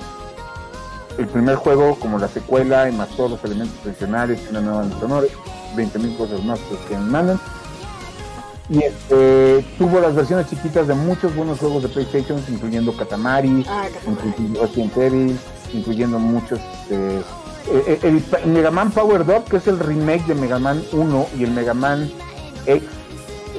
el 1.17 1.27
primer 1.27 1.55
juego 1.55 1.99
como 1.99 2.17
la 2.17 2.29
secuela 2.29 2.89
y 2.89 2.93
más 2.93 3.09
todos 3.09 3.31
los 3.31 3.43
elementos 3.43 3.75
adicionales, 3.85 4.39
una 4.49 4.61
nueva 4.61 4.89
sonores, 4.99 5.31
20.000 5.75 6.17
cosas 6.17 6.43
más 6.43 6.59
que 6.87 6.97
mandan 6.97 7.39
y 8.71 8.83
este, 8.85 9.65
tuvo 9.77 9.99
las 9.99 10.15
versiones 10.15 10.47
chiquitas 10.49 10.87
de 10.87 10.93
muchos 10.93 11.35
buenos 11.35 11.59
juegos 11.59 11.83
de 11.83 11.89
PlayStation, 11.89 12.41
incluyendo 12.47 12.95
Katamari, 12.95 13.65
ah, 13.67 13.85
incluyendo 14.07 14.61
Resident 14.61 14.97
Evil, 14.97 15.39
incluyendo 15.73 16.17
muchos. 16.17 16.57
Este, 16.89 18.07
el, 18.07 18.23
el, 18.43 18.49
Mega 18.49 18.71
Man 18.71 18.89
Power 18.91 19.23
Up, 19.23 19.43
que 19.49 19.57
es 19.57 19.67
el 19.67 19.77
remake 19.77 20.25
de 20.25 20.35
Mega 20.35 20.57
Man 20.57 20.81
1, 20.93 21.27
y 21.37 21.43
el 21.43 21.51
Mega 21.51 21.73
Man 21.73 22.09
X, 22.65 22.81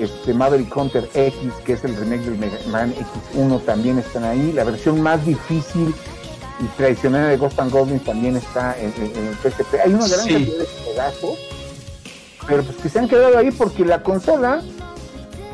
este, 0.01 0.33
Maverick 0.33 0.75
Hunter 0.75 1.07
X, 1.13 1.37
que 1.67 1.75
es 1.75 1.85
el 1.85 1.95
remake 1.95 2.23
del 2.23 2.39
Mega 2.39 2.59
Man 2.71 2.95
X1, 3.35 3.65
también 3.67 3.99
están 3.99 4.25
ahí. 4.25 4.53
La 4.55 4.65
versión 4.65 5.03
más 5.03 5.27
difícil 5.27 5.95
y 6.59 6.65
tradicional 6.79 7.29
de 7.29 7.37
Ghost 7.37 7.61
and 7.61 7.71
Goblins 7.71 8.05
también 8.05 8.37
está 8.37 8.75
en, 8.79 8.95
en, 8.97 9.15
en 9.15 9.27
el 9.27 9.35
PSP. 9.35 9.75
Hay 9.85 9.93
una 9.93 10.09
gran 10.09 10.25
sí. 10.25 10.33
cantidad 10.33 10.59
de 10.59 10.69
pedazos, 10.91 11.39
pero 12.47 12.63
pues 12.63 12.77
que 12.79 12.89
se 12.89 12.99
han 12.99 13.09
quedado 13.09 13.37
ahí 13.37 13.51
porque 13.51 13.85
la 13.85 14.03
consola 14.03 14.63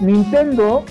Nintendo 0.01 0.85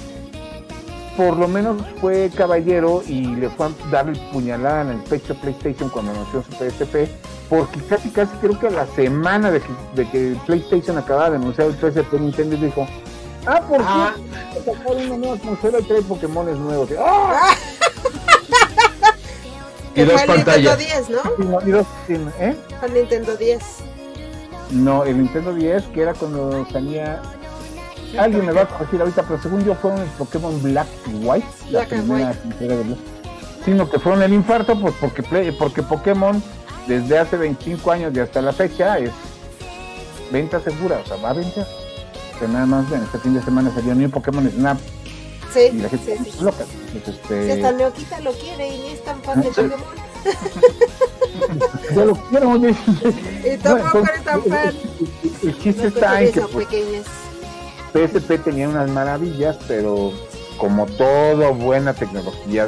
por 1.18 1.36
lo 1.36 1.48
menos 1.48 1.82
fue 2.00 2.30
caballero 2.34 3.04
y 3.08 3.36
le 3.36 3.50
fue 3.50 3.66
a 3.66 3.72
darle 3.90 4.18
puñalada 4.32 4.84
en 4.84 4.90
el 4.90 5.00
pecho 5.00 5.34
a 5.34 5.36
PlayStation 5.36 5.90
cuando 5.90 6.12
anunció 6.12 6.44
su 6.44 6.52
PSP, 6.52 7.10
porque 7.50 7.82
casi 7.90 8.12
casi 8.12 8.38
creo 8.38 8.60
que 8.60 8.68
a 8.68 8.70
la 8.70 8.86
semana 8.86 9.50
de 9.50 9.60
que, 9.60 9.70
de 9.96 10.08
que 10.10 10.38
PlayStation 10.46 10.96
acababa 10.98 11.32
de 11.32 11.38
anunciar 11.38 11.68
el 11.68 11.74
PSP, 11.74 12.14
Nintendo 12.20 12.56
dijo, 12.58 12.88
ah, 13.48 13.62
¿por 13.68 13.82
ah. 13.82 14.14
qué 14.54 14.60
sacar 14.72 14.96
una 14.96 15.18
nueva 15.18 15.40
consola 15.40 15.80
y 15.80 15.84
trae 15.84 16.04
Pokémon 16.04 16.64
nuevos? 16.64 16.90
¡Ah! 17.00 17.56
y 19.96 20.04
dos 20.04 20.22
pantallas. 20.22 20.78
Nintendo 20.78 20.78
10, 20.78 21.10
¿no? 21.10 21.22
Y 21.68 21.72
dos, 21.72 21.88
¿eh? 22.40 22.56
El 22.84 22.94
Nintendo 22.94 23.36
10. 23.36 23.64
No, 24.70 25.04
el 25.04 25.18
Nintendo 25.18 25.56
10, 25.56 25.84
que 25.86 26.02
era 26.02 26.14
cuando 26.14 26.68
salía 26.72 27.24
Alguien 28.18 28.46
me 28.46 28.52
va 28.54 28.62
a 28.62 28.68
corregir 28.68 29.02
ahorita, 29.02 29.24
pero 29.24 29.42
según 29.42 29.66
yo 29.66 29.76
fueron 29.76 30.02
el 30.02 30.08
Pokémon 30.10 30.62
Black 30.64 30.88
y 31.08 31.26
White, 31.26 31.48
la 31.70 31.86
primera 31.86 32.32
entrega 32.44 32.76
de 32.78 32.84
Black. 32.84 33.00
Sino 33.66 33.90
que 33.90 34.00
fueron 34.00 34.22
el 34.24 34.34
infarto, 34.34 34.80
pues 34.80 34.94
porque, 35.00 35.24
porque 35.58 35.84
Pokémon 35.84 36.42
desde 36.88 37.20
hace 37.20 37.36
25 37.38 37.92
años 37.92 38.14
y 38.16 38.20
hasta 38.20 38.42
la 38.42 38.54
fecha 38.54 38.98
es 38.98 39.12
venta 40.32 40.60
segura, 40.62 41.02
o 41.04 41.08
sea, 41.08 41.18
va 41.18 41.32
a 41.32 41.34
vender. 41.34 41.66
Que 42.40 42.48
nada 42.48 42.66
más, 42.66 42.92
este 42.92 43.18
fin 43.20 43.34
de 43.34 43.42
semana 43.42 43.72
salió 43.74 43.94
New 43.96 44.10
Pokémon 44.10 44.50
Snap. 44.50 44.78
Sí, 45.54 45.70
y 45.74 45.78
la 45.78 45.90
gente 45.90 46.18
sí, 46.24 46.32
sí. 46.32 46.44
loca. 46.44 46.66
Entonces, 46.94 47.22
este, 47.24 47.46
Si 47.46 47.52
hasta 47.52 47.72
Neoquita 47.72 48.20
lo 48.22 48.32
quiere 48.34 48.68
y 48.68 48.78
ni 48.80 48.88
es 48.92 49.04
tan 49.04 49.22
fan 49.22 49.42
de 49.42 49.48
Sí. 49.48 49.62
Pokémon. 49.62 49.80
yo 51.96 52.06
lo 52.06 52.16
quiero, 52.16 52.50
oye. 52.52 52.76
Y 53.54 53.58
tampoco 53.58 54.00
eres 54.00 54.24
tan 54.24 54.44
fan. 54.44 54.68
El, 54.68 55.50
el 55.50 55.60
chiste 55.60 55.82
No 55.82 55.88
está 55.88 56.22
en 56.22 56.32
que 56.32 56.42
pues. 56.42 56.68
PSP 58.06 58.44
tenía 58.44 58.70
unas 58.70 58.90
maravillas, 58.90 59.58
pero 59.68 60.12
como 60.58 60.86
todo 60.86 61.54
buena 61.54 61.94
tecnología, 61.94 62.68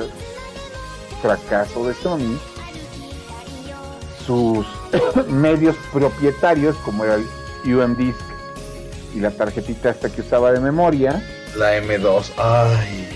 fracaso 1.22 1.88
de 1.88 1.94
Sony, 1.96 2.38
sus 4.26 4.66
medios 5.28 5.76
propietarios, 5.92 6.76
como 6.78 7.04
era 7.06 7.16
el 7.16 7.26
UM 7.76 7.96
Disk 7.96 8.20
y 9.16 9.20
la 9.20 9.32
tarjetita 9.32 9.90
esta 9.90 10.10
que 10.10 10.22
usaba 10.22 10.52
de 10.52 10.60
memoria, 10.60 11.24
La 11.58 11.78
M2. 11.80 12.32
Ay. 12.38 13.10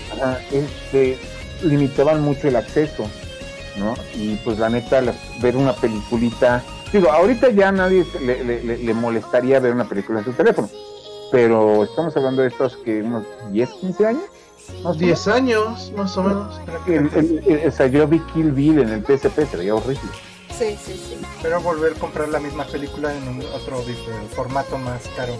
este, 0.50 1.18
limitaban 1.62 2.20
mucho 2.20 2.48
el 2.48 2.56
acceso, 2.56 3.06
¿no? 3.76 3.94
Y 4.14 4.34
pues 4.44 4.58
la 4.58 4.68
neta, 4.68 5.00
las- 5.00 5.16
ver 5.40 5.56
una 5.56 5.72
peliculita, 5.72 6.62
digo, 6.92 7.10
ahorita 7.12 7.50
ya 7.50 7.70
nadie 7.70 8.04
le- 8.20 8.78
le 8.78 8.94
molestaría 8.94 9.60
ver 9.60 9.72
una 9.72 9.88
película 9.88 10.18
en 10.18 10.24
su 10.24 10.32
teléfono, 10.32 10.68
pero 11.34 11.82
estamos 11.82 12.16
hablando 12.16 12.42
de 12.42 12.48
estos 12.48 12.76
que 12.84 13.02
unos 13.02 13.24
10, 13.50 13.68
15 13.80 14.06
años. 14.06 14.22
más 14.84 14.94
o 14.94 14.98
10 14.98 15.26
años, 15.26 15.92
más 15.96 16.16
o 16.16 16.22
menos. 16.22 16.60
El- 16.86 17.10
el- 17.12 17.42
el- 17.44 17.68
o 17.68 17.72
sea, 17.72 17.88
yo 17.88 18.06
vi 18.06 18.20
Kill 18.32 18.52
Bill 18.52 18.78
en 18.78 18.90
el 18.90 19.04
PSP, 19.04 19.44
se 19.44 19.56
veía 19.56 19.74
horrible. 19.74 20.00
Sí, 20.56 20.78
sí, 20.80 20.92
sí. 20.92 21.18
Pero 21.42 21.60
volver 21.60 21.94
a 21.96 21.98
comprar 21.98 22.28
la 22.28 22.38
misma 22.38 22.64
película 22.66 23.12
en 23.12 23.26
un 23.26 23.40
otro 23.52 23.82
formato 24.36 24.78
más 24.78 25.02
caro. 25.16 25.32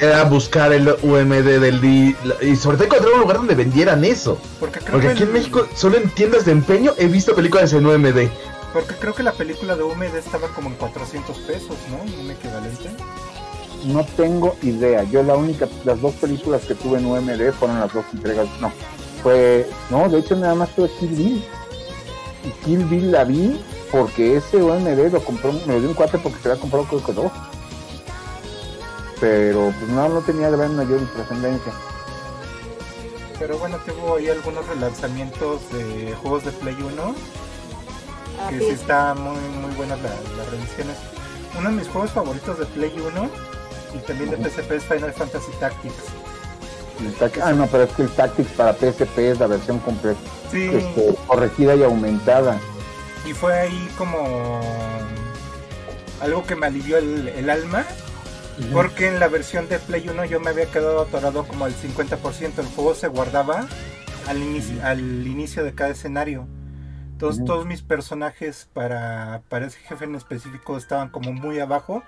Era 0.00 0.24
buscar 0.24 0.72
el 0.72 0.88
UMD 0.88 1.60
del 1.60 1.80
di 1.80 2.16
y 2.42 2.56
sobre 2.56 2.76
todo 2.76 2.86
encontrar 2.86 3.14
un 3.14 3.20
lugar 3.20 3.36
donde 3.36 3.54
vendieran 3.54 4.04
eso. 4.04 4.36
Porque 4.58 4.80
creo, 4.80 4.94
Porque 4.94 5.06
que 5.06 5.12
aquí 5.12 5.22
en 5.22 5.32
México, 5.32 5.64
solo 5.76 5.96
en 5.98 6.10
tiendas 6.10 6.44
de 6.44 6.50
empeño, 6.52 6.92
he 6.98 7.06
visto 7.06 7.36
películas 7.36 7.72
en 7.72 7.86
UMD. 7.86 8.28
porque 8.72 8.94
creo 8.96 9.14
que 9.14 9.22
la 9.22 9.32
película 9.32 9.74
de 9.76 9.84
UMD 9.84 10.16
estaba 10.18 10.48
como 10.48 10.68
en 10.68 10.74
400 10.74 11.38
pesos, 11.38 11.76
¿no? 11.88 12.02
Un 12.24 12.30
equivalente. 12.32 12.90
No 13.84 14.04
tengo 14.16 14.56
idea. 14.62 15.04
Yo 15.04 15.22
la 15.22 15.34
única, 15.36 15.68
las 15.84 16.00
dos 16.00 16.14
películas 16.14 16.62
que 16.64 16.74
tuve 16.74 16.98
en 16.98 17.06
UMD 17.06 17.52
fueron 17.52 17.78
las 17.80 17.92
dos 17.92 18.04
entregas. 18.12 18.48
No, 18.60 18.72
fue, 19.22 19.68
no, 19.90 20.08
de 20.08 20.18
hecho 20.18 20.34
nada 20.36 20.54
más 20.54 20.70
tuve 20.74 20.90
Kill 20.98 21.10
Bill. 21.10 21.44
Y 22.44 22.50
Kill 22.64 22.84
Bill 22.86 23.12
la 23.12 23.24
vi 23.24 23.60
porque 23.92 24.36
ese 24.36 24.56
UMD 24.62 25.12
lo 25.12 25.22
compró, 25.24 25.52
me 25.52 25.74
lo 25.74 25.80
dio 25.80 25.88
un 25.90 25.94
cuate 25.94 26.18
porque 26.18 26.38
se 26.40 26.48
había 26.48 26.60
comprado 26.60 26.86
creo 26.86 27.04
que 27.04 27.12
dos. 27.12 27.32
Pero 29.20 29.72
pues 29.78 29.90
no, 29.92 30.08
no 30.08 30.20
tenía 30.20 30.50
gran 30.50 30.76
mayor 30.76 31.00
trascendencia. 31.14 31.72
Pero 33.38 33.58
bueno, 33.58 33.78
tuvo 33.86 34.16
ahí 34.16 34.28
algunos 34.28 34.66
relanzamientos 34.66 35.60
de 35.72 36.14
juegos 36.22 36.44
de 36.44 36.52
Play 36.52 36.76
1. 36.80 37.14
Ah, 38.40 38.48
que 38.50 38.58
sí. 38.58 38.64
sí 38.66 38.70
está 38.72 39.14
muy, 39.14 39.36
muy 39.60 39.74
buenas 39.76 40.00
la- 40.02 40.10
las 40.36 40.50
revisiones. 40.50 40.96
Uno 41.58 41.70
de 41.70 41.76
mis 41.76 41.88
juegos 41.88 42.10
favoritos 42.10 42.58
de 42.58 42.66
Play 42.66 42.92
1 42.98 43.30
y 43.94 43.98
también 43.98 44.30
de. 44.30 44.36
PSP 44.48 44.72
es 44.72 44.84
Final 44.84 45.12
Fantasy 45.12 45.52
Tactics. 45.60 45.94
El 47.00 47.42
ah, 47.42 47.52
no, 47.52 47.66
pero 47.66 47.84
es 47.84 47.92
que 47.92 48.02
el 48.02 48.08
Tactics 48.10 48.50
para 48.52 48.72
PSP 48.72 49.18
es 49.18 49.38
la 49.38 49.46
versión 49.46 49.78
completa, 49.80 50.18
Sí, 50.50 50.70
este, 50.72 51.14
corregida 51.26 51.74
y 51.74 51.82
aumentada. 51.82 52.58
y 53.26 53.32
fue 53.34 53.52
ahí 53.54 53.88
como 53.98 54.60
algo 56.22 56.44
que 56.46 56.56
me 56.56 56.66
alivió 56.66 56.96
el, 56.96 57.28
el 57.28 57.50
alma, 57.50 57.84
porque 58.72 59.08
en 59.08 59.20
la 59.20 59.28
versión 59.28 59.68
de 59.68 59.78
Play 59.78 60.08
1 60.08 60.24
yo 60.24 60.40
me 60.40 60.48
había 60.50 60.66
quedado 60.66 61.02
atorado 61.02 61.44
como 61.44 61.66
al 61.66 61.74
50%, 61.74 62.58
el 62.58 62.66
juego 62.66 62.94
se 62.94 63.08
guardaba 63.08 63.66
al 64.26 64.38
inicio, 64.38 64.76
al 64.82 65.26
inicio 65.26 65.64
de 65.64 65.74
cada 65.74 65.90
escenario. 65.90 66.46
Entonces 67.12 67.44
todos 67.44 67.66
mis 67.66 67.82
personajes 67.82 68.68
para, 68.72 69.42
para 69.48 69.66
ese 69.66 69.78
jefe 69.80 70.04
en 70.04 70.14
específico 70.14 70.76
estaban 70.78 71.08
como 71.10 71.32
muy 71.32 71.58
abajo, 71.60 72.02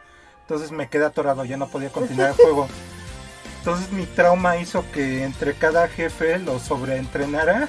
entonces 0.48 0.72
me 0.72 0.88
quedé 0.88 1.04
atorado, 1.04 1.44
ya 1.44 1.58
no 1.58 1.68
podía 1.68 1.90
continuar 1.90 2.30
el 2.30 2.36
juego. 2.36 2.68
Entonces 3.58 3.92
mi 3.92 4.06
trauma 4.06 4.56
hizo 4.56 4.82
que 4.92 5.24
entre 5.24 5.52
cada 5.52 5.88
jefe 5.88 6.38
lo 6.38 6.58
sobreentrenara 6.58 7.68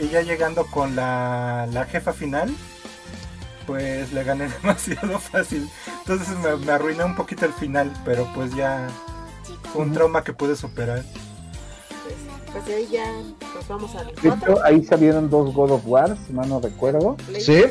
y 0.00 0.08
ya 0.08 0.20
llegando 0.22 0.66
con 0.66 0.94
la, 0.94 1.66
la 1.72 1.84
jefa 1.86 2.12
final, 2.12 2.54
pues 3.66 4.12
le 4.12 4.22
gané 4.22 4.48
demasiado 4.62 5.18
fácil. 5.18 5.68
Entonces 6.06 6.28
me, 6.38 6.54
me 6.64 6.70
arruiné 6.70 7.02
un 7.02 7.16
poquito 7.16 7.44
el 7.44 7.52
final, 7.54 7.92
pero 8.04 8.24
pues 8.36 8.54
ya 8.54 8.86
fue 9.72 9.82
un 9.82 9.92
trauma 9.92 10.22
que 10.22 10.32
pude 10.32 10.54
superar. 10.54 11.02
Pues, 12.04 12.14
pues 12.52 12.66
de 12.66 12.74
ahí 12.76 12.88
ya 12.92 13.04
pues 13.52 13.66
vamos 13.66 13.96
al 13.96 14.06
De 14.06 14.12
4. 14.12 14.52
hecho, 14.52 14.64
ahí 14.64 14.84
salieron 14.84 15.28
dos 15.28 15.52
God 15.52 15.72
of 15.72 15.82
War, 15.86 16.16
si 16.24 16.32
mal 16.32 16.48
no 16.48 16.60
recuerdo. 16.60 17.16
¿Sí? 17.40 17.64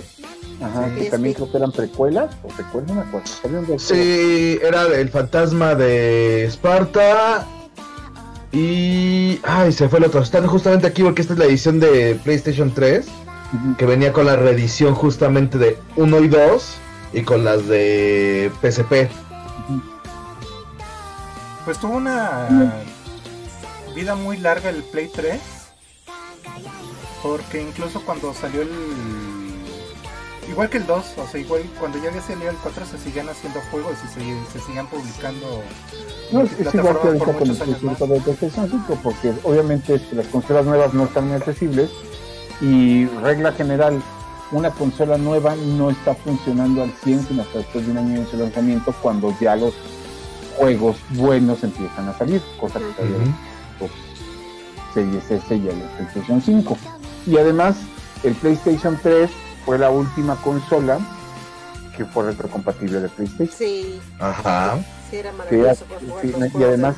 Ajá, 0.61 0.89
Sí. 0.95 1.03
que 1.03 1.09
también 1.11 1.35
creo 1.35 1.51
que 1.51 1.57
eran 1.57 1.71
precuelas, 1.71 2.35
o 2.43 2.49
secuelas, 2.55 2.89
no 2.89 2.95
me 2.95 3.01
acuerdo. 3.01 3.77
Sí, 3.77 4.59
era 4.63 4.84
el 4.88 5.09
fantasma 5.09 5.75
de 5.75 6.45
Esparta. 6.45 7.45
Y. 8.51 9.39
Ay, 9.43 9.71
se 9.71 9.88
fue 9.89 9.99
el 9.99 10.05
otro. 10.05 10.21
Están 10.21 10.47
justamente 10.47 10.88
aquí 10.88 11.03
porque 11.03 11.21
esta 11.21 11.34
es 11.34 11.39
la 11.39 11.45
edición 11.45 11.79
de 11.79 12.19
PlayStation 12.23 12.73
3. 12.73 13.05
Ujú. 13.53 13.77
Que 13.77 13.85
venía 13.85 14.11
con 14.13 14.25
la 14.25 14.35
reedición 14.35 14.95
justamente 14.95 15.57
de 15.57 15.77
1 15.95 16.19
y 16.21 16.27
2. 16.27 16.75
Y 17.13 17.21
con 17.21 17.45
las 17.45 17.67
de 17.67 18.51
PSP. 18.61 19.09
Pues 21.65 21.77
tuvo 21.79 21.97
una 21.97 22.47
vida 23.95 24.15
muy 24.15 24.38
larga 24.38 24.69
el 24.69 24.84
Play 24.84 25.09
3. 25.13 25.39
Porque 27.21 27.61
incluso 27.61 28.01
cuando 28.05 28.34
salió 28.34 28.61
el... 28.61 28.69
Igual 30.48 30.69
que 30.69 30.78
el 30.78 30.86
2, 30.86 31.06
o 31.18 31.28
sea, 31.28 31.40
igual 31.40 31.61
cuando 31.80 31.98
ya 32.02 32.10
había 32.10 32.22
salido 32.22 32.49
el 32.49 32.56
4 32.57 32.86
se 32.86 32.98
siguen 32.98 33.28
haciendo 33.28 33.60
juegos 33.69 33.94
y 34.06 34.07
se, 34.07 34.53
se 34.53 34.65
siguen 34.65 34.88
publicando 34.88 35.61
No, 36.32 36.41
es, 36.41 36.53
es 36.53 36.74
igual 36.74 36.99
que 37.02 37.07
ahorita 37.07 37.26
con 37.26 37.36
el 37.36 37.48
muchos 37.48 37.61
años 37.61 37.84
más. 37.84 37.98
300 37.98 38.10
de 38.10 38.19
PlayStation 38.22 38.69
5, 38.69 38.99
porque 39.03 39.34
obviamente 39.44 40.02
las 40.14 40.28
consolas 40.28 40.65
nuevas 40.65 40.94
no 40.94 41.03
están 41.03 41.28
muy 41.28 41.36
accesibles 41.36 41.90
y 42.61 43.06
regla 43.22 43.52
general, 43.52 44.02
una 44.52 44.72
consola 44.72 45.18
nueva 45.18 45.56
no 45.56 45.90
está 45.90 46.15
funcionando 46.15 46.82
al 46.82 46.91
100 47.03 47.28
sino 47.28 47.41
hasta 47.41 47.60
después 47.60 47.86
de 47.86 47.91
un 47.91 47.98
año 47.98 48.22
de 48.22 48.26
su 48.28 48.38
lanzamiento 48.38 48.95
cuando 49.02 49.36
ya 49.40 49.56
los 49.57 49.74
juegos 50.56 50.98
buenos 51.10 51.64
empiezan 51.64 52.07
a 52.07 52.18
salir, 52.18 52.41
cosa 52.60 52.80
que 52.80 52.86
todavía 52.86 53.36
los 53.80 53.91
Series 54.94 55.30
S 55.30 55.56
y 55.56 55.68
el 55.68 55.76
PlayStation 55.98 56.41
5. 56.41 56.78
Y 57.28 57.38
además, 57.38 57.76
el 58.24 58.34
PlayStation 58.34 58.98
3 59.03 59.30
fue 59.68 59.77
la 59.77 59.89
última 59.89 60.38
consola 60.38 60.98
que 61.98 62.06
fue 62.06 62.23
retrocompatible 62.27 63.02
de 63.02 63.10
PlayStation. 63.10 63.57
Sí, 63.57 63.99
Ajá. 64.18 64.77
sí, 65.10 65.18
era 65.18 65.34
maravilloso. 65.34 65.84
sí, 66.22 66.34
los 66.39 66.56
y 66.56 66.64
además 66.64 66.95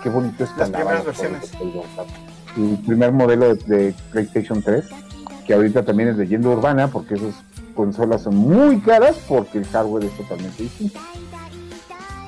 qué 0.00 0.08
bonito 0.08 0.44
es 0.44 0.50
Las 0.56 0.70
primeras 0.70 1.04
versiones. 1.04 1.50
el 2.56 2.78
primer 2.86 3.10
modelo 3.10 3.56
de, 3.56 3.64
de 3.64 3.94
PlayStation 4.12 4.62
3 4.62 4.84
que 5.44 5.52
ahorita 5.54 5.84
también 5.84 6.10
es 6.10 6.16
leyenda 6.16 6.50
urbana 6.50 6.86
porque 6.86 7.14
esas 7.14 7.34
consolas 7.74 8.22
son 8.22 8.36
muy 8.36 8.78
caras 8.78 9.16
porque 9.26 9.58
el 9.58 9.66
hardware 9.66 10.04
es 10.04 10.16
totalmente 10.16 10.62
distinto 10.62 11.00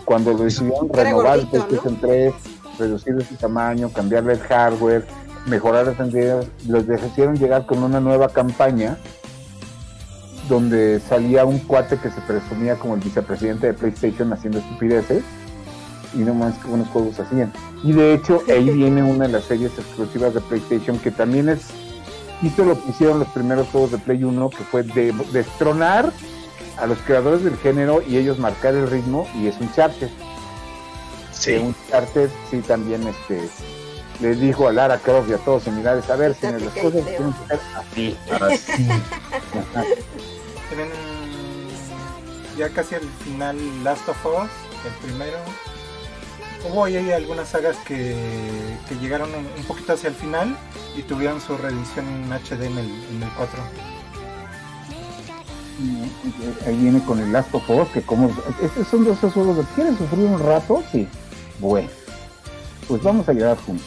cuando 0.05 0.33
lo 0.33 0.39
decidieron 0.43 0.89
renovar 0.89 1.39
el 1.39 1.47
gordito, 1.47 1.69
PlayStation 1.69 2.01
3 2.01 2.35
reducirle 2.81 3.25
su 3.25 3.37
tamaño 3.37 3.93
cambiarle 3.93 4.33
el 4.33 4.41
hardware 4.41 5.07
mejorar 5.47 5.87
las 5.87 6.01
entidades 6.01 6.49
los 6.67 6.85
decidieron 6.85 7.37
llegar 7.37 7.65
con 7.65 7.85
una 7.85 8.01
nueva 8.01 8.29
campaña 8.29 8.97
donde 10.53 11.01
salía 11.09 11.47
un 11.47 11.61
cuate 11.61 11.97
que 11.97 12.11
se 12.11 12.21
presumía 12.21 12.77
como 12.77 12.95
el 12.95 13.01
vicepresidente 13.01 13.69
de 13.69 13.73
PlayStation 13.73 14.31
haciendo 14.35 14.59
estupideces 14.59 15.25
y 16.15 16.19
no 16.19 16.35
más 16.35 16.59
que 16.59 16.69
buenos 16.69 16.89
juegos 16.89 17.19
hacían. 17.19 17.51
Y 17.83 17.93
de 17.93 18.13
hecho 18.13 18.43
ahí 18.49 18.69
viene 18.75 19.03
una 19.03 19.27
de 19.27 19.33
las 19.33 19.45
series 19.45 19.73
exclusivas 19.79 20.35
de 20.35 20.43
PlayStation 20.43 20.99
que 20.99 21.11
también 21.11 21.49
es 21.49 21.69
hizo 22.43 22.67
lo 22.67 22.79
que 22.79 22.91
hicieron 22.91 23.21
los 23.21 23.29
primeros 23.29 23.67
juegos 23.69 23.93
de 23.93 23.99
Play 23.99 24.25
1 24.25 24.51
que 24.51 24.65
fue 24.65 24.83
de 24.83 25.15
destronar 25.33 26.13
a 26.77 26.87
los 26.87 26.99
creadores 26.99 27.43
del 27.45 27.57
género 27.57 28.03
y 28.07 28.19
ellos 28.19 28.39
marcar 28.39 28.75
el 28.75 28.91
ritmo 28.91 29.27
y 29.35 29.47
es 29.47 29.59
un 29.59 29.73
charter. 29.73 30.11
Sí. 31.33 31.55
Un 31.55 31.75
charter 31.89 32.29
sí 32.51 32.59
también 32.59 33.07
este 33.07 33.49
le 34.21 34.35
dijo 34.35 34.69
a 34.69 34.73
Lara 34.73 34.99
Croft 34.99 35.31
y 35.31 35.33
a 35.33 35.39
todos 35.39 35.63
similares 35.63 36.11
a 36.11 36.17
ver 36.17 36.35
si 36.35 36.47
las 36.47 36.63
cosas 36.63 37.05
tienen 37.07 37.33
que 37.33 37.55
así. 37.75 38.17
Así. 38.31 38.89
Tienen 40.75 40.91
ya 42.57 42.71
casi 42.71 42.95
al 42.95 43.03
final 43.25 43.85
Last 43.85 44.09
of 44.09 44.25
Us, 44.25 44.49
el 44.87 45.07
primero. 45.07 45.37
Hubo 46.67 46.85
ahí 46.85 47.13
algunas 47.13 47.51
sagas 47.51 47.77
que, 47.85 48.17
que 48.89 48.95
llegaron 48.95 49.29
un, 49.35 49.65
poquito 49.65 49.93
hacia 49.93 50.09
el 50.09 50.15
final 50.15 50.57
y 50.97 51.03
tuvieron 51.03 51.43
su 51.43 51.59
reedición 51.59 52.07
en 52.07 52.33
HD 52.33 52.63
en 52.63 52.79
el, 52.79 52.87
en 52.87 53.23
el 53.23 53.29
4. 53.37 53.63
Ahí 56.67 56.77
viene 56.79 57.05
con 57.05 57.21
el 57.21 57.31
Last 57.31 57.55
of 57.55 57.69
Us, 57.69 57.89
que 57.89 58.01
como... 58.01 58.35
Estos 58.63 58.89
son 58.89 59.05
de 59.05 59.13
esos 59.13 59.31
juegos 59.35 59.59
de... 59.59 59.65
¿Quieres 59.75 59.99
sufrir 59.99 60.25
un 60.25 60.41
rato? 60.41 60.83
Sí. 60.91 61.07
Bueno. 61.59 61.91
Pues 62.89 63.03
vamos 63.03 63.29
a 63.29 63.35
llegar 63.35 63.59
juntos. 63.59 63.87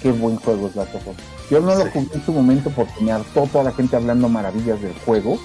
Qué 0.00 0.12
buen 0.12 0.36
juego 0.36 0.68
es 0.68 0.76
Last 0.76 0.94
of 0.94 1.08
Us. 1.08 1.35
Yo 1.50 1.60
no 1.60 1.74
lo 1.74 1.86
jugué 1.86 2.08
en 2.12 2.24
su 2.24 2.32
momento 2.32 2.70
porque 2.70 3.00
me 3.00 3.12
hartó 3.12 3.46
toda 3.46 3.64
la 3.64 3.72
gente 3.72 3.96
hablando 3.96 4.28
maravillas 4.28 4.80
del 4.80 4.94
juego. 5.00 5.38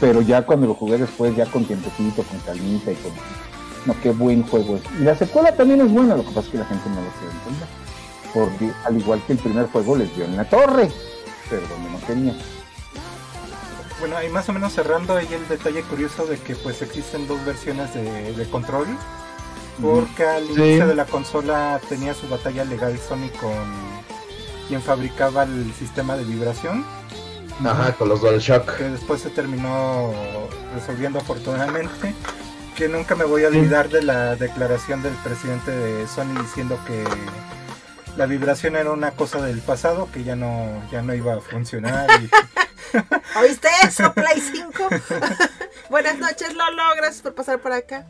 Pero 0.00 0.22
ya 0.22 0.42
cuando 0.42 0.66
lo 0.66 0.74
jugué 0.74 0.98
después, 0.98 1.34
ya 1.36 1.46
con 1.46 1.64
tiempecito, 1.64 2.22
con 2.22 2.38
calmita 2.40 2.92
y 2.92 2.96
con... 2.96 3.12
No, 3.86 4.00
qué 4.00 4.10
buen 4.10 4.42
juego 4.42 4.76
es. 4.76 4.82
Y 5.00 5.04
la 5.04 5.16
secuela 5.16 5.54
también 5.54 5.80
es 5.80 5.90
buena, 5.90 6.16
lo 6.16 6.22
que 6.22 6.28
pasa 6.30 6.40
es 6.40 6.48
que 6.48 6.58
la 6.58 6.64
gente 6.66 6.88
no 6.90 6.96
lo 6.96 7.08
quiere 7.10 7.34
entender. 7.34 7.68
Porque 8.34 8.70
al 8.84 8.98
igual 8.98 9.22
que 9.26 9.32
el 9.32 9.38
primer 9.38 9.66
juego 9.68 9.96
les 9.96 10.14
dio 10.14 10.24
en 10.24 10.36
la 10.36 10.44
torre, 10.44 10.90
pero 11.48 11.62
donde 11.68 11.90
no 11.90 11.98
tenía. 11.98 12.34
Bueno, 14.00 14.16
ahí 14.16 14.28
más 14.28 14.48
o 14.48 14.52
menos 14.52 14.72
cerrando 14.72 15.16
ahí 15.16 15.28
el 15.32 15.48
detalle 15.48 15.82
curioso 15.82 16.26
de 16.26 16.38
que 16.38 16.54
pues 16.54 16.82
existen 16.82 17.26
dos 17.26 17.44
versiones 17.44 17.94
de, 17.94 18.46
control. 18.50 18.86
Porque 19.80 20.24
al 20.24 20.44
inicio 20.44 20.86
de 20.86 20.94
la 20.94 21.04
consola 21.04 21.80
tenía 21.88 22.12
su 22.12 22.28
batalla 22.28 22.64
legal 22.64 22.98
Sony 22.98 23.30
con 23.40 23.87
quien 24.68 24.82
fabricaba 24.82 25.44
el 25.44 25.72
sistema 25.72 26.16
de 26.16 26.24
vibración. 26.24 26.84
Ajá, 27.64 27.92
con 27.94 28.08
los 28.08 28.20
DualShock. 28.20 28.76
Que 28.76 28.84
después 28.84 29.22
se 29.22 29.30
terminó 29.30 30.12
resolviendo 30.74 31.18
afortunadamente. 31.18 32.14
Que 32.76 32.88
nunca 32.88 33.16
me 33.16 33.24
voy 33.24 33.42
a 33.44 33.48
olvidar 33.48 33.88
de 33.88 34.02
la 34.02 34.36
declaración 34.36 35.02
del 35.02 35.14
presidente 35.14 35.72
de 35.72 36.06
Sony 36.06 36.40
diciendo 36.40 36.78
que 36.86 37.02
la 38.16 38.26
vibración 38.26 38.76
era 38.76 38.92
una 38.92 39.12
cosa 39.12 39.40
del 39.40 39.60
pasado, 39.60 40.08
que 40.12 40.22
ya 40.22 40.36
no, 40.36 40.68
ya 40.92 41.02
no 41.02 41.14
iba 41.14 41.34
a 41.34 41.40
funcionar. 41.40 42.08
¿Oíste 43.40 43.68
eso, 43.84 44.12
Play 44.12 44.40
5? 44.40 44.88
Buenas 45.90 46.18
noches, 46.18 46.54
Lolo, 46.54 46.82
gracias 46.96 47.22
por 47.22 47.34
pasar 47.34 47.60
por 47.60 47.72
acá. 47.72 48.06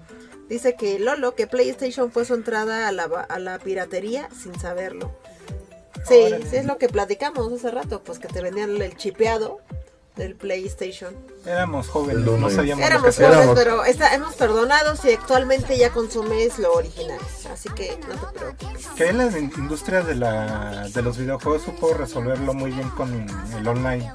Dice 0.48 0.76
que 0.76 0.98
Lolo, 0.98 1.34
que 1.34 1.46
PlayStation 1.46 2.10
fue 2.10 2.24
su 2.24 2.34
entrada 2.34 2.88
a 2.88 2.92
la, 2.92 3.04
a 3.04 3.38
la 3.38 3.58
piratería 3.58 4.28
sin 4.30 4.58
saberlo. 4.58 5.14
Sí, 6.06 6.34
sí 6.50 6.56
es 6.56 6.64
lo 6.64 6.78
que 6.78 6.88
platicamos 6.88 7.52
hace 7.52 7.70
rato, 7.70 8.02
pues 8.02 8.18
que 8.18 8.28
te 8.28 8.42
vendían 8.42 8.80
el 8.80 8.96
chipeado 8.96 9.60
del 10.18 10.34
PlayStation. 10.34 11.14
Éramos 11.46 11.88
jóvenes, 11.88 12.24
no 12.24 12.50
sabíamos 12.50 12.84
Éramos 12.84 13.16
jóvenes, 13.16 13.50
pero 13.54 13.82
hemos 13.84 14.34
perdonado 14.34 14.96
si 14.96 15.12
actualmente 15.12 15.78
ya 15.78 15.90
consumes 15.90 16.58
lo 16.58 16.74
original. 16.74 17.18
Así 17.50 17.70
que 17.70 17.98
no 18.08 18.14
te 18.16 18.38
preocupes. 18.38 18.86
Que 18.96 19.12
la 19.12 19.26
industria 19.38 20.02
de, 20.02 20.16
la, 20.16 20.88
de 20.88 21.02
los 21.02 21.16
videojuegos 21.16 21.62
supo 21.62 21.94
resolverlo 21.94 22.52
muy 22.52 22.72
bien 22.72 22.90
con 22.90 23.26
el 23.56 23.68
online. 23.68 24.12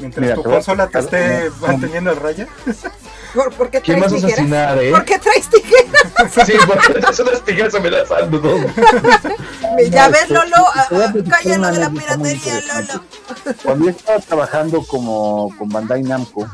Mientras 0.00 0.34
tu 0.34 0.42
consola 0.42 0.88
te 0.88 0.98
esté 1.00 1.50
manteniendo 1.60 2.12
el 2.12 2.16
raya. 2.16 2.48
¿Por, 3.34 3.52
por 3.52 3.70
qué 3.70 3.80
¿Quién 3.80 4.00
vas 4.00 4.12
a 4.12 4.16
asesinar, 4.16 4.82
eh? 4.82 4.90
¿Por 4.90 5.04
qué 5.04 5.18
traes 5.18 5.48
tijeras? 5.48 6.46
sí, 6.46 6.52
porque 6.66 7.00
traes 7.00 7.18
unas 7.20 7.44
tijeras 7.44 7.74
amenazando 7.74 8.40
todo. 8.40 8.58
ya 9.90 10.08
ves, 10.08 10.30
Lolo, 10.30 10.56
ah, 10.74 10.88
ah, 10.90 11.12
cállalo 11.28 11.70
de 11.70 11.78
la 11.78 11.90
piratería, 11.90 12.60
Lolo. 12.60 13.04
Cuando 13.62 13.84
yo 13.84 13.90
estaba 13.90 14.18
trabajando 14.20 14.82
como 14.82 15.54
con 15.58 15.68
Bandai 15.68 16.02
Namco, 16.02 16.48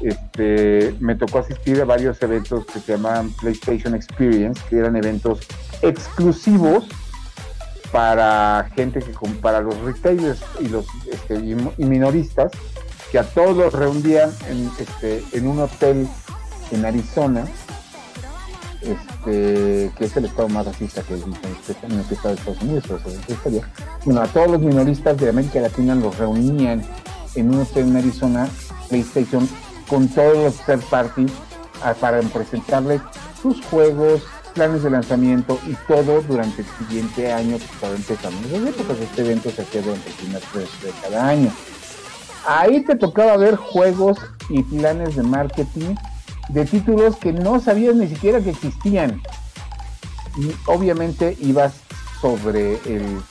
este, 0.00 0.94
me 1.00 1.14
tocó 1.14 1.38
asistir 1.38 1.80
a 1.80 1.84
varios 1.84 2.20
eventos 2.22 2.66
que 2.66 2.80
se 2.80 2.92
llamaban 2.92 3.30
PlayStation 3.32 3.94
Experience, 3.94 4.60
que 4.68 4.78
eran 4.78 4.96
eventos 4.96 5.40
exclusivos 5.82 6.86
para 7.90 8.68
gente 8.74 8.98
que 8.98 9.12
para 9.40 9.60
los 9.60 9.78
retailers 9.82 10.42
y 10.60 10.68
los 10.68 10.84
este, 11.10 11.36
y 11.36 11.84
minoristas 11.84 12.50
que 13.14 13.20
a 13.20 13.22
todos 13.22 13.72
reunían 13.72 14.32
en, 14.50 14.68
este, 14.76 15.22
en 15.34 15.46
un 15.46 15.60
hotel 15.60 16.08
en 16.72 16.84
Arizona, 16.84 17.44
este, 18.82 19.92
que 19.96 20.04
es 20.04 20.16
el 20.16 20.24
estado 20.24 20.48
más 20.48 20.66
racista 20.66 21.00
que 21.02 21.14
en 21.14 21.92
el 21.92 22.00
estado 22.00 22.34
de 22.34 22.40
Estados 22.40 22.60
Unidos. 22.60 22.84
Bueno, 24.04 24.20
a 24.20 24.26
todos 24.26 24.50
los 24.50 24.60
minoristas 24.60 25.16
de 25.16 25.28
América 25.28 25.60
Latina 25.60 25.94
los 25.94 26.18
reunían 26.18 26.82
en 27.36 27.54
un 27.54 27.60
hotel 27.60 27.86
en 27.86 27.98
Arizona, 27.98 28.48
PlayStation, 28.88 29.48
con 29.88 30.08
todos 30.08 30.36
los 30.36 30.66
third 30.66 30.82
parties 30.90 31.30
para 32.00 32.20
presentarles 32.20 33.00
sus 33.40 33.64
juegos, 33.66 34.22
planes 34.54 34.82
de 34.82 34.90
lanzamiento 34.90 35.60
y 35.68 35.74
todo 35.86 36.20
durante 36.22 36.62
el 36.62 36.68
siguiente 36.80 37.32
año 37.32 37.58
que 37.58 37.64
estaba 37.64 37.94
empezando. 37.94 38.40
Este 39.00 39.22
evento 39.22 39.50
se 39.52 39.62
hacía 39.62 39.82
durante 39.82 40.08
el 40.08 40.14
primer 40.16 40.42
de 40.42 40.90
cada 41.00 41.28
año. 41.28 41.52
Ahí 42.46 42.82
te 42.82 42.94
tocaba 42.96 43.36
ver 43.36 43.56
juegos 43.56 44.18
y 44.48 44.62
planes 44.62 45.16
de 45.16 45.22
marketing 45.22 45.94
de 46.50 46.64
títulos 46.66 47.16
que 47.16 47.32
no 47.32 47.60
sabías 47.60 47.94
ni 47.94 48.06
siquiera 48.08 48.40
que 48.40 48.50
existían. 48.50 49.22
Y 50.36 50.54
obviamente 50.66 51.36
ibas 51.40 51.74
sobre 52.20 52.74
el 52.84 53.22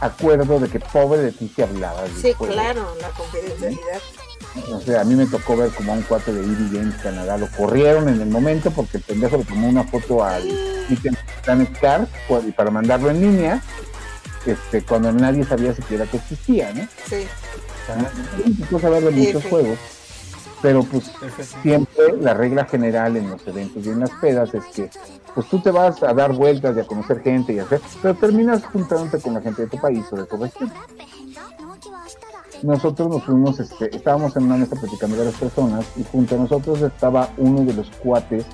acuerdo 0.00 0.60
de 0.60 0.68
que 0.68 0.78
pobre 0.78 1.18
de 1.18 1.32
ti 1.32 1.50
se 1.54 1.64
hablaba. 1.64 2.04
Sí, 2.20 2.34
claro, 2.34 2.94
la 3.00 3.08
confidencialidad. 3.10 4.00
O 4.72 4.80
sea, 4.80 5.00
a 5.00 5.04
mí 5.04 5.14
me 5.14 5.26
tocó 5.26 5.56
ver 5.56 5.70
como 5.70 5.92
a 5.92 5.96
un 5.96 6.02
cuate 6.02 6.32
de 6.32 6.40
EV 6.40 6.72
Games 6.72 6.94
Canadá 7.02 7.36
lo 7.36 7.50
corrieron 7.50 8.08
en 8.08 8.20
el 8.20 8.28
momento 8.28 8.70
porque 8.70 8.98
el 8.98 9.02
pendejo 9.02 9.36
le 9.36 9.44
tomó 9.44 9.68
una 9.68 9.84
foto 9.84 10.24
al 10.24 10.42
Planet 11.44 11.78
Car 11.80 12.08
para 12.56 12.70
mandarlo 12.70 13.10
en 13.10 13.20
línea 13.20 13.62
este, 14.46 14.82
cuando 14.82 15.12
nadie 15.12 15.44
sabía 15.44 15.74
siquiera 15.74 16.06
que 16.06 16.16
existía, 16.16 16.72
¿no? 16.72 16.88
Sí 17.08 17.26
de 17.94 19.10
muchos 19.10 19.44
juegos, 19.44 19.78
pero 20.60 20.82
pues 20.82 21.10
siempre 21.62 22.16
la 22.20 22.34
regla 22.34 22.64
general 22.64 23.16
en 23.16 23.30
los 23.30 23.46
eventos 23.46 23.84
y 23.86 23.90
en 23.90 24.00
las 24.00 24.10
pedas 24.20 24.54
es 24.54 24.64
que 24.66 24.90
pues 25.34 25.46
tú 25.48 25.60
te 25.60 25.70
vas 25.70 26.02
a 26.02 26.12
dar 26.12 26.32
vueltas 26.32 26.76
y 26.76 26.80
a 26.80 26.84
conocer 26.84 27.20
gente 27.22 27.52
y 27.52 27.58
hacer, 27.58 27.80
pero 28.02 28.14
terminas 28.14 28.64
juntándote 28.64 29.20
con 29.20 29.34
la 29.34 29.40
gente 29.40 29.62
de 29.62 29.68
tu 29.68 29.78
país 29.78 30.04
o 30.10 30.16
de 30.16 30.24
tu 30.24 30.36
región. 30.36 30.72
Nosotros 32.62 33.08
nos 33.08 33.22
fuimos, 33.22 33.60
este, 33.60 33.94
estábamos 33.94 34.36
en 34.36 34.44
una 34.44 34.56
mesa 34.56 34.74
platicando 34.74 35.16
de 35.16 35.26
las 35.26 35.34
personas 35.34 35.86
y 35.96 36.02
junto 36.02 36.34
a 36.34 36.38
nosotros 36.38 36.82
estaba 36.82 37.28
uno 37.36 37.60
de 37.64 37.72
los 37.72 37.88
cuates 38.02 38.46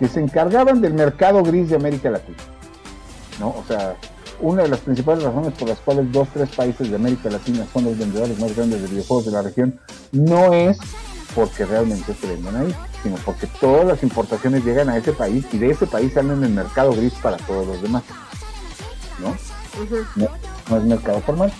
que 0.00 0.08
se 0.08 0.20
encargaban 0.20 0.80
del 0.80 0.94
mercado 0.94 1.42
gris 1.42 1.70
de 1.70 1.76
América 1.76 2.10
Latina. 2.10 2.38
¿No? 3.38 3.50
O 3.50 3.64
sea, 3.68 3.96
una 4.40 4.62
de 4.62 4.68
las 4.68 4.80
principales 4.80 5.24
razones 5.24 5.52
por 5.54 5.68
las 5.68 5.78
cuales 5.78 6.10
dos, 6.12 6.28
tres 6.32 6.48
países 6.50 6.90
de 6.90 6.96
América 6.96 7.30
Latina 7.30 7.66
son 7.72 7.84
los 7.84 7.98
vendedores 7.98 8.38
más 8.38 8.54
grandes 8.54 8.82
de 8.82 8.88
videojuegos 8.88 9.26
de 9.26 9.32
la 9.32 9.42
región 9.42 9.78
no 10.12 10.52
es 10.52 10.78
porque 11.34 11.66
realmente 11.66 12.14
se 12.14 12.26
venden 12.26 12.56
ahí, 12.56 12.74
sino 13.02 13.16
porque 13.16 13.46
todas 13.60 13.86
las 13.86 14.02
importaciones 14.02 14.64
llegan 14.64 14.88
a 14.88 14.96
ese 14.96 15.12
país 15.12 15.44
y 15.52 15.58
de 15.58 15.70
ese 15.70 15.86
país 15.86 16.14
salen 16.14 16.38
en 16.38 16.44
el 16.44 16.50
mercado 16.50 16.92
gris 16.92 17.12
para 17.22 17.36
todos 17.36 17.66
los 17.66 17.82
demás. 17.82 18.02
¿No? 19.20 19.36
no, 20.16 20.76
es 20.78 20.84
mercado 20.84 21.20
formal. 21.20 21.52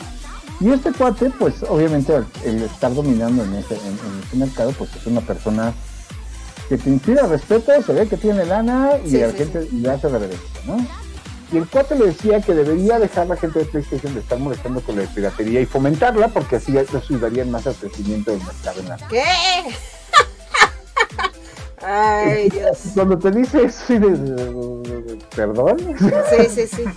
Y 0.60 0.70
este 0.70 0.92
cuate, 0.92 1.30
pues 1.38 1.62
obviamente 1.68 2.14
el, 2.44 2.62
estar 2.62 2.94
dominando 2.94 3.44
en 3.44 3.54
ese, 3.56 3.76
en, 4.32 4.38
mercado, 4.38 4.72
pues 4.72 4.96
es 4.96 5.06
una 5.06 5.20
persona 5.20 5.74
que 6.70 6.78
te 6.78 6.88
inspira 6.88 7.26
respeto, 7.26 7.70
se 7.82 7.92
ve 7.92 8.08
que 8.08 8.16
tiene 8.16 8.46
lana 8.46 8.92
y 9.04 9.10
la 9.10 9.32
gente 9.32 9.68
le 9.70 9.90
hace 9.90 10.08
reverencia, 10.08 10.60
¿no? 10.66 11.05
Y 11.52 11.58
el 11.58 11.68
cuate 11.68 11.94
le 11.94 12.06
decía 12.06 12.40
que 12.40 12.54
debería 12.54 12.98
dejar 12.98 13.28
la 13.28 13.36
gente 13.36 13.60
de 13.60 13.64
PlayStation 13.66 14.12
de 14.14 14.20
estar 14.20 14.38
molestando 14.38 14.80
con 14.80 14.96
la 14.96 15.02
piratería 15.02 15.60
y 15.60 15.66
fomentarla 15.66 16.28
porque 16.28 16.56
así 16.56 16.72
les 16.72 16.92
ayudarían 16.92 17.50
más 17.50 17.66
al 17.66 17.74
crecimiento 17.74 18.32
del 18.32 18.40
mercado 18.42 18.80
en 18.80 18.88
la 18.88 18.96
¿Qué? 19.08 19.22
Ay, 21.86 22.48
Dios. 22.48 22.78
Cuando 22.94 23.16
te 23.18 23.30
dice 23.30 23.64
eso, 23.64 23.94
¿perdón? 25.36 25.76
Sí, 26.30 26.48
sí, 26.48 26.66
sí. 26.66 26.84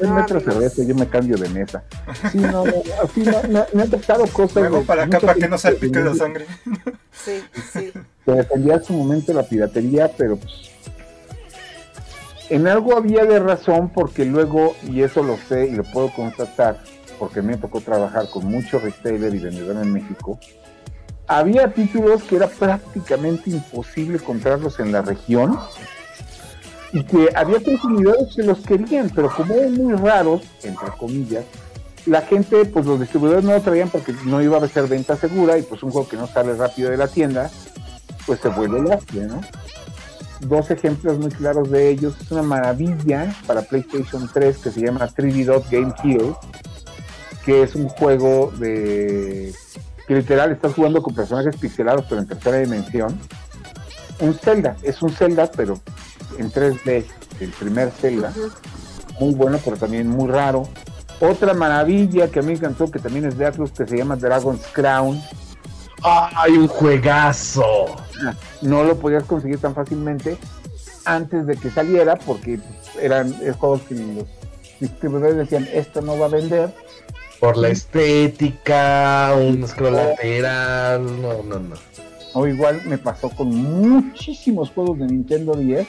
El 0.00 0.08
no, 0.08 0.16
metro 0.16 0.40
cerveza, 0.40 0.82
yo 0.82 0.94
me 0.94 1.06
cambio 1.06 1.36
de 1.36 1.48
mesa. 1.50 1.84
Sí, 2.32 2.38
no, 2.38 2.64
no, 2.64 2.72
así 3.02 3.22
no, 3.22 3.64
me, 3.72 3.82
ha 3.82 3.86
tocado 3.86 4.26
cosas. 4.26 4.56
Luego 4.56 4.82
para 4.82 5.04
acá 5.04 5.20
para 5.20 5.34
que 5.34 5.46
no 5.46 5.56
salpique 5.56 6.00
la 6.00 6.14
sangre. 6.14 6.46
Sí, 7.12 7.44
sí. 7.72 7.92
Que 8.24 8.32
defendía 8.32 8.76
a 8.76 8.82
su 8.82 8.92
momento 8.92 9.32
la 9.32 9.44
piratería, 9.44 10.10
pero 10.16 10.36
pues 10.36 10.73
en 12.50 12.66
algo 12.66 12.96
había 12.96 13.24
de 13.24 13.38
razón 13.38 13.90
porque 13.90 14.24
luego, 14.24 14.74
y 14.82 15.02
eso 15.02 15.22
lo 15.22 15.36
sé 15.36 15.66
y 15.66 15.72
lo 15.72 15.84
puedo 15.84 16.10
constatar, 16.10 16.82
porque 17.18 17.42
me 17.42 17.56
tocó 17.56 17.80
trabajar 17.80 18.28
con 18.28 18.46
muchos 18.46 18.82
retailer 18.82 19.34
y 19.34 19.38
vendedor 19.38 19.76
en 19.82 19.92
México, 19.92 20.38
había 21.26 21.72
títulos 21.72 22.22
que 22.24 22.36
era 22.36 22.48
prácticamente 22.48 23.50
imposible 23.50 24.18
comprarlos 24.18 24.78
en 24.80 24.92
la 24.92 25.02
región 25.02 25.58
y 26.92 27.02
que 27.02 27.30
había 27.34 27.62
consumidores 27.62 28.34
que 28.34 28.42
los 28.42 28.58
querían, 28.60 29.10
pero 29.10 29.30
como 29.34 29.54
eran 29.54 29.74
muy 29.74 29.94
raros, 29.94 30.42
entre 30.62 30.88
comillas, 30.98 31.44
la 32.06 32.20
gente, 32.20 32.66
pues 32.66 32.84
los 32.84 33.00
distribuidores 33.00 33.44
no 33.44 33.52
lo 33.52 33.62
traían 33.62 33.88
porque 33.88 34.14
no 34.24 34.42
iba 34.42 34.58
a 34.58 34.68
ser 34.68 34.86
venta 34.86 35.16
segura 35.16 35.56
y 35.56 35.62
pues 35.62 35.82
un 35.82 35.90
juego 35.90 36.08
que 36.08 36.16
no 36.16 36.26
sale 36.26 36.54
rápido 36.54 36.90
de 36.90 36.98
la 36.98 37.08
tienda, 37.08 37.50
pues 38.26 38.40
se 38.40 38.48
vuelve 38.48 38.82
lastre, 38.82 39.26
¿no? 39.26 39.40
Dos 40.48 40.70
ejemplos 40.70 41.18
muy 41.18 41.30
claros 41.30 41.70
de 41.70 41.90
ellos. 41.90 42.14
Es 42.20 42.30
una 42.30 42.42
maravilla 42.42 43.34
para 43.46 43.62
PlayStation 43.62 44.28
3 44.32 44.58
que 44.58 44.70
se 44.70 44.80
llama 44.80 45.08
3D 45.08 45.44
Dot 45.44 45.70
Game 45.70 45.92
Kill, 46.02 46.34
que 47.44 47.62
es 47.62 47.74
un 47.74 47.88
juego 47.88 48.52
de 48.58 49.54
que 50.06 50.14
literal 50.14 50.52
estás 50.52 50.74
jugando 50.74 51.02
con 51.02 51.14
personajes 51.14 51.56
pixelados 51.56 52.04
pero 52.08 52.20
en 52.20 52.28
tercera 52.28 52.58
dimensión. 52.58 53.18
Un 54.20 54.34
Zelda, 54.34 54.76
es 54.82 55.02
un 55.02 55.10
Zelda 55.10 55.50
pero 55.50 55.80
en 56.38 56.50
3D, 56.50 57.04
el 57.40 57.50
primer 57.50 57.90
Zelda. 57.90 58.32
Muy 59.18 59.34
bueno 59.34 59.58
pero 59.64 59.76
también 59.76 60.08
muy 60.08 60.28
raro. 60.28 60.68
Otra 61.20 61.54
maravilla 61.54 62.28
que 62.30 62.40
a 62.40 62.42
mí 62.42 62.48
me 62.48 62.54
encantó, 62.54 62.90
que 62.90 62.98
también 62.98 63.24
es 63.24 63.38
de 63.38 63.46
Atlus, 63.46 63.70
que 63.70 63.86
se 63.86 63.96
llama 63.96 64.16
Dragon's 64.16 64.66
Crown. 64.72 65.20
¡Ay, 66.06 66.52
un 66.52 66.68
juegazo! 66.68 67.96
No 68.60 68.84
lo 68.84 68.96
podías 68.98 69.24
conseguir 69.24 69.58
tan 69.58 69.74
fácilmente 69.74 70.36
antes 71.06 71.46
de 71.46 71.56
que 71.56 71.70
saliera, 71.70 72.16
porque 72.16 72.60
eran 73.00 73.34
juegos 73.58 73.80
que 73.82 73.94
los 73.94 74.26
distribuidores 74.80 75.36
decían, 75.36 75.66
esto 75.72 76.02
no 76.02 76.18
va 76.18 76.26
a 76.26 76.28
vender. 76.28 76.74
Por 77.40 77.56
la 77.56 77.68
estética, 77.68 79.34
un 79.34 79.66
scroll 79.66 79.94
lateral, 79.94 81.22
no, 81.22 81.42
no, 81.42 81.58
no. 81.58 81.74
O 82.34 82.46
igual 82.46 82.82
me 82.84 82.98
pasó 82.98 83.30
con 83.30 83.48
muchísimos 83.48 84.70
juegos 84.70 84.98
de 84.98 85.06
Nintendo 85.06 85.54
10 85.54 85.86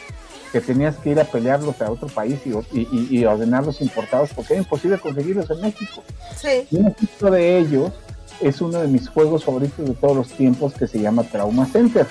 que 0.54 0.62
tenías 0.62 0.96
que 0.96 1.10
ir 1.10 1.20
a 1.20 1.26
pelearlos 1.26 1.82
a 1.82 1.92
otro 1.92 2.08
país 2.08 2.40
y, 2.46 3.26
ordenarlos 3.26 3.82
importados 3.82 4.30
porque 4.34 4.54
era 4.54 4.62
imposible 4.62 4.98
conseguirlos 4.98 5.50
en 5.50 5.60
México. 5.60 6.04
Sí. 6.38 6.68
Y 6.72 6.78
un 6.78 6.96
de 7.32 7.58
ellos 7.58 7.92
es 8.42 8.62
uno 8.62 8.80
de 8.80 8.88
mis 8.88 9.10
juegos 9.10 9.46
favoritos 9.46 9.88
de 9.88 9.94
todos 9.94 10.16
los 10.16 10.28
tiempos 10.30 10.74
que 10.74 10.88
se 10.88 11.00
llama 11.00 11.24
Trauma 11.24 11.66
Center. 11.66 12.06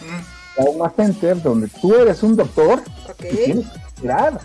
Mm. 0.00 0.62
Trauma 0.62 0.92
Center, 0.94 1.42
donde 1.42 1.68
tú 1.68 1.94
eres 1.94 2.22
un 2.22 2.36
doctor 2.36 2.82
y 3.18 3.36
tienes 3.36 3.66
que 3.66 4.00
curar. 4.00 4.40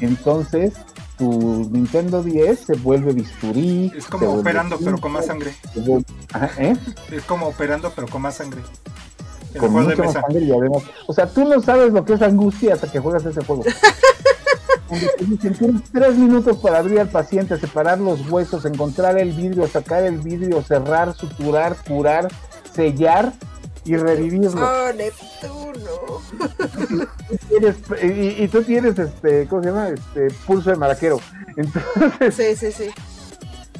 Entonces, 0.00 0.74
tu 1.16 1.68
Nintendo 1.70 2.22
10 2.22 2.58
se 2.58 2.74
vuelve 2.74 3.12
bisturí. 3.12 3.92
Es 3.96 4.06
como 4.06 4.34
operando, 4.34 4.78
pero 4.82 4.98
con 4.98 5.12
más 5.12 5.26
sangre. 5.26 5.54
¿eh? 6.58 6.76
Es 7.12 7.22
como 7.24 7.46
operando, 7.46 7.92
pero 7.94 8.08
con 8.08 8.22
más 8.22 8.36
sangre 8.36 8.62
con 9.58 9.72
mucho 9.72 10.02
más 10.02 10.12
sangre 10.12 10.40
y 10.40 10.52
además, 10.52 10.82
o 11.06 11.12
sea, 11.12 11.26
tú 11.26 11.44
no 11.44 11.60
sabes 11.60 11.92
lo 11.92 12.04
que 12.04 12.14
es 12.14 12.22
angustia 12.22 12.74
hasta 12.74 12.90
que 12.90 12.98
juegas 12.98 13.24
ese 13.24 13.44
juego. 13.44 13.62
tienes 15.40 15.82
tres 15.92 16.16
minutos 16.16 16.58
para 16.58 16.78
abrir 16.78 17.00
al 17.00 17.08
paciente, 17.08 17.58
separar 17.58 17.98
los 17.98 18.28
huesos, 18.30 18.64
encontrar 18.64 19.18
el 19.18 19.32
vidrio, 19.32 19.66
sacar 19.66 20.04
el 20.04 20.18
vidrio, 20.18 20.62
cerrar, 20.62 21.14
suturar, 21.14 21.76
curar, 21.86 22.28
sellar 22.72 23.32
y 23.84 23.96
revivirlo. 23.96 24.60
Oh, 24.62 24.92
Neptuno. 24.92 26.20
y, 28.02 28.48
tú 28.48 28.62
tienes 28.62 28.98
este, 28.98 29.46
¿cómo 29.46 29.62
se 29.62 29.68
llama? 29.68 29.88
Este 29.88 30.28
pulso 30.46 30.70
de 30.70 30.76
maraquero. 30.76 31.20
Entonces, 31.56 32.34
sí, 32.34 32.56
sí, 32.56 32.72
sí. 32.72 32.90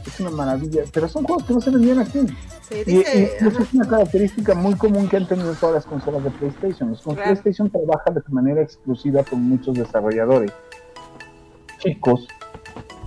Es 0.07 0.21
una 0.21 0.31
maravilla, 0.31 0.83
pero 0.93 1.09
son 1.09 1.25
juegos 1.25 1.45
que 1.45 1.55
no 1.55 1.61
se 1.61 1.71
vendían 1.71 1.99
aquí 1.99 2.27
y, 2.71 3.01
eso 3.01 3.63
es 3.63 3.75
una 3.75 3.89
característica 3.89 4.55
muy 4.55 4.75
común 4.75 5.09
que 5.09 5.17
han 5.17 5.29
tenido 5.29 5.55
todas 5.55 5.75
las 5.77 5.87
consolas 5.87 6.25
de 6.25 6.31
PlayStation. 6.31 6.91
Los 6.91 7.03
PlayStation 7.03 7.71
trabaja 7.71 8.11
de 8.11 8.23
manera 8.29 8.63
exclusiva 8.63 9.23
con 9.25 9.43
muchos 9.43 9.75
desarrolladores 9.75 10.53
chicos 11.85 12.27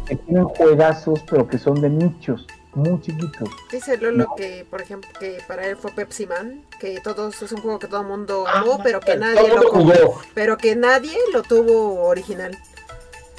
que 0.07 0.15
tienen 0.15 0.45
juegazos, 0.45 1.21
pero 1.29 1.47
que 1.47 1.57
son 1.57 1.81
de 1.81 1.89
nichos 1.89 2.47
muy 2.77 3.01
chiquitos. 3.01 3.49
Dice 3.71 3.97
Lolo 3.97 4.35
que, 4.37 4.65
por 4.69 4.81
ejemplo, 4.81 5.09
que 5.19 5.39
para 5.47 5.65
él 5.65 5.75
fue 5.75 5.91
Pepsi 5.91 6.27
Man, 6.27 6.61
que 6.79 6.99
todos 7.01 7.41
es 7.41 7.51
un 7.51 7.61
juego 7.61 7.79
que 7.79 7.87
todo 7.87 8.01
el 8.01 8.07
mundo 8.07 8.45
ah, 8.47 8.59
amó, 8.59 8.79
pero 8.83 8.99
que 8.99 9.17
nadie 9.17 9.49
lo 9.49 9.69
jugó, 9.69 10.21
pero 10.33 10.57
que 10.57 10.75
nadie 10.75 11.17
lo 11.33 11.41
tuvo 11.43 12.03
original. 12.03 12.57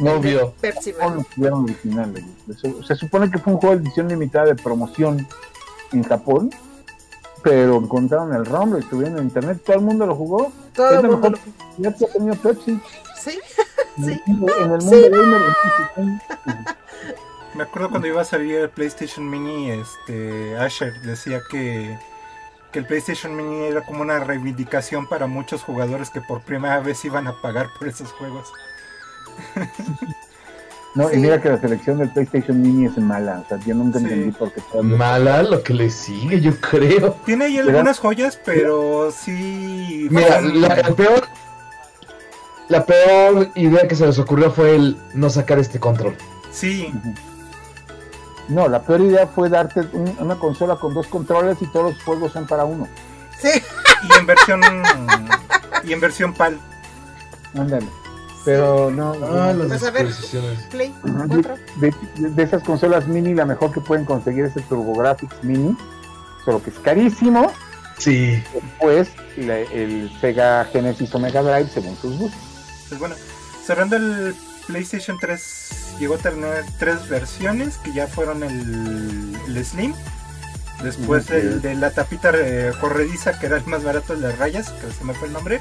No 0.00 0.20
vio. 0.20 0.52
Pepsi 0.60 0.92
Man. 0.92 1.26
No 1.36 1.62
original. 1.62 2.14
Se 2.86 2.94
supone 2.94 3.30
que 3.30 3.38
fue 3.38 3.52
un 3.54 3.60
juego 3.60 3.76
de 3.76 3.82
edición 3.82 4.08
limitada 4.08 4.46
de 4.46 4.56
promoción 4.56 5.26
en 5.92 6.02
Japón, 6.02 6.50
pero 7.42 7.76
encontraron 7.76 8.34
el 8.34 8.44
ROM, 8.44 8.72
lo 8.72 8.78
estuvieron 8.78 9.18
en 9.18 9.24
internet, 9.24 9.60
todo 9.64 9.76
el 9.76 9.82
mundo 9.82 10.04
lo 10.04 10.14
jugó. 10.14 10.52
Todo 10.74 11.00
el 11.00 11.08
mundo 11.08 11.30
lo 11.30 11.38
Ya 11.78 11.90
ha 11.90 12.12
tenido 12.12 12.34
Pepsi. 12.36 12.80
Sí, 13.18 13.38
sí. 13.96 14.20
En 14.26 14.72
el 14.72 14.82
mundo 14.82 15.54
Me 17.54 17.62
acuerdo 17.64 17.90
cuando 17.90 18.06
iba 18.06 18.20
a 18.20 18.24
salir 18.24 18.56
el 18.56 18.70
PlayStation 18.70 19.28
Mini, 19.28 19.70
este 19.70 20.56
Asher 20.58 21.00
decía 21.00 21.40
que, 21.50 21.98
que 22.70 22.78
el 22.78 22.86
PlayStation 22.86 23.34
Mini 23.34 23.64
era 23.66 23.82
como 23.82 24.02
una 24.02 24.20
reivindicación 24.20 25.08
para 25.08 25.26
muchos 25.26 25.64
jugadores 25.64 26.10
que 26.10 26.20
por 26.20 26.42
primera 26.42 26.78
vez 26.80 27.04
iban 27.04 27.26
a 27.26 27.40
pagar 27.40 27.68
por 27.78 27.88
esos 27.88 28.12
juegos. 28.12 28.52
No, 30.94 31.12
y 31.12 31.18
mira 31.18 31.40
que 31.40 31.48
la 31.48 31.60
selección 31.60 31.98
del 31.98 32.10
PlayStation 32.10 32.60
Mini 32.60 32.86
es 32.86 32.96
mala. 32.98 33.44
O 33.44 33.48
sea, 33.48 33.58
yo 33.64 33.74
nunca 33.74 33.98
entendí 33.98 34.32
por 34.32 34.50
qué. 34.52 34.62
Mala 34.82 35.42
lo 35.42 35.62
que 35.62 35.74
le 35.74 35.90
sigue, 35.90 36.40
yo 36.40 36.56
creo. 36.56 37.12
Tiene 37.24 37.44
ahí 37.44 37.58
algunas 37.58 37.98
joyas, 37.98 38.40
pero 38.44 39.12
sí. 39.12 40.08
Mira, 40.10 40.40
la, 40.40 40.74
peor. 40.96 41.28
La 42.68 42.84
peor 42.84 43.50
idea 43.54 43.88
que 43.88 43.96
se 43.96 44.06
les 44.06 44.18
ocurrió 44.18 44.50
fue 44.50 44.76
el 44.76 44.96
no 45.14 45.30
sacar 45.30 45.58
este 45.58 45.80
control. 45.80 46.16
Sí. 46.50 46.92
No, 48.48 48.68
la 48.68 48.82
peor 48.82 49.00
idea 49.00 49.26
fue 49.26 49.48
darte 49.48 49.80
una 50.18 50.36
consola 50.36 50.76
con 50.76 50.94
dos 50.94 51.06
controles 51.06 51.58
y 51.60 51.66
todos 51.66 51.94
los 51.94 52.02
juegos 52.02 52.32
son 52.32 52.46
para 52.46 52.64
uno. 52.64 52.86
Sí. 53.38 53.50
Y 54.02 54.18
en 54.18 54.26
versión. 54.26 54.60
y 55.84 55.92
en 55.92 56.00
versión 56.00 56.34
PAL. 56.34 56.58
Ándale. 57.54 57.86
Pero 58.44 58.90
no. 58.90 59.14
Ah, 59.24 59.52
las 59.52 59.68
pues 59.68 59.84
a 59.84 59.90
ver, 59.90 60.08
Play 60.70 60.94
4. 61.02 61.54
De, 61.76 62.42
esas 62.42 62.62
consolas 62.62 63.06
mini, 63.06 63.34
la 63.34 63.44
mejor 63.44 63.72
que 63.72 63.80
pueden 63.80 64.04
conseguir 64.04 64.44
es 64.44 64.56
el 64.56 64.62
TurboGrafx 64.64 65.42
Mini, 65.42 65.76
solo 66.44 66.62
que 66.62 66.70
es 66.70 66.78
carísimo. 66.78 67.52
Sí. 67.98 68.42
Después 68.54 69.10
el 69.36 70.10
Sega 70.20 70.64
Genesis 70.66 71.14
o 71.14 71.18
Mega 71.18 71.42
Drive 71.42 71.68
según 71.68 71.96
sus 71.96 72.18
gustos. 72.18 72.47
Pues 72.88 72.98
bueno, 72.98 73.14
cerrando 73.64 73.96
el 73.96 74.34
PlayStation 74.66 75.18
3, 75.18 75.96
llegó 75.98 76.14
a 76.14 76.18
tener 76.18 76.64
tres 76.78 77.08
versiones 77.08 77.78
que 77.78 77.92
ya 77.92 78.06
fueron 78.06 78.42
el, 78.42 79.64
Slim. 79.64 79.94
Después 80.82 81.28
el 81.30 81.60
de 81.60 81.74
la 81.74 81.90
tapita 81.90 82.30
eh, 82.34 82.72
corrediza, 82.80 83.38
que 83.38 83.46
era 83.46 83.56
el 83.56 83.66
más 83.66 83.82
barato 83.82 84.14
de 84.14 84.20
las 84.20 84.38
rayas, 84.38 84.70
que 84.70 84.92
se 84.92 85.04
me 85.04 85.12
fue 85.14 85.26
el 85.26 85.34
nombre. 85.34 85.60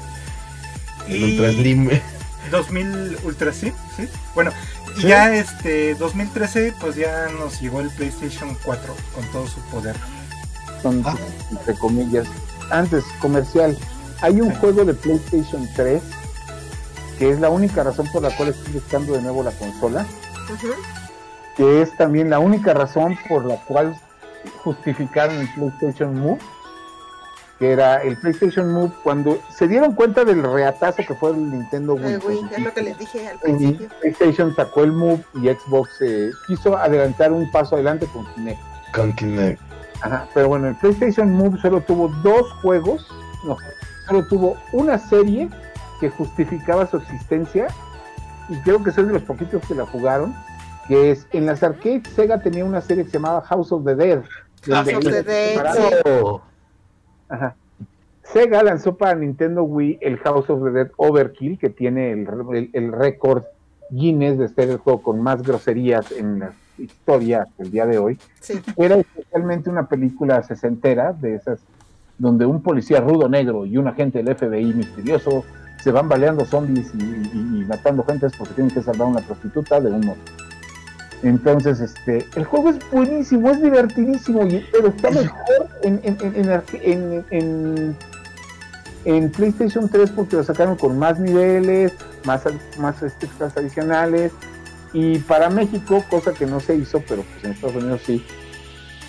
El 1.08 1.24
Ultra 1.24 1.52
Slim. 1.52 1.90
2000 2.50 3.18
Ultra 3.24 3.52
sí, 3.52 3.72
sí. 3.96 4.08
Bueno, 4.34 4.52
y 4.96 5.02
ya 5.02 5.34
este 5.34 5.94
2013 5.94 6.74
pues 6.80 6.96
ya 6.96 7.28
nos 7.38 7.60
llegó 7.60 7.80
el 7.80 7.90
PlayStation 7.90 8.56
4 8.64 8.94
con 9.14 9.24
todo 9.32 9.46
su 9.46 9.60
poder. 9.70 9.96
Son 10.82 11.02
ah. 11.04 11.16
entre 11.50 11.74
comillas. 11.74 12.26
Antes 12.70 13.04
comercial, 13.20 13.76
hay 14.20 14.40
un 14.40 14.54
juego 14.56 14.84
de 14.84 14.94
PlayStation 14.94 15.68
3 15.74 16.02
que 17.18 17.30
es 17.30 17.40
la 17.40 17.50
única 17.50 17.82
razón 17.82 18.06
por 18.12 18.22
la 18.22 18.34
cual 18.36 18.50
estoy 18.50 18.74
buscando 18.74 19.14
de 19.14 19.22
nuevo 19.22 19.42
la 19.42 19.52
consola. 19.52 20.06
Que 21.56 21.82
es 21.82 21.96
también 21.96 22.30
la 22.30 22.38
única 22.38 22.72
razón 22.72 23.18
por 23.28 23.44
la 23.44 23.56
cual 23.64 23.98
justificaron 24.62 25.36
el 25.36 25.48
PlayStation 25.54 26.18
Move 26.18 26.38
que 27.58 27.72
era 27.72 28.02
el 28.02 28.16
PlayStation 28.16 28.72
Move, 28.72 28.92
cuando 29.02 29.40
se 29.50 29.66
dieron 29.66 29.94
cuenta 29.94 30.24
del 30.24 30.42
reatazo 30.42 31.02
que 31.06 31.14
fue 31.14 31.30
el 31.30 31.50
Nintendo 31.50 31.94
Wii. 31.94 32.14
es 32.52 32.62
lo 32.62 32.72
que 32.72 32.82
les 32.82 32.98
dije 32.98 33.28
al 33.28 33.38
principio. 33.38 33.88
PlayStation 34.00 34.54
sacó 34.54 34.84
el 34.84 34.92
Move 34.92 35.24
y 35.34 35.48
Xbox 35.48 35.90
eh, 36.00 36.30
quiso 36.46 36.76
adelantar 36.76 37.32
un 37.32 37.50
paso 37.50 37.74
adelante 37.74 38.06
con 38.12 38.26
Kinect. 38.34 38.60
Con 38.94 39.12
Kinect. 39.14 39.60
Ajá, 40.00 40.28
pero 40.32 40.48
bueno, 40.48 40.68
el 40.68 40.76
PlayStation 40.76 41.32
Move 41.32 41.58
solo 41.60 41.80
tuvo 41.80 42.08
dos 42.22 42.52
juegos, 42.62 43.04
no, 43.44 43.56
solo 44.06 44.26
tuvo 44.28 44.56
una 44.72 44.96
serie 44.96 45.50
que 46.00 46.10
justificaba 46.10 46.86
su 46.86 46.98
existencia 46.98 47.68
y 48.48 48.56
creo 48.60 48.82
que 48.82 48.92
son 48.92 49.08
de 49.08 49.14
los 49.14 49.22
poquitos 49.22 49.62
que 49.66 49.74
la 49.74 49.86
jugaron, 49.86 50.34
que 50.86 51.10
es 51.10 51.26
en 51.32 51.46
las 51.46 51.62
arcades 51.62 52.08
Sega 52.14 52.40
tenía 52.40 52.64
una 52.64 52.80
serie 52.80 53.04
que 53.04 53.10
se 53.10 53.18
llamaba 53.18 53.42
House 53.42 53.72
of 53.72 53.84
the 53.84 53.94
Dead. 53.94 54.22
House 54.66 54.94
of 54.94 55.04
the 55.04 55.22
Dead. 55.22 55.60
Ajá. 57.28 57.56
Sega 58.22 58.62
lanzó 58.62 58.96
para 58.96 59.14
Nintendo 59.14 59.62
Wii 59.64 59.98
el 60.02 60.18
House 60.18 60.50
of 60.50 60.62
the 60.64 60.70
Dead 60.70 60.90
Overkill, 60.96 61.58
que 61.58 61.70
tiene 61.70 62.12
el, 62.12 62.92
récord 62.92 63.44
Guinness 63.90 64.38
de 64.38 64.48
ser 64.48 64.68
el 64.68 64.76
juego 64.78 65.02
con 65.02 65.20
más 65.22 65.42
groserías 65.42 66.12
en 66.12 66.40
la 66.40 66.52
historia 66.76 67.42
hasta 67.42 67.62
el 67.62 67.70
día 67.70 67.86
de 67.86 67.98
hoy. 67.98 68.18
Era 68.76 68.96
especialmente 68.96 69.70
una 69.70 69.88
película 69.88 70.42
sesentera, 70.42 71.12
de 71.14 71.36
esas 71.36 71.60
donde 72.18 72.44
un 72.44 72.62
policía 72.62 73.00
rudo 73.00 73.28
negro 73.28 73.64
y 73.64 73.78
un 73.78 73.88
agente 73.88 74.22
del 74.22 74.34
FBI 74.34 74.74
misterioso 74.74 75.44
se 75.82 75.90
van 75.90 76.08
baleando 76.08 76.44
zombies 76.44 76.88
y, 76.94 77.64
matando 77.68 78.04
gentes 78.04 78.32
porque 78.36 78.54
tienen 78.54 78.74
que 78.74 78.82
salvar 78.82 79.08
a 79.08 79.10
una 79.10 79.20
prostituta 79.20 79.80
de 79.80 79.90
un 79.90 80.06
modo. 80.06 80.18
Entonces, 81.22 81.80
este, 81.80 82.26
el 82.36 82.44
juego 82.44 82.70
es 82.70 82.78
buenísimo, 82.90 83.50
es 83.50 83.60
divertidísimo, 83.60 84.46
pero 84.70 84.88
está 84.88 85.10
mejor 85.10 85.68
en, 85.82 86.00
en, 87.30 87.96
en, 89.04 89.30
PlayStation 89.30 89.88
3 89.88 90.10
porque 90.10 90.36
lo 90.36 90.44
sacaron 90.44 90.76
con 90.76 90.98
más 90.98 91.18
niveles, 91.18 91.92
más, 92.24 92.42
más 92.78 93.02
extras 93.02 93.56
adicionales. 93.56 94.32
Y 94.92 95.18
para 95.18 95.50
México, 95.50 96.04
cosa 96.08 96.32
que 96.32 96.46
no 96.46 96.60
se 96.60 96.76
hizo, 96.76 97.02
pero 97.06 97.22
pues 97.22 97.44
en 97.44 97.52
Estados 97.52 97.76
Unidos 97.76 98.00
sí, 98.06 98.24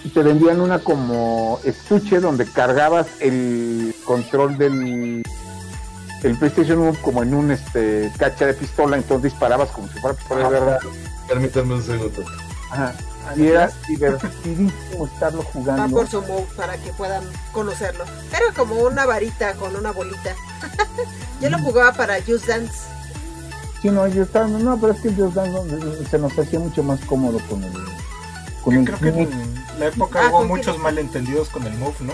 y 0.04 0.10
te 0.10 0.24
vendían 0.24 0.62
una 0.62 0.80
como 0.80 1.60
estuche 1.64 2.20
donde 2.20 2.46
cargabas 2.46 3.08
el 3.20 3.94
control 4.06 4.58
del 4.58 5.24
el 6.24 6.38
PlayStation 6.38 6.80
1 6.80 6.98
como 7.02 7.24
en 7.24 7.34
un 7.34 7.52
este 7.52 8.12
cacha 8.18 8.46
de 8.46 8.54
pistola, 8.54 8.98
entonces 8.98 9.32
disparabas 9.32 9.70
como 9.70 9.88
si 9.88 10.00
fuera 10.00 10.18
pistola 10.18 10.44
de 10.44 10.50
verdad. 10.50 10.80
Permítanme 11.28 11.76
un 11.76 11.84
segundo. 11.84 12.24
Ajá. 12.72 12.94
Y 13.36 13.48
era 13.48 13.72
divertidísimo 13.88 15.06
estarlo 15.06 15.44
jugando. 15.44 15.84
Va 15.84 15.90
por 15.90 16.10
su 16.10 16.22
move 16.22 16.48
para 16.56 16.78
que 16.78 16.92
puedan 16.94 17.24
conocerlo. 17.52 18.04
Era 18.32 18.54
como 18.56 18.76
una 18.76 19.06
varita 19.06 19.54
con 19.54 19.76
una 19.76 19.92
bolita. 19.92 20.36
Yo 21.42 21.50
lo 21.50 21.60
jugaba 21.60 21.94
para 21.94 22.16
Just 22.22 22.48
Dance. 22.48 22.88
Sí, 23.82 23.90
no, 23.90 24.04
Just 24.12 24.34
Dance, 24.34 24.64
no, 24.64 24.80
pero 24.80 24.94
es 24.94 25.02
que 25.02 25.14
Just 25.14 25.36
Dance 25.36 26.06
se 26.10 26.18
nos 26.18 26.38
hacía 26.38 26.60
mucho 26.60 26.84
más 26.84 27.00
cómodo 27.02 27.40
con 27.50 27.64
el. 27.64 27.72
Con 28.64 28.74
Yo 28.74 28.80
el 28.80 28.86
creo 28.86 29.00
que 29.00 29.22
en 29.22 29.56
la 29.80 29.88
época 29.88 30.22
ah, 30.24 30.30
hubo 30.30 30.46
muchos 30.46 30.78
malentendidos 30.80 31.50
con 31.50 31.66
el 31.66 31.74
move, 31.78 31.96
¿no? 32.02 32.14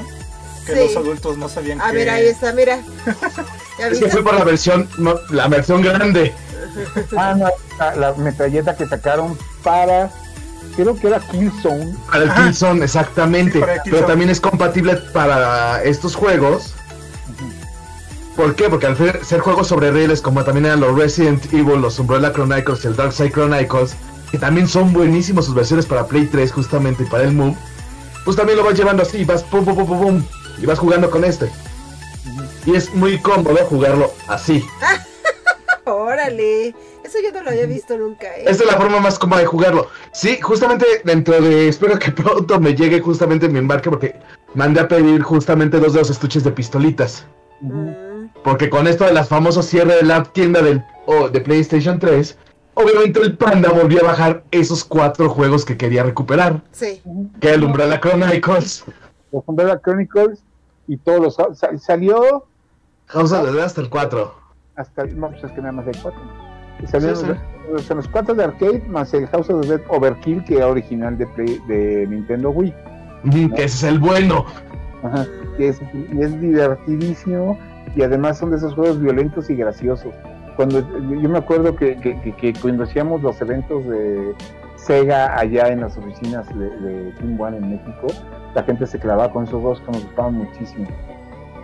Que 0.66 0.76
los 0.76 0.96
adultos 0.96 1.38
no 1.38 1.48
sabían 1.48 1.80
A 1.80 1.92
ver, 1.92 2.10
ahí 2.10 2.26
está, 2.28 2.52
mira. 2.54 2.80
es 3.80 4.00
que 4.00 4.10
fue 4.10 4.24
por 4.24 4.34
la 4.34 4.44
versión, 4.44 4.90
la 5.30 5.48
versión 5.48 5.82
grande. 5.82 6.34
ah, 7.18 7.36
no, 7.38 7.50
la, 7.78 7.96
la 7.96 8.14
metralleta 8.14 8.76
que 8.76 8.88
sacaron 8.88 9.38
para 9.64 10.12
creo 10.76 10.96
que 10.96 11.08
era 11.08 11.20
Killzone. 11.20 11.96
Para 12.12 12.24
el 12.24 12.34
Killzone, 12.34 12.84
exactamente. 12.84 13.64
pero 13.86 14.06
también 14.06 14.30
es 14.30 14.40
compatible 14.40 14.96
para 15.14 15.84
estos 15.84 16.16
juegos. 16.16 16.74
¿Por 18.36 18.56
qué? 18.56 18.70
Porque 18.70 18.88
al 18.88 18.98
ser 18.98 19.40
juegos 19.40 19.68
sobre 19.68 19.92
rieles, 19.92 20.22
como 20.22 20.44
también 20.44 20.66
eran 20.66 20.82
los 20.82 20.98
Resident 20.98 21.46
Evil, 21.54 21.82
los 21.82 21.98
Umbrella 22.00 22.34
Chronicles 22.34 22.84
y 22.84 22.88
el 22.88 22.96
Dark 22.96 23.14
Side 23.14 23.32
Chronicles, 23.32 23.96
que 24.30 24.38
también 24.38 24.68
son 24.68 24.92
buenísimos 24.92 25.46
sus 25.46 25.56
versiones 25.56 25.86
para 25.86 26.06
Play 26.06 26.26
3 26.26 26.52
justamente 26.52 27.04
y 27.04 27.06
para 27.06 27.24
el 27.24 27.32
Move, 27.32 27.56
pues 28.26 28.36
también 28.36 28.58
lo 28.58 28.66
vas 28.66 28.78
llevando 28.78 29.04
así, 29.04 29.24
vas 29.24 29.44
pum 29.44 29.64
pum 29.64 29.76
pum 29.76 29.88
pum, 29.88 30.00
pum 30.00 30.24
y 30.57 30.65
vas 30.65 30.80
jugando 30.80 31.10
con 31.10 31.23
este. 31.23 31.49
Y 32.65 32.76
es 32.76 32.94
muy 32.94 33.19
cómodo 33.19 33.57
jugarlo 33.65 34.11
así. 34.27 34.65
Órale. 35.86 36.76
Eso 37.03 37.19
yo 37.23 37.32
no 37.32 37.44
lo 37.44 37.52
había 37.52 37.68
visto 37.68 37.95
nunca. 37.98 38.27
¿eh? 38.36 38.45
Esta 38.48 38.64
es 38.64 38.72
la 38.72 38.77
forma 38.77 38.99
más 38.99 39.19
cómoda 39.19 39.41
de 39.41 39.45
jugarlo. 39.45 39.90
Sí, 40.11 40.40
justamente 40.41 40.86
dentro 41.03 41.40
de. 41.40 41.68
Espero 41.68 41.99
que 41.99 42.11
pronto 42.23 42.60
me 42.60 42.73
llegue 42.73 42.99
justamente 42.99 43.48
mi 43.48 43.60
embarque 43.60 43.90
porque 43.90 44.15
mandé 44.56 44.80
a 44.80 44.88
pedir 44.88 45.22
justamente 45.22 45.80
dos 45.80 45.94
de 45.94 45.99
los 45.99 46.10
estuches 46.10 46.44
de 46.44 46.52
pistolitas. 46.52 47.26
Mm. 47.61 48.06
Porque 48.44 48.69
con 48.69 48.88
esto 48.88 49.06
de 49.06 49.14
las 49.14 49.30
famosos 49.30 49.65
cierre 49.65 49.95
de 49.95 50.03
la 50.03 50.23
tienda 50.23 50.61
del, 50.61 50.84
de 51.32 51.41
PlayStation 51.41 51.99
3, 51.99 52.38
obviamente 52.76 53.19
el 53.19 53.38
panda 53.38 53.69
volvió 53.69 54.02
a 54.02 54.07
bajar 54.07 54.44
esos 54.52 54.84
cuatro 54.84 55.30
juegos 55.30 55.65
que 55.65 55.77
quería 55.77 56.03
recuperar. 56.03 56.61
Sí. 56.72 57.02
Que 57.40 57.53
el 57.53 57.64
Umbrella 57.64 57.99
Chronicles. 57.99 58.84
Los 59.36 59.44
Umbrella 59.48 59.82
Chronicles 59.82 60.44
y 60.88 60.98
todos 60.98 61.20
los. 61.20 61.82
Salió. 61.82 62.45
House 63.07 63.32
of 63.34 63.45
the 63.45 63.52
Dead 63.52 63.66
hasta 63.66 63.82
el 63.82 63.90
4. 63.90 64.34
Hasta. 64.78 65.06
No, 65.06 65.30
pues 65.30 65.44
es 65.44 65.52
que 65.52 65.62
nada 65.62 65.74
más 65.74 65.88
hay 65.88 65.94
4. 66.02 66.22
Salieron 66.86 67.38
los, 67.72 68.07
cuatro 68.10 68.36
de 68.36 68.44
arcade 68.44 68.84
más 68.88 69.14
el 69.14 69.28
House 69.28 69.49
of 69.49 69.62
the 69.62 69.68
Dead 69.68 69.82
Overkill 69.90 70.44
que 70.44 70.57
era 70.57 70.68
original 70.68 71.18
de, 71.18 71.26
de 71.68 72.07
Nintendo 72.07 72.49
Wii. 72.49 72.74
Que 73.56 73.64
ese 73.64 73.66
es 73.66 73.84
el 73.84 73.99
bueno. 73.99 74.45
Ajá, 75.03 75.26
y 75.57 75.66
es, 75.66 75.82
es 76.20 76.41
divertidísimo 76.41 77.57
y 77.95 78.03
además 78.03 78.38
son 78.38 78.52
de 78.52 78.57
esos 78.57 78.74
juegos 78.74 78.99
violentos 78.99 79.49
y 79.49 79.56
graciosos. 79.56 80.14
Cuando 80.56 80.80
yo 80.99 81.30
me 81.30 81.38
acuerdo 81.38 81.76
que, 81.76 81.98
que, 81.98 82.53
cuando 82.62 82.84
hacíamos 82.84 83.22
los 83.22 83.40
eventos 83.41 83.86
de 83.86 84.34
Sega 84.86 85.38
allá 85.38 85.70
en 85.70 85.82
las 85.82 85.98
oficinas 85.98 86.48
de, 86.57 86.70
de 86.70 87.12
Team 87.14 87.40
One 87.40 87.57
en 87.57 87.70
México, 87.72 88.07
la 88.53 88.64
gente 88.64 88.86
se 88.86 88.99
clavaba 88.99 89.32
con 89.32 89.44
esos 89.44 89.62
juegos 89.62 89.82
que 89.82 89.91
nos 89.91 90.06
gustaban 90.06 90.36
muchísimo. 90.36 90.88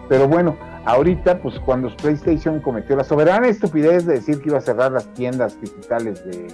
Pero 0.10 0.27
bueno, 0.27 0.57
ahorita, 0.85 1.39
pues 1.39 1.60
cuando 1.60 1.95
PlayStation 1.95 2.60
cometió 2.60 2.95
la 2.95 3.03
soberana 3.03 3.48
estupidez 3.48 4.06
de 4.06 4.15
decir 4.15 4.41
que 4.41 4.49
iba 4.49 4.57
a 4.57 4.61
cerrar 4.61 4.91
las 4.91 5.07
tiendas 5.14 5.60
digitales 5.61 6.26
de 6.26 6.48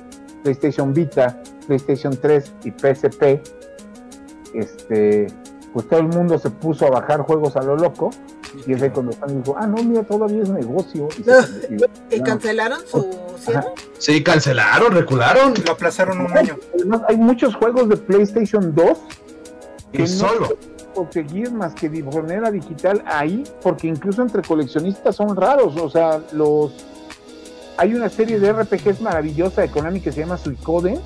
PlayStation 0.44 0.94
Vita, 0.94 1.42
PlayStation 1.66 2.16
3 2.16 2.54
y 2.66 2.72
PSP, 2.72 3.42
este, 4.54 5.28
pues 5.74 5.88
todo 5.88 6.00
el 6.00 6.08
mundo 6.08 6.38
se 6.38 6.50
puso 6.50 6.86
a 6.86 6.90
bajar 6.90 7.22
juegos 7.22 7.56
a 7.56 7.62
lo 7.64 7.76
loco. 7.76 8.12
Y 8.66 8.74
es 8.74 8.82
ahí 8.82 8.90
cuando 8.90 9.12
están 9.12 9.42
dijo, 9.42 9.56
ah, 9.58 9.68
no, 9.68 9.84
mira, 9.84 10.04
todavía 10.04 10.44
es 10.44 10.50
negocio. 10.50 11.08
Y, 12.10 12.22
cancelaron 12.22 12.80
su 12.88 13.08
cierre? 13.40 13.68
Sí, 13.98 14.24
cancelaron, 14.24 14.94
recularon. 14.94 15.54
Lo 15.66 15.72
aplazaron 15.72 16.22
un 16.22 16.38
año. 16.38 16.58
Además, 16.76 17.02
hay 17.08 17.18
muchos 17.18 17.56
juegos 17.56 17.90
de 17.90 17.98
PlayStation 17.98 18.74
2 18.74 18.98
que 19.92 20.04
y 20.04 20.08
solo 20.08 20.58
conseguir 20.94 21.52
más 21.52 21.76
que 21.76 21.90
de 21.90 22.02
manera 22.02 22.50
digital 22.50 23.04
ahí, 23.06 23.44
porque 23.62 23.88
incluso 23.88 24.24
entre 24.24 24.42
coleccionistas 24.42 25.16
son 25.16 25.36
raros, 25.36 25.76
o 25.78 25.90
sea, 25.92 26.20
los 26.32 26.72
hay 27.78 27.94
una 27.94 28.10
serie 28.10 28.40
de 28.40 28.52
RPGs 28.52 29.02
maravillosa 29.02 29.62
de 29.62 29.70
Konami 29.70 30.02
que 30.02 30.12
se 30.12 30.22
llama 30.22 30.38
Suicoden. 30.38 31.00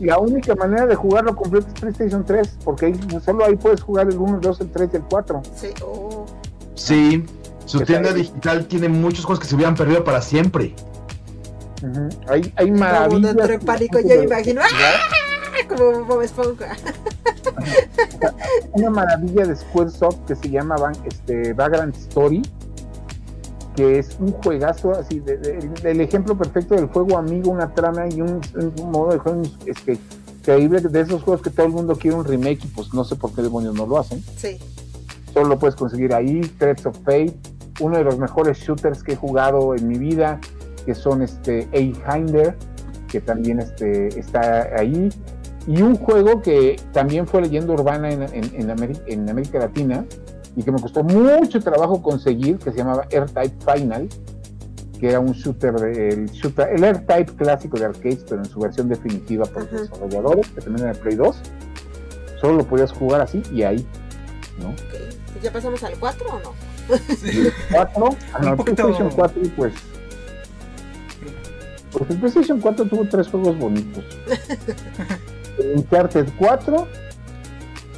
Y 0.00 0.04
la 0.06 0.18
única 0.18 0.54
manera 0.54 0.86
de 0.86 0.94
jugarlo 0.94 1.34
completo 1.34 1.66
es 1.68 1.80
PlayStation 1.80 2.24
3, 2.24 2.58
porque 2.64 2.86
ahí, 2.86 3.20
solo 3.24 3.44
ahí 3.44 3.56
puedes 3.56 3.80
jugar 3.80 4.08
el 4.08 4.18
1, 4.18 4.36
el 4.36 4.40
2, 4.40 4.60
el 4.60 4.70
3 4.70 4.90
y 4.92 4.96
el 4.96 5.02
4. 5.02 5.42
Sí, 5.54 5.68
oh. 5.82 6.26
sí 6.74 7.24
su 7.66 7.80
tienda 7.80 8.12
digital 8.12 8.66
tiene 8.66 8.88
muchos 8.88 9.24
juegos 9.24 9.40
que 9.40 9.48
se 9.48 9.56
hubieran 9.56 9.74
perdido 9.74 10.04
para 10.04 10.22
siempre. 10.22 10.74
Hay, 12.28 12.52
hay 12.56 12.70
maravillas. 12.70 13.36
pánico, 13.64 13.98
yo 14.00 14.08
me 14.08 14.22
imagino. 14.24 14.62
como 15.68 16.04
Bob 16.04 16.22
Esponja. 16.22 16.76
Una 18.72 18.90
maravilla 18.90 19.46
de 19.46 19.56
Squaresoft 19.56 20.18
que 20.26 20.36
se 20.36 20.48
llama 20.48 20.76
este, 21.04 21.52
Vagrant 21.54 21.96
Story, 21.96 22.42
que 23.76 23.98
es 23.98 24.16
un 24.18 24.32
juegazo 24.32 24.92
así, 24.92 25.22
el 25.84 26.00
ejemplo 26.00 26.36
perfecto 26.36 26.74
del 26.74 26.86
juego 26.86 27.18
amigo, 27.18 27.50
una 27.50 27.72
trama 27.74 28.08
y 28.08 28.22
un, 28.22 28.40
modo 28.90 29.12
de 29.12 29.18
juego 29.18 29.42
este, 29.66 29.98
increíble 30.38 30.80
de 30.80 31.00
esos 31.00 31.22
juegos 31.22 31.42
que 31.42 31.50
todo 31.50 31.66
el 31.66 31.72
mundo 31.72 31.94
quiere 31.94 32.16
un 32.16 32.24
remake 32.24 32.64
y 32.64 32.68
pues 32.68 32.92
no 32.94 33.04
sé 33.04 33.16
por 33.16 33.34
qué 33.34 33.42
demonios 33.42 33.74
no 33.74 33.86
lo 33.86 33.98
hacen. 33.98 34.22
Sí. 34.36 34.58
Solo 35.34 35.50
lo 35.50 35.58
puedes 35.58 35.76
conseguir 35.76 36.14
ahí, 36.14 36.40
Threats 36.58 36.86
of 36.86 36.96
Fate, 37.04 37.34
uno 37.80 37.98
de 37.98 38.04
los 38.04 38.18
mejores 38.18 38.58
shooters 38.58 39.02
que 39.02 39.12
he 39.12 39.16
jugado 39.16 39.74
en 39.74 39.86
mi 39.86 39.98
vida, 39.98 40.40
que 40.86 40.94
son 40.94 41.20
este 41.20 41.68
Hinder, 41.72 42.56
que 43.08 43.20
también 43.20 43.60
este, 43.60 44.08
está 44.18 44.70
ahí 44.78 45.10
y 45.66 45.82
un 45.82 45.96
juego 45.96 46.40
que 46.42 46.76
también 46.92 47.26
fue 47.26 47.42
leyenda 47.42 47.72
urbana 47.72 48.10
en, 48.10 48.22
en, 48.32 48.70
América, 48.70 49.58
Latina 49.58 50.04
y 50.56 50.62
que 50.62 50.72
me 50.72 50.80
costó 50.80 51.04
mucho 51.04 51.60
trabajo 51.60 52.02
conseguir, 52.02 52.58
que 52.58 52.72
se 52.72 52.78
llamaba 52.78 53.06
R-Type 53.10 53.56
Final, 53.72 54.08
que 54.98 55.10
era 55.10 55.20
un 55.20 55.32
shooter, 55.32 55.74
de, 55.74 56.08
el, 56.08 56.26
shooter, 56.30 56.70
el 56.74 56.82
R-Type 56.82 57.34
clásico 57.34 57.78
de 57.78 57.84
arcades, 57.84 58.24
pero 58.26 58.42
en 58.42 58.46
su 58.46 58.58
versión 58.58 58.88
definitiva 58.88 59.44
por 59.44 59.70
los 59.70 59.82
desarrolladores, 59.82 60.48
que 60.48 60.62
también 60.62 60.88
era 60.88 60.96
el 60.96 60.98
Play 60.98 61.16
2. 61.16 61.36
Solo 62.40 62.56
lo 62.56 62.64
podías 62.64 62.90
jugar 62.92 63.20
así 63.20 63.42
y 63.52 63.62
ahí, 63.62 63.86
¿no? 64.58 64.74
Pues 65.32 65.42
¿Ya 65.42 65.52
pasamos 65.52 65.82
al 65.82 65.94
4 65.98 66.26
o 66.26 66.40
no? 66.40 66.96
Sí. 67.16 67.48
4, 67.72 68.08
al 68.32 68.56
PlayStation 68.56 69.10
4 69.10 69.42
pues... 69.56 69.74
Porque 71.92 72.12
el 72.14 72.18
PlayStation 72.18 72.60
4 72.60 72.84
tuvo 72.86 73.08
tres 73.08 73.28
juegos 73.28 73.58
bonitos. 73.58 74.04
el 75.58 75.78
Uncharted 75.78 76.28
4, 76.38 76.88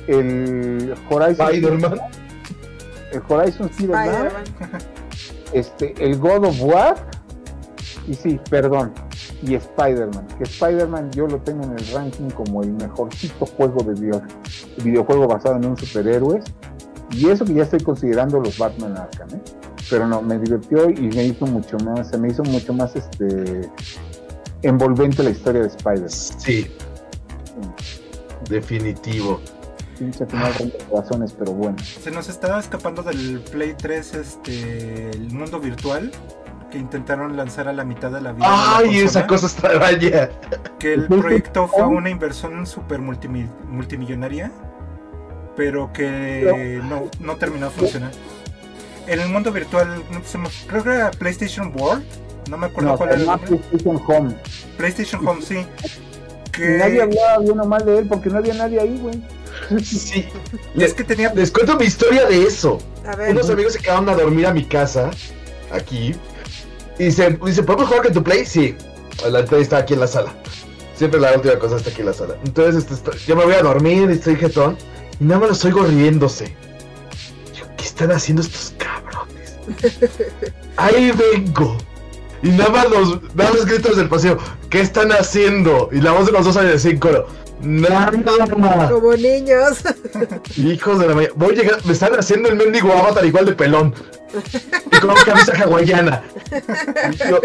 el 0.09 0.95
Horizon 1.11 1.47
Spider-Man, 1.47 2.01
el 3.13 3.23
Horizon 3.29 3.71
Zero 3.73 3.95
este, 5.53 5.95
el 6.05 6.19
God 6.19 6.47
of 6.47 6.63
War, 6.63 6.97
y 8.07 8.15
sí, 8.15 8.41
perdón, 8.51 8.93
y 9.43 9.55
Spider-Man. 9.55 10.27
Que 10.39 10.45
Spider-Man 10.45 11.11
yo 11.13 11.27
lo 11.27 11.39
tengo 11.39 11.65
en 11.65 11.73
el 11.73 11.87
ranking 11.93 12.29
como 12.31 12.63
el 12.63 12.73
mejorcito 12.73 13.47
juego 13.47 13.83
de 13.83 14.01
video, 14.01 14.23
videojuego 14.83 15.27
basado 15.27 15.57
en 15.57 15.67
un 15.67 15.77
superhéroes. 15.77 16.45
Y 17.11 17.29
eso 17.31 17.45
que 17.45 17.55
ya 17.55 17.63
estoy 17.63 17.81
considerando 17.81 18.39
los 18.39 18.59
Batman 18.59 18.97
Arkham, 18.97 19.31
¿eh? 19.31 19.41
Pero 19.89 20.07
no, 20.07 20.21
me 20.21 20.39
divirtió 20.39 20.91
y 20.91 21.09
me 21.09 21.25
hizo 21.25 21.47
mucho 21.47 21.79
más, 21.79 22.11
se 22.11 22.19
me 22.19 22.29
hizo 22.29 22.43
mucho 22.43 22.75
más 22.75 22.95
este 22.95 23.71
envolvente 24.61 25.23
la 25.23 25.31
historia 25.31 25.63
de 25.63 25.69
Spider-Man. 25.69 26.11
Sí, 26.11 26.71
Definitivo. 28.49 29.41
Pinche 29.99 30.27
final 30.27 30.53
razones, 30.93 31.35
pero 31.37 31.53
bueno. 31.53 31.77
Se 31.79 32.11
nos 32.11 32.29
estaba 32.29 32.61
escapando 32.61 33.03
del 33.03 33.41
Play 33.41 33.75
3 33.77 34.15
este 34.15 35.11
el 35.11 35.33
mundo 35.33 35.59
virtual 35.59 36.13
que 36.71 36.79
intentaron 36.79 37.37
lanzar 37.37 37.67
a 37.69 37.73
la 37.73 37.85
mitad 37.85 38.11
de 38.11 38.21
la 38.21 38.33
vida. 38.33 38.47
¡Ay, 38.49 38.99
esa 38.99 39.27
cosa 39.27 39.47
está 39.47 39.77
vaya! 39.79 40.31
Que 40.79 40.95
el 40.95 41.07
proyecto 41.07 41.67
fue 41.67 41.87
una 41.87 42.11
inversión 42.11 42.67
super 42.67 43.01
multimillonaria, 43.01 44.53
pero 45.57 45.93
que 45.93 46.81
no, 46.85 47.09
no 47.21 47.37
terminó 47.37 47.67
de 47.67 47.73
funcionar. 47.73 48.13
En 49.07 49.21
el 49.21 49.29
mundo 49.31 49.51
virtual, 49.51 50.03
creo 50.67 50.85
que 50.85 50.91
era 50.91 51.11
PlayStation 51.11 51.73
World, 51.75 52.05
no 52.51 52.59
me 52.59 52.67
acuerdo 52.67 52.97
cuál 52.99 53.21
era 53.21 53.35
el 53.35 53.41
PlayStation 53.41 54.03
Home. 54.07 54.37
PlayStation 54.77 55.27
Home, 55.27 55.43
sí 55.43 55.67
Nadie 56.59 57.03
hablaba 57.03 57.39
bien 57.39 57.61
o 57.61 57.65
mal 57.65 57.85
de 57.85 57.99
él 57.99 58.07
porque 58.09 58.31
no 58.31 58.39
había 58.39 58.55
nadie 58.55 58.81
ahí, 58.81 58.99
güey. 59.01 59.23
Sí. 59.85 60.29
Es 60.77 60.95
que 60.95 61.05
tenía. 61.05 61.33
Les 61.35 61.51
cuento 61.51 61.77
mi 61.77 61.87
historia 61.87 62.27
de 62.27 62.43
eso. 62.45 62.79
A 63.07 63.17
ver. 63.17 63.31
Unos 63.31 63.49
amigos 63.51 63.73
se 63.75 63.79
quedaron 63.81 64.09
a 64.09 64.15
dormir 64.15 64.47
a 64.47 64.53
mi 64.53 64.65
casa, 64.65 65.11
aquí. 65.73 66.15
Y 66.99 67.05
dice, 67.05 67.39
dice 67.45 67.63
¿podemos 67.63 67.89
jugar 67.89 68.05
con 68.05 68.13
tu 68.13 68.23
play? 68.23 68.45
Sí. 68.45 68.77
La 69.31 69.45
play 69.45 69.63
está 69.63 69.79
aquí 69.79 69.95
en 69.95 70.01
la 70.01 70.07
sala. 70.07 70.35
Siempre 70.97 71.21
la 71.21 71.33
última 71.33 71.59
cosa 71.59 71.77
está 71.77 71.91
aquí 71.91 72.01
en 72.01 72.07
la 72.07 72.13
sala. 72.13 72.37
Entonces, 72.45 72.83
este, 72.83 72.95
está- 72.95 73.17
yo 73.27 73.37
me 73.37 73.45
voy 73.45 73.55
a 73.55 73.63
dormir 73.63 74.11
y 74.11 74.15
estoy 74.15 74.37
jetón. 74.37 74.77
Y 75.21 75.25
nada 75.25 75.41
más 75.41 75.49
los 75.51 75.65
oigo 75.65 75.83
riéndose. 75.85 76.55
Yo, 77.57 77.65
¿qué 77.77 77.85
están 77.85 78.11
haciendo 78.13 78.43
estos 78.43 78.75
cabrones? 78.79 79.57
Ahí 80.77 81.13
vengo. 81.13 81.77
Y 82.43 82.51
nada 82.51 82.71
más 82.71 82.91
los, 82.91 83.35
nada 83.35 83.51
más 83.51 83.67
gritos 83.67 83.97
del 83.97 84.09
paseo. 84.09 84.39
¿Qué 84.71 84.81
están 84.81 85.11
haciendo? 85.11 85.89
Y 85.93 86.01
la 86.01 86.13
voz 86.13 86.27
de 86.27 86.33
los 86.33 86.45
dos 86.45 86.55
sale 86.55 86.71
de 86.71 86.79
cinco. 86.79 87.27
Nada. 87.61 88.13
Como 88.91 89.15
niños. 89.15 89.79
Hijos 90.57 91.01
de 91.01 91.09
la 91.09 91.15
mañana. 91.15 91.35
Voy 91.37 91.55
a 91.55 91.57
llegar. 91.57 91.85
Me 91.85 91.93
están 91.93 92.13
haciendo 92.15 92.49
el 92.49 92.57
mendigo 92.57 92.93
avatar 92.93 93.25
igual 93.25 93.47
de 93.47 93.53
pelón. 93.53 93.95
Y 94.93 95.01
con 95.01 95.11
una 95.11 95.25
camisa 95.25 95.53
hawaiana. 95.65 96.23
Y 97.13 97.17
yo, 97.17 97.41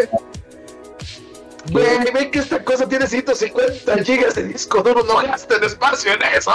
Güey, 1.71 2.11
ven 2.13 2.29
que 2.29 2.39
esta 2.39 2.63
cosa 2.63 2.87
tiene 2.87 3.07
150 3.07 4.03
gigas 4.03 4.35
de 4.35 4.43
disco 4.43 4.81
duro. 4.81 5.03
No 5.03 5.15
gasten 5.15 5.63
espacio 5.63 6.11
en 6.13 6.21
eso. 6.37 6.51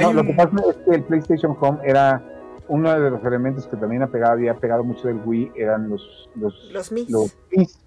No, 0.00 0.12
lo 0.12 0.24
que 0.24 0.32
pasa 0.32 0.50
es 0.70 0.76
que 0.84 0.94
el 0.96 1.04
PlayStation 1.04 1.56
Home 1.60 1.78
era 1.84 2.22
uno 2.70 2.98
de 2.98 3.10
los 3.10 3.24
elementos 3.24 3.66
que 3.66 3.76
también 3.76 4.02
ha 4.02 4.06
pegado, 4.06 4.34
había 4.34 4.54
pegado 4.54 4.84
mucho 4.84 5.08
del 5.08 5.20
Wii, 5.24 5.52
eran 5.56 5.90
los 5.90 6.30
los 6.36 6.54
Los 6.72 6.92
Mis. 6.92 7.10
los, 7.10 7.36
Mis, 7.50 7.78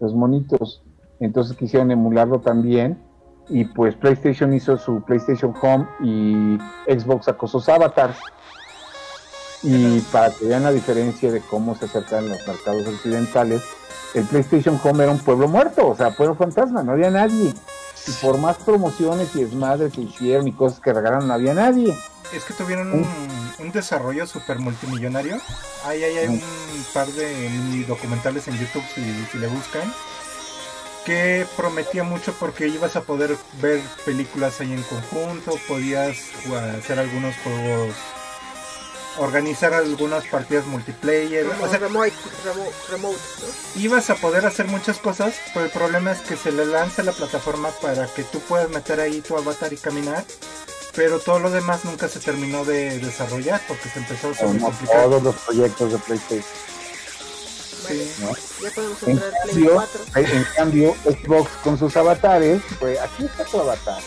los 0.00 0.14
monitos. 0.14 0.82
Entonces 1.20 1.56
quisieron 1.56 1.90
emularlo 1.90 2.40
también. 2.40 2.98
Y 3.50 3.66
pues 3.66 3.94
PlayStation 3.96 4.52
hizo 4.54 4.78
su 4.78 5.02
PlayStation 5.02 5.54
Home 5.60 5.86
y 6.00 6.58
Xbox 6.86 7.26
sacó 7.26 7.46
sus 7.46 7.68
avatars. 7.68 8.18
Y 9.62 10.00
para 10.12 10.30
que 10.30 10.46
vean 10.46 10.62
la 10.62 10.72
diferencia 10.72 11.30
de 11.30 11.40
cómo 11.40 11.74
se 11.74 11.84
acercan 11.84 12.28
los 12.28 12.46
mercados 12.46 12.86
occidentales, 12.86 13.62
el 14.14 14.24
PlayStation 14.24 14.80
Home 14.82 15.02
era 15.02 15.12
un 15.12 15.18
pueblo 15.18 15.48
muerto, 15.48 15.88
o 15.88 15.94
sea, 15.94 16.12
pueblo 16.12 16.34
fantasma, 16.34 16.82
no 16.82 16.92
había 16.92 17.10
nadie. 17.10 17.52
Y 18.08 18.12
por 18.22 18.38
más 18.38 18.56
promociones 18.56 19.28
y 19.34 19.44
desmadres 19.44 19.92
que 19.92 20.00
hicieron 20.02 20.48
y 20.48 20.52
cosas 20.52 20.80
que 20.80 20.92
regalaron, 20.92 21.28
no 21.28 21.34
había 21.34 21.52
nadie. 21.54 21.96
Es 22.32 22.44
que 22.44 22.54
tuvieron 22.54 22.92
un, 22.92 23.06
un 23.58 23.72
desarrollo 23.72 24.26
super 24.26 24.58
multimillonario. 24.58 25.38
Ahí 25.84 26.02
hay, 26.04 26.16
hay 26.18 26.28
un 26.28 26.42
par 26.94 27.06
de 27.08 27.50
mini 27.50 27.84
documentales 27.84 28.48
en 28.48 28.58
YouTube 28.58 28.84
si, 28.94 29.02
si 29.30 29.38
le 29.38 29.46
buscan. 29.46 29.92
Que 31.04 31.46
prometía 31.56 32.04
mucho 32.04 32.34
porque 32.38 32.68
ibas 32.68 32.94
a 32.96 33.00
poder 33.02 33.34
ver 33.62 33.80
películas 34.04 34.60
ahí 34.60 34.72
en 34.74 34.82
conjunto, 34.82 35.58
podías 35.66 36.16
jugar- 36.44 36.68
hacer 36.76 36.98
algunos 36.98 37.34
juegos, 37.42 37.94
organizar 39.18 39.72
algunas 39.74 40.24
partidas 40.26 40.66
multiplayer. 40.66 41.46
Como 41.46 41.64
O 41.64 41.68
sea, 41.68 41.78
remote, 41.78 42.12
remote, 42.44 42.72
remote, 42.90 43.18
¿no? 43.74 43.80
ibas 43.82 44.10
a 44.10 44.14
poder 44.16 44.46
hacer 44.46 44.66
muchas 44.66 44.98
cosas, 44.98 45.34
pero 45.54 45.66
el 45.66 45.70
problema 45.72 46.12
es 46.12 46.20
que 46.20 46.36
se 46.36 46.52
le 46.52 46.64
lanza 46.66 47.02
la 47.02 47.12
plataforma 47.12 47.70
para 47.82 48.06
que 48.06 48.24
tú 48.24 48.40
puedas 48.40 48.68
meter 48.70 49.00
ahí 49.00 49.20
tu 49.20 49.36
avatar 49.36 49.72
y 49.72 49.76
caminar, 49.76 50.24
pero 50.94 51.18
todo 51.20 51.38
lo 51.38 51.50
demás 51.50 51.84
nunca 51.84 52.08
se 52.08 52.20
terminó 52.20 52.64
de 52.64 52.98
desarrollar 52.98 53.60
porque 53.68 53.88
se 53.88 53.98
empezó 54.00 54.28
a 54.30 54.34
Como 54.34 54.52
sobrecomplicar. 54.52 55.02
todos 55.04 55.22
los 55.22 55.34
proyectos 55.36 55.92
de 55.92 55.98
PlayStation. 55.98 56.44
Sí. 57.86 58.12
¿no? 58.20 58.30
Ya 58.62 58.70
podemos 58.74 59.02
En 59.04 59.18
Play 59.18 59.32
cambio, 59.46 59.72
4. 59.74 60.00
en 60.32 60.44
cambio, 60.56 60.96
Xbox 61.04 61.50
con 61.62 61.78
sus 61.78 61.96
avatares, 61.96 62.60
pues 62.80 62.98
aquí 63.00 63.24
está 63.24 63.44
tu 63.44 63.60
avatar. 63.60 64.00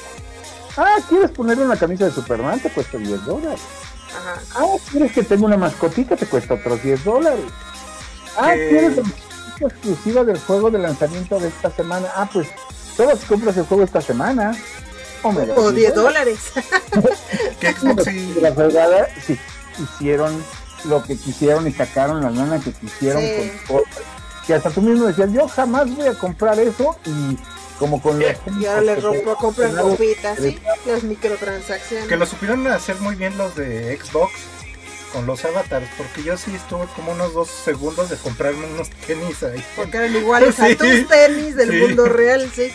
Ah, 0.77 0.97
¿quieres 1.09 1.31
ponerle 1.31 1.65
una 1.65 1.77
camisa 1.77 2.05
de 2.05 2.11
Superman? 2.11 2.59
Te 2.61 2.69
cuesta 2.71 2.97
10 2.97 3.25
dólares. 3.25 3.59
Ajá. 4.15 4.41
Ah, 4.55 4.65
¿quieres 4.91 5.11
que 5.11 5.23
tenga 5.23 5.45
una 5.45 5.57
mascotita? 5.57 6.15
Te 6.15 6.25
cuesta 6.25 6.55
otros 6.55 6.81
10 6.83 7.03
dólares. 7.03 7.45
Ah, 8.37 8.51
Que- 8.53 8.69
¿quieres 8.69 8.97
la 8.97 9.03
mascotita 9.03 9.67
exclusiva 9.67 10.23
del 10.23 10.39
juego 10.39 10.71
de 10.71 10.79
lanzamiento 10.79 11.39
de 11.39 11.47
esta 11.49 11.71
semana? 11.71 12.07
Ah, 12.15 12.29
pues 12.31 12.47
si 13.19 13.25
compras 13.27 13.57
el 13.57 13.65
juego 13.65 13.83
esta 13.83 14.01
semana. 14.01 14.55
O, 15.23 15.31
me 15.31 15.45
das 15.45 15.57
O 15.57 15.71
10 15.71 15.93
dólares. 15.95 16.39
Sí, 18.03 18.35
La 18.41 18.51
fregada, 18.53 19.07
sí, 19.25 19.37
hicieron 19.81 20.43
lo 20.85 21.03
que 21.03 21.15
quisieron 21.17 21.67
y 21.67 21.71
sacaron 21.71 22.21
la 22.21 22.29
lana 22.31 22.59
que 22.59 22.71
quisieron 22.71 23.21
Sí. 23.21 23.51
con. 23.67 23.81
Que 24.47 24.55
hasta 24.55 24.71
tú 24.71 24.81
mismo 24.81 25.05
decías, 25.05 25.31
yo 25.31 25.47
jamás 25.47 25.95
voy 25.95 26.07
a 26.07 26.13
comprar 26.15 26.59
eso 26.59 26.97
y 27.05 27.37
como 27.81 27.99
con 27.99 28.19
los... 28.19 28.31
Y 28.59 28.65
ahora 28.67 28.93
rompo, 28.93 29.35
compran 29.37 29.73
¿sí? 30.39 30.59
Las 30.85 31.01
microtransacciones. 31.03 32.07
que 32.07 32.15
lo 32.15 32.27
supieron 32.27 32.67
hacer 32.67 32.97
muy 32.99 33.15
bien 33.15 33.35
los 33.39 33.55
de 33.55 33.97
Xbox 33.97 34.31
con 35.11 35.25
los 35.25 35.43
avatars, 35.43 35.87
porque 35.97 36.21
yo 36.23 36.37
sí 36.37 36.53
estuve 36.55 36.85
como 36.95 37.13
unos 37.13 37.33
dos 37.33 37.49
segundos 37.49 38.11
de 38.11 38.17
comprarme 38.17 38.67
unos 38.67 38.91
tenis 39.07 39.41
ahí. 39.41 39.65
Porque 39.75 39.97
eran 39.97 40.15
iguales 40.15 40.53
Sí. 40.59 40.61
a 40.61 40.77
tus 40.77 41.07
tenis 41.07 41.55
del 41.55 41.71
Sí. 41.71 41.77
mundo 41.77 42.05
real, 42.05 42.49
sí. 42.55 42.71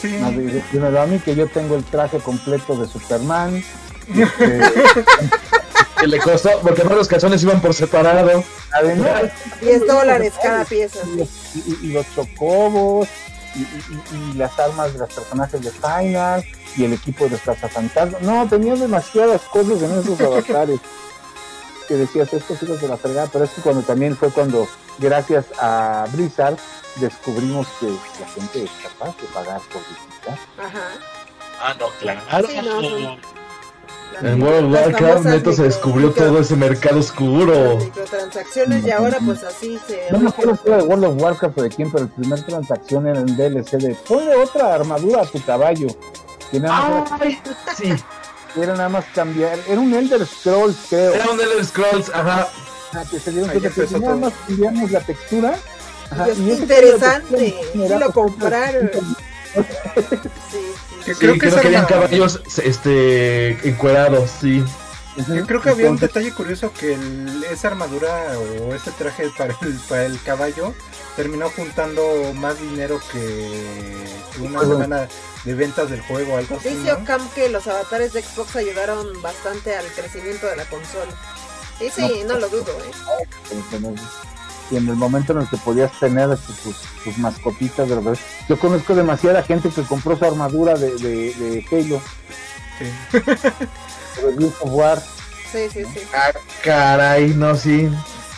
Sí, 0.00 0.16
No, 0.18 0.30
dímelo 0.30 1.02
a 1.02 1.06
mí 1.06 1.18
que 1.18 1.34
yo 1.36 1.46
tengo 1.48 1.76
el 1.76 1.84
traje 1.84 2.18
completo 2.18 2.76
de 2.80 2.88
Superman. 2.88 3.62
este, 4.08 4.60
Que 6.00 6.06
le 6.06 6.18
costó, 6.18 6.58
porque 6.62 6.82
no 6.82 6.94
los 6.94 7.08
calzones 7.08 7.42
iban 7.42 7.60
por 7.60 7.74
separado. 7.74 8.42
además, 8.72 9.24
10 9.60 9.86
dólares 9.86 10.32
cada 10.42 10.64
pieza. 10.64 11.00
y- 11.54 11.86
y 11.86 11.92
los 11.92 12.06
chocobos 12.14 13.06
y, 13.56 14.16
y- 14.16 14.32
las 14.34 14.58
armas 14.58 14.92
de 14.92 14.98
los 15.00 15.12
personajes 15.12 15.62
de 15.62 15.70
Final 15.70 16.44
y 16.76 16.84
el 16.84 16.92
equipo 16.92 17.24
de 17.24 17.30
los 17.30 17.40
cazafantasmas. 17.40 18.20
No, 18.22 18.46
tenía 18.48 18.74
demasiadas 18.74 19.42
cosas 19.42 19.82
en 19.82 19.98
esos 19.98 20.20
avatares 20.20 20.80
que 21.88 21.94
decías 21.94 22.32
estos 22.32 22.62
hijos 22.62 22.80
de 22.80 22.88
la 22.88 22.96
fregada, 22.96 23.28
pero 23.32 23.44
es 23.44 23.50
que 23.52 23.62
cuando 23.62 23.82
también 23.82 24.16
fue 24.16 24.30
cuando, 24.30 24.66
gracias 24.98 25.46
a 25.60 26.06
Blizzard, 26.12 26.56
descubrimos 26.96 27.66
que 27.80 27.86
la 27.86 28.28
gente 28.34 28.64
es 28.64 28.70
capaz 28.82 29.16
de 29.18 29.26
pagar 29.32 29.60
por 29.72 29.82
visitar. 29.82 30.38
Ajá. 30.58 30.88
Ah, 31.60 31.74
no, 31.78 31.86
claro. 32.00 32.20
Sí, 32.48 32.56
no, 32.62 32.82
son- 32.82 33.35
En 34.22 34.42
World 34.42 34.74
of 34.74 34.82
Warcraft, 34.82 35.24
neto, 35.26 35.52
se 35.52 35.64
descubrió 35.64 36.10
todo 36.10 36.40
ese 36.40 36.56
mercado 36.56 37.00
oscuro. 37.00 37.76
Microtransacciones 37.76 38.86
y 38.86 38.90
ahora 38.90 39.18
pues 39.24 39.44
así 39.44 39.78
se... 39.86 40.10
No 40.10 40.20
me 40.20 40.28
acuerdo 40.30 40.58
si 40.62 40.68
era 40.68 40.78
de 40.78 40.82
World 40.84 41.04
of 41.04 41.22
Warcraft 41.22 41.58
o 41.58 41.62
de 41.62 41.68
quién, 41.68 41.90
pero 41.92 42.04
el 42.04 42.10
primer 42.10 42.42
transacción 42.46 43.06
era 43.06 43.20
en 43.20 43.36
DLC 43.36 43.72
de 43.72 43.94
ponle 44.08 44.34
otra 44.36 44.74
armadura 44.74 45.22
a 45.22 45.26
tu 45.26 45.42
caballo. 45.44 45.88
Que 46.50 46.60
nada 46.60 47.04
más 47.04 47.12
Ay, 47.20 47.38
sí. 47.76 47.92
era, 48.56 48.74
nada 48.74 48.88
más 48.88 49.04
cambiar, 49.14 49.58
era 49.68 49.80
un 49.80 49.92
Elder 49.92 50.24
Scrolls, 50.26 50.76
creo. 50.88 51.12
Era 51.12 51.30
un 51.30 51.40
Elder 51.40 51.64
Scrolls, 51.64 52.08
ajá. 52.14 52.48
Ah, 52.94 53.04
que 53.10 53.20
se 53.20 53.30
dieron 53.32 53.50
cuenta 53.50 53.70
que 53.70 53.98
nada 53.98 54.16
más 54.16 54.32
cambiamos 54.46 54.90
la 54.90 55.00
textura. 55.00 55.54
ajá, 56.10 56.28
y 56.30 56.50
interesante. 56.52 57.54
generaba 57.72 58.06
lo 58.06 58.12
compraron. 58.12 58.90
Sí. 60.50 60.58
Que 61.06 61.14
Sí, 61.14 61.20
creo 61.20 61.32
que, 61.34 61.38
creo 61.38 61.60
que 61.60 61.66
habían 61.68 61.86
caballos 61.86 62.40
este, 62.62 63.52
encuerados, 63.68 64.28
sí. 64.40 64.62
Yo 65.28 65.46
creo 65.46 65.62
que 65.62 65.70
había 65.70 65.88
un 65.88 65.96
detalle 65.96 66.30
curioso 66.32 66.72
que 66.78 66.92
el- 66.94 67.42
esa 67.50 67.68
armadura 67.68 68.38
o 68.38 68.74
ese 68.74 68.90
traje 68.90 69.30
para 69.38 69.56
el, 69.62 69.74
para 69.88 70.04
el 70.04 70.20
caballo 70.22 70.74
terminó 71.14 71.48
juntando 71.48 72.34
más 72.34 72.60
dinero 72.60 73.00
que, 73.12 74.04
una 74.40 74.60
semana 74.60 75.08
de 75.44 75.54
ventas 75.54 75.88
del 75.88 76.02
juego, 76.02 76.36
algo 76.36 76.56
así. 76.58 76.68
Dice 76.70 76.92
¿no? 76.92 76.98
Ocam 76.98 77.26
que 77.30 77.48
los 77.48 77.66
avatares 77.66 78.12
de 78.12 78.22
Xbox 78.22 78.56
ayudaron 78.56 79.22
bastante 79.22 79.74
al 79.74 79.86
crecimiento 79.86 80.48
de 80.48 80.56
la 80.56 80.64
consola. 80.66 81.12
Sí, 81.78 81.88
sí, 81.94 82.22
no, 82.26 82.36
lo 82.38 82.48
dudo, 82.48 82.76
¿eh? 82.84 83.56
Y 84.70 84.76
en 84.76 84.88
el 84.88 84.96
momento 84.96 85.32
en 85.32 85.40
el 85.40 85.48
que 85.48 85.56
podías 85.58 85.92
tener 85.98 86.30
este, 86.32 86.52
tus, 86.62 86.76
tus 87.04 87.18
mascotitas 87.18 87.88
de 87.88 87.94
verdad. 87.94 88.18
Yo 88.48 88.58
conozco 88.58 88.94
demasiada 88.94 89.42
gente 89.42 89.68
que 89.70 89.82
compró 89.82 90.16
su 90.18 90.24
armadura 90.24 90.74
de, 90.74 90.94
de, 90.96 91.34
de 91.34 91.66
Halo, 91.70 92.00
Sí. 92.78 93.18
o 94.22 94.26
de 94.26 94.36
Gears 94.38 94.54
of 94.60 94.70
War. 94.70 95.02
Sí, 95.52 95.68
sí, 95.72 95.84
sí. 95.94 96.00
Ah, 96.14 96.32
caray, 96.64 97.28
no, 97.34 97.54
sí. 97.54 97.88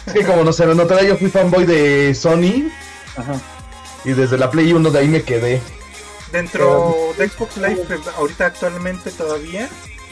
Es 0.06 0.12
que 0.12 0.24
como 0.24 0.44
no 0.44 0.52
se 0.52 0.66
me 0.66 0.74
notaba, 0.74 1.02
yo 1.02 1.16
fui 1.16 1.28
fanboy 1.28 1.64
de 1.66 2.14
Sony 2.14 2.70
Ajá. 3.16 3.34
y 4.04 4.12
desde 4.12 4.38
la 4.38 4.50
Play 4.50 4.72
1 4.72 4.90
de 4.90 4.98
ahí 4.98 5.08
me 5.08 5.22
quedé. 5.22 5.60
Dentro 6.32 7.12
de 7.16 7.28
Xbox 7.28 7.56
Live, 7.56 7.86
eh, 7.90 7.98
ahorita 8.16 8.46
actualmente 8.46 9.10
todavía, 9.10 9.68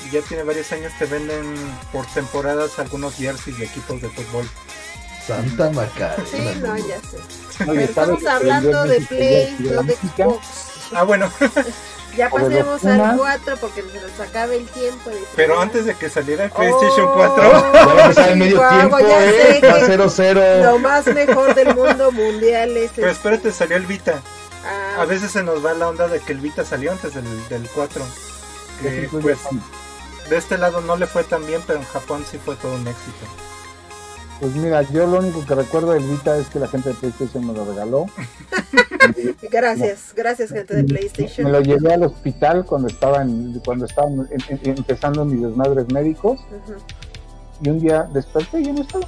y 0.06 0.10
ya 0.14 0.22
tiene 0.22 0.42
varios 0.44 0.72
años, 0.72 0.92
te 0.98 1.04
venden 1.06 1.54
por 1.92 2.06
temporadas 2.06 2.78
algunos 2.78 3.14
jerseys 3.16 3.58
de 3.58 3.66
equipos 3.66 4.00
de 4.00 4.08
fútbol. 4.08 4.48
Santa 5.26 5.70
Macarena. 5.70 6.24
Sí, 6.30 6.60
no, 6.60 6.76
ya 6.76 7.00
sé. 7.00 7.82
Estamos 7.84 8.24
hablando 8.26 8.84
el 8.84 8.90
de 8.90 9.00
Play, 9.02 9.56
no 9.60 9.82
de 9.82 9.94
Xbox. 9.96 10.46
Ah, 10.94 11.02
bueno, 11.02 11.30
Ya 12.16 12.30
pasemos 12.30 12.82
al 12.84 12.96
Pumas. 12.98 13.16
4 13.18 13.56
porque 13.60 13.82
se 13.82 14.00
nos 14.00 14.20
acabe 14.20 14.56
el 14.56 14.66
tiempo. 14.68 15.10
de 15.10 15.18
pero 15.34 15.60
antes 15.60 15.84
de 15.84 15.94
que 15.94 16.08
saliera 16.08 16.44
el 16.44 16.50
PlayStation 16.50 17.08
Oh. 17.08 17.14
4, 17.14 17.42
Ya 17.42 17.84
va 17.86 17.92
a 17.92 18.02
empezar 18.04 18.28
el 18.30 18.36
medio 18.38 18.62
tiempo, 18.70 18.98
ya 19.00 19.20
sé 19.20 19.56
eh. 19.56 19.60
que- 19.60 19.66
Va 19.68 19.80
0-0. 19.80 20.62
Lo 20.62 20.78
más 20.78 21.06
mejor 21.06 21.54
del 21.54 21.74
mundo 21.74 22.12
mundial 22.12 22.74
es... 22.76 22.92
pero 22.96 23.10
espérate, 23.10 23.52
salió 23.52 23.76
el 23.76 23.84
Vita. 23.84 24.22
ah, 24.64 25.02
A 25.02 25.04
veces 25.04 25.30
se 25.32 25.42
nos 25.42 25.62
va 25.64 25.74
la 25.74 25.88
onda 25.88 26.08
de 26.08 26.20
que 26.20 26.32
el 26.32 26.38
Vita 26.40 26.64
salió 26.64 26.92
antes 26.92 27.12
del, 27.14 27.48
del 27.48 27.68
4. 27.74 28.02
porque 28.82 29.08
pues 29.20 29.38
de 30.30 30.36
este 30.38 30.56
lado 30.56 30.80
no 30.80 30.96
le 30.96 31.06
fue 31.06 31.22
tan 31.24 31.44
bien, 31.46 31.62
pero 31.66 31.80
en 31.80 31.84
Japón 31.86 32.24
sí 32.30 32.38
fue 32.42 32.56
todo 32.56 32.74
un 32.76 32.88
éxito. 32.88 33.26
Pues 34.40 34.54
mira, 34.54 34.82
yo 34.82 35.06
lo 35.06 35.20
único 35.20 35.44
que 35.46 35.54
recuerdo 35.54 35.92
del 35.92 36.04
Vita 36.04 36.36
es 36.36 36.48
que 36.48 36.58
la 36.58 36.68
gente 36.68 36.90
de 36.90 36.94
PlayStation 36.94 37.46
me 37.46 37.54
lo 37.54 37.64
regaló. 37.64 38.06
gracias, 39.50 40.12
gracias 40.14 40.50
gente 40.50 40.76
de 40.76 40.84
PlayStation. 40.84 41.46
Me 41.46 41.52
lo 41.52 41.62
llevé 41.62 41.94
al 41.94 42.02
hospital 42.02 42.66
cuando 42.66 42.88
estaban, 42.88 43.60
cuando 43.64 43.86
estaban 43.86 44.28
empezando 44.62 45.24
mis 45.24 45.40
desmadres 45.40 45.90
médicos. 45.90 46.40
Y 47.62 47.70
un 47.70 47.80
día 47.80 48.02
desperté 48.12 48.60
y 48.60 48.64
ya 48.64 48.72
no 48.74 48.82
estaba. 48.82 49.06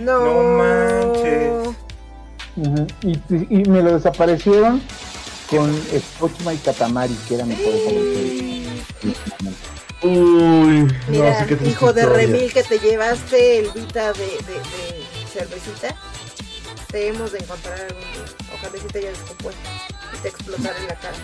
No, 0.00 0.20
no 0.20 0.42
manches. 0.58 1.76
y, 3.02 3.60
y, 3.60 3.64
me 3.64 3.82
lo 3.82 3.94
desaparecieron 3.94 4.82
con 5.48 5.74
Spokesman 5.74 6.54
y 6.56 6.58
Katamari, 6.58 7.14
que 7.26 7.36
era 7.36 7.46
mi 7.46 7.54
favorito. 7.54 8.36
Uy, 10.06 10.92
Mira, 11.08 11.46
no, 11.48 11.68
hijo 11.68 11.92
de 11.92 12.06
remil 12.06 12.52
que 12.52 12.62
te 12.62 12.78
llevaste 12.78 13.58
el 13.58 13.70
Vita 13.72 14.12
de, 14.12 14.24
de, 14.24 14.26
de 14.26 15.26
cervecita. 15.32 15.94
Debemos 16.92 17.32
de 17.32 17.38
encontrar 17.38 17.80
algún 17.80 18.36
Ojalá 18.54 18.78
si 18.80 18.86
te 18.88 19.00
descompuesto 19.00 19.60
y 20.14 20.18
te 20.18 20.28
explotara 20.28 20.78
en 20.78 20.86
la 20.86 20.94
cara. 20.94 21.16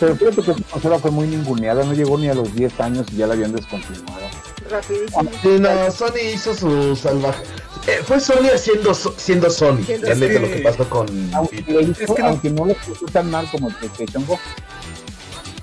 Pero 0.00 0.16
fíjate 0.16 0.42
que 0.42 0.50
esa 0.50 0.62
consola 0.70 0.98
fue 0.98 1.10
muy 1.10 1.26
ninguneada, 1.26 1.84
no 1.84 1.92
llegó 1.92 2.18
ni 2.18 2.28
a 2.28 2.34
los 2.34 2.54
10 2.54 2.80
años 2.80 3.06
y 3.12 3.16
ya 3.16 3.26
la 3.26 3.34
habían 3.34 3.52
descontinuado. 3.52 4.26
Rapidísimo. 4.70 5.30
Sí, 5.42 5.48
no, 5.60 5.90
Sony 5.90 6.34
hizo 6.34 6.54
su 6.54 6.96
salvaje. 6.96 7.44
Eh, 7.86 8.00
fue 8.04 8.18
Sony 8.18 8.56
siendo, 8.56 8.94
siendo 8.94 9.50
Sony. 9.50 9.82
Ya 9.86 10.14
neta 10.14 10.40
lo 10.40 10.48
que 10.48 10.60
pasó 10.64 10.88
con. 10.88 11.06
Aunque, 11.34 11.58
es 11.58 11.98
que 11.98 12.22
aunque 12.22 12.50
no, 12.50 12.64
lo 12.64 12.74
puso 12.74 13.04
tan 13.06 13.30
mal 13.30 13.48
como 13.50 13.68
el 13.68 13.74
PlayStation 13.74 14.24
Go. 14.26 14.38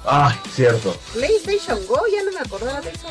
Ay, 0.05 0.35
cierto. 0.53 0.95
PlayStation 1.13 1.79
Go, 1.87 1.99
ya 2.11 2.23
no 2.23 2.31
me 2.31 2.39
acordaba 2.39 2.81
de 2.81 2.89
eso. 2.89 3.07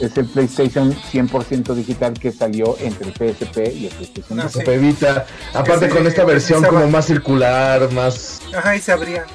Es 0.00 0.16
el 0.16 0.26
PlayStation 0.26 0.94
100% 0.94 1.74
digital 1.74 2.14
que 2.14 2.32
salió 2.32 2.76
entre 2.80 3.08
el 3.08 3.12
PSP 3.12 3.58
y 3.74 3.86
el 3.86 3.94
PlayStation 3.94 4.38
no, 4.38 4.48
PSP 4.48 4.68
Vita. 4.80 5.26
Aparte 5.52 5.88
con 5.88 6.06
esta 6.06 6.24
versión 6.24 6.64
como 6.64 6.88
más 6.88 7.06
circular, 7.06 7.90
más... 7.92 8.40
Ajá, 8.54 8.74
y 8.74 8.80
se 8.80 8.92
abría. 8.92 9.26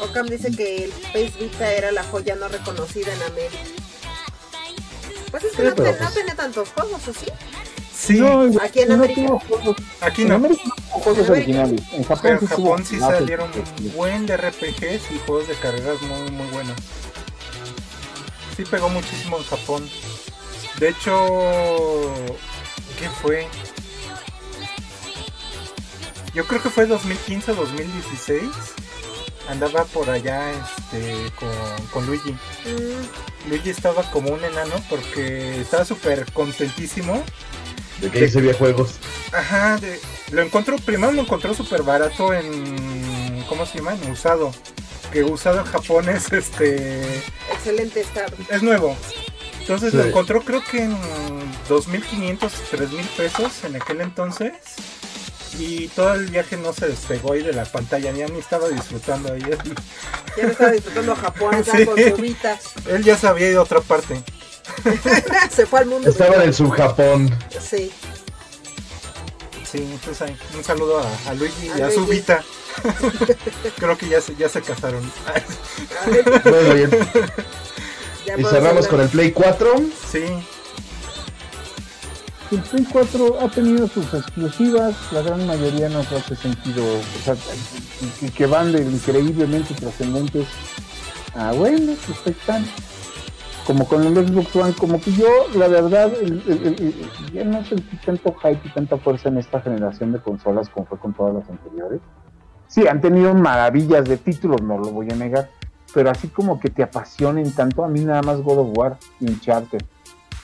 Ocam 0.00 0.26
dice 0.26 0.50
que 0.50 0.84
el 0.84 0.90
Space 0.92 1.32
Vita 1.40 1.72
era 1.72 1.90
la 1.92 2.04
joya 2.04 2.34
no 2.36 2.48
reconocida 2.48 3.12
en 3.12 3.22
América. 3.22 3.58
Pues 5.30 5.44
es 5.44 5.52
que 5.52 5.62
no, 5.64 5.74
pues 5.74 6.14
tenía 6.14 6.34
tantos 6.36 6.68
juegos, 6.68 7.08
¿o 7.08 7.12
sí? 7.12 7.26
Sí, 8.06 8.20
aquí 8.60 8.80
en 8.80 8.92
América. 8.92 9.38
aquí 10.02 10.24
no. 10.24 10.28
En 10.28 10.32
América 10.32 10.62
no 10.66 11.00
juegos 11.00 11.30
originales. 11.30 11.82
En 11.92 12.04
Japón, 12.04 12.30
en 12.32 12.46
Japón 12.46 12.84
sí, 12.84 12.98
salieron 12.98 13.50
un 13.54 13.92
buen 13.94 14.26
de 14.26 14.36
RPGs 14.36 15.10
y 15.10 15.18
juegos 15.26 15.48
de 15.48 15.54
carreras 15.54 16.02
muy, 16.02 16.30
muy 16.32 16.46
buenos. 16.48 16.76
Sí 18.56 18.64
pegó 18.64 18.90
muchísimo 18.90 19.38
en 19.38 19.44
Japón. 19.44 19.88
De 20.78 20.90
hecho, 20.90 22.12
¿qué 22.98 23.08
fue? 23.22 23.46
Yo 26.34 26.44
creo 26.46 26.62
que 26.62 26.68
fue 26.68 26.84
2015 26.84 27.52
o 27.52 27.54
2016. 27.54 28.42
Andaba 29.48 29.84
por 29.84 30.10
allá 30.10 30.50
este, 30.52 31.32
con, 31.38 31.86
con 31.86 32.06
Luigi. 32.06 32.32
Mm. 32.32 33.48
Luigi 33.48 33.70
estaba 33.70 34.02
como 34.10 34.30
un 34.30 34.44
enano 34.44 34.74
porque 34.90 35.60
estaba 35.60 35.84
súper 35.84 36.30
contentísimo 36.32 37.22
de 38.00 38.10
que 38.10 38.24
hice 38.24 38.40
videojuegos. 38.40 38.94
Ajá, 39.32 39.76
de, 39.78 40.00
lo 40.30 40.42
encontró, 40.42 40.76
primero 40.78 41.12
lo 41.12 41.22
encontró 41.22 41.54
súper 41.54 41.82
barato 41.82 42.32
en, 42.32 43.44
¿cómo 43.48 43.66
se 43.66 43.78
llama? 43.78 43.94
En 43.94 44.10
usado. 44.10 44.52
Que 45.12 45.22
usado 45.22 45.60
en 45.60 45.66
Japón 45.66 46.08
es 46.08 46.32
este... 46.32 47.00
Excelente 47.52 48.00
estado. 48.00 48.36
Es 48.50 48.62
nuevo. 48.62 48.96
Entonces 49.60 49.94
lo 49.94 50.04
encontró 50.04 50.42
creo 50.42 50.62
que 50.62 50.82
en 50.82 50.92
2.500, 51.68 52.38
3.000 52.38 53.06
pesos 53.16 53.64
en 53.64 53.76
aquel 53.76 54.00
entonces. 54.00 54.52
Y 55.58 55.88
todo 55.88 56.14
el 56.14 56.26
viaje 56.26 56.56
no 56.56 56.72
se 56.72 56.88
despegó 56.88 57.32
ahí 57.32 57.42
de 57.42 57.52
la 57.52 57.64
pantalla, 57.64 58.10
ya 58.10 58.26
ni 58.26 58.40
estaba 58.40 58.68
disfrutando 58.68 59.32
ahí. 59.32 59.40
Ya 60.36 60.42
no 60.42 60.50
estaba 60.50 60.72
disfrutando 60.72 61.14
Japón, 61.14 61.64
sí. 61.64 61.86
con. 61.86 62.92
Él 62.92 63.04
ya 63.04 63.16
se 63.16 63.26
había 63.26 63.50
ido 63.50 63.60
a 63.60 63.64
otra 63.64 63.80
parte. 63.80 64.20
Se 65.50 65.66
fue 65.66 65.80
al 65.80 65.86
mundo. 65.86 66.08
Estaba 66.08 66.36
en 66.36 66.42
el 66.42 66.54
subjapón. 66.54 67.38
Sí. 67.60 67.92
Sí, 69.70 69.78
entonces 69.78 70.30
un 70.54 70.62
saludo 70.62 71.00
a, 71.00 71.30
a 71.30 71.34
Luigi 71.34 71.70
y 71.76 71.80
a 71.80 71.90
su 71.90 72.06
Vita. 72.06 72.44
Creo 73.76 73.96
que 73.98 74.08
ya 74.08 74.20
se, 74.20 74.34
ya 74.36 74.48
se 74.48 74.62
casaron. 74.62 75.10
bueno, 76.44 76.74
bien. 76.74 76.90
y 78.38 78.44
cerramos 78.44 78.86
con 78.88 79.00
el 79.00 79.08
Play 79.08 79.32
4. 79.32 79.74
Sí. 80.10 80.24
El 82.50 82.62
Play 82.62 82.86
4 82.90 83.38
ha 83.40 83.48
tenido 83.48 83.88
sus 83.88 84.12
exclusivas, 84.14 84.94
la 85.12 85.22
gran 85.22 85.46
mayoría 85.46 85.88
nos 85.88 86.10
hace 86.12 86.36
sentido, 86.36 86.84
o 86.84 87.24
sea, 87.24 87.34
que, 88.36 88.46
van 88.46 88.72
de 88.72 88.82
increíblemente 88.82 89.74
trascendentes 89.74 90.46
a 91.34 91.52
bueno, 91.52 91.94
pues 92.06 92.36
están 92.36 92.64
como 93.66 93.86
con 93.86 94.04
el 94.04 94.14
Xbox 94.14 94.56
One, 94.56 94.74
como 94.74 95.00
que 95.00 95.12
yo, 95.12 95.28
la 95.54 95.68
verdad, 95.68 96.12
ya 97.32 97.44
no 97.44 97.64
sentí 97.64 97.96
tanto 98.04 98.34
hype 98.34 98.60
y 98.64 98.70
tanta 98.70 98.98
fuerza 98.98 99.28
en 99.28 99.38
esta 99.38 99.60
generación 99.60 100.12
de 100.12 100.20
consolas 100.20 100.68
como 100.68 100.86
fue 100.86 100.98
con 100.98 101.14
todas 101.14 101.34
las 101.34 101.48
anteriores. 101.48 102.00
Sí, 102.66 102.86
han 102.86 103.00
tenido 103.00 103.34
maravillas 103.34 104.04
de 104.04 104.16
títulos, 104.16 104.62
no 104.62 104.78
lo 104.78 104.90
voy 104.90 105.08
a 105.10 105.14
negar, 105.14 105.50
pero 105.92 106.10
así 106.10 106.28
como 106.28 106.60
que 106.60 106.70
te 106.70 106.82
apasionen 106.82 107.52
tanto, 107.52 107.84
a 107.84 107.88
mí 107.88 108.00
nada 108.04 108.22
más 108.22 108.40
God 108.40 108.58
of 108.58 108.78
War 108.78 108.98
y 109.20 109.30
Uncharted. 109.30 109.82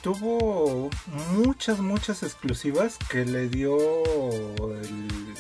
Tuvo 0.03 0.89
muchas, 1.35 1.81
muchas 1.81 2.23
exclusivas 2.23 2.97
que 3.11 3.27
le 3.27 3.49
dio 3.49 3.77
el, 3.77 5.35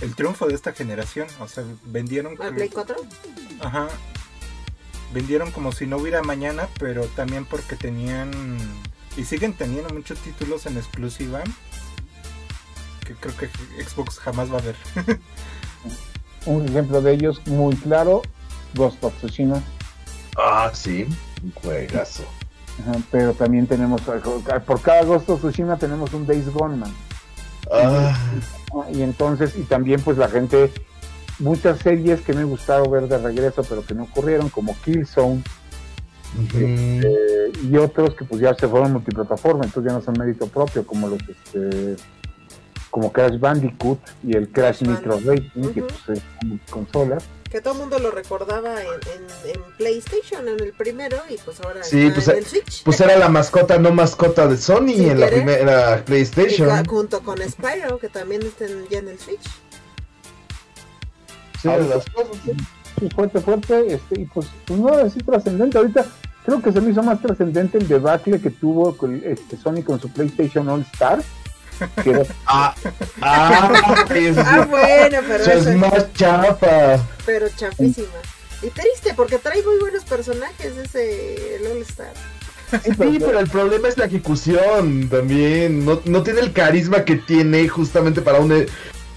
el 0.00 0.14
triunfo 0.14 0.46
de 0.46 0.54
esta 0.54 0.72
generación. 0.72 1.26
O 1.40 1.48
sea, 1.48 1.64
vendieron... 1.84 2.40
¿Al 2.40 2.54
Play 2.54 2.70
4? 2.70 2.96
Ajá, 3.60 3.88
vendieron 5.12 5.50
como 5.50 5.72
si 5.72 5.86
no 5.86 5.98
hubiera 5.98 6.22
mañana, 6.22 6.68
pero 6.78 7.04
también 7.08 7.44
porque 7.44 7.76
tenían 7.76 8.30
y 9.16 9.24
siguen 9.24 9.52
teniendo 9.52 9.94
muchos 9.94 10.18
títulos 10.18 10.66
en 10.66 10.76
exclusiva 10.76 11.42
que 13.04 13.14
creo 13.14 13.36
que 13.36 13.48
Xbox 13.84 14.18
jamás 14.18 14.52
va 14.52 14.58
a 14.58 14.62
ver. 14.62 14.76
un 16.46 16.66
ejemplo 16.66 17.00
de 17.00 17.12
ellos 17.12 17.40
muy 17.46 17.76
claro, 17.76 18.22
Ghost 18.74 19.02
of 19.04 19.14
Tsushima. 19.18 19.62
Ah, 20.36 20.70
sí, 20.72 21.06
un 21.42 21.52
juegazo. 21.52 22.24
pero 23.10 23.34
también 23.34 23.66
tenemos, 23.66 24.00
por 24.00 24.80
cada 24.82 25.04
Ghost 25.04 25.28
of 25.28 25.40
Tsushima 25.40 25.76
tenemos 25.76 26.12
un 26.12 26.26
Days 26.26 26.48
Gone, 26.48 26.76
man. 26.76 26.92
Ah. 27.70 28.16
Y 28.92 29.02
entonces, 29.02 29.54
y 29.56 29.62
también 29.62 30.00
pues 30.00 30.18
la 30.18 30.28
gente 30.28 30.72
muchas 31.38 31.78
series 31.78 32.20
que 32.20 32.32
me 32.32 32.42
he 32.42 32.44
gustado 32.44 32.88
ver 32.90 33.08
de 33.08 33.18
regreso, 33.18 33.62
pero 33.68 33.84
que 33.84 33.94
no 33.94 34.04
ocurrieron, 34.04 34.48
como 34.48 34.76
Killzone. 34.82 35.42
Este, 36.36 37.52
y 37.62 37.76
otros 37.76 38.14
que 38.16 38.24
pues 38.24 38.40
ya 38.40 38.54
se 38.54 38.66
fueron 38.66 38.92
multiplataforma, 38.92 39.64
entonces 39.64 39.92
ya 39.92 39.98
no 39.98 40.04
son 40.04 40.18
mérito 40.18 40.48
propio, 40.48 40.84
como 40.84 41.06
los 41.06 41.20
este, 41.28 41.96
como 42.90 43.12
Crash 43.12 43.38
Bandicoot 43.38 44.00
y 44.24 44.36
el 44.36 44.48
Crash, 44.50 44.82
Nitro 44.82 45.20
Racing, 45.20 45.72
que 45.72 45.82
pues 45.82 45.94
son 46.04 46.60
consolas. 46.70 47.24
Que 47.48 47.60
todo 47.60 47.74
el 47.74 47.80
mundo 47.80 48.00
lo 48.00 48.10
recordaba 48.10 48.82
en, 48.82 49.60
PlayStation, 49.78 50.48
en 50.48 50.60
el 50.60 50.72
primero, 50.72 51.18
y 51.30 51.36
pues 51.36 51.60
ahora 51.60 51.84
sí, 51.84 52.10
pues, 52.12 52.26
en 52.26 52.38
el 52.38 52.46
Switch. 52.46 52.82
Pues 52.82 53.00
era 53.00 53.16
la 53.16 53.28
mascota, 53.28 53.78
no 53.78 53.92
mascota 53.92 54.48
de 54.48 54.56
Sony 54.56 55.10
en 55.10 55.20
la 55.20 55.28
primera 55.28 56.04
PlayStation. 56.04 56.84
junto 56.86 57.20
con 57.20 57.38
Spyro, 57.38 57.98
que 57.98 58.08
también 58.08 58.42
está 58.42 58.66
ya 58.90 58.98
en 58.98 59.08
el 59.08 59.20
Switch 59.20 59.44
fuerte, 63.14 63.40
fuerte, 63.40 63.94
este, 63.94 64.20
y 64.20 64.24
pues, 64.26 64.46
pues 64.64 64.80
no 64.80 64.98
es 64.98 65.14
trascendente. 65.24 65.78
Ahorita 65.78 66.06
creo 66.44 66.62
que 66.62 66.72
se 66.72 66.80
me 66.80 66.90
hizo 66.90 67.02
más 67.02 67.20
trascendente 67.20 67.78
el 67.78 67.88
debate 67.88 68.40
que 68.40 68.50
tuvo 68.50 68.96
con, 68.96 69.20
este, 69.24 69.56
Sony 69.56 69.82
con 69.84 70.00
su 70.00 70.08
PlayStation 70.10 70.68
All 70.68 70.82
Star. 70.92 71.22
ah, 72.46 72.74
ah, 73.20 73.72
ah, 74.00 74.66
bueno, 74.70 75.18
pero 75.26 75.44
es 75.44 75.76
más 75.76 76.12
chapa. 76.14 77.00
Pero 77.26 77.48
chapísima. 77.56 78.06
Y 78.62 78.68
triste, 78.68 79.12
porque 79.16 79.38
trae 79.38 79.62
muy 79.62 79.78
buenos 79.80 80.04
personajes 80.04 80.76
ese 80.76 81.56
el 81.56 81.66
All 81.66 81.82
Star. 81.82 82.12
Sí, 82.82 83.18
pero 83.20 83.38
el 83.38 83.48
problema 83.48 83.88
es 83.88 83.98
la 83.98 84.06
ejecución 84.06 85.08
también. 85.08 85.84
No, 85.84 86.00
no 86.04 86.22
tiene 86.22 86.40
el 86.40 86.52
carisma 86.52 87.04
que 87.04 87.16
tiene 87.16 87.68
justamente 87.68 88.22
para 88.22 88.40
un, 88.40 88.66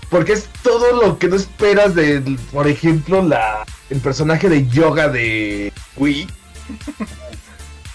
porque 0.10 0.34
es 0.34 0.48
todo 0.64 1.02
lo 1.02 1.20
que 1.20 1.28
no 1.28 1.36
esperas 1.36 1.96
de, 1.96 2.22
por 2.52 2.68
ejemplo, 2.68 3.22
la 3.22 3.66
el 3.90 4.00
personaje 4.00 4.50
de 4.50 4.68
yoga 4.68 5.08
de 5.08 5.72
Wii. 5.98 6.28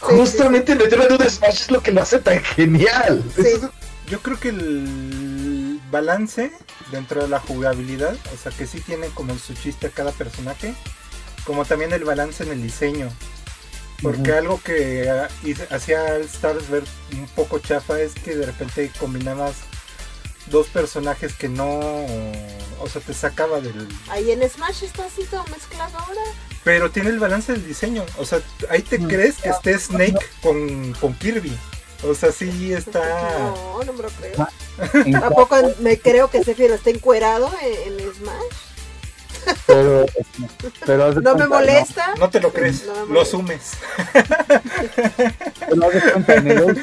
Justamente 0.01 0.75
meterlo 0.75 1.07
en 1.07 1.13
un 1.13 1.31
Smash 1.31 1.63
es 1.63 1.71
lo 1.71 1.83
que 1.83 1.93
lo 1.93 2.03
hace 2.03 2.19
tan 2.19 2.41
genial. 2.43 3.23
Yo 4.09 4.21
creo 4.21 4.39
que 4.39 4.49
el 4.49 5.81
balance 5.91 6.53
dentro 6.91 7.23
de 7.23 7.29
la 7.29 7.39
jugabilidad, 7.39 8.17
o 8.35 8.37
sea 8.37 8.51
que 8.53 8.67
sí 8.67 8.81
tiene 8.81 9.07
como 9.09 9.39
su 9.39 9.55
chiste 9.55 9.91
cada 9.91 10.11
personaje, 10.13 10.75
como 11.45 11.65
también 11.65 11.93
el 11.93 12.05
balance 12.05 12.43
en 12.43 12.51
el 12.51 12.63
diseño. 12.63 13.09
Porque 14.03 14.33
algo 14.33 14.61
que 14.61 15.09
ah, 15.09 15.29
hacía 15.71 16.17
Stars 16.19 16.69
ver 16.69 16.83
un 17.13 17.29
poco 17.37 17.61
chafa 17.61 18.01
es 18.01 18.15
que 18.15 18.35
de 18.35 18.47
repente 18.47 18.91
combinabas 18.99 19.55
dos 20.53 20.69
personajes 20.69 21.35
que 21.35 21.49
no. 21.49 21.81
O 22.81 22.89
sea, 22.89 23.01
te 23.01 23.15
sacaba 23.15 23.61
del. 23.61 23.89
Ahí 24.09 24.31
en 24.31 24.49
Smash 24.49 24.85
está 24.85 25.07
así 25.07 25.25
todo 25.25 25.45
mezclado 25.51 25.99
ahora. 25.99 26.21
Pero 26.63 26.91
tiene 26.91 27.11
el 27.11 27.19
balance 27.19 27.53
del 27.53 27.67
diseño. 27.67 28.05
O 28.19 28.25
sea, 28.25 28.41
ahí 28.71 28.83
te 28.83 28.99
mm. 28.99 29.09
crees 29.09 29.37
que 29.39 29.49
esté 29.49 29.77
Snake 29.79 30.25
con, 30.41 30.93
con 31.01 31.15
Kirby. 31.15 31.57
O 32.05 32.15
sea, 32.15 32.31
sí 32.33 32.73
está. 32.73 33.01
No, 33.39 33.83
no 33.85 33.93
me 33.93 34.03
lo 34.03 34.09
creo. 34.09 34.35
Ah, 34.39 34.51
Tampoco 35.21 35.57
me 35.81 35.99
creo 35.99 36.31
que 36.31 36.43
Sephiroth 36.43 36.79
esté 36.79 36.91
encuerado 36.91 37.51
en, 37.63 37.99
Smash. 38.15 38.72
Pero, 39.67 40.07
pero 40.85 41.21
no 41.21 41.35
me 41.35 41.47
molesta. 41.47 42.15
No, 42.19 42.29
te 42.29 42.41
lo 42.41 42.53
crees, 42.53 42.85
lo. 42.87 43.07
Pero 45.59 45.77
no 45.77 45.87
cuenta, 46.13 46.35
en 46.35 46.49
el 46.49 46.77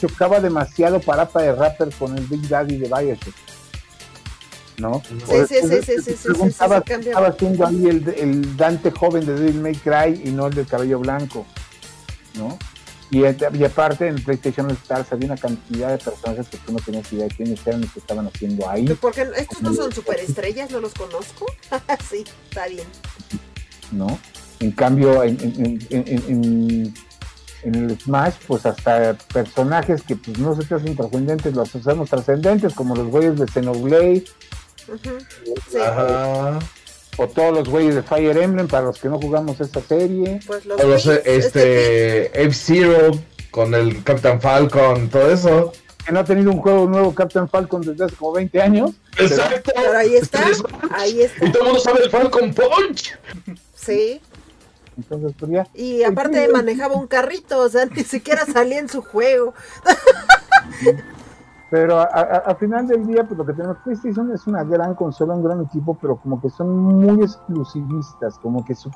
chocaba 0.00 0.40
demasiado 0.40 1.00
Parapa 1.00 1.42
de 1.42 1.52
Rapper 1.54 1.90
con 1.98 2.16
el 2.16 2.24
Big 2.26 2.48
Daddy 2.48 2.76
de 2.76 2.88
Bioshock. 2.88 3.34
¿No? 4.78 5.02
Sí, 5.08 5.36
sí, 5.48 5.54
sí, 5.62 5.82
sí, 5.82 6.02
sí, 6.02 6.16
sí, 6.16 6.46
estaba 6.46 6.76
haciendo 6.76 7.66
ahí 7.66 7.86
el, 7.86 8.06
el, 8.14 8.56
Dante 8.58 8.90
joven 8.90 9.24
de 9.24 9.34
Devil 9.34 9.62
May 9.62 9.74
Cry 9.74 10.20
y 10.22 10.30
no 10.32 10.48
el 10.48 10.54
del 10.54 10.66
cabello 10.66 10.98
blanco, 10.98 11.46
¿no? 12.34 12.58
Y, 13.10 13.20
y, 13.20 13.64
aparte 13.64 14.08
en 14.08 14.16
PlayStation 14.16 14.68
Stars 14.72 15.12
había 15.12 15.26
una 15.26 15.36
cantidad 15.36 15.90
de 15.90 15.98
personajes 15.98 16.48
que 16.48 16.56
tú 16.58 16.72
no 16.72 16.78
tenías 16.78 17.12
idea 17.12 17.26
de 17.28 17.34
quiénes 17.34 17.64
eran 17.64 17.82
los 17.82 17.92
que 17.92 18.00
estaban 18.00 18.26
haciendo 18.26 18.68
ahí. 18.68 18.86
Porque 19.00 19.28
estos 19.36 19.62
no 19.62 19.72
son 19.74 19.92
superestrellas, 19.92 20.70
no 20.72 20.80
los 20.80 20.92
conozco. 20.92 21.46
sí, 22.10 22.24
está 22.48 22.66
bien. 22.66 22.86
¿No? 23.92 24.18
En 24.58 24.72
cambio, 24.72 25.22
en, 25.22 25.38
en, 25.40 25.86
en, 25.90 26.94
en, 27.62 27.74
el 27.74 28.00
Smash, 28.00 28.34
pues 28.46 28.66
hasta 28.66 29.14
personajes 29.32 30.02
que 30.02 30.16
pues 30.16 30.38
no 30.38 30.56
se 30.56 30.64
te 30.64 30.74
hacen 30.74 30.96
trascendentes, 30.96 31.54
los 31.54 31.74
hacemos 31.76 32.10
trascendentes, 32.10 32.74
como 32.74 32.96
los 32.96 33.06
güeyes 33.06 33.38
de 33.38 33.46
Xenoblade. 33.46 34.24
sí. 35.70 35.78
Ajá 35.78 36.58
o 37.16 37.26
todos 37.28 37.54
los 37.54 37.68
güeyes 37.68 37.94
de 37.94 38.02
Fire 38.02 38.36
Emblem 38.36 38.68
para 38.68 38.86
los 38.86 38.98
que 38.98 39.08
no 39.08 39.18
jugamos 39.18 39.60
esta 39.60 39.80
serie. 39.80 40.40
Pues 40.46 40.66
los, 40.66 41.06
este, 41.06 42.26
F-Zero 42.42 43.12
con 43.50 43.74
el 43.74 44.02
Captain 44.04 44.40
Falcon, 44.40 45.08
todo 45.08 45.30
eso. 45.30 45.72
Que 46.04 46.12
no 46.12 46.20
ha 46.20 46.24
tenido 46.24 46.52
un 46.52 46.58
juego 46.58 46.86
nuevo 46.86 47.14
Captain 47.14 47.48
Falcon 47.48 47.82
desde 47.82 48.04
hace 48.04 48.14
como 48.14 48.32
20 48.32 48.60
años. 48.62 48.92
Exacto. 49.18 49.72
Pero 49.74 49.96
ahí 49.96 50.14
está, 50.14 50.44
ahí 50.92 51.22
está. 51.22 51.46
Y 51.46 51.50
todo 51.50 51.62
el 51.62 51.68
mundo 51.68 51.80
sabe 51.80 52.04
el 52.04 52.10
Falcon 52.10 52.54
Punch. 52.54 53.18
Sí. 53.74 54.20
Entonces, 54.96 55.32
pues 55.38 55.50
ya. 55.50 55.66
Y 55.74 56.02
aparte 56.04 56.48
manejaba 56.48 56.94
un 56.94 57.06
carrito, 57.06 57.58
o 57.58 57.68
sea, 57.68 57.86
ni 57.94 58.04
siquiera 58.04 58.46
salía 58.46 58.78
en 58.78 58.88
su 58.88 59.02
juego. 59.02 59.54
Pero 61.68 61.98
a, 62.00 62.54
final 62.54 62.86
del 62.86 63.06
día, 63.06 63.24
pues 63.24 63.36
lo 63.36 63.44
que 63.44 63.52
tenemos, 63.52 63.78
PlayStation 63.78 64.30
es 64.32 64.46
una 64.46 64.62
gran 64.62 64.94
consola, 64.94 65.34
un 65.34 65.42
gran 65.42 65.62
equipo, 65.62 65.98
pero 66.00 66.16
como 66.16 66.40
que 66.40 66.48
son 66.48 66.76
muy 66.78 67.22
exclusivistas, 67.22 68.38
como 68.38 68.64
que 68.64 68.74
su 68.74 68.90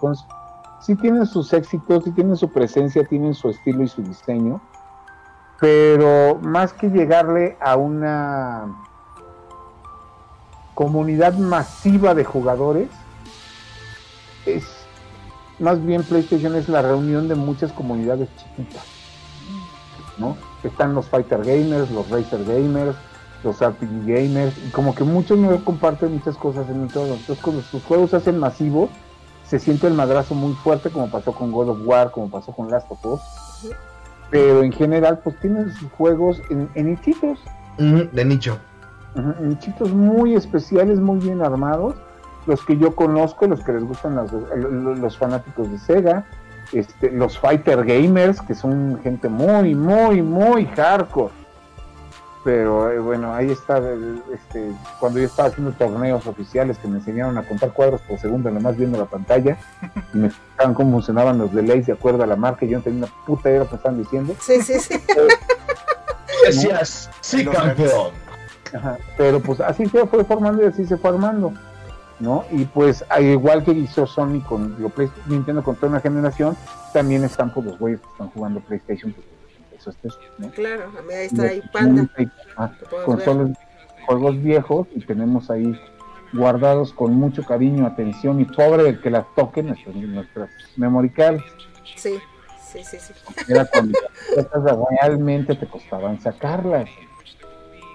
sí 0.81 0.95
tienen 0.95 1.27
sus 1.27 1.53
éxitos, 1.53 2.05
sí 2.05 2.13
tienen 2.13 2.37
su 2.37 2.49
presencia, 2.49 3.05
tienen 3.05 3.35
su 3.35 3.49
estilo 3.49 3.83
y 3.83 3.89
su 3.89 4.03
diseño, 4.03 4.61
pero 5.59 6.39
más 6.43 6.73
que 6.73 6.89
llegarle 6.91 7.57
a 7.61 7.77
una 7.77 8.73
comunidad 10.75 11.35
masiva 11.35 12.15
de 12.15 12.25
jugadores, 12.25 12.89
es 14.47 14.65
más 15.59 15.85
bien 15.85 16.05
PlayStation 16.05 16.55
es 16.55 16.69
la 16.69 16.83
reunión 16.83 17.29
de 17.29 17.35
muchas 17.35 17.73
comunidades 17.73 18.29
chiquitas, 18.37 18.85
¿no? 20.19 20.37
Están 20.69 20.95
los 20.95 21.07
fighter 21.07 21.43
gamers, 21.45 21.91
los 21.91 22.09
racer 22.11 22.45
gamers, 22.45 22.97
los 23.43 23.65
RPG 23.65 24.07
gamers, 24.07 24.55
y 24.67 24.71
como 24.71 24.95
que 24.95 25.05
muchos 25.05 25.39
no 25.39 25.65
comparten 25.65 26.13
muchas 26.13 26.37
cosas 26.37 26.69
en 26.69 26.83
el 26.83 26.89
todo. 26.89 27.15
Entonces 27.15 27.39
cuando 27.43 27.63
sus 27.63 27.83
juegos 27.85 28.11
se 28.11 28.17
hacen 28.17 28.39
masivos, 28.39 28.91
se 29.45 29.59
siente 29.59 29.87
el 29.87 29.95
madrazo 29.95 30.35
muy 30.35 30.53
fuerte, 30.55 30.91
como 30.91 31.11
pasó 31.11 31.33
con 31.33 31.51
God 31.51 31.71
of 31.71 31.79
War, 31.85 32.13
como 32.13 32.31
pasó 32.31 32.53
con 32.53 32.71
Last 32.71 32.91
of 32.91 33.05
Us. 33.05 33.21
Pero 34.31 34.63
en 34.63 34.71
general, 34.71 35.19
pues 35.25 35.39
tienen 35.41 35.73
sus 35.73 35.91
juegos 35.93 36.41
en, 36.51 36.69
en 36.75 36.91
nichitos. 36.91 37.41
de 37.77 38.25
nicho. 38.25 38.59
en 39.17 39.49
nichitos 39.49 39.91
muy 39.91 40.35
especiales, 40.35 41.01
muy 41.01 41.19
bien 41.19 41.43
armados. 41.43 41.97
Los 42.47 42.65
que 42.65 42.77
yo 42.77 42.95
conozco, 42.95 43.47
los 43.49 43.61
que 43.65 43.73
les 43.73 43.85
gustan 43.85 44.15
los 45.01 45.19
fanáticos 45.19 45.71
de 45.71 45.79
Sega, 45.79 46.27
este, 46.73 47.11
los 47.11 47.39
fighter 47.39 47.85
gamers, 47.85 48.41
que 48.41 48.55
son 48.55 49.01
gente 49.03 49.29
muy, 49.29 49.75
muy, 49.75 50.23
muy 50.23 50.67
hardcore. 50.67 51.33
Pero 52.43 52.91
eh, 52.91 52.99
bueno, 52.99 53.35
ahí 53.35 53.51
está, 53.51 53.83
este, 54.33 54.73
cuando 54.99 55.19
yo 55.19 55.27
estaba 55.27 55.49
haciendo 55.49 55.73
torneos 55.73 56.27
oficiales 56.27 56.79
que 56.79 56.89
me 56.89 56.99
enseñaron 56.99 57.37
a 57.37 57.43
contar 57.43 57.73
cuadros 57.73 58.01
por 58.03 58.19
segundo, 58.19 58.51
nomás 58.51 58.79
viendo 58.79 58.99
la 58.99 59.05
pantalla, 59.05 59.59
y 60.15 60.19
me 60.19 60.29
explicaban 60.29 60.73
cómo 60.75 60.93
funcionaban 60.93 61.37
los 61.37 61.53
delays 61.53 61.87
de 61.87 61.93
acuerdo 61.93 62.23
a 62.23 62.27
la 62.27 62.37
marca, 62.37 62.65
y 62.65 62.69
yo 62.69 62.79
no 62.79 62.85
tenía 62.85 63.05
una 63.05 63.13
puta 63.27 63.51
idea 63.51 63.61
lo 63.61 63.69
que 63.69 63.77
estaban 63.77 63.99
diciendo. 63.99 64.35
Sí, 64.41 64.63
sí, 64.63 64.81
sí. 64.81 64.95
Decías, 66.47 67.11
sí, 67.21 67.45
campeón. 67.45 68.13
pero 69.19 69.41
pues 69.41 69.61
así 69.61 69.85
se 69.87 70.07
fue 70.07 70.25
formando 70.25 70.63
y 70.63 70.67
así 70.67 70.87
se 70.87 70.97
fue 70.97 71.11
armando. 71.11 71.53
¿No? 72.21 72.45
Y 72.51 72.65
pues 72.67 73.05
al 73.09 73.25
igual 73.25 73.65
que 73.65 73.73
hizo 73.73 74.07
Sony 74.07 74.41
con 74.47 74.77
lo 74.81 74.93
Nintendo 75.27 75.63
con 75.65 75.77
toda 75.77 75.89
una 75.89 76.01
generación, 76.01 76.57
también 76.93 77.25
están 77.25 77.53
pues 77.53 77.67
los 77.67 77.79
güeyes 77.79 78.01
que 78.01 78.07
están 78.09 78.29
jugando 78.31 78.61
PlayStation 78.61 79.13
pues, 79.13 79.27
¿no? 80.39 80.51
Claro, 80.51 80.93
ahí 81.11 81.27
está 81.27 81.43
ahí 81.45 81.63
Panda. 81.73 82.09
con 83.05 83.21
solo 83.21 83.51
juegos 84.07 84.43
viejos 84.43 84.87
y 84.95 85.01
tenemos 85.01 85.51
ahí 85.51 85.79
guardados 86.33 86.93
con 86.93 87.15
mucho 87.15 87.45
cariño, 87.45 87.87
atención 87.87 88.41
y 88.41 88.45
pobre 88.45 88.89
el 88.89 89.01
que 89.01 89.11
las 89.11 89.25
toque 89.35 89.63
nuestras, 89.63 89.95
nuestras 89.97 90.51
memory 90.77 91.11
cards. 91.11 91.43
Sí, 91.97 92.19
sí, 92.63 92.85
sí, 92.85 92.99
sí. 92.99 93.13
Era 93.49 93.65
cuando 93.65 93.99
realmente 94.91 95.55
te 95.55 95.67
costaban 95.67 96.21
sacarlas. 96.21 96.89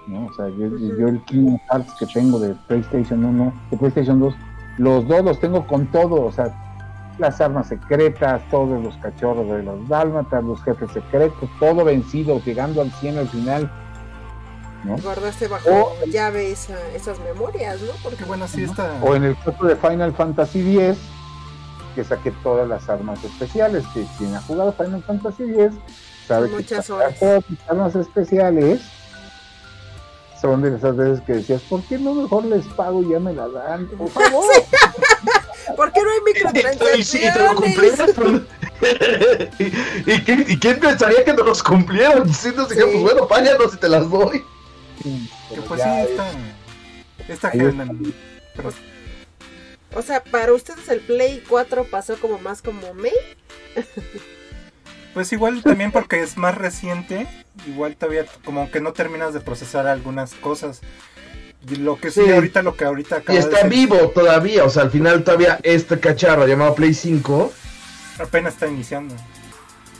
¿No? 0.06 0.26
O 0.26 0.32
sea, 0.34 0.48
yo, 0.48 0.66
el 0.66 1.22
King 1.24 1.56
Hearts 1.70 1.92
que 1.98 2.06
tengo 2.06 2.38
de 2.38 2.54
PlayStation 2.68 3.24
1, 3.24 3.52
de 3.70 3.76
PlayStation 3.76 4.20
2, 4.20 4.34
los 4.78 5.08
dos 5.08 5.24
los 5.24 5.40
tengo 5.40 5.66
con 5.66 5.86
todo, 5.86 6.24
o 6.24 6.32
sea, 6.32 6.54
las 7.18 7.40
armas 7.40 7.68
secretas, 7.68 8.42
todos 8.50 8.82
los 8.82 8.96
cachorros 8.98 9.48
de 9.48 9.62
los 9.62 9.88
dálmatas, 9.88 10.44
los 10.44 10.62
jefes 10.62 10.90
secretos, 10.92 11.48
todo 11.58 11.84
vencido, 11.84 12.40
llegando 12.44 12.82
al 12.82 12.92
100 12.92 13.18
al 13.18 13.28
final. 13.28 13.72
¿no? 14.84 14.96
Guardaste 14.98 15.48
bajo 15.48 15.94
llave 16.06 16.52
esas 16.52 17.18
memorias, 17.20 17.80
¿no? 17.80 17.92
Porque 18.02 18.24
bueno, 18.24 18.46
sí 18.46 18.64
está. 18.64 18.98
O 19.02 19.16
en 19.16 19.24
el 19.24 19.36
caso 19.38 19.64
de 19.66 19.76
Final 19.76 20.12
Fantasy 20.12 20.78
X, 20.78 20.98
que 21.94 22.04
saqué 22.04 22.30
todas 22.42 22.68
las 22.68 22.88
armas 22.88 23.24
especiales, 23.24 23.84
que 23.94 24.06
quien 24.18 24.34
ha 24.34 24.42
jugado 24.42 24.72
Final 24.72 25.02
Fantasy 25.02 25.44
X 25.44 25.72
sabe 26.28 26.48
Muchas 26.48 26.86
que 26.86 26.92
horas. 26.92 27.18
todas 27.18 27.44
las 27.48 27.70
armas 27.70 27.96
especiales 27.96 28.82
son 30.46 30.62
de 30.62 30.76
esas 30.76 30.96
veces 30.96 31.20
que 31.26 31.32
decías, 31.34 31.60
¿por 31.62 31.82
qué 31.82 31.98
no 31.98 32.14
mejor 32.14 32.44
les 32.44 32.64
pago 32.66 33.02
y 33.02 33.10
ya 33.10 33.18
me 33.18 33.32
la 33.32 33.48
dan? 33.48 33.88
Por 33.88 34.08
favor. 34.10 34.44
¿Por 35.76 35.92
qué 35.92 36.00
no 36.02 36.10
hay 36.10 36.20
microtransacciones? 36.24 38.44
¿Y, 40.06 40.20
quién, 40.20 40.44
¿Y 40.46 40.58
quién 40.58 40.78
pensaría 40.78 41.24
que 41.24 41.32
no 41.32 41.42
los 41.42 41.62
cumplieron? 41.62 42.28
Diciendo, 42.28 42.68
sí. 42.68 42.76
pues 42.80 43.00
bueno, 43.00 43.26
páñanos 43.26 43.74
y 43.74 43.78
te 43.78 43.88
las 43.88 44.08
doy. 44.08 44.44
que 45.02 45.60
pues 45.62 45.82
sí, 45.82 45.88
está, 45.88 46.30
está 47.28 47.50
genial. 47.50 48.14
O 49.94 50.02
sea, 50.02 50.22
para 50.22 50.52
ustedes 50.52 50.88
el 50.88 51.00
Play 51.00 51.42
4 51.48 51.86
pasó 51.90 52.20
como 52.20 52.38
más 52.38 52.62
como 52.62 52.94
May. 52.94 53.12
Pues 55.16 55.32
igual 55.32 55.62
también 55.62 55.92
porque 55.92 56.20
es 56.20 56.36
más 56.36 56.54
reciente, 56.54 57.26
igual 57.66 57.96
todavía 57.96 58.26
como 58.44 58.70
que 58.70 58.82
no 58.82 58.92
terminas 58.92 59.32
de 59.32 59.40
procesar 59.40 59.86
algunas 59.86 60.34
cosas. 60.34 60.82
Lo 61.78 61.98
que 61.98 62.10
sí, 62.10 62.20
ahorita 62.30 62.60
lo 62.60 62.76
que 62.76 62.84
ahorita 62.84 63.16
acaba 63.16 63.34
Y 63.34 63.40
está 63.40 63.66
vivo 63.66 63.96
todavía, 64.10 64.64
o 64.64 64.68
sea, 64.68 64.82
al 64.82 64.90
final 64.90 65.24
todavía 65.24 65.58
este 65.62 65.98
cacharro 65.98 66.46
llamado 66.46 66.74
Play 66.74 66.92
5 66.92 67.50
apenas 68.18 68.52
está 68.52 68.66
iniciando. 68.66 69.14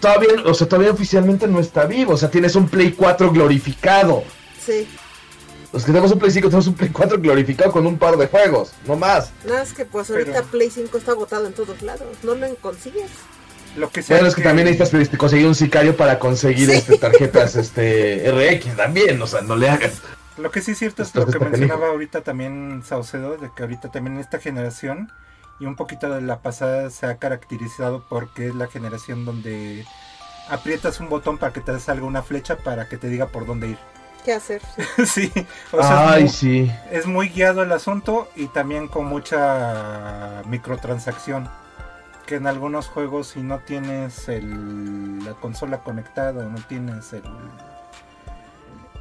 Todavía, 0.00 0.34
o 0.44 0.52
sea, 0.52 0.68
todavía 0.68 0.90
oficialmente 0.90 1.48
no 1.48 1.60
está 1.60 1.86
vivo, 1.86 2.12
o 2.12 2.18
sea, 2.18 2.30
tienes 2.30 2.54
un 2.54 2.68
Play 2.68 2.92
4 2.92 3.32
glorificado. 3.32 4.22
Sí. 4.62 4.86
Los 5.72 5.82
que 5.82 5.92
tenemos 5.92 6.12
un 6.12 6.18
Play 6.18 6.30
5 6.30 6.48
tenemos 6.48 6.66
un 6.66 6.74
Play 6.74 6.90
4 6.90 7.18
glorificado 7.18 7.72
con 7.72 7.86
un 7.86 7.96
par 7.96 8.18
de 8.18 8.26
juegos, 8.26 8.72
no 8.86 8.96
más. 8.96 9.32
Nada, 9.46 9.62
es 9.62 9.72
que 9.72 9.86
pues 9.86 10.10
ahorita 10.10 10.42
Play 10.42 10.68
5 10.68 10.98
está 10.98 11.12
agotado 11.12 11.46
en 11.46 11.54
todos 11.54 11.80
lados, 11.80 12.18
no 12.22 12.34
lo 12.34 12.54
consigues. 12.56 13.08
Lo 13.76 13.90
que 13.90 14.02
bueno, 14.08 14.26
es 14.26 14.34
que, 14.34 14.42
también 14.42 14.66
necesitas 14.66 15.00
este, 15.00 15.18
conseguir 15.18 15.46
un 15.46 15.54
sicario 15.54 15.96
para 15.96 16.18
conseguir 16.18 16.70
este, 16.70 16.96
tarjetas 16.96 17.56
este, 17.56 18.24
RX 18.30 18.74
también, 18.74 19.20
o 19.20 19.26
sea, 19.26 19.42
no 19.42 19.54
le 19.54 19.68
hagas. 19.68 20.00
Lo 20.38 20.50
que 20.50 20.60
sí 20.60 20.72
es 20.72 20.78
cierto 20.78 21.02
es 21.02 21.14
lo 21.14 21.26
que 21.26 21.38
mencionaba 21.38 21.88
ahorita 21.88 22.22
también 22.22 22.82
Saucedo, 22.84 23.36
de 23.36 23.50
que 23.54 23.62
ahorita 23.62 23.90
también 23.90 24.16
en 24.16 24.20
esta 24.20 24.38
generación 24.38 25.12
y 25.58 25.66
un 25.66 25.76
poquito 25.76 26.10
de 26.10 26.20
la 26.20 26.40
pasada 26.40 26.90
se 26.90 27.06
ha 27.06 27.16
caracterizado 27.16 28.04
porque 28.08 28.48
es 28.48 28.54
la 28.54 28.66
generación 28.66 29.24
donde 29.24 29.86
aprietas 30.48 31.00
un 31.00 31.08
botón 31.08 31.38
para 31.38 31.52
que 31.52 31.60
te 31.60 31.78
salga 31.80 32.04
una 32.04 32.22
flecha 32.22 32.56
para 32.56 32.88
que 32.88 32.96
te 32.96 33.08
diga 33.08 33.28
por 33.28 33.46
dónde 33.46 33.68
ir. 33.68 33.78
¿Qué 34.24 34.32
hacer? 34.32 34.60
sí, 35.06 35.32
o 35.72 35.80
sea, 35.80 36.12
Ay, 36.12 36.24
es, 36.24 36.30
muy, 36.30 36.30
sí. 36.30 36.72
es 36.90 37.06
muy 37.06 37.28
guiado 37.28 37.62
el 37.62 37.72
asunto 37.72 38.28
y 38.36 38.46
también 38.48 38.88
con 38.88 39.06
mucha 39.06 40.42
microtransacción. 40.46 41.48
Que 42.26 42.36
en 42.36 42.46
algunos 42.46 42.88
juegos 42.88 43.28
si 43.28 43.42
no 43.42 43.60
tienes 43.60 44.28
el, 44.28 45.24
la 45.24 45.32
consola 45.34 45.78
conectada 45.78 46.46
o 46.46 46.50
no 46.50 46.58
tienes 46.68 47.12
el, 47.12 47.22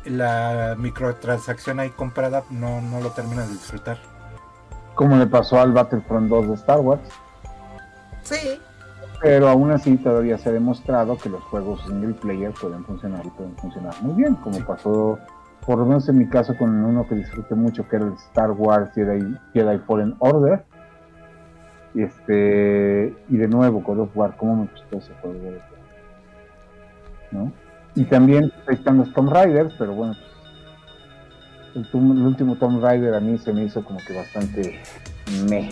la 0.06 0.76
microtransacción 0.77 1.80
ahí 1.80 1.89
comprada, 1.89 2.43
no, 2.52 2.81
no 2.81 3.02
lo 3.02 3.10
terminas 3.11 3.47
de 3.47 3.53
disfrutar. 3.53 3.97
Como 4.93 5.18
le 5.18 5.27
pasó 5.27 5.60
al 5.60 5.73
Battlefront 5.73 6.30
2 6.30 6.47
de 6.47 6.53
Star 6.53 6.80
Wars. 6.80 7.02
Sí. 8.23 8.60
Pero 9.22 9.49
aún 9.49 9.72
así 9.72 9.97
todavía 9.97 10.38
se 10.38 10.49
ha 10.49 10.52
demostrado 10.52 11.18
que 11.18 11.30
los 11.30 11.43
juegos 11.45 11.81
single 11.85 12.14
player 12.14 12.52
pueden 12.52 12.85
funcionar 12.85 13.26
y 13.26 13.30
pueden 13.30 13.56
funcionar 13.57 13.93
muy 14.02 14.14
bien, 14.14 14.35
como 14.35 14.60
pasó 14.65 15.18
por 15.65 15.80
lo 15.80 15.85
menos 15.85 16.07
en 16.10 16.19
mi 16.19 16.27
caso 16.27 16.56
con 16.56 16.69
uno 16.84 17.07
que 17.07 17.15
disfruté 17.15 17.56
mucho 17.56 17.88
que 17.88 17.95
era 17.95 18.06
el 18.06 18.14
Star 18.14 18.52
Wars 18.52 18.91
Jedi, 18.93 19.35
Jedi 19.53 19.80
Fallen 19.80 20.15
Order. 20.19 20.64
Y 21.95 22.03
este 22.03 23.15
y 23.30 23.38
de 23.38 23.47
nuevo 23.47 23.81
God 23.81 24.01
of 24.01 24.09
War, 24.15 24.35
cómo 24.38 24.55
me 24.55 24.67
gustó 24.72 24.97
ese 24.97 25.13
juego 25.22 25.39
de 25.39 25.61
¿No? 27.31 27.51
Y 27.95 28.03
también 28.03 28.51
ahí 28.67 28.76
están 28.76 28.97
los 28.97 29.11
Tomb 29.13 29.31
Raiders, 29.31 29.73
pero 29.80 29.93
bueno, 29.93 30.15
pues, 31.73 31.88
el, 31.93 32.01
el, 32.01 32.22
último 32.22 32.57
Tomb 32.57 32.84
Raider 32.84 33.13
a 33.15 33.19
mí 33.22 33.38
se 33.38 33.53
me 33.53 33.63
hizo 33.63 33.84
como 33.84 33.99
que 34.05 34.13
bastante 34.13 34.81
meh. 35.49 35.72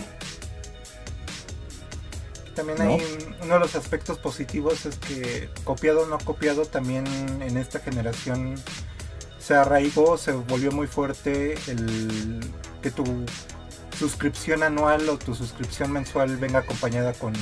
También 2.54 2.80
hay 2.80 3.00
uno 3.42 3.54
de 3.54 3.60
los 3.60 3.74
aspectos 3.74 4.18
positivos 4.18 4.86
es 4.86 4.96
que 4.98 5.48
copiado 5.64 6.02
o 6.02 6.06
no 6.06 6.18
copiado 6.18 6.64
también 6.64 7.04
en 7.40 7.56
esta 7.56 7.80
generación 7.80 8.54
se 9.38 9.54
arraigó, 9.54 10.16
se 10.16 10.32
volvió 10.32 10.70
muy 10.70 10.86
fuerte 10.86 11.54
el 11.66 12.40
que 12.80 12.90
tu 12.90 13.04
suscripción 13.94 14.62
anual 14.62 15.08
o 15.08 15.18
tu 15.18 15.34
suscripción 15.34 15.92
mensual 15.92 16.36
venga 16.36 16.60
acompañada 16.60 17.12
con 17.12 17.32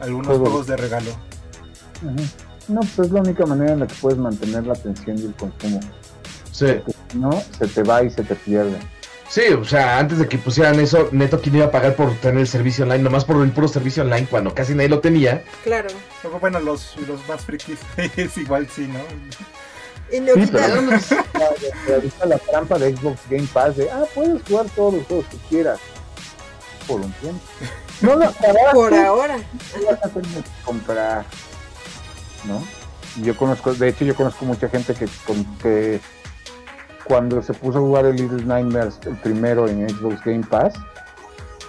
algunos 0.00 0.38
juegos 0.38 0.66
de 0.66 0.76
regalo. 0.76 1.10
No, 2.68 2.80
pues 2.80 2.98
es 2.98 3.10
la 3.10 3.20
única 3.20 3.46
manera 3.46 3.72
en 3.72 3.80
la 3.80 3.86
que 3.86 3.94
puedes 4.00 4.18
mantener 4.18 4.66
la 4.66 4.74
atención 4.74 5.18
y 5.18 5.22
el 5.22 5.34
consumo. 5.34 5.80
Sí. 6.52 6.66
si 7.10 7.18
no, 7.18 7.30
se 7.58 7.66
te 7.66 7.82
va 7.82 8.02
y 8.02 8.10
se 8.10 8.22
te 8.22 8.34
pierde. 8.34 8.78
Sí, 9.28 9.42
o 9.52 9.64
sea, 9.64 9.98
antes 9.98 10.18
de 10.18 10.26
que 10.26 10.38
pusieran 10.38 10.80
eso, 10.80 11.08
neto, 11.12 11.40
¿quién 11.40 11.56
iba 11.56 11.66
a 11.66 11.70
pagar 11.70 11.94
por 11.96 12.14
tener 12.16 12.40
el 12.40 12.48
servicio 12.48 12.84
online? 12.84 13.04
Nomás 13.04 13.24
por 13.24 13.42
el 13.42 13.50
puro 13.52 13.68
servicio 13.68 14.02
online 14.02 14.26
cuando 14.28 14.54
casi 14.54 14.74
nadie 14.74 14.88
lo 14.88 15.00
tenía. 15.00 15.44
Claro. 15.64 15.88
Luego, 16.22 16.40
bueno, 16.40 16.60
los, 16.60 16.96
los 17.06 17.26
más 17.28 17.42
frikis 17.42 17.78
es 18.16 18.36
igual, 18.38 18.68
sí, 18.68 18.88
¿no? 18.88 19.00
Y 20.10 20.20
no 20.20 20.32
sí, 20.34 20.50
pero 20.50 20.80
la 22.26 22.38
trampa 22.38 22.78
de 22.78 22.96
Xbox 22.96 23.20
Game 23.28 23.46
Pass 23.52 23.76
de, 23.76 23.90
ah, 23.90 24.04
puedes 24.14 24.42
jugar 24.44 24.66
todos 24.74 24.94
los 24.94 25.06
juegos 25.06 25.26
que 25.26 25.36
quieras 25.50 25.78
por 26.88 27.00
un 27.00 27.12
tiempo. 27.12 27.40
No 28.00 28.14
lo 28.14 28.26
acabas. 28.26 28.74
Por 28.74 28.94
ahora. 28.94 29.38
Vas 29.84 30.04
a 30.04 30.08
tener 30.08 30.30
que 30.30 30.50
comprar, 30.64 31.24
¿no? 32.44 32.62
Yo 33.20 33.36
conozco, 33.36 33.74
de 33.74 33.88
hecho, 33.88 34.04
yo 34.04 34.14
conozco 34.14 34.44
mucha 34.44 34.68
gente 34.68 34.94
que, 34.94 35.08
que 35.60 36.00
cuando 37.02 37.42
se 37.42 37.54
puso 37.54 37.78
a 37.78 37.80
jugar 37.80 38.06
el 38.06 38.14
Little 38.14 38.44
Nightmares, 38.44 39.00
el 39.04 39.16
primero 39.16 39.66
en 39.66 39.88
Xbox 39.88 40.22
Game 40.24 40.46
Pass, 40.48 40.74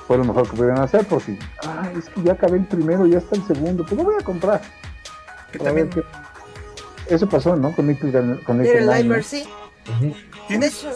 fue 0.05 0.19
lo 0.19 0.23
mejor 0.23 0.47
que 0.47 0.55
pudieron 0.55 0.79
hacer 0.79 1.07
porque, 1.07 1.39
ah, 1.63 1.89
es 1.97 2.09
que 2.09 2.21
ya 2.21 2.33
acabé 2.33 2.57
el 2.57 2.65
primero, 2.65 3.07
ya 3.07 3.17
está 3.17 3.35
el 3.35 3.47
segundo, 3.47 3.83
pues 3.83 3.97
lo 3.97 4.03
voy 4.03 4.15
a 4.19 4.23
comprar. 4.23 4.61
Que 5.51 5.57
también... 5.57 5.89
Que... 5.89 6.03
Eso 7.07 7.27
pasó, 7.27 7.55
¿no? 7.55 7.75
Con 7.75 7.87
Little, 7.87 8.43
con 8.43 8.61
Little 8.61 8.85
Nightmares, 8.85 9.25
sí. 9.25 9.49
Uh 9.87 10.59
De 10.59 10.67
hecho, 10.67 10.91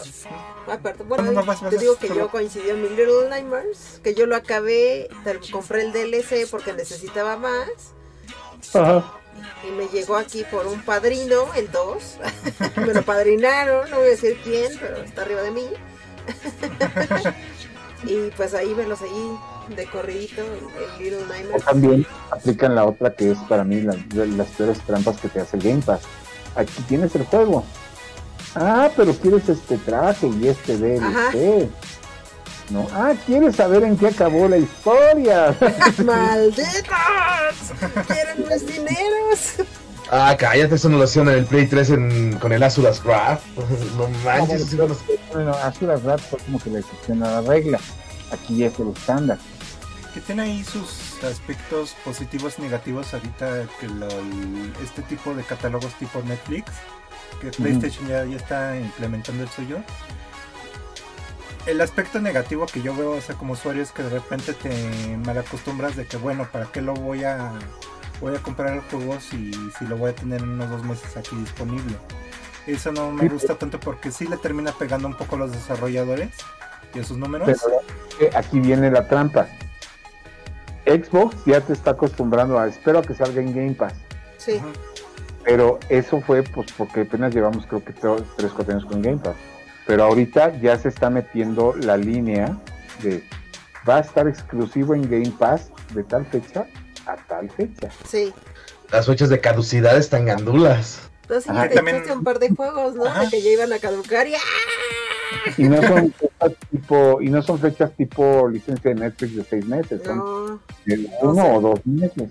perdón, 0.82 1.08
bueno, 1.08 1.32
no, 1.32 1.44
no, 1.44 1.68
te 1.70 1.78
digo 1.78 1.96
que 1.96 2.08
yo 2.08 2.28
coincidió 2.28 2.74
en 2.74 2.82
mi 2.82 2.88
Little 2.88 3.28
Nightmares, 3.28 4.00
que 4.02 4.14
yo 4.14 4.26
lo 4.26 4.36
acabé, 4.36 5.08
compré 5.50 5.82
el 5.82 5.92
DLC 5.92 6.48
porque 6.50 6.72
necesitaba 6.72 7.36
más. 7.36 7.68
Ajá 8.72 9.20
y 9.66 9.72
me 9.72 9.86
llegó 9.88 10.16
aquí 10.16 10.44
por 10.50 10.66
un 10.66 10.80
padrino, 10.82 11.52
el 11.54 11.70
2. 11.70 12.18
me 12.76 12.94
lo 12.94 13.02
padrinaron, 13.02 13.90
no 13.90 13.96
voy 13.96 14.06
a 14.06 14.10
decir 14.10 14.38
quién, 14.44 14.72
pero 14.78 14.96
está 14.98 15.22
arriba 15.22 15.42
de 15.42 15.50
mí. 15.50 15.66
y 18.04 18.30
pues 18.36 18.54
ahí 18.54 18.74
me 18.74 18.86
lo 18.86 18.96
seguí 18.96 19.36
de 19.74 19.86
corridito, 19.86 20.42
el 20.42 21.02
Little 21.02 21.26
Nightmares. 21.26 21.64
También 21.64 22.06
aplican 22.30 22.74
la 22.74 22.84
otra 22.84 23.14
que 23.14 23.32
es 23.32 23.38
para 23.48 23.64
mí 23.64 23.80
las, 23.80 23.96
las 24.14 24.48
peores 24.48 24.80
trampas 24.80 25.20
que 25.20 25.28
te 25.28 25.40
hace 25.40 25.56
el 25.56 25.62
Game 25.62 25.82
Pass. 25.82 26.02
Aquí 26.54 26.82
tienes 26.88 27.14
el 27.16 27.24
juego. 27.24 27.64
Ah, 28.54 28.90
pero 28.96 29.14
quieres 29.14 29.48
este 29.48 29.78
traje 29.78 30.28
y 30.28 30.48
este 30.48 30.76
DLC. 30.76 31.68
¿no? 32.70 32.86
Ah, 32.92 33.12
¿quieres 33.26 33.56
saber 33.56 33.82
en 33.84 33.96
qué 33.96 34.08
acabó 34.08 34.48
la 34.48 34.58
historia? 34.58 35.56
¡Malditos! 36.04 36.64
¡Quieren 38.06 38.48
mis 38.48 38.66
dineros! 38.66 39.66
Ah, 40.10 40.36
cállate, 40.38 40.74
eso 40.74 40.88
no 40.88 40.98
lo 40.98 41.04
hicieron 41.04 41.32
en 41.32 41.40
el 41.40 41.46
Play 41.46 41.66
3 41.66 41.90
en, 41.90 42.38
con 42.38 42.52
el 42.52 42.62
Azuras 42.62 43.02
Wrath. 43.02 43.40
No 43.96 44.08
manches. 44.24 44.72
No, 44.74 44.86
bueno, 44.86 44.96
bueno, 45.32 45.50
Azuras 45.54 46.02
Wrath 46.02 46.20
fue 46.20 46.38
como 46.40 46.58
que 46.60 46.70
la 46.70 46.78
excepción 46.80 47.22
a 47.22 47.40
la 47.40 47.40
regla. 47.40 47.80
Aquí 48.30 48.58
ya 48.58 48.66
es 48.66 48.78
el 48.78 48.88
estándar. 48.88 49.38
Que 50.12 50.20
tiene 50.20 50.42
ahí 50.42 50.64
sus 50.64 51.22
aspectos 51.24 51.96
positivos 52.04 52.54
y 52.58 52.62
negativos 52.62 53.12
ahorita 53.14 53.66
que 53.80 53.88
lo, 53.88 54.06
este 54.82 55.02
tipo 55.02 55.34
de 55.34 55.42
catálogos 55.42 55.92
tipo 55.94 56.22
Netflix, 56.22 56.70
que 57.40 57.50
PlayStation 57.50 58.06
ya, 58.08 58.24
ya 58.24 58.36
está 58.36 58.76
implementando 58.76 59.42
el 59.42 59.48
suyo 59.48 59.78
el 61.66 61.80
aspecto 61.80 62.20
negativo 62.20 62.66
que 62.66 62.82
yo 62.82 62.94
veo, 62.94 63.12
o 63.12 63.20
sea, 63.20 63.34
como 63.36 63.54
usuario 63.54 63.82
es 63.82 63.92
que 63.92 64.02
de 64.02 64.10
repente 64.10 64.52
te 64.52 65.16
malacostumbras 65.24 65.96
de 65.96 66.06
que, 66.06 66.16
bueno, 66.16 66.46
¿para 66.50 66.66
qué 66.66 66.82
lo 66.82 66.94
voy 66.94 67.24
a 67.24 67.52
voy 68.20 68.34
a 68.34 68.38
comprar 68.42 68.74
el 68.74 68.80
juego 68.82 69.18
si, 69.20 69.52
si 69.78 69.86
lo 69.86 69.96
voy 69.96 70.10
a 70.10 70.14
tener 70.14 70.42
en 70.42 70.50
unos 70.50 70.70
dos 70.70 70.84
meses 70.84 71.16
aquí 71.16 71.34
disponible? 71.36 71.96
Eso 72.66 72.92
no 72.92 73.10
me 73.10 73.28
gusta 73.28 73.56
tanto 73.56 73.78
porque 73.80 74.10
sí 74.10 74.26
le 74.26 74.36
termina 74.36 74.72
pegando 74.72 75.08
un 75.08 75.14
poco 75.14 75.36
a 75.36 75.40
los 75.40 75.52
desarrolladores 75.52 76.30
y 76.94 77.00
a 77.00 77.04
sus 77.04 77.18
números. 77.18 77.48
Pero 78.18 78.36
aquí 78.36 78.60
viene 78.60 78.90
la 78.90 79.06
trampa. 79.06 79.48
Xbox 80.86 81.36
ya 81.46 81.60
te 81.60 81.72
está 81.72 81.92
acostumbrando 81.92 82.58
a 82.58 82.68
espero 82.68 82.98
a 82.98 83.02
que 83.02 83.14
salga 83.14 83.40
en 83.40 83.54
Game 83.54 83.74
Pass. 83.74 83.94
Sí. 84.36 84.60
Pero 85.44 85.78
eso 85.88 86.20
fue 86.20 86.42
pues 86.42 86.72
porque 86.72 87.02
apenas 87.02 87.34
llevamos 87.34 87.66
creo 87.66 87.84
que 87.84 87.92
tres, 87.92 88.52
cuatro 88.54 88.74
años 88.74 88.86
con 88.86 89.02
Game 89.02 89.18
Pass. 89.18 89.36
Pero 89.86 90.04
ahorita 90.04 90.58
ya 90.60 90.78
se 90.78 90.88
está 90.88 91.10
metiendo 91.10 91.74
la 91.74 91.96
línea 91.96 92.58
de 93.02 93.22
va 93.88 93.96
a 93.96 94.00
estar 94.00 94.26
exclusivo 94.26 94.94
en 94.94 95.02
Game 95.02 95.32
Pass 95.38 95.70
de 95.94 96.02
tal 96.04 96.24
fecha 96.26 96.66
a 97.06 97.16
tal 97.28 97.50
fecha. 97.50 97.90
Sí. 98.08 98.32
Las 98.90 99.06
fechas 99.06 99.28
de 99.28 99.40
caducidad 99.40 99.96
están 99.96 100.24
gandulas. 100.24 101.00
Entonces 101.22 101.52
ya 101.52 101.68
te 101.68 101.74
también... 101.74 102.02
un 102.10 102.24
par 102.24 102.38
de 102.38 102.50
juegos, 102.50 102.94
¿no? 102.94 103.04
De 103.04 103.28
que 103.30 103.42
ya 103.42 103.50
iban 103.50 103.72
a 103.72 103.78
caducar 103.78 104.26
y 104.26 104.34
¡ah! 104.34 104.38
Y 105.56 105.64
no 105.64 105.82
son 105.82 106.12
fechas 106.12 106.58
tipo, 106.70 107.20
y 107.20 107.28
no 107.28 107.42
son 107.42 107.58
fechas 107.58 107.92
tipo 107.96 108.48
licencia 108.48 108.94
de 108.94 109.00
Netflix 109.00 109.36
de 109.36 109.44
seis 109.44 109.66
meses, 109.66 110.00
son 110.04 110.60
de 110.84 111.10
uno 111.22 111.54
o 111.54 111.60
dos 111.60 111.80
meses. 111.86 112.30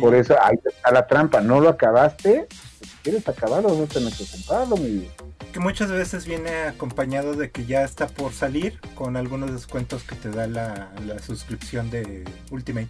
Por 0.00 0.14
eso 0.14 0.36
ahí 0.42 0.56
está 0.64 0.90
la 0.90 1.06
trampa, 1.06 1.40
no 1.40 1.60
lo 1.60 1.68
acabaste, 1.68 2.46
si 2.80 2.90
quieres 3.02 3.28
acabarlo, 3.28 3.74
no 3.74 3.86
tenés 3.86 4.16
que 4.16 4.26
comprarlo, 4.26 4.76
mi 4.76 4.90
vida 4.90 5.10
que 5.54 5.60
muchas 5.60 5.88
veces 5.88 6.26
viene 6.26 6.50
acompañado 6.64 7.34
de 7.34 7.52
que 7.52 7.64
ya 7.64 7.84
está 7.84 8.08
por 8.08 8.32
salir 8.32 8.80
con 8.96 9.16
algunos 9.16 9.52
descuentos 9.52 10.02
que 10.02 10.16
te 10.16 10.28
da 10.28 10.48
la, 10.48 10.90
suscripción 11.24 11.90
de 11.90 12.24
Ultimate. 12.50 12.88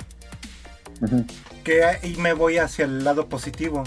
Que 1.63 1.85
ahí 1.85 2.17
me 2.17 2.33
voy 2.33 2.57
hacia 2.57 2.87
el 2.87 3.05
lado 3.05 3.29
positivo. 3.29 3.85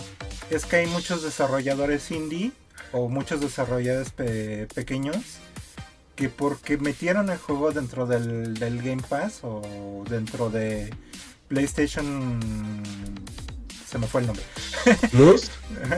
Es 0.52 0.68
que 0.68 0.76
hay 0.76 0.86
muchos 0.86 1.24
desarrolladores 1.24 2.12
indie 2.12 2.52
o 2.92 3.10
muchos 3.10 3.42
desarrolladores 3.42 4.12
pequeños 4.12 5.40
que 6.16 6.30
porque 6.30 6.78
metieron 6.78 7.32
el 7.32 7.40
juego 7.40 7.72
dentro 7.72 8.06
del, 8.06 8.60
del 8.60 8.84
Game 8.84 9.02
Pass 9.10 9.40
o 9.42 10.04
dentro 10.08 10.52
de 10.52 10.94
PlayStation 11.48 12.40
se 13.88 13.98
me 13.98 14.08
fue 14.08 14.22
el 14.22 14.28
nombre. 14.28 14.44
Plus 15.12 15.52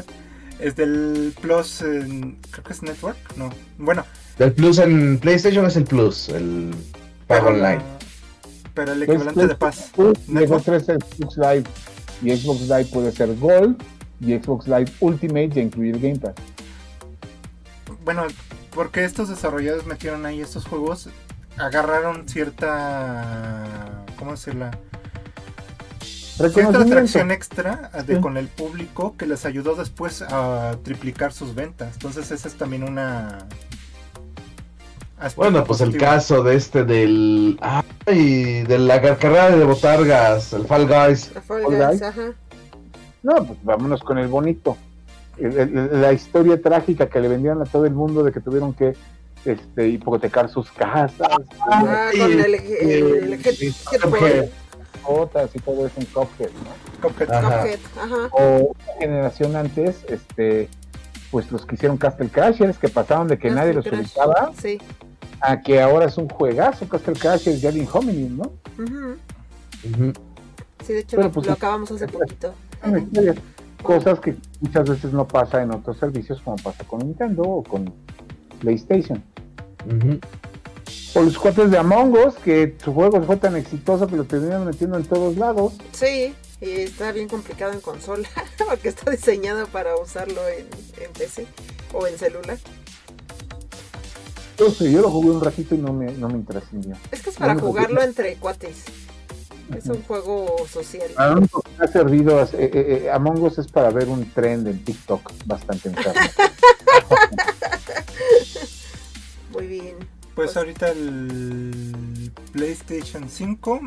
es 0.59 0.75
del 0.75 1.33
Plus, 1.41 1.79
creo 1.79 2.63
que 2.63 2.73
es 2.73 2.83
Network, 2.83 3.17
no. 3.35 3.49
Bueno. 3.77 4.05
Del 4.37 4.53
Plus 4.53 4.77
en 4.77 5.17
PlayStation 5.17 5.65
es 5.65 5.75
el 5.75 5.85
Plus, 5.85 6.29
el 6.29 6.73
pago 7.27 7.47
online. 7.47 7.81
Pero 8.73 8.93
el 8.93 9.03
equivalente 9.03 9.47
de 9.47 9.55
Pass. 9.55 9.91
Xbox 9.95 10.63
3 10.63 10.89
es 10.89 10.97
Xbox 11.17 11.37
Live 11.37 11.63
y 12.21 12.35
Xbox 12.35 12.61
Live 12.61 12.85
puede 12.85 13.11
ser 13.11 13.35
Gold 13.37 13.81
y 14.21 14.37
Xbox 14.37 14.67
Live 14.67 14.91
Ultimate 14.99 15.49
ya 15.49 15.61
incluir 15.61 15.99
Game 15.99 16.19
Pass. 16.19 16.35
Bueno, 18.05 18.27
porque 18.71 19.03
estos 19.03 19.29
desarrolladores 19.29 19.85
metieron 19.85 20.25
ahí 20.25 20.41
estos 20.41 20.65
juegos, 20.65 21.09
agarraron 21.57 22.27
cierta 22.29 24.05
¿cómo 24.17 24.31
decirla? 24.31 24.71
Cierta 26.47 26.79
atracción 26.79 27.31
extra 27.31 27.91
de, 28.07 28.21
con 28.21 28.37
el 28.37 28.47
público 28.47 29.15
que 29.17 29.25
les 29.25 29.45
ayudó 29.45 29.75
después 29.75 30.21
a 30.21 30.77
triplicar 30.83 31.33
sus 31.33 31.53
ventas. 31.53 31.95
Entonces 31.95 32.31
esa 32.31 32.47
es 32.47 32.55
también 32.55 32.83
una... 32.83 33.39
Bueno, 35.35 35.65
pues 35.65 35.81
el 35.81 35.97
caso 35.97 36.43
de 36.43 36.55
este 36.55 36.85
del... 36.85 37.59
Ay, 38.05 38.63
de 38.63 38.79
la 38.79 39.01
carrera 39.01 39.53
de 39.53 39.65
botargas, 39.65 40.53
el 40.53 40.65
Fall 40.65 40.87
Guys. 40.87 41.31
Fall 41.45 41.63
Guys, 41.63 42.01
ajá. 42.01 42.33
No, 43.21 43.43
pues 43.43 43.59
vámonos 43.63 44.01
con 44.01 44.17
el 44.17 44.29
bonito. 44.29 44.77
la 45.37 46.13
historia 46.13 46.61
trágica 46.61 47.09
que 47.09 47.19
le 47.19 47.27
vendían 47.27 47.61
a 47.61 47.65
todo 47.65 47.85
el 47.85 47.93
mundo 47.93 48.23
de 48.23 48.31
que 48.31 48.39
tuvieron 48.39 48.73
que 48.73 48.95
este, 49.43 49.89
hipotecar 49.89 50.49
sus 50.49 50.71
casas. 50.71 51.27
Ah, 51.69 52.11
con 52.17 52.31
el, 52.31 52.55
el, 52.55 53.41
Botas 55.03 55.55
y 55.55 55.59
todo 55.59 55.85
eso 55.87 55.99
en 55.99 56.05
Cuphead, 56.07 56.49
¿no? 56.49 57.09
Cuphead, 57.09 57.31
ajá. 57.31 57.65
ajá. 58.01 58.29
O 58.31 58.73
una 58.73 58.93
generación 58.99 59.55
antes, 59.55 60.03
este, 60.07 60.69
pues 61.31 61.51
los 61.51 61.65
que 61.65 61.75
hicieron 61.75 61.97
Castle 61.97 62.29
Crashers, 62.29 62.77
que 62.77 62.89
pasaron 62.89 63.27
de 63.27 63.37
que 63.37 63.49
nadie 63.49 63.73
los 63.73 63.85
ubicaba, 63.85 64.51
sí. 64.59 64.79
a 65.41 65.61
que 65.61 65.81
ahora 65.81 66.05
es 66.05 66.17
un 66.17 66.29
juegazo, 66.29 66.87
Castle 66.87 67.13
Crashers, 67.13 67.63
Alien 67.63 67.87
Hominin, 67.91 68.37
¿no? 68.37 68.51
Sí, 70.85 70.93
de 70.93 70.99
hecho 70.99 71.17
lo, 71.17 71.31
pues, 71.31 71.49
acabamos 71.49 71.91
hace 71.91 72.07
poquito. 72.07 72.53
Cosas 73.83 74.19
que 74.19 74.35
muchas 74.59 74.89
veces 74.89 75.13
no 75.13 75.27
pasa 75.27 75.61
en 75.61 75.71
otros 75.71 75.97
servicios 75.97 76.41
como 76.41 76.57
pasa 76.57 76.83
con 76.83 76.99
Nintendo 76.99 77.43
o 77.43 77.63
con 77.63 77.93
PlayStation. 78.59 79.23
O 81.13 81.21
los 81.21 81.37
cuates 81.37 81.71
de 81.71 81.77
Among 81.77 82.13
Us, 82.13 82.35
que 82.35 82.75
su 82.83 82.93
juego 82.93 83.21
fue 83.23 83.37
tan 83.37 83.55
exitoso 83.55 84.07
que 84.07 84.15
lo 84.15 84.25
terminaron 84.25 84.65
metiendo 84.65 84.97
en 84.97 85.05
todos 85.05 85.37
lados. 85.37 85.73
Sí, 85.91 86.33
y 86.61 86.69
está 86.81 87.11
bien 87.11 87.27
complicado 87.27 87.73
en 87.73 87.81
consola, 87.81 88.27
porque 88.67 88.89
está 88.89 89.11
diseñado 89.11 89.67
para 89.67 89.95
usarlo 89.95 90.41
en, 90.49 90.67
PC 91.17 91.47
o 91.93 92.05
en 92.05 92.17
celular. 92.17 92.57
Yo 94.57 94.69
sé, 94.69 94.91
yo 94.91 95.01
lo 95.01 95.09
jugué 95.09 95.31
un 95.31 95.41
ratito 95.41 95.73
y 95.73 95.77
no 95.77 95.93
me, 95.93 96.11
no 96.11 96.27
me 96.27 96.43
Es 97.11 97.21
que 97.21 97.29
es 97.29 97.37
para 97.37 97.55
jugarlo 97.55 98.01
entre 98.01 98.35
cuates. 98.35 98.83
Es 99.75 99.85
un 99.85 100.01
juego 100.03 100.67
social. 100.67 101.09
Ha 101.17 101.87
servido, 101.87 102.41
eh, 102.41 102.47
eh, 102.53 103.01
eh, 103.03 103.11
Among 103.11 103.41
Us 103.43 103.59
es 103.59 103.67
para 103.67 103.91
ver 103.91 104.09
un 104.09 104.31
trend 104.33 104.67
en 104.67 104.83
TikTok 104.83 105.31
bastante 105.45 105.89
enfermo. 105.89 106.19
Muy 109.51 109.67
bien. 109.67 110.18
Pues, 110.39 110.51
pues 110.51 110.57
ahorita 110.57 110.91
el 110.91 112.31
PlayStation 112.53 113.29
5 113.29 113.81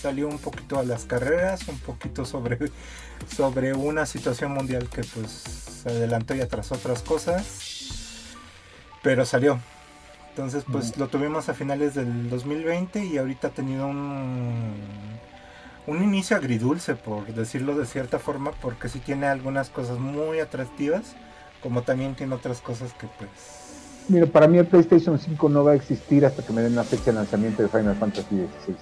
salió 0.00 0.28
un 0.28 0.38
poquito 0.38 0.78
a 0.78 0.84
las 0.84 1.06
carreras, 1.06 1.66
un 1.66 1.76
poquito 1.80 2.24
sobre, 2.24 2.56
sobre 3.36 3.74
una 3.74 4.06
situación 4.06 4.52
mundial 4.52 4.88
que 4.88 5.02
pues 5.02 5.28
se 5.82 5.88
adelantó 5.88 6.36
y 6.36 6.46
tras 6.46 6.70
otras 6.70 7.02
cosas, 7.02 8.28
pero 9.02 9.24
salió. 9.26 9.58
Entonces 10.28 10.62
pues 10.70 10.96
lo 10.98 11.08
tuvimos 11.08 11.48
a 11.48 11.54
finales 11.54 11.96
del 11.96 12.30
2020 12.30 13.04
y 13.04 13.18
ahorita 13.18 13.48
ha 13.48 13.50
tenido 13.50 13.88
un, 13.88 14.76
un 15.88 16.04
inicio 16.04 16.36
agridulce, 16.36 16.94
por 16.94 17.26
decirlo 17.26 17.76
de 17.76 17.86
cierta 17.86 18.20
forma, 18.20 18.52
porque 18.52 18.88
sí 18.88 19.00
tiene 19.00 19.26
algunas 19.26 19.68
cosas 19.68 19.98
muy 19.98 20.38
atractivas, 20.38 21.16
como 21.60 21.82
también 21.82 22.14
tiene 22.14 22.36
otras 22.36 22.60
cosas 22.60 22.92
que 22.92 23.08
pues 23.18 23.57
Mira, 24.08 24.24
para 24.26 24.48
mí 24.48 24.56
el 24.56 24.66
PlayStation 24.66 25.18
5 25.18 25.48
no 25.50 25.64
va 25.64 25.72
a 25.72 25.74
existir 25.74 26.24
hasta 26.24 26.42
que 26.42 26.52
me 26.52 26.62
den 26.62 26.74
la 26.74 26.82
fecha 26.82 27.06
de 27.06 27.12
lanzamiento 27.12 27.62
de 27.62 27.68
Final 27.68 27.94
Fantasy 27.94 28.36
XVI. 28.64 28.76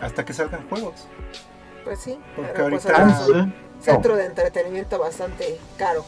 Hasta 0.00 0.24
que 0.24 0.32
salgan 0.34 0.68
juegos. 0.68 1.06
Pues 1.84 2.00
sí, 2.00 2.18
porque 2.34 2.52
pues, 2.52 2.86
ahorita 2.86 3.22
es 3.22 3.28
un 3.28 3.54
centro 3.80 4.14
de 4.14 4.26
entretenimiento 4.26 4.98
bastante 4.98 5.58
caro. 5.78 6.04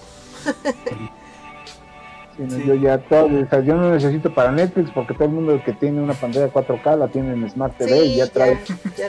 Yo 2.39 2.75
ya 2.75 2.99
todo, 2.99 3.27
o 3.27 3.49
sea, 3.49 3.61
yo 3.61 3.75
no 3.75 3.91
necesito 3.91 4.33
para 4.33 4.53
Netflix 4.53 4.91
porque 4.91 5.15
todo 5.15 5.25
el 5.25 5.31
mundo 5.31 5.61
que 5.65 5.73
tiene 5.73 6.01
una 6.01 6.15
pantalla 6.15 6.53
4K 6.53 6.99
la 6.99 7.09
tiene 7.09 7.33
en 7.33 7.51
Smart 7.51 7.77
TV 7.77 8.05
y 8.05 8.17
ya 8.17 8.29
trae, 8.29 8.61
ya, 8.97 9.09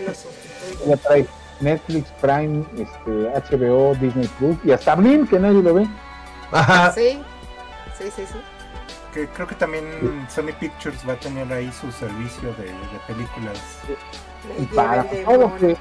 ya 0.88 0.98
trae 0.98 1.28
Netflix, 1.60 2.10
Prime, 2.22 2.66
este, 2.76 3.56
HBO, 3.56 3.94
Disney 3.96 4.28
Plus 4.40 4.58
y 4.64 4.72
hasta 4.72 4.96
Blim 4.96 5.28
que 5.28 5.38
nadie 5.38 5.62
lo 5.62 5.74
ve. 5.74 5.88
Ajá. 6.52 6.92
Sí, 6.96 7.22
sí, 7.98 8.06
sí, 8.16 8.24
sí 8.26 8.40
que 9.14 9.28
creo 9.28 9.48
que 9.48 9.56
también 9.56 9.86
Sony 10.30 10.54
Pictures 10.60 11.08
va 11.08 11.14
a 11.14 11.20
tener 11.20 11.52
ahí 11.52 11.72
su 11.72 11.92
servicio 11.92 12.50
de, 12.56 12.74
películas. 13.08 13.60
Y 14.58 14.66
para 14.68 15.04
todo 15.04 15.38
lo, 15.38 15.58
que, 15.58 15.78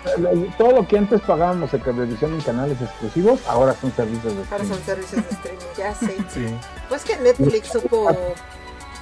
todo 0.59 0.73
lo 0.73 0.89
que 0.89 0.99
antes 0.99 1.21
pagábamos 1.21 1.73
en 1.73 1.81
televisión 1.81 2.35
en 2.35 2.41
canales 2.41 2.81
exclusivos, 2.81 3.41
ahora 3.47 3.75
son 3.75 3.93
servicios 3.93 4.35
de 4.35 4.43
streaming. 4.43 4.53
Ahora 4.53 4.65
son 4.65 4.85
servicios 4.85 5.25
de 5.25 5.31
streaming, 5.31 5.67
ya 5.77 5.95
sé. 5.95 6.17
Sí. 6.29 6.59
Pues 6.89 7.05
que 7.05 7.17
Netflix 7.19 7.69
supo 7.69 8.09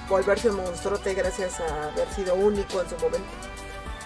volverse 0.08 0.50
un 0.50 0.56
monstruote 0.56 1.14
gracias 1.14 1.60
a 1.60 1.88
haber 1.88 2.08
sido 2.14 2.34
único 2.34 2.82
en 2.82 2.90
su 2.90 2.96
momento. 2.96 3.26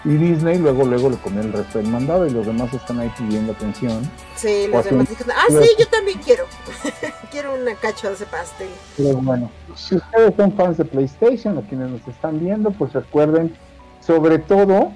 Y 0.03 0.09
Disney 0.09 0.57
luego 0.57 0.83
luego 0.83 1.09
le 1.09 1.17
comió 1.17 1.41
el 1.41 1.53
resto 1.53 1.77
del 1.77 1.87
mandado 1.87 2.25
y 2.25 2.31
los 2.31 2.45
demás 2.45 2.73
están 2.73 2.99
ahí 2.99 3.11
pidiendo 3.17 3.51
atención. 3.51 4.01
Sí, 4.35 4.67
los 4.71 4.83
demás 4.83 5.07
dijeron, 5.07 5.35
ah, 5.37 5.45
sí, 5.49 5.69
yo 5.77 5.87
también 5.87 6.19
quiero. 6.19 6.45
quiero 7.31 7.53
una 7.53 7.75
cacho 7.75 8.07
de 8.07 8.15
ese 8.15 8.25
pastel. 8.25 8.69
Pero 8.97 9.17
bueno, 9.17 9.51
si 9.75 9.95
ustedes 9.95 10.33
son 10.35 10.53
fans 10.53 10.77
de 10.77 10.85
PlayStation 10.85 11.57
o 11.57 11.61
quienes 11.61 11.89
nos 11.89 12.07
están 12.07 12.39
viendo, 12.39 12.71
pues 12.71 12.93
recuerden, 12.93 13.55
sobre 13.99 14.39
todo, 14.39 14.91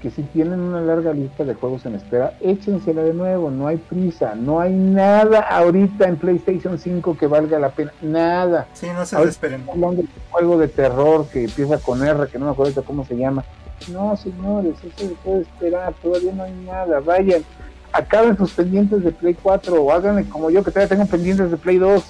que 0.00 0.10
si 0.10 0.22
tienen 0.22 0.60
una 0.60 0.80
larga 0.80 1.12
lista 1.12 1.44
de 1.44 1.54
juegos 1.54 1.84
en 1.86 1.96
espera, 1.96 2.38
échensela 2.40 3.02
de 3.02 3.12
nuevo, 3.12 3.50
no 3.50 3.66
hay 3.66 3.76
prisa, 3.76 4.34
no 4.36 4.60
hay 4.60 4.72
nada 4.72 5.40
ahorita 5.40 6.06
en 6.06 6.16
PlayStation 6.16 6.78
5 6.78 7.16
que 7.18 7.26
valga 7.26 7.58
la 7.58 7.70
pena, 7.70 7.92
nada. 8.00 8.68
Sí, 8.72 8.86
no 8.94 9.04
se 9.04 9.16
desesperen. 9.16 9.64
Hablando 9.68 10.02
de 10.02 10.08
juego 10.30 10.56
de 10.56 10.68
terror 10.68 11.26
que 11.26 11.44
empieza 11.44 11.78
con 11.78 12.06
R, 12.06 12.28
que 12.28 12.38
no 12.38 12.46
me 12.46 12.52
acuerdo 12.52 12.82
cómo 12.84 13.04
se 13.04 13.16
llama 13.16 13.44
no, 13.88 14.16
señores, 14.16 14.74
eso 14.84 15.08
se 15.08 15.14
puede 15.16 15.42
esperar, 15.42 15.94
todavía 16.02 16.32
no 16.32 16.44
hay 16.44 16.52
nada. 16.52 17.00
Vayan, 17.00 17.44
acaben 17.92 18.36
sus 18.36 18.52
pendientes 18.52 19.02
de 19.02 19.12
Play 19.12 19.34
4 19.34 19.82
o 19.82 19.92
háganle 19.92 20.28
como 20.28 20.50
yo 20.50 20.62
que 20.62 20.70
todavía 20.70 20.88
tengo 20.88 21.06
pendientes 21.06 21.50
de 21.50 21.56
Play 21.56 21.78
2. 21.78 22.04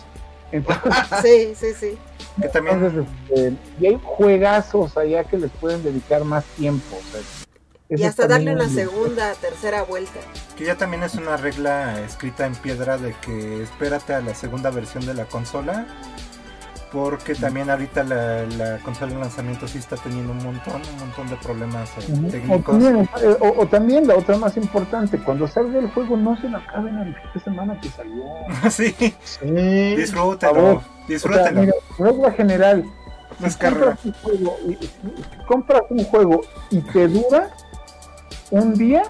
Entonces, 0.52 0.92
sí, 1.22 1.54
sí, 1.54 1.74
sí. 1.74 1.98
Que 2.40 2.48
también... 2.48 3.06
Este, 3.30 3.54
y 3.80 3.86
hay 3.86 4.00
juegazos 4.02 4.96
allá 4.96 5.24
que 5.24 5.38
les 5.38 5.50
pueden 5.52 5.82
dedicar 5.82 6.24
más 6.24 6.44
tiempo. 6.44 6.98
y 7.88 8.02
hasta 8.02 8.26
darle 8.26 8.54
una 8.54 8.68
segunda, 8.68 9.32
tercera 9.34 9.82
vuelta. 9.82 10.20
Que 10.56 10.64
ya 10.64 10.76
también 10.76 11.02
es 11.02 11.14
una 11.14 11.36
regla 11.36 12.00
escrita 12.00 12.46
en 12.46 12.54
piedra 12.54 12.98
de 12.98 13.14
que 13.20 13.62
espérate 13.62 14.14
a 14.14 14.20
la 14.20 14.34
segunda 14.34 14.70
versión 14.70 15.06
de 15.06 15.14
la 15.14 15.26
consola 15.26 15.86
porque 16.92 17.34
también 17.34 17.70
ahorita 17.70 18.02
la, 18.04 18.78
consola 18.84 19.12
de 19.12 19.20
lanzamiento 19.20 19.68
sí 19.68 19.78
está 19.78 19.96
teniendo 19.96 20.32
un 20.32 20.42
montón, 20.42 20.82
un 20.94 20.98
montón 20.98 21.28
de 21.28 21.36
problemas 21.36 21.90
eh, 21.98 22.30
técnicos. 22.30 22.82
Eh, 23.22 23.36
o 23.40 23.66
también, 23.66 24.06
la 24.06 24.16
otra 24.16 24.36
más 24.36 24.56
importante, 24.56 25.18
cuando 25.18 25.46
salga 25.46 25.78
el 25.78 25.90
juego 25.90 26.16
no 26.16 26.36
se 26.40 26.48
lo 26.48 26.58
acaben 26.58 26.96
a 26.96 27.04
la 27.04 27.40
semana 27.42 27.80
que 27.80 27.88
salió. 27.90 28.24
sí, 28.70 28.94
sí. 29.22 29.50
disfrútenlo, 29.96 30.82
disfrútenlo. 31.06 31.72
regla 31.98 32.32
general, 32.32 32.84
si 33.38 33.58
compras, 33.58 33.98
un 34.04 34.12
juego, 34.12 34.58
y, 34.68 34.78
compras 35.46 35.82
un 35.90 36.04
juego 36.04 36.40
y 36.70 36.80
te 36.80 37.08
dura 37.08 37.50
un 38.50 38.74
día, 38.74 39.02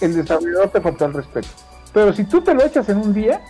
el 0.00 0.14
desarrollador 0.14 0.68
te 0.68 0.80
falta 0.80 1.06
el 1.06 1.14
respeto. 1.14 1.48
Pero 1.92 2.12
si 2.12 2.24
tú 2.24 2.42
te 2.42 2.54
lo 2.54 2.62
echas 2.62 2.88
en 2.88 2.98
un 2.98 3.12
día, 3.12 3.40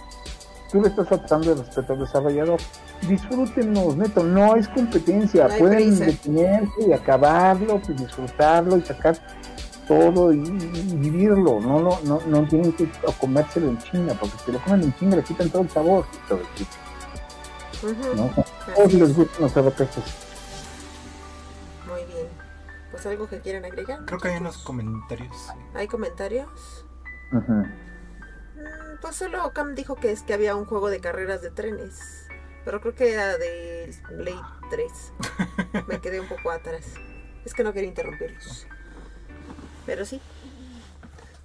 tú 0.73 0.81
le 0.81 0.89
estás 0.89 1.07
faltando 1.07 1.53
el 1.53 1.59
respeto 1.59 1.93
al 1.93 1.99
desarrollador. 2.01 2.59
Disfrútenos, 3.07 3.97
neto, 3.97 4.25
no 4.25 4.57
es 4.57 4.67
competencia. 4.69 5.47
Pueden 5.59 5.99
detenerse 5.99 6.89
y 6.89 6.93
acabarlo, 6.93 7.81
pues, 7.81 7.99
disfrutarlo 7.99 8.79
y 8.79 8.83
sacar 8.83 9.17
todo 9.87 10.33
y, 10.33 10.39
vivirlo. 10.39 11.61
No, 11.61 11.81
no, 11.81 12.01
no, 12.05 12.21
no 12.27 12.49
tienen 12.49 12.73
que 12.73 12.91
comérselo 13.21 13.69
en 13.69 13.79
China, 13.79 14.17
porque 14.19 14.37
si 14.45 14.53
lo 14.53 14.59
comen 14.61 14.83
en 14.85 14.97
China 14.97 15.17
le 15.17 15.23
quitan 15.23 15.51
todo 15.51 15.63
el 15.63 15.71
sabor. 15.71 16.07
Todo 16.27 16.41
el 16.41 18.17
¿no? 18.17 18.31
Todos 18.75 18.93
les 18.95 19.15
gustan 19.15 19.43
los 19.43 19.53
RPGs. 19.53 19.97
Muy 21.87 22.05
bien. 22.07 22.29
Pues 22.91 23.05
algo 23.07 23.29
que 23.29 23.41
quieran 23.41 23.67
agregar. 23.67 24.05
Creo 24.07 24.19
que 24.19 24.29
hay 24.29 24.39
unos 24.39 24.57
comentarios. 24.59 25.49
¿Hay 25.75 25.87
comentarios? 25.87 26.87
Ajá 27.33 27.92
pues 29.03 29.17
solo 29.17 29.53
Cam 29.53 29.75
dijo 29.75 29.97
que 29.97 30.13
es 30.13 30.23
que 30.23 30.33
había 30.33 30.57
un 30.57 30.65
juego 30.65 30.89
de 30.89 31.01
carreras 31.01 31.43
de 31.43 31.51
trenes. 31.51 32.27
Pero 32.65 32.81
creo 32.81 32.95
que 32.95 33.13
era 33.13 33.37
de 33.37 33.93
Play 34.17 34.41
3. 34.71 34.93
Me 35.89 36.01
quedé 36.01 36.21
un 36.21 36.29
poco 36.29 36.51
atrás. 36.51 36.85
Es 37.45 37.53
que 37.53 37.65
no 37.65 37.73
quería 37.73 37.89
interrumpirlos. 37.89 38.67
Pero 39.85 40.05
sí. 40.05 40.21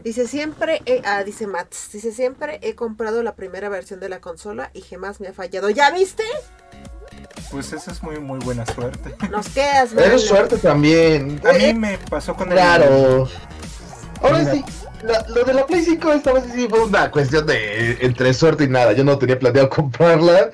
Dice 0.03 0.27
siempre, 0.27 0.81
ah, 1.05 1.23
dice 1.23 1.47
Mats, 1.47 1.89
dice 1.91 2.11
siempre 2.11 2.59
he 2.61 2.75
comprado 2.75 3.23
la 3.23 3.35
primera 3.35 3.67
versión 3.67 3.99
de 3.99 4.09
la 4.09 4.21
consola 4.21 4.69
y 4.73 4.81
jamás 4.81 5.19
me 5.19 5.27
ha 5.27 5.33
fallado. 5.33 5.71
¿Ya 5.71 5.89
viste? 5.91 6.23
Pues 7.49 7.73
esa 7.73 7.91
es 7.91 8.03
muy 8.03 8.19
muy 8.19 8.39
buena 8.39 8.65
suerte. 8.65 9.15
Nos 9.31 9.49
quedas, 9.49 9.91
Pero 9.95 10.19
suerte 10.19 10.57
también. 10.57 11.41
A 11.45 11.53
mí 11.53 11.73
me 11.73 11.97
pasó 11.97 12.35
con 12.35 12.49
el 12.49 12.53
Claro. 12.55 13.27
Ahora 14.21 14.39
Mira. 14.39 14.51
sí, 14.53 14.63
la- 15.03 15.25
lo 15.29 15.43
de 15.43 15.53
la 15.53 15.65
Play 15.65 15.81
5 15.83 16.11
esta 16.13 16.33
vez 16.33 16.43
sí 16.53 16.67
fue 16.69 16.83
una 16.85 17.11
cuestión 17.11 17.45
de 17.45 17.97
entre 18.01 18.33
suerte 18.33 18.63
y 18.65 18.67
nada. 18.67 18.93
Yo 18.93 19.03
no 19.03 19.17
tenía 19.17 19.37
planeado 19.37 19.69
comprarla. 19.69 20.51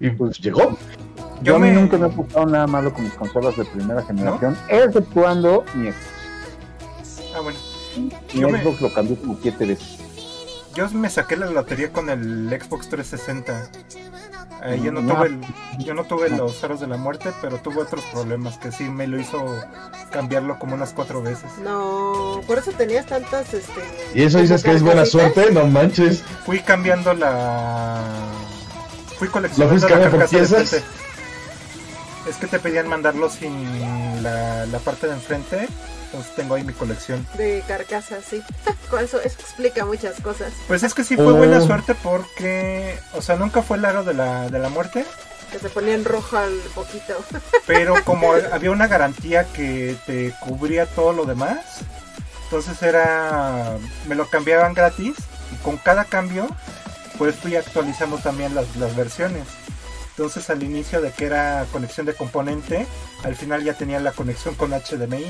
Y 0.00 0.10
pues 0.10 0.38
llegó. 0.38 0.70
Yo, 0.70 1.42
Yo 1.42 1.56
a 1.56 1.58
mí 1.58 1.68
me- 1.68 1.74
nunca 1.80 1.96
me 1.98 2.06
ha 2.06 2.08
pasado 2.10 2.46
nada 2.46 2.66
malo 2.66 2.92
con 2.92 3.04
mis 3.04 3.12
consolas 3.14 3.56
de 3.56 3.64
primera 3.64 4.02
generación, 4.02 4.56
exceptuando 4.68 5.64
mi 5.74 5.90
Xbox. 5.90 7.32
Ah, 7.34 7.40
bueno. 7.40 7.58
Mi 8.34 8.40
Yo 8.40 8.48
me- 8.48 8.62
Xbox 8.62 8.80
lo 8.80 8.92
cambié 8.94 9.16
como 9.16 9.38
siete 9.40 9.66
veces. 9.66 9.98
Yo 10.74 10.88
me 10.90 11.08
saqué 11.08 11.36
la 11.36 11.46
lotería 11.46 11.90
con 11.92 12.10
el 12.10 12.48
Xbox 12.60 12.88
360. 12.90 13.70
Eh, 14.64 14.80
yo 14.82 14.90
no 14.90 15.00
tuve 15.02 15.26
el- 15.26 15.40
yo 15.78 15.94
no 15.94 16.04
tuve 16.04 16.30
los 16.30 16.64
aros 16.64 16.80
de 16.80 16.86
la 16.86 16.96
muerte, 16.96 17.30
pero 17.42 17.58
tuve 17.58 17.82
otros 17.82 18.02
problemas 18.06 18.56
que 18.58 18.72
sí 18.72 18.84
me 18.84 19.06
lo 19.06 19.20
hizo 19.20 19.44
cambiarlo 20.10 20.58
como 20.58 20.74
unas 20.74 20.92
cuatro 20.92 21.22
veces. 21.22 21.50
No, 21.62 22.40
por 22.46 22.58
eso 22.58 22.72
tenías 22.72 23.06
tantas, 23.06 23.52
este... 23.52 23.72
Y 24.14 24.22
eso 24.22 24.38
dices 24.38 24.62
que 24.62 24.72
es 24.72 24.82
buena 24.82 25.04
suerte, 25.04 25.50
no 25.52 25.66
manches. 25.66 26.22
Fui 26.44 26.60
cambiando 26.60 27.12
la 27.14 28.00
fui 29.18 29.28
¿Lo 29.28 29.32
coleccionando 29.32 29.74
la 29.74 29.80
cambiando 29.88 30.10
por 30.10 30.20
carcasa 30.28 30.56
de 30.56 30.62
piezas? 30.62 30.82
Es 32.28 32.36
que 32.36 32.46
te 32.48 32.58
pedían 32.58 32.88
mandarlo 32.88 33.30
sin 33.30 34.22
la, 34.22 34.66
la 34.66 34.78
parte 34.80 35.06
de 35.06 35.12
enfrente, 35.12 35.68
entonces 36.06 36.34
tengo 36.34 36.54
ahí 36.54 36.64
mi 36.64 36.72
colección. 36.72 37.26
De 37.34 37.62
carcasas, 37.68 38.24
sí. 38.28 38.42
Con 38.90 39.02
eso, 39.04 39.20
eso 39.20 39.36
explica 39.40 39.84
muchas 39.84 40.20
cosas. 40.20 40.52
Pues 40.68 40.82
es 40.82 40.94
que 40.94 41.04
sí 41.04 41.16
fue 41.16 41.32
buena 41.32 41.58
Oh. 41.58 41.66
suerte 41.66 41.94
porque, 41.94 42.98
o 43.14 43.22
sea, 43.22 43.36
nunca 43.36 43.62
fue 43.62 43.76
el 43.76 43.84
aro 43.84 44.04
de 44.04 44.14
la, 44.14 44.48
de 44.48 44.58
la 44.58 44.68
muerte, 44.68 45.04
Que 45.52 45.58
se 45.58 45.68
ponían 45.68 46.04
rojo 46.04 46.36
al 46.36 46.52
poquito. 46.74 47.14
pero 47.66 47.94
como 48.04 48.32
había 48.52 48.70
una 48.70 48.86
garantía 48.88 49.44
que 49.52 49.96
te 50.06 50.32
cubría 50.40 50.86
todo 50.86 51.12
lo 51.12 51.24
demás, 51.24 51.58
entonces 52.44 52.80
era, 52.82 53.76
me 54.06 54.14
lo 54.14 54.28
cambiaban 54.28 54.72
gratis 54.74 55.14
y 55.52 55.56
con 55.64 55.76
cada 55.78 56.04
cambio 56.04 56.48
pues 57.18 57.34
fui 57.36 57.56
actualizando 57.56 58.18
también 58.18 58.54
las, 58.54 58.76
las 58.76 58.94
versiones. 58.94 59.44
Entonces 60.10 60.48
al 60.50 60.62
inicio 60.62 61.00
de 61.00 61.10
que 61.10 61.26
era 61.26 61.66
conexión 61.72 62.06
de 62.06 62.14
componente, 62.14 62.86
al 63.24 63.34
final 63.36 63.64
ya 63.64 63.74
tenía 63.74 63.98
la 64.00 64.12
conexión 64.12 64.54
con 64.54 64.70
HDMI, 64.72 65.26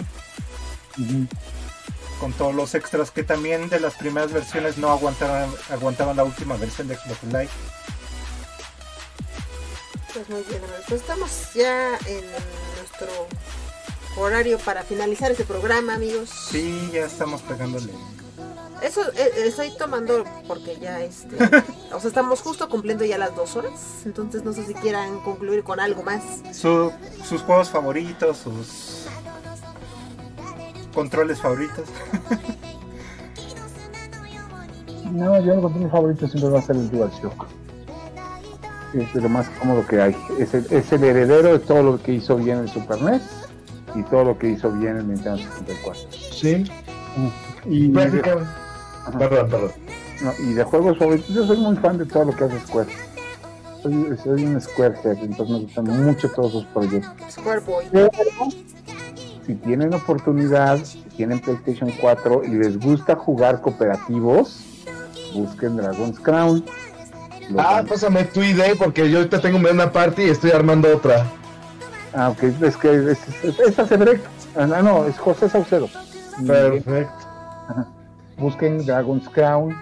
con 2.21 2.33
todos 2.33 2.55
los 2.55 2.75
extras 2.75 3.11
que 3.11 3.23
también 3.23 3.69
de 3.69 3.79
las 3.81 3.95
primeras 3.95 4.33
versiones 4.33 4.79
no 4.79 4.91
aguantaban, 4.91 5.51
aguantaban 5.71 6.17
la 6.17 6.25
última 6.25 6.57
versión 6.57 6.89
de 6.89 6.97
Xbox 6.97 7.23
Live. 7.25 7.49
Pues 10.15 10.29
muy 10.31 10.43
bien, 10.49 10.63
amigos. 10.65 10.85
Pues 10.89 11.01
estamos 11.03 11.31
ya 11.55 11.97
en 12.07 12.25
nuestro 12.79 13.09
horario 14.17 14.59
para 14.59 14.83
finalizar 14.83 15.31
este 15.31 15.45
programa, 15.45 15.95
amigos. 15.95 16.31
Sí, 16.51 16.91
ya 16.93 17.05
estamos 17.05 17.43
pegándole. 17.43 17.93
Eso 18.83 19.03
eh, 19.13 19.33
eh, 19.37 19.45
estoy 19.47 19.75
tomando 19.77 20.25
porque 20.49 20.79
ya 20.79 21.01
este. 21.03 21.37
o 21.93 22.01
sea, 22.01 22.09
estamos 22.09 22.41
justo 22.41 22.69
cumpliendo 22.69 23.05
ya 23.05 23.19
las 23.19 23.35
dos 23.37 23.57
horas. 23.57 23.73
Entonces 24.07 24.43
no 24.43 24.53
sé 24.55 24.65
si 24.67 24.75
quieran 24.75 25.21
concluir 25.21 25.63
con 25.65 25.81
algo 25.81 26.03
más. 26.03 26.23
Su- 26.55 26.93
sus 27.29 27.43
juegos 27.43 27.69
favoritos, 27.71 28.39
sus 28.39 29.07
controles 30.97 31.39
favoritos. 31.41 31.85
No, 35.13 35.41
yo 35.41 35.55
mi 35.55 35.63
control 35.63 35.91
favorito 35.91 36.29
siempre 36.29 36.51
va 36.51 36.59
a 36.59 36.63
ser 36.63 36.77
el 36.77 36.91
DualShock. 36.91 37.47
Es 38.93 39.15
de 39.15 39.21
lo 39.23 39.29
más 39.31 39.49
cómodo 39.61 39.87
que 39.87 40.03
hay. 40.03 40.17
Es 40.39 40.53
el, 40.53 40.67
es 40.69 40.93
el 40.93 41.05
heredero 41.05 41.53
de 41.53 41.59
todo 41.61 41.83
lo 41.83 42.03
que 42.03 42.13
hizo 42.13 42.37
bien 42.37 42.59
el 42.59 42.69
Super 42.69 43.01
NES 43.01 43.23
y 43.95 44.03
todo 44.03 44.25
lo 44.25 44.39
que 44.39 44.51
hizo 44.51 44.71
bien 44.73 44.97
el 44.97 45.09
Nintendo 45.09 45.39
64. 45.39 46.03
Sí. 46.11 46.65
Y 47.65 47.89
de, 47.89 47.95
Prácticamente. 47.95 48.51
Ajá. 49.07 49.19
Perdón, 49.19 49.49
perdón. 49.49 49.71
no, 50.23 50.33
y 50.45 50.53
de 50.53 50.65
juegos 50.65 50.99
favoritos, 50.99 51.29
yo 51.35 51.47
soy 51.47 51.57
muy 51.59 51.77
fan 51.77 51.97
de 51.97 52.05
todo 52.05 52.25
lo 52.25 52.37
que 52.37 52.45
hace 52.45 52.61
Square. 52.67 52.91
Soy, 53.83 54.19
soy 54.23 54.45
un 54.45 54.61
Squarehead, 54.61 55.19
entonces 55.23 55.49
me 55.49 55.61
gustan 55.61 56.05
mucho 56.05 56.29
todos 56.33 56.53
sus 56.53 56.65
proyectos. 56.67 57.33
Square 57.33 57.61
Boy. 57.61 57.87
Pero, 57.91 58.11
si 59.47 59.55
tienen 59.55 59.95
oportunidad, 59.95 60.79
si 60.85 60.99
tienen 61.17 61.39
PlayStation 61.41 61.91
4 62.01 62.43
y 62.45 62.49
les 62.49 62.79
gusta 62.79 63.15
jugar 63.15 63.61
cooperativos, 63.61 64.61
busquen 65.35 65.77
Dragon's 65.77 66.19
Crown. 66.21 66.65
Lo 67.51 67.61
Ah, 67.61 67.75
van- 67.75 67.87
pásame 67.87 68.25
tu 68.25 68.43
idea 68.43 68.75
porque 68.77 69.09
yo 69.09 69.19
ahorita 69.19 69.41
tengo 69.41 69.59
una 69.59 69.93
party 69.93 70.23
y 70.23 70.31
estoy 70.31 70.51
armando 70.51 70.95
otra. 70.95 71.25
Ah, 72.13 72.31
ok, 72.31 72.43
es 72.63 72.77
que 72.77 72.95
es, 73.13 73.19
es, 73.45 73.59
es. 73.61 73.79
Ah, 74.57 74.67
no, 74.67 74.83
no, 74.83 75.05
es 75.07 75.17
José 75.19 75.49
Saucedo. 75.49 75.89
Perfecto. 76.47 77.13
Busquen 78.39 78.85
Dragon's 78.85 79.29
Crown. 79.29 79.75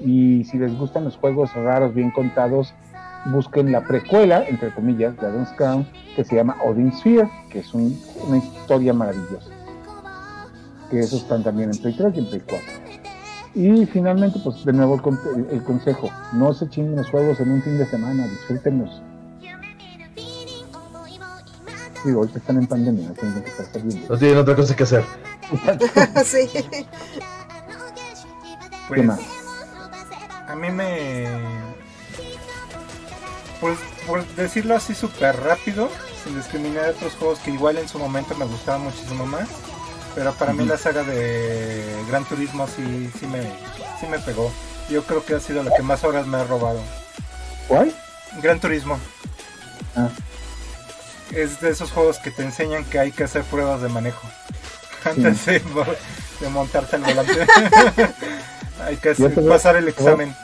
Y 0.00 0.44
si 0.44 0.58
les 0.58 0.76
gustan 0.76 1.04
los 1.04 1.16
juegos 1.16 1.54
raros, 1.54 1.94
bien 1.94 2.10
contados, 2.10 2.74
busquen 3.32 3.72
la 3.72 3.82
precuela, 3.82 4.44
entre 4.46 4.72
comillas, 4.74 5.16
Dragon's 5.16 5.50
Crown, 5.56 5.86
que 6.14 6.24
se 6.24 6.36
llama 6.36 6.56
Odin 6.64 6.92
Sphere, 6.92 7.28
que 7.50 7.60
es 7.60 7.74
un- 7.74 8.00
una 8.26 8.38
historia 8.38 8.92
maravillosa. 8.92 9.50
Que 10.90 11.00
esos 11.00 11.22
están 11.22 11.42
también 11.42 11.70
en 11.72 11.78
Play 11.78 11.94
3 11.96 12.12
y 12.14 12.18
en 12.20 12.26
Play 12.28 12.42
4. 12.48 12.66
Y 13.54 13.86
finalmente, 13.86 14.38
pues 14.44 14.64
de 14.64 14.72
nuevo 14.72 15.00
el, 15.34 15.40
el- 15.44 15.50
el 15.50 15.64
consejo, 15.64 16.10
no 16.34 16.52
se 16.54 16.68
chinguen 16.68 16.96
los 16.96 17.08
juegos 17.10 17.40
en 17.40 17.50
un 17.50 17.62
fin 17.62 17.78
de 17.78 17.86
semana, 17.86 18.26
disfrútenlos. 18.28 19.02
Digo, 22.04 22.20
ahorita 22.20 22.38
están 22.38 22.58
en 22.58 22.66
pandemia, 22.68 23.08
no 23.08 23.14
tienen 23.14 23.42
que 23.42 23.50
estar 23.50 23.66
saliendo. 23.66 24.06
No 24.08 24.18
tienen 24.18 24.38
otra 24.38 24.54
cosa 24.54 24.76
que 24.76 24.82
hacer. 24.84 25.02
sí. 26.24 26.48
Pues 28.88 29.04
más? 29.04 29.20
a 30.48 30.54
mí 30.54 30.70
me... 30.70 31.26
Pues 33.60 33.78
por 34.06 34.26
decirlo 34.36 34.76
así 34.76 34.94
súper 34.94 35.34
rápido, 35.40 35.88
sin 36.24 36.36
discriminar 36.36 36.90
otros 36.90 37.14
juegos 37.14 37.38
que 37.38 37.50
igual 37.50 37.78
en 37.78 37.88
su 37.88 37.98
momento 37.98 38.34
me 38.34 38.44
gustaban 38.44 38.82
muchísimo 38.82 39.26
más. 39.26 39.48
Pero 40.14 40.32
para 40.34 40.52
mí 40.52 40.60
Ujú. 40.60 40.68
la 40.70 40.78
saga 40.78 41.02
de 41.04 41.84
Gran 42.08 42.24
Turismo 42.24 42.66
sí, 42.66 43.10
sí, 43.18 43.26
me, 43.26 43.42
sí 44.00 44.06
me 44.10 44.18
pegó. 44.18 44.52
Yo 44.88 45.02
creo 45.04 45.24
que 45.24 45.34
ha 45.34 45.40
sido 45.40 45.62
la 45.62 45.74
que 45.74 45.82
más 45.82 46.04
horas 46.04 46.26
me 46.26 46.38
ha 46.38 46.44
robado. 46.44 46.80
¿Cuál? 47.68 47.94
Gran 48.42 48.60
Turismo. 48.60 48.98
Ah. 49.94 50.08
Es 51.32 51.60
de 51.60 51.70
esos 51.70 51.90
juegos 51.90 52.18
que 52.18 52.30
te 52.30 52.42
enseñan 52.42 52.84
que 52.84 52.98
hay 52.98 53.10
que 53.12 53.24
hacer 53.24 53.42
pruebas 53.44 53.82
de 53.82 53.88
manejo. 53.88 54.26
Antes 55.04 55.44
de, 55.46 55.60
de 56.40 56.48
montarte 56.48 56.96
al 56.96 57.02
volante. 57.02 57.32
hay 58.84 58.96
que 58.96 59.10
hacer- 59.10 59.48
pasar 59.48 59.76
el 59.76 59.88
examen. 59.88 60.34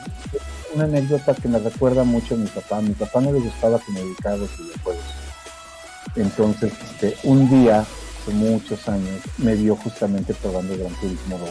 Una 0.73 0.85
anécdota 0.85 1.35
que 1.35 1.47
me 1.47 1.59
recuerda 1.59 2.03
mucho 2.03 2.35
a 2.35 2.37
mi 2.37 2.47
papá. 2.47 2.77
A 2.77 2.81
mi 2.81 2.93
papá 2.93 3.21
no 3.21 3.31
le 3.31 3.39
gustaba 3.39 3.79
que 3.79 3.91
me 3.91 3.99
dedicara 4.01 4.35
a. 4.35 6.19
Entonces, 6.19 6.73
este, 6.83 7.17
un 7.23 7.49
día, 7.49 7.81
hace 7.81 8.31
muchos 8.33 8.87
años, 8.87 9.21
me 9.37 9.55
vio 9.55 9.75
justamente 9.75 10.33
probando 10.33 10.77
Gran 10.77 10.93
Turismo 10.95 11.37
2 11.37 11.49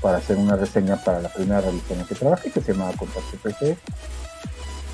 para 0.00 0.18
hacer 0.18 0.36
una 0.36 0.56
reseña 0.56 0.96
para 0.96 1.20
la 1.20 1.28
primera 1.28 1.60
revista 1.60 1.94
en 1.94 2.00
la 2.00 2.06
que 2.06 2.14
trabajé, 2.14 2.50
que 2.50 2.60
se 2.60 2.72
llamaba 2.72 2.92
Contacto 2.92 3.36
PC. 3.42 3.76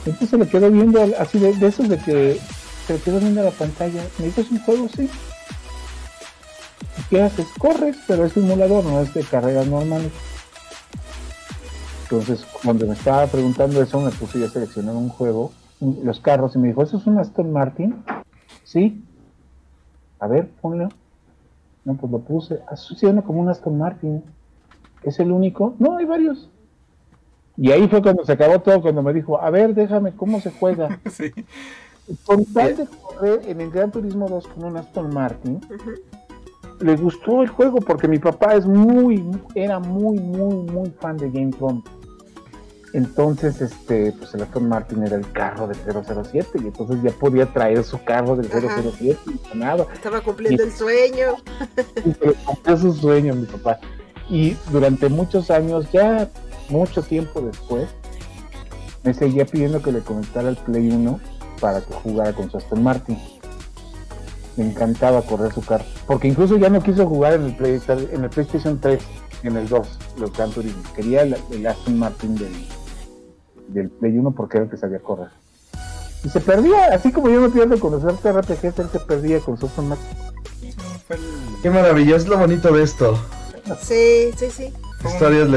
Entonces 0.07 0.39
le 0.39 0.49
quedó 0.49 0.71
viendo 0.71 1.03
así 1.19 1.39
de, 1.39 1.55
de 1.55 1.67
esos 1.67 1.89
de 1.89 1.99
que 1.99 2.41
se 2.87 2.93
le 2.95 3.01
quedó 3.01 3.19
viendo 3.19 3.43
la 3.43 3.51
pantalla. 3.51 4.03
Me 4.19 4.27
dijo, 4.27 4.41
¿es 4.41 4.51
un 4.51 4.61
juego? 4.61 4.89
Sí. 4.95 5.11
¿Y 6.99 7.03
qué 7.11 7.23
haces? 7.23 7.47
Corres, 7.59 7.97
pero 8.07 8.25
es 8.25 8.33
simulador, 8.33 8.85
no 8.85 9.03
es 9.03 9.13
de 9.15 9.23
carreras 9.23 9.67
normales. 9.67 10.13
Entonces, 12.11 12.47
cuando 12.63 12.87
me 12.87 12.95
estaba 12.95 13.27
preguntando 13.27 13.83
eso, 13.83 14.01
me 14.01 14.11
puse 14.11 14.41
yo 14.41 14.47
a 14.47 14.49
seleccionar 14.49 14.97
un 14.97 15.11
juego, 15.11 15.53
los 15.79 16.21
carros, 16.21 16.57
y 16.57 16.59
me 16.59 16.69
dijo, 16.69 16.83
¿eso 16.83 16.97
es 16.97 17.07
un 17.07 17.19
Aston 17.19 17.53
Martin? 17.53 18.03
Sí. 18.65 19.05
A 20.19 20.27
ver, 20.27 20.49
ponlo. 20.63 20.89
No, 21.85 21.97
pues 21.97 22.11
lo 22.11 22.21
puse. 22.21 22.61
Asociando 22.67 23.23
como 23.23 23.43
un 23.43 23.51
Aston 23.51 23.77
Martin. 23.77 24.25
¿Es 25.03 25.21
el 25.21 25.31
único? 25.31 25.75
No, 25.79 25.99
hay 25.99 26.07
varios. 26.07 26.49
Y 27.59 27.73
ahí 27.73 27.87
fue 27.89 28.01
cuando 28.01 28.25
se 28.25 28.33
acabó 28.33 28.59
todo, 28.61 28.81
cuando 28.81 29.03
me 29.03 29.13
dijo, 29.13 29.39
a 29.39 29.51
ver, 29.51 29.75
déjame, 29.75 30.13
¿cómo 30.13 30.41
se 30.41 30.51
juega? 30.51 30.99
Sí. 31.11 31.31
Con 32.25 32.47
tal 32.47 32.75
de 32.75 32.87
correr 32.87 33.43
en 33.47 33.61
el 33.61 33.71
Gran 33.71 33.91
Turismo 33.91 34.31
2 34.31 34.47
con 34.47 34.65
un 34.65 34.79
Aston 34.79 35.13
Martin, 35.13 35.61
le 36.81 36.97
gustó 36.97 37.43
el 37.43 37.49
juego 37.49 37.81
porque 37.81 38.09
mi 38.09 38.19
papá 38.19 38.55
es 38.55 38.65
muy, 38.65 39.23
era 39.55 39.79
muy, 39.79 40.19
muy, 40.19 40.55
muy 40.73 40.89
fan 40.89 41.19
de 41.19 41.31
James 41.31 41.59
Bond. 41.59 41.85
Entonces, 42.95 43.61
este, 43.61 44.13
pues 44.13 44.35
el 44.35 44.43
Aston 44.43 44.69
Martin 44.69 45.03
era 45.03 45.17
el 45.17 45.31
carro 45.33 45.69
del 45.69 45.77
007 45.77 46.49
y 46.55 46.67
entonces 46.69 47.03
ya 47.03 47.11
podía 47.11 47.47
traer 47.53 47.85
su 47.85 48.03
carro 48.03 48.37
del 48.37 48.47
Ajá. 48.47 48.83
007 48.99 49.19
y 49.27 49.49
sonaba. 49.49 49.87
Estaba 49.93 50.21
cumpliendo 50.21 50.63
el 50.63 50.73
sueño. 50.73 51.37
Y 52.05 52.13
se 52.13 52.35
cumplió 52.45 52.77
su 52.77 52.93
sueño 52.95 53.35
mi 53.35 53.47
papá. 53.47 53.79
Y 54.31 54.57
durante 54.71 55.09
muchos 55.09 55.51
años, 55.51 55.91
ya 55.93 56.29
mucho 56.69 57.03
tiempo 57.03 57.41
después, 57.41 57.89
me 59.03 59.15
seguía 59.15 59.47
pidiendo 59.47 59.83
que 59.83 59.93
le 59.93 60.01
conectara 60.01 60.49
el 60.49 60.57
Play 60.57 60.91
1 60.91 61.21
para 61.61 61.81
que 61.81 61.95
jugara 61.95 62.33
con 62.33 62.51
su 62.51 62.57
Aston 62.57 62.83
Martin. 62.83 63.19
Me 64.57 64.67
encantaba 64.67 65.23
correr 65.23 65.53
su 65.53 65.63
carro. 65.63 65.85
Porque 66.07 66.29
incluso 66.29 66.57
ya 66.57 66.69
no 66.69 66.83
quiso 66.83 67.07
jugar 67.07 67.35
en 67.35 67.45
el, 67.45 67.83
en 68.13 68.25
el 68.25 68.31
PlayStation 68.31 68.79
3, 68.81 69.01
en 69.45 69.57
el 69.57 69.69
2, 69.69 69.99
los 70.19 70.33
Gran 70.33 70.51
Turismo. 70.51 70.83
Quería 70.95 71.23
el, 71.23 71.67
Aston 71.67 71.99
Martin 71.99 72.35
del, 72.37 72.53
del 73.69 73.89
Play 73.91 74.19
1 74.19 74.31
porque 74.33 74.59
era 74.59 74.65
el 74.65 74.71
que 74.71 74.77
sabía 74.77 74.99
correr. 74.99 75.29
Y 76.25 76.29
se 76.31 76.41
perdía, 76.41 76.87
así 76.93 77.13
como 77.13 77.29
yo 77.29 77.41
me 77.41 77.49
pierdo 77.49 77.79
con 77.79 77.93
los 77.93 78.03
RPGs, 78.03 78.79
él 78.79 78.89
se 78.91 79.01
perdía 79.01 79.41
con 79.41 79.57
su 79.57 79.67
Aston 79.67 79.89
Martin. 79.89 80.07
Qué 81.63 81.71
maravilloso, 81.71 82.17
es 82.17 82.29
lo 82.29 82.39
bonito 82.39 82.73
de 82.73 82.83
esto. 82.83 83.19
Sí, 83.81 84.31
sí, 84.37 84.51
sí. 84.51 84.73
Historias 85.05 85.49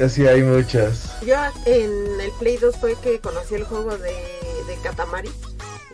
así 0.00 0.26
hay 0.26 0.42
muchas. 0.42 1.20
Yo 1.22 1.36
en 1.64 2.20
el 2.20 2.30
Play 2.38 2.58
2 2.58 2.76
fue 2.76 2.96
que 2.96 3.18
conocí 3.18 3.54
el 3.54 3.64
juego 3.64 3.96
de, 3.96 4.10
de 4.10 4.76
Katamari 4.82 5.30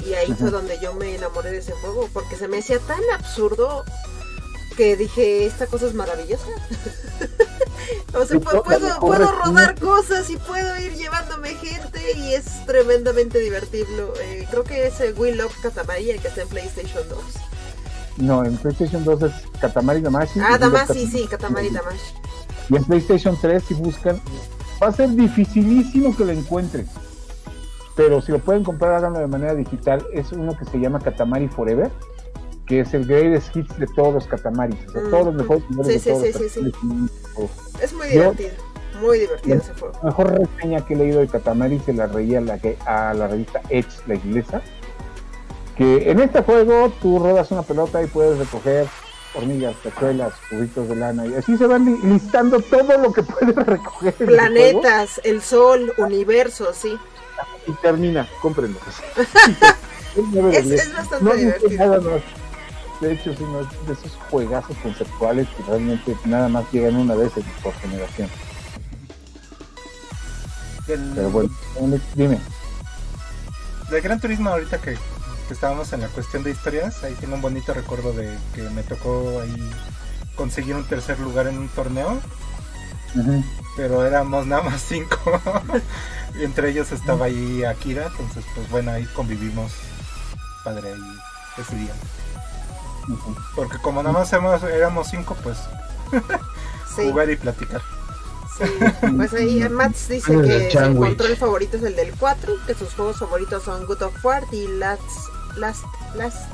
y 0.05 0.15
ahí 0.15 0.33
fue 0.35 0.51
donde 0.51 0.79
yo 0.81 0.93
me 0.95 1.15
enamoré 1.15 1.53
de 1.53 1.59
ese 1.59 1.73
juego 1.73 2.09
porque 2.13 2.37
se 2.37 2.49
me 2.49 2.59
hacía 2.59 2.79
tan 2.81 3.01
absurdo 3.15 3.85
que 4.77 4.97
dije, 4.97 5.47
esta 5.47 5.67
cosa 5.67 5.87
es 5.87 5.95
maravillosa. 5.95 6.47
o 8.15 8.25
sea, 8.25 8.41
puedo, 8.41 8.63
puedo, 9.01 9.33
rodar 9.33 9.79
cosas 9.81 10.29
y 10.31 10.37
puedo 10.37 10.79
ir 10.81 10.95
llevándome 10.95 11.55
gente 11.55 12.01
y 12.17 12.35
es 12.35 12.65
tremendamente 12.67 13.39
divertido. 13.39 14.13
Eh, 14.23 14.47
creo 14.51 14.65
que 14.65 14.87
es 14.87 14.95
We 15.17 15.35
Love 15.35 15.55
Katamari 15.63 16.11
el 16.11 16.21
que 16.21 16.29
está 16.29 16.43
en 16.43 16.49
PlayStation 16.49 17.09
2. 17.09 17.19
No, 18.19 18.45
en 18.45 18.57
PlayStation 18.57 19.05
2 19.05 19.23
es 19.23 19.33
Katamari 19.61 20.01
Damashi. 20.01 20.41
Ah, 20.41 20.59
Damashi, 20.59 21.07
sí, 21.07 21.27
Katamari 21.27 21.71
Damashi. 21.71 22.15
Y 22.69 22.77
en 22.77 22.85
PlayStation 22.85 23.39
3, 23.41 23.63
si 23.63 23.75
buscan, 23.75 24.21
va 24.83 24.89
a 24.89 24.93
ser 24.93 25.11
dificilísimo 25.11 26.17
que 26.17 26.25
lo 26.25 26.33
encuentren. 26.33 26.89
Pero 27.95 28.21
si 28.21 28.33
lo 28.33 28.39
pueden 28.39 28.65
comprar, 28.65 28.93
háganlo 28.93 29.21
de 29.21 29.27
manera 29.27 29.55
digital. 29.55 30.05
Es 30.13 30.33
uno 30.33 30.57
que 30.57 30.65
se 30.67 30.79
llama 30.79 31.01
Katamari 31.01 31.49
Forever, 31.49 31.91
que 32.67 32.81
es 32.81 32.93
el 32.95 33.07
greatest 33.07 33.55
hits 33.57 33.79
de 33.79 33.87
todos 33.87 34.15
los 34.15 34.27
Katamaris. 34.27 34.79
O 34.89 34.91
sea, 34.91 35.03
mm. 35.03 35.11
todos 35.11 35.27
los 35.27 35.35
mejores 35.35 35.65
sí, 35.85 35.99
sí, 35.99 36.11
sí, 36.21 36.33
sí, 36.33 36.49
sí. 36.49 36.73
Es 37.81 37.93
muy 37.93 38.09
divertido. 38.09 38.51
muy 39.01 39.21
divertido 39.21 39.57
ese 39.57 39.73
juego. 39.75 39.95
La 40.03 40.09
mejor 40.09 40.39
reseña 40.39 40.85
que 40.85 40.95
he 40.95 40.97
leído 40.97 41.21
de 41.21 41.29
Katamari 41.29 41.79
se 41.81 41.93
la 41.93 42.07
reía 42.07 42.39
a 42.39 42.43
la, 42.43 42.59
a 42.87 43.15
la 43.15 43.29
revista 43.29 43.63
Edge, 43.69 43.87
la 44.07 44.17
inglesa. 44.17 44.63
Que 45.77 46.11
en 46.11 46.21
este 46.21 46.43
juego 46.43 46.91
tú 47.01 47.19
rodas 47.19 47.51
una 47.51 47.63
pelota 47.63 48.03
y 48.03 48.07
puedes 48.07 48.39
recoger 48.39 48.87
hormigas, 49.35 49.77
tachuelas, 49.83 50.33
cubitos 50.49 50.89
de 50.89 50.97
lana, 50.97 51.27
y 51.27 51.35
así 51.35 51.59
se 51.59 51.67
van 51.67 51.85
listando 52.11 52.59
todo 52.61 52.97
lo 52.97 53.13
que 53.13 53.23
puedes 53.23 53.55
recoger. 53.55 54.15
Planetas, 54.15 55.21
el, 55.25 55.43
sol, 55.43 55.93
universo, 55.99 56.73
sí. 56.73 56.97
Y 57.67 57.73
termina, 57.83 58.27
cómprenlo. 58.41 58.79
es, 60.53 60.67
es, 60.67 60.95
bastante 60.95 61.25
no 61.25 61.35
divertido. 61.35 61.87
Nada 61.87 62.01
más. 62.01 62.23
De 63.01 63.13
hecho, 63.13 63.31
es 63.31 63.41
uno 63.41 63.59
de 63.59 63.93
esos 63.93 64.13
juegazos 64.31 64.77
conceptuales 64.79 65.47
que 65.49 65.63
realmente 65.65 66.17
nada 66.25 66.49
más 66.49 66.65
llegan 66.73 66.97
una 66.97 67.15
vez 67.15 67.33
por 67.63 67.75
generación. 67.75 68.29
Pero 70.87 71.31
bueno, 71.31 71.51
dime. 72.15 72.39
Del 73.91 74.01
Gran 74.03 74.21
Turismo 74.21 74.51
ahorita 74.51 74.79
que 74.79 74.97
que 75.47 75.55
estábamos 75.55 75.93
en 75.93 76.01
la 76.01 76.09
cuestión 76.09 76.43
de 76.43 76.51
historias, 76.51 77.05
ahí 77.05 77.15
tiene 77.15 77.35
un 77.35 77.41
bonito 77.41 77.73
recuerdo 77.73 78.13
de 78.13 78.37
que 78.55 78.63
me 78.63 78.83
tocó 78.83 79.41
ahí 79.41 79.71
conseguir 80.35 80.75
un 80.75 80.85
tercer 80.85 81.19
lugar 81.21 81.47
en 81.47 81.59
un 81.59 81.69
torneo. 81.69 82.21
Pero 83.77 84.05
éramos 84.05 84.47
nada 84.47 84.63
más 84.63 84.83
cinco. 84.83 85.17
entre 86.41 86.71
ellos 86.71 86.93
estaba 86.93 87.27
ahí 87.27 87.65
Akira, 87.65 88.07
entonces 88.07 88.45
pues 88.55 88.69
bueno, 88.71 88.91
ahí 88.91 89.05
convivimos 89.15 89.73
padre 90.65 90.93
ahí 90.93 91.19
ese 91.59 91.77
día. 91.77 91.93
Porque 93.55 93.79
como 93.79 94.03
nada 94.03 94.19
más 94.19 94.33
éramos, 94.33 95.09
cinco, 95.09 95.37
pues 95.43 95.59
jugar 96.97 97.31
y 97.31 97.37
platicar. 97.37 97.83
Sí, 98.59 98.65
pues 99.17 99.35
ahí 99.35 99.69
Mats 99.69 100.09
dice 100.09 100.33
que 100.43 100.71
su 100.71 100.97
control 100.97 101.37
favorito 101.37 101.77
es 101.77 101.83
el 101.83 101.95
del 101.95 102.15
4, 102.15 102.55
que 102.67 102.75
sus 102.75 102.95
juegos 102.95 103.19
favoritos 103.19 103.65
son 103.65 103.87
Good 103.87 104.03
of 104.03 104.25
War 104.25 104.45
y 104.51 104.67
Last 104.69 105.03
Last, 105.57 105.85
last, 106.15 106.51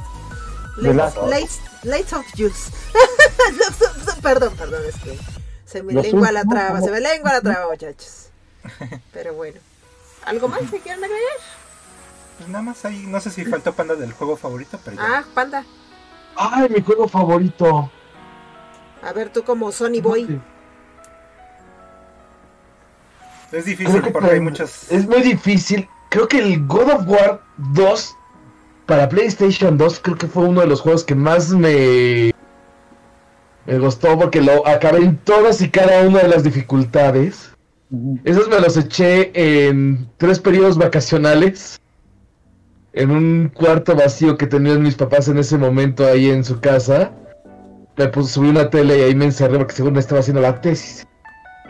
late, 1.83 2.15
of 2.15 2.25
Juice. 2.37 2.71
perdón, 4.23 4.55
perdón, 4.57 4.83
es 4.87 4.95
que 4.97 5.19
se 5.65 5.83
me 5.83 5.93
lengua 5.93 6.31
la 6.31 6.45
traba, 6.45 6.81
se 6.81 6.93
me 6.93 7.01
lengua 7.01 7.33
la 7.33 7.41
traba, 7.41 7.69
muchachos. 7.69 8.29
Pero 9.13 9.35
bueno. 9.35 9.59
¿Algo 10.25 10.47
más 10.47 10.61
que 10.71 10.79
quieran 10.79 11.03
agregar? 11.03 11.37
Pues 12.39 12.49
nada 12.49 12.63
más 12.63 12.85
ahí, 12.85 13.07
no 13.09 13.21
sé 13.21 13.31
si 13.31 13.45
faltó 13.45 13.75
Panda 13.75 13.97
del 13.97 14.13
juego 14.13 14.37
favorito, 14.37 14.79
pero 14.85 14.99
Ah, 15.01 15.25
Panda. 15.35 15.65
Ay, 16.37 16.69
mi 16.69 16.81
juego 16.81 17.09
favorito. 17.09 17.91
A 19.03 19.13
ver, 19.13 19.31
tú 19.31 19.43
como 19.43 19.71
Sony 19.73 20.01
Boy. 20.03 20.41
Es 23.51 23.65
difícil 23.67 24.03
porque 24.13 24.31
hay 24.31 24.41
muchas. 24.41 24.91
Es 24.91 25.07
muy 25.07 25.21
difícil. 25.21 25.89
Creo 26.09 26.29
que 26.29 26.39
el 26.39 26.67
God 26.67 26.91
of 26.91 27.03
War 27.07 27.43
2 27.57 28.17
para 28.87 29.09
PlayStation 29.09 29.77
2 29.77 30.01
creo 30.01 30.17
que 30.17 30.27
fue 30.27 30.45
uno 30.45 30.61
de 30.61 30.67
los 30.67 30.81
juegos 30.81 31.05
que 31.05 31.15
más 31.15 31.51
me 31.51 32.33
me 33.67 33.79
gustó 33.79 34.19
porque 34.19 34.41
lo 34.41 34.67
acabé 34.67 35.05
en 35.05 35.17
todas 35.19 35.61
y 35.61 35.71
cada 35.71 36.07
una 36.07 36.21
de 36.21 36.29
las 36.29 36.43
dificultades. 36.43 37.51
Esos 38.25 38.49
me 38.49 38.59
los 38.59 38.77
eché 38.77 39.31
en 39.35 40.09
tres 40.17 40.41
periodos 40.41 40.79
vacacionales. 40.79 41.81
En 42.95 43.11
un 43.11 43.49
cuarto 43.49 43.95
vacío 43.95 44.37
que 44.37 44.47
tenían 44.47 44.83
mis 44.83 44.95
papás 44.95 45.29
en 45.29 45.39
ese 45.39 45.57
momento 45.57 46.07
ahí 46.07 46.31
en 46.31 46.45
su 46.45 46.61
casa. 46.61 47.13
Me 47.97 48.09
puse, 48.09 48.33
subí 48.33 48.49
una 48.49 48.71
tele 48.71 48.99
y 48.99 49.03
ahí 49.03 49.15
me 49.15 49.27
encerré 49.27 49.59
porque 49.59 49.75
según 49.75 49.97
estaba 49.97 50.21
haciendo 50.21 50.43
la 50.43 50.61
tesis. 50.61 51.07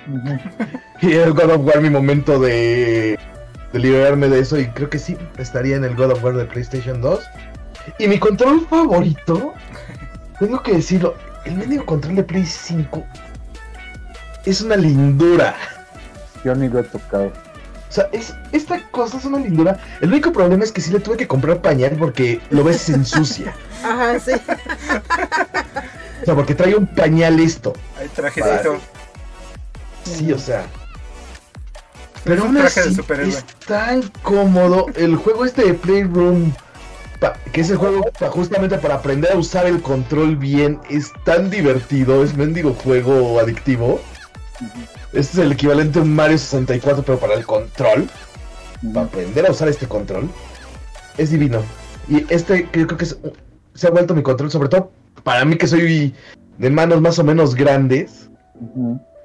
y 1.00 1.12
el 1.12 1.32
God 1.32 1.50
of 1.50 1.66
War 1.66 1.80
mi 1.80 1.90
momento 1.90 2.40
de 2.40 3.18
de 3.72 3.78
liberarme 3.78 4.28
de 4.28 4.40
eso 4.40 4.58
y 4.58 4.66
creo 4.66 4.90
que 4.90 4.98
sí 4.98 5.16
estaría 5.38 5.76
en 5.76 5.84
el 5.84 5.96
God 5.96 6.12
of 6.12 6.24
War 6.24 6.36
de 6.36 6.44
PlayStation 6.44 7.00
2. 7.00 7.20
Y 7.98 8.06
mi 8.06 8.18
control 8.18 8.66
favorito, 8.68 9.54
tengo 10.38 10.62
que 10.62 10.72
decirlo, 10.74 11.14
el 11.44 11.56
medio 11.56 11.84
control 11.84 12.16
de 12.16 12.22
Play 12.22 12.44
5 12.46 13.04
es 14.44 14.60
una 14.60 14.76
lindura. 14.76 15.56
Yo 16.44 16.54
ni 16.54 16.68
lo 16.68 16.80
he 16.80 16.84
tocado. 16.84 17.32
O 17.92 17.94
sea, 17.94 18.08
es, 18.10 18.34
esta 18.52 18.80
cosa 18.90 19.18
es 19.18 19.26
una 19.26 19.38
lindura. 19.38 19.78
El 20.00 20.08
único 20.08 20.32
problema 20.32 20.64
es 20.64 20.72
que 20.72 20.80
sí 20.80 20.90
le 20.90 20.98
tuve 20.98 21.18
que 21.18 21.28
comprar 21.28 21.60
pañal 21.60 21.94
porque 21.98 22.40
lo 22.48 22.64
ves 22.64 22.80
se 22.80 22.94
ensucia. 22.94 23.54
Ajá, 23.84 24.18
sí. 24.18 24.32
O 26.22 26.24
sea, 26.24 26.34
porque 26.34 26.54
trae 26.54 26.74
un 26.74 26.86
pañal 26.86 27.38
esto. 27.38 27.74
Hay 28.00 28.08
trajecito. 28.08 28.78
Sí, 30.04 30.32
o 30.32 30.38
sea. 30.38 30.64
Pero 32.24 32.44
aún 32.44 32.56
así 32.56 32.80
es 32.80 33.44
tan 33.66 34.02
cómodo. 34.22 34.86
El 34.94 35.16
juego 35.16 35.44
este 35.44 35.66
de 35.66 35.74
Playroom, 35.74 36.54
que 37.52 37.60
es 37.60 37.68
el 37.68 37.76
juego 37.76 38.10
justamente 38.30 38.78
para 38.78 38.94
aprender 38.94 39.32
a 39.32 39.36
usar 39.36 39.66
el 39.66 39.82
control 39.82 40.36
bien, 40.36 40.80
es 40.88 41.12
tan 41.24 41.50
divertido. 41.50 42.24
Es 42.24 42.34
mendigo 42.38 42.72
juego 42.72 43.38
adictivo. 43.38 44.00
Este 45.12 45.20
es 45.20 45.38
el 45.38 45.52
equivalente 45.52 45.98
a 45.98 46.02
un 46.02 46.14
Mario 46.14 46.38
64, 46.38 47.02
pero 47.04 47.18
para 47.18 47.34
el 47.34 47.44
control. 47.44 48.08
Para 48.92 49.06
aprender 49.06 49.46
a 49.46 49.50
usar 49.50 49.68
este 49.68 49.86
control. 49.86 50.28
Es 51.18 51.30
divino. 51.30 51.62
Y 52.08 52.24
este 52.32 52.68
creo 52.70 52.86
que 52.86 53.06
se 53.06 53.86
ha 53.86 53.90
vuelto 53.90 54.14
mi 54.14 54.22
control, 54.22 54.50
sobre 54.50 54.68
todo 54.68 54.90
para 55.22 55.44
mí 55.44 55.56
que 55.56 55.66
soy 55.66 56.14
de 56.58 56.70
manos 56.70 57.00
más 57.00 57.18
o 57.18 57.24
menos 57.24 57.54
grandes 57.54 58.28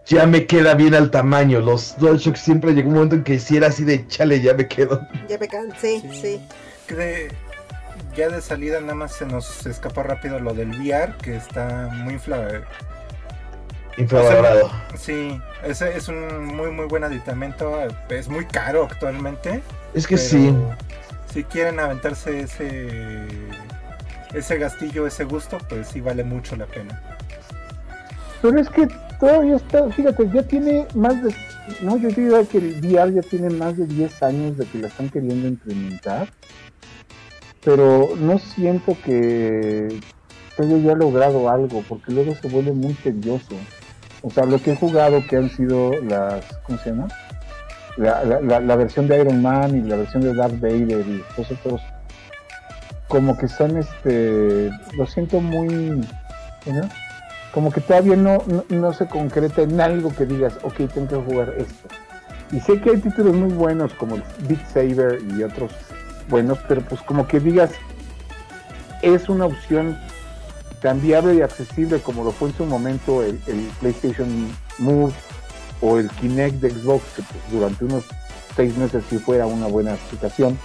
ya 0.07 0.25
me 0.25 0.45
queda 0.45 0.73
bien 0.73 0.95
al 0.95 1.11
tamaño. 1.11 1.59
Los 1.59 1.97
DualShock 1.97 2.35
siempre 2.35 2.73
llegó 2.73 2.89
un 2.89 2.95
momento 2.95 3.15
en 3.15 3.23
que 3.23 3.39
si 3.39 3.57
era 3.57 3.67
así 3.67 3.83
de 3.83 4.07
chale, 4.07 4.41
ya 4.41 4.53
me 4.53 4.67
quedo. 4.67 5.05
Ya 5.27 5.37
me 5.37 5.47
cansé, 5.47 6.01
sí. 6.11 6.39
sí. 6.87 6.95
ya 8.15 8.29
de 8.29 8.41
salida 8.41 8.79
nada 8.79 8.95
más 8.95 9.13
se 9.13 9.25
nos 9.25 9.65
escapa 9.65 10.03
rápido 10.03 10.39
lo 10.39 10.53
del 10.53 10.69
VR, 10.69 11.13
que 11.21 11.35
está 11.35 11.89
muy 11.91 12.13
inflado. 12.13 12.63
Infravalorado. 13.97 14.71
sí, 14.95 15.41
ese 15.63 15.97
es 15.97 16.07
un 16.07 16.45
muy 16.45 16.71
muy 16.71 16.85
buen 16.85 17.03
aditamento. 17.03 17.79
Es 18.09 18.27
muy 18.27 18.45
caro 18.45 18.87
actualmente. 18.89 19.61
Es 19.93 20.05
que 20.05 20.17
sí. 20.17 20.53
Si 21.33 21.43
quieren 21.43 21.79
aventarse 21.79 22.41
ese 22.41 23.25
ese 24.33 24.57
gastillo, 24.57 25.07
ese 25.07 25.23
gusto, 25.23 25.57
pues 25.69 25.87
sí 25.87 26.01
vale 26.01 26.23
mucho 26.23 26.55
la 26.55 26.65
pena. 26.65 27.01
Pero 28.41 28.59
es 28.59 28.69
que 28.69 28.87
todavía 29.19 29.55
está, 29.55 29.89
fíjate, 29.91 30.29
ya 30.31 30.43
tiene 30.43 30.85
más 30.93 31.21
de, 31.23 31.33
no, 31.81 31.97
yo 31.97 32.09
diría 32.09 32.43
que 32.43 32.59
el 32.59 32.79
VR 32.79 33.13
ya 33.13 33.21
tiene 33.21 33.49
más 33.49 33.77
de 33.77 33.87
10 33.87 34.23
años 34.23 34.57
de 34.57 34.65
que 34.65 34.79
la 34.79 34.87
están 34.87 35.09
queriendo 35.09 35.47
implementar, 35.47 36.29
pero 37.63 38.09
no 38.17 38.37
siento 38.37 38.95
que 39.03 39.99
haya 40.57 40.77
ya 40.77 40.93
logrado 40.93 41.49
algo, 41.49 41.83
porque 41.87 42.11
luego 42.11 42.35
se 42.35 42.47
vuelve 42.47 42.71
muy 42.71 42.93
tedioso. 42.93 43.55
O 44.21 44.29
sea, 44.29 44.45
lo 44.45 44.61
que 44.61 44.71
he 44.71 44.75
jugado 44.75 45.23
que 45.27 45.37
han 45.37 45.49
sido 45.49 45.91
las, 46.01 46.43
¿cómo 46.63 46.77
se 46.79 46.89
llama? 46.89 47.07
La, 47.97 48.75
versión 48.75 49.07
de 49.07 49.21
Iron 49.21 49.41
Man 49.41 49.75
y 49.75 49.81
la 49.87 49.95
versión 49.95 50.21
de 50.21 50.33
Darth 50.33 50.59
Vader 50.59 51.05
y 51.07 51.23
todos 51.35 51.51
otros 51.51 51.81
como 53.07 53.37
que 53.37 53.47
son, 53.47 53.77
este, 53.77 54.69
lo 54.97 55.07
siento 55.07 55.39
muy, 55.39 55.67
¿no? 56.65 56.89
como 57.57 57.71
que 57.71 57.81
todavía 57.81 58.15
no, 58.15 58.43
no, 58.69 58.93
se 58.93 59.07
concreta 59.07 59.61
en 59.61 59.79
algo 59.79 60.13
que 60.13 60.25
digas, 60.25 60.53
ok, 60.61 60.75
tengo 60.93 61.07
que 61.07 61.31
jugar 61.31 61.53
esto. 61.57 61.87
Y 62.51 62.59
sé 62.59 62.79
que 62.79 62.91
hay 62.91 62.97
títulos 62.97 63.33
muy 63.33 63.51
buenos 63.51 63.93
como 63.95 64.17
Beat 64.47 64.63
Saber 64.71 65.19
y 65.35 65.43
otros 65.43 65.71
buenos, 66.29 66.59
pero 66.67 66.81
pues 66.81 67.01
como 67.01 67.27
que 67.27 67.39
digas, 67.39 67.71
es 69.01 69.29
una 69.29 69.45
opción 69.45 69.97
tan 70.81 71.01
viable 71.01 71.35
y 71.35 71.41
accesible 71.41 71.99
como 72.01 72.23
lo 72.23 72.31
fue 72.31 72.49
en 72.49 72.57
su 72.57 72.65
momento 72.65 73.23
el, 73.23 73.37
PlayStation 73.79 74.55
Move 74.77 75.13
o 75.81 75.97
el 75.97 76.09
Kinect 76.11 76.55
de 76.55 76.71
Xbox, 76.71 77.03
que 77.15 77.21
pues, 77.23 77.51
durante 77.51 77.85
unos 77.85 78.03
seis 78.55 78.75
meses 78.77 79.03
sí 79.09 79.17
fuera 79.19 79.45
una 79.45 79.67
buena 79.67 79.93
aplicación. 79.93 80.57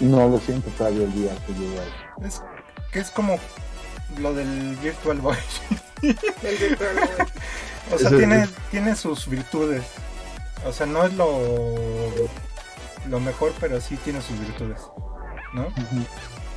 No 0.00 0.28
lo 0.28 0.38
siento 0.38 0.70
todavía 0.76 1.04
el 1.04 1.12
día 1.12 1.32
que 1.46 1.52
llegue 1.52 1.80
ahí. 1.80 2.26
Es 2.26 2.42
que 2.90 3.00
es 3.00 3.10
como 3.10 3.38
lo 4.18 4.34
del 4.34 4.76
Virtual 4.76 5.20
Boy. 5.20 5.36
o 7.94 7.98
sea, 7.98 8.10
tiene, 8.10 8.48
tiene 8.70 8.96
sus 8.96 9.28
virtudes. 9.28 9.84
O 10.66 10.72
sea, 10.72 10.86
no 10.86 11.04
es 11.04 11.12
lo, 11.14 11.28
lo 13.08 13.20
mejor, 13.20 13.52
pero 13.60 13.80
sí 13.80 13.96
tiene 13.96 14.20
sus 14.20 14.38
virtudes. 14.38 14.80
¿No? 15.52 15.68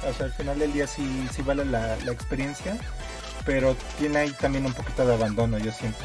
O 0.07 0.13
sea, 0.13 0.25
al 0.25 0.33
final 0.33 0.59
del 0.59 0.73
día 0.73 0.87
sí, 0.87 1.27
sí 1.33 1.41
vale 1.41 1.65
la, 1.65 1.95
la 2.05 2.11
experiencia, 2.11 2.77
pero 3.45 3.75
tiene 3.97 4.19
ahí 4.19 4.31
también 4.31 4.65
un 4.65 4.73
poquito 4.73 5.05
de 5.05 5.13
abandono, 5.13 5.57
yo 5.57 5.71
siento. 5.71 6.03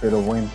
Pero 0.00 0.20
bueno, 0.20 0.48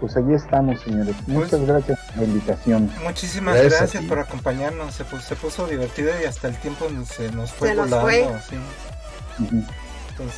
pues 0.00 0.16
allí 0.16 0.34
estamos, 0.34 0.80
señores. 0.80 1.14
Pues 1.24 1.38
Muchas 1.38 1.60
gracias 1.66 1.98
por 1.98 2.16
la 2.18 2.24
invitación. 2.24 2.90
Muchísimas 3.02 3.62
gracias, 3.62 4.04
por 4.04 4.18
acompañarnos. 4.18 4.94
Se 4.94 5.04
puso, 5.04 5.22
se 5.22 5.36
puso, 5.36 5.66
divertido 5.66 6.10
y 6.20 6.24
hasta 6.24 6.48
el 6.48 6.56
tiempo 6.56 6.86
se 7.04 7.30
nos 7.32 7.52
fue 7.52 7.74
volando. 7.74 8.08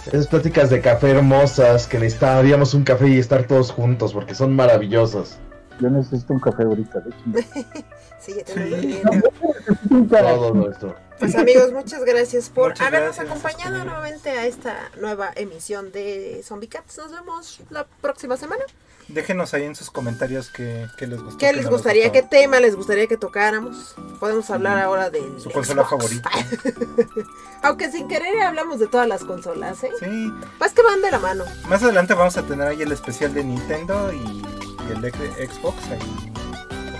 Esas 0.06 0.26
pláticas 0.26 0.70
de 0.70 0.80
café 0.80 1.10
hermosas 1.10 1.86
que 1.86 1.98
necesitaríamos 1.98 2.74
un 2.74 2.84
café 2.84 3.08
y 3.08 3.18
estar 3.18 3.44
todos 3.44 3.70
juntos 3.70 4.12
porque 4.12 4.34
son 4.34 4.54
maravillosas. 4.54 5.38
Yo 5.80 5.90
necesito 5.90 6.32
un 6.32 6.40
café 6.40 6.64
ahorita, 6.64 7.00
de 7.00 7.10
hecho. 7.10 7.48
sí, 8.20 8.34
ya 8.36 10.22
Todo 10.22 10.54
nuestro. 10.54 10.96
Pues 11.18 11.34
amigos, 11.34 11.72
muchas 11.72 12.04
gracias 12.04 12.48
por 12.48 12.80
habernos 12.80 13.18
acompañado 13.18 13.84
nuevamente 13.84 14.30
a 14.30 14.46
esta 14.46 14.90
nueva 15.00 15.30
emisión 15.34 15.90
de 15.92 16.40
Zombie 16.44 16.68
Cats. 16.68 16.98
Nos 16.98 17.12
vemos 17.12 17.60
la 17.70 17.86
próxima 18.00 18.36
semana. 18.36 18.62
Déjenos 19.08 19.54
ahí 19.54 19.64
en 19.64 19.74
sus 19.74 19.90
comentarios 19.90 20.50
qué, 20.50 20.86
les 21.00 21.22
gustó. 21.22 21.38
¿Qué 21.38 21.52
les 21.54 21.68
gustaría? 21.68 22.12
¿Qué 22.12 22.22
tema 22.22 22.60
les 22.60 22.76
gustaría 22.76 23.06
que 23.06 23.16
tocáramos? 23.16 23.94
Podemos 24.20 24.50
hablar 24.50 24.78
ahora 24.78 25.08
de 25.08 25.22
su 25.40 25.50
consola 25.50 25.84
favorita. 25.84 26.30
Aunque 27.62 27.90
sin 27.90 28.06
querer 28.06 28.42
hablamos 28.42 28.78
de 28.78 28.86
todas 28.86 29.08
las 29.08 29.24
consolas, 29.24 29.82
¿eh? 29.82 29.90
Sí. 29.98 30.30
Pues 30.58 30.72
que 30.72 30.82
van 30.82 31.00
de 31.00 31.10
la 31.10 31.18
mano. 31.18 31.44
Más 31.68 31.82
adelante 31.82 32.12
vamos 32.12 32.36
a 32.36 32.42
tener 32.42 32.68
ahí 32.68 32.82
el 32.82 32.92
especial 32.92 33.32
de 33.32 33.44
Nintendo 33.44 34.12
y, 34.12 34.44
el 34.92 35.00
de 35.00 35.10
Xbox. 35.10 35.76
Ahí 35.90 36.32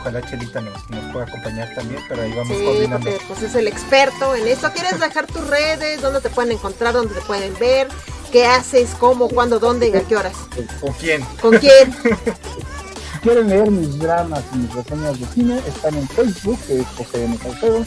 ojalá 0.00 0.22
Chelita 0.22 0.60
nos, 0.60 0.82
pueda 1.12 1.24
acompañar 1.24 1.74
también, 1.74 2.00
pero 2.08 2.22
ahí 2.22 2.32
vamos 2.32 2.56
sí, 2.56 2.88
Porque, 2.90 3.18
pues 3.26 3.42
es 3.42 3.54
el 3.54 3.68
experto 3.68 4.34
en 4.34 4.46
esto. 4.48 4.70
¿Quieres 4.72 5.00
dejar 5.00 5.26
tus 5.26 5.46
redes? 5.46 6.00
¿Dónde 6.00 6.20
te 6.20 6.30
pueden 6.30 6.52
encontrar? 6.52 6.94
¿Dónde 6.94 7.14
te 7.14 7.20
pueden 7.22 7.54
ver? 7.58 7.88
¿Qué 8.32 8.46
haces? 8.46 8.90
¿Cómo? 8.98 9.28
¿Cuándo? 9.28 9.58
¿Dónde? 9.58 9.88
¿Y 9.88 9.96
a 9.96 10.02
qué 10.02 10.16
horas? 10.16 10.34
¿Con 10.80 10.92
quién? 10.94 11.24
¿Con 11.40 11.58
quién? 11.58 11.92
si 12.02 13.18
quieren 13.22 13.48
leer 13.48 13.70
mis 13.70 13.98
dramas 13.98 14.42
y 14.54 14.58
mis 14.58 14.74
reseñas 14.74 15.18
de 15.18 15.26
cine, 15.26 15.62
están 15.66 15.94
en 15.94 16.08
Facebook, 16.08 16.58
que 16.66 16.80
es 16.80 16.86
José 16.96 17.24
M. 17.24 17.38
Salcedo. 17.38 17.84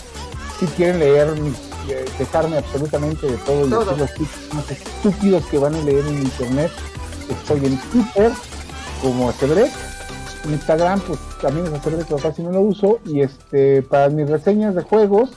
Si 0.59 0.65
quieren 0.67 0.99
leer 0.99 1.31
mis, 1.39 1.55
eh, 1.89 2.05
dejarme 2.17 2.57
absolutamente 2.57 3.27
de 3.27 3.37
todo, 3.37 3.67
todo. 3.67 3.95
y 3.95 3.97
los 3.97 4.09
más 4.53 4.71
estúpidos 4.71 5.45
que 5.45 5.57
van 5.57 5.75
a 5.75 5.81
leer 5.81 6.05
en 6.05 6.23
internet, 6.23 6.71
estoy 7.29 7.65
en 7.65 7.77
Twitter 7.91 8.31
como 9.01 9.31
Instagram, 10.45 10.99
pues 11.01 11.19
también 11.41 11.67
es 11.67 11.73
Acebrek, 11.73 12.05
pero 12.07 12.17
casi 12.17 12.41
no 12.41 12.51
lo 12.51 12.61
uso. 12.61 12.99
Y 13.05 13.21
este 13.21 13.81
para 13.81 14.09
mis 14.09 14.29
reseñas 14.29 14.75
de 14.75 14.81
juegos, 14.81 15.31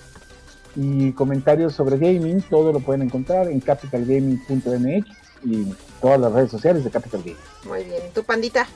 y 0.76 1.12
comentarios 1.12 1.74
sobre 1.74 1.98
gaming, 1.98 2.42
todo 2.42 2.72
lo 2.72 2.80
pueden 2.80 3.02
encontrar 3.02 3.48
en 3.48 3.60
capitalgaming.mx 3.60 5.06
y 5.44 5.74
todas 6.00 6.20
las 6.20 6.32
redes 6.32 6.50
sociales 6.50 6.84
de 6.84 6.90
Capital 6.90 7.20
Gaming. 7.20 7.36
Muy 7.64 7.84
bien, 7.84 8.02
¿tu 8.14 8.24
pandita? 8.24 8.66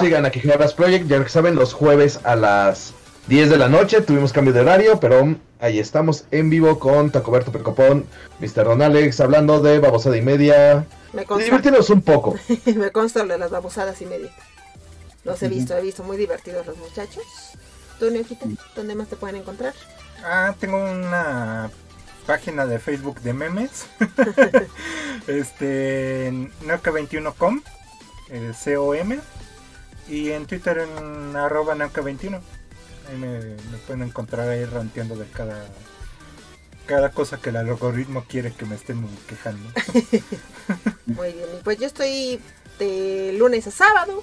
Sigan 0.00 0.24
a 0.24 0.30
Quijoras 0.30 0.74
Project, 0.74 1.06
ya 1.06 1.22
que 1.22 1.28
saben, 1.28 1.54
los 1.54 1.74
jueves 1.74 2.20
a 2.24 2.34
las 2.34 2.94
10 3.28 3.50
de 3.50 3.58
la 3.58 3.68
noche, 3.68 4.00
tuvimos 4.00 4.32
cambio 4.32 4.52
de 4.52 4.60
horario, 4.60 4.98
pero 4.98 5.36
ahí 5.60 5.78
estamos 5.78 6.24
en 6.30 6.50
vivo 6.50 6.78
con 6.78 7.10
Tacoberto 7.10 7.52
Percopón, 7.52 8.06
Mr. 8.40 8.64
Don 8.64 8.82
Alex, 8.82 9.20
hablando 9.20 9.60
de 9.60 9.78
babosada 9.78 10.16
y 10.16 10.22
media. 10.22 10.86
Me 11.12 11.24
consta. 11.24 11.60
un 11.92 12.02
poco. 12.02 12.36
Me 12.74 12.90
consta 12.90 13.24
de 13.24 13.38
las 13.38 13.50
babosadas 13.50 14.00
y 14.00 14.06
media. 14.06 14.30
Los 15.24 15.42
he 15.42 15.48
visto, 15.48 15.76
he 15.76 15.82
visto 15.82 16.02
muy 16.02 16.16
divertidos 16.16 16.66
los 16.66 16.76
muchachos. 16.78 17.24
¿Tú, 17.98 18.10
Neofita, 18.10 18.46
dónde 18.74 18.94
más 18.94 19.08
te 19.08 19.16
pueden 19.16 19.36
encontrar? 19.36 19.74
Ah, 20.24 20.54
tengo 20.58 20.78
una 20.78 21.70
página 22.26 22.66
de 22.66 22.78
Facebook 22.78 23.20
de 23.20 23.32
memes. 23.32 23.86
este, 25.26 26.32
Noca21com, 26.64 27.62
eh, 28.30 28.52
C-O-M. 28.58 29.20
Y 30.08 30.30
en 30.32 30.46
Twitter 30.46 30.78
en 30.78 31.36
arroba 31.36 31.76
Noca21. 31.76 32.40
Ahí 33.08 33.16
me, 33.16 33.56
pueden 33.86 34.02
encontrar 34.02 34.48
ahí 34.48 34.64
ranteando 34.64 35.16
de 35.16 35.26
cada 35.26 35.64
cada 36.86 37.10
cosa 37.10 37.36
que 37.38 37.50
el 37.50 37.56
algoritmo 37.56 38.24
quiere 38.28 38.52
que 38.52 38.66
me 38.66 38.74
estén 38.74 39.06
quejando. 39.28 39.70
Muy 41.06 41.32
bien, 41.32 41.46
pues 41.62 41.78
yo 41.78 41.86
estoy 41.86 42.40
de 42.80 43.34
lunes 43.38 43.68
a 43.68 43.70
sábado 43.70 44.22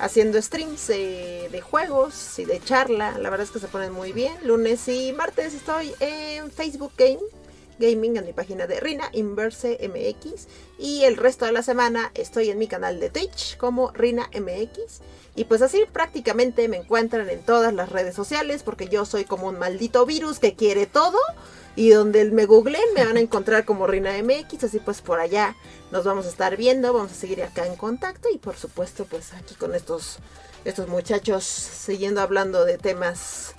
haciendo 0.00 0.40
streams 0.40 0.88
de 0.88 1.62
juegos 1.62 2.38
y 2.38 2.44
de 2.44 2.60
charla. 2.60 3.18
La 3.18 3.30
verdad 3.30 3.46
es 3.46 3.52
que 3.52 3.60
se 3.60 3.68
ponen 3.68 3.92
muy 3.92 4.12
bien. 4.12 4.34
Lunes 4.44 4.86
y 4.88 5.12
martes 5.12 5.54
estoy 5.54 5.92
en 6.00 6.50
Facebook 6.50 6.92
Game. 6.96 7.20
Gaming 7.80 8.18
en 8.18 8.26
mi 8.26 8.34
página 8.34 8.66
de 8.66 8.78
Rina 8.78 9.08
Inverse 9.12 9.78
MX 9.88 10.46
y 10.78 11.04
el 11.04 11.16
resto 11.16 11.46
de 11.46 11.52
la 11.52 11.62
semana 11.62 12.12
estoy 12.14 12.50
en 12.50 12.58
mi 12.58 12.68
canal 12.68 13.00
de 13.00 13.08
Twitch 13.08 13.56
como 13.56 13.90
Rina 13.92 14.28
MX 14.34 15.00
y 15.34 15.44
pues 15.44 15.62
así 15.62 15.84
prácticamente 15.90 16.68
me 16.68 16.76
encuentran 16.76 17.30
en 17.30 17.40
todas 17.40 17.72
las 17.72 17.88
redes 17.88 18.14
sociales 18.14 18.62
porque 18.62 18.88
yo 18.88 19.06
soy 19.06 19.24
como 19.24 19.48
un 19.48 19.58
maldito 19.58 20.04
virus 20.04 20.38
que 20.38 20.54
quiere 20.54 20.84
todo 20.84 21.18
y 21.76 21.90
donde 21.90 22.24
me 22.26 22.46
googleen 22.46 22.94
me 22.94 23.04
van 23.04 23.16
a 23.16 23.20
encontrar 23.20 23.64
como 23.64 23.86
Rina 23.86 24.12
MX, 24.22 24.64
así 24.64 24.78
pues 24.80 25.00
por 25.00 25.20
allá 25.20 25.56
nos 25.90 26.04
vamos 26.04 26.26
a 26.26 26.28
estar 26.28 26.56
viendo, 26.56 26.92
vamos 26.92 27.12
a 27.12 27.14
seguir 27.14 27.42
acá 27.42 27.66
en 27.66 27.76
contacto 27.76 28.28
y 28.32 28.38
por 28.38 28.56
supuesto 28.56 29.04
pues 29.04 29.32
aquí 29.34 29.54
con 29.54 29.74
estos, 29.74 30.18
estos 30.64 30.88
muchachos 30.88 31.44
siguiendo 31.44 32.20
hablando 32.20 32.64
de 32.64 32.78
temas 32.78 33.54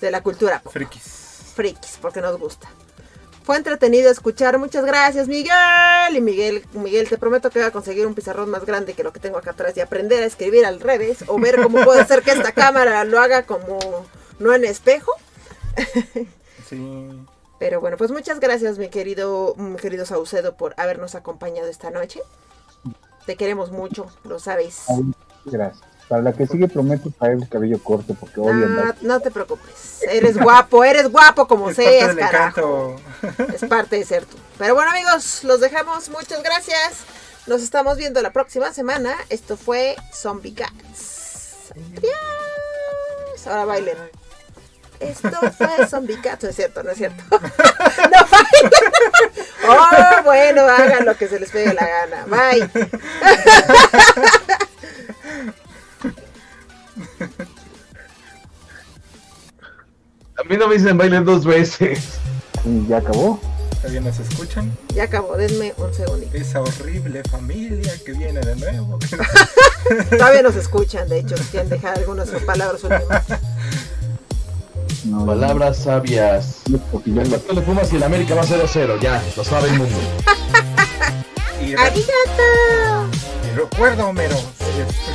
de 0.00 0.10
la 0.10 0.22
cultura. 0.22 0.62
Frikis. 0.70 1.52
Frikis, 1.54 1.98
porque 2.00 2.20
nos 2.20 2.38
gusta. 2.38 2.68
Fue 3.44 3.56
entretenido 3.56 4.10
escuchar, 4.10 4.58
muchas 4.58 4.84
gracias 4.84 5.26
Miguel. 5.26 6.16
Y 6.16 6.20
Miguel, 6.20 6.64
Miguel, 6.74 7.08
te 7.08 7.18
prometo 7.18 7.50
que 7.50 7.58
voy 7.58 7.68
a 7.68 7.72
conseguir 7.72 8.06
un 8.06 8.14
pizarrón 8.14 8.50
más 8.50 8.64
grande 8.64 8.94
que 8.94 9.02
lo 9.02 9.12
que 9.12 9.20
tengo 9.20 9.38
acá 9.38 9.50
atrás 9.50 9.76
y 9.76 9.80
aprender 9.80 10.22
a 10.22 10.26
escribir 10.26 10.64
al 10.64 10.80
revés 10.80 11.24
o 11.26 11.38
ver 11.38 11.60
cómo 11.60 11.84
puede 11.84 12.04
ser 12.06 12.22
que 12.22 12.32
esta 12.32 12.52
cámara 12.52 13.04
lo 13.04 13.20
haga 13.20 13.44
como 13.44 13.78
no 14.38 14.54
en 14.54 14.64
espejo. 14.64 15.12
Sí. 16.68 17.26
Pero 17.62 17.80
bueno, 17.80 17.96
pues 17.96 18.10
muchas 18.10 18.40
gracias, 18.40 18.76
mi 18.76 18.88
querido, 18.88 19.54
mi 19.56 19.76
querido 19.76 20.04
Saucedo, 20.04 20.56
por 20.56 20.74
habernos 20.78 21.14
acompañado 21.14 21.68
esta 21.68 21.90
noche. 21.90 22.20
Te 23.24 23.36
queremos 23.36 23.70
mucho, 23.70 24.08
lo 24.24 24.40
sabes. 24.40 24.86
Gracias. 25.44 25.80
Para 26.08 26.22
la 26.22 26.32
que 26.32 26.48
sigue 26.48 26.66
prometo 26.66 27.12
traer 27.16 27.34
el 27.34 27.48
cabello 27.48 27.80
corto 27.80 28.16
porque 28.18 28.40
no, 28.40 28.94
no 29.00 29.20
te 29.20 29.30
preocupes. 29.30 30.02
Eres 30.02 30.38
guapo, 30.38 30.82
eres 30.82 31.08
guapo 31.08 31.46
como 31.46 31.70
es 31.70 31.76
seas, 31.76 32.16
carajo. 32.16 32.96
Es 33.54 33.64
parte 33.66 33.94
de 33.94 34.04
ser 34.06 34.26
tú. 34.26 34.36
Pero 34.58 34.74
bueno, 34.74 34.90
amigos, 34.90 35.44
los 35.44 35.60
dejamos. 35.60 36.08
Muchas 36.08 36.42
gracias. 36.42 37.04
Nos 37.46 37.62
estamos 37.62 37.96
viendo 37.96 38.20
la 38.22 38.32
próxima 38.32 38.72
semana. 38.72 39.14
Esto 39.28 39.56
fue 39.56 39.94
Zombie 40.12 40.54
Cats. 40.54 41.70
Adiós. 41.70 43.46
Ahora 43.46 43.66
bailen. 43.66 44.21
Esto 45.02 45.30
fue 45.56 45.86
Zombie 45.88 46.20
Cats. 46.20 46.44
No 46.44 46.50
es 46.50 46.56
cierto, 46.56 46.82
no 46.82 46.90
es 46.90 46.98
cierto. 46.98 47.22
no 47.30 47.38
Oh, 49.68 50.22
bueno, 50.24 50.62
hagan 50.62 51.04
lo 51.04 51.16
que 51.16 51.28
se 51.28 51.38
les 51.38 51.50
pegue 51.50 51.72
la 51.72 51.86
gana. 51.86 52.26
Bye. 52.26 52.68
A 60.38 60.44
mí 60.44 60.56
no 60.56 60.66
me 60.66 60.74
dicen 60.74 60.98
bailen 60.98 61.24
dos 61.24 61.44
veces. 61.44 62.18
¿Y 62.64 62.88
ya 62.88 62.96
acabó? 62.98 63.40
¿Todavía 63.76 64.00
nos 64.00 64.18
escuchan? 64.18 64.76
Ya 64.94 65.04
acabó, 65.04 65.36
denme 65.36 65.72
un 65.76 65.94
segundito. 65.94 66.36
Esa 66.36 66.60
horrible 66.60 67.22
familia 67.24 67.92
que 68.04 68.12
viene 68.12 68.40
de 68.40 68.56
nuevo. 68.56 68.98
Todavía 70.10 70.42
nos 70.42 70.56
escuchan, 70.56 71.08
de 71.08 71.20
hecho, 71.20 71.36
quieren 71.50 71.68
dejar 71.68 71.98
algunas 71.98 72.28
palabras 72.46 72.82
últimas. 72.82 73.24
Palabras 75.26 75.78
sabias. 75.78 76.62
¿Cuánto 77.02 77.52
le 77.52 77.62
fumas 77.62 77.92
y 77.92 77.96
el 77.96 78.04
América 78.04 78.36
va 78.36 78.42
0-0? 78.42 79.00
Ya, 79.00 79.20
lo 79.36 79.42
sabe 79.42 79.68
el 79.68 79.78
mundo. 79.78 79.96
¡Arigato! 81.78 83.10
Y 83.44 83.56
recuerda, 83.56 84.06
Homero. 84.06 84.36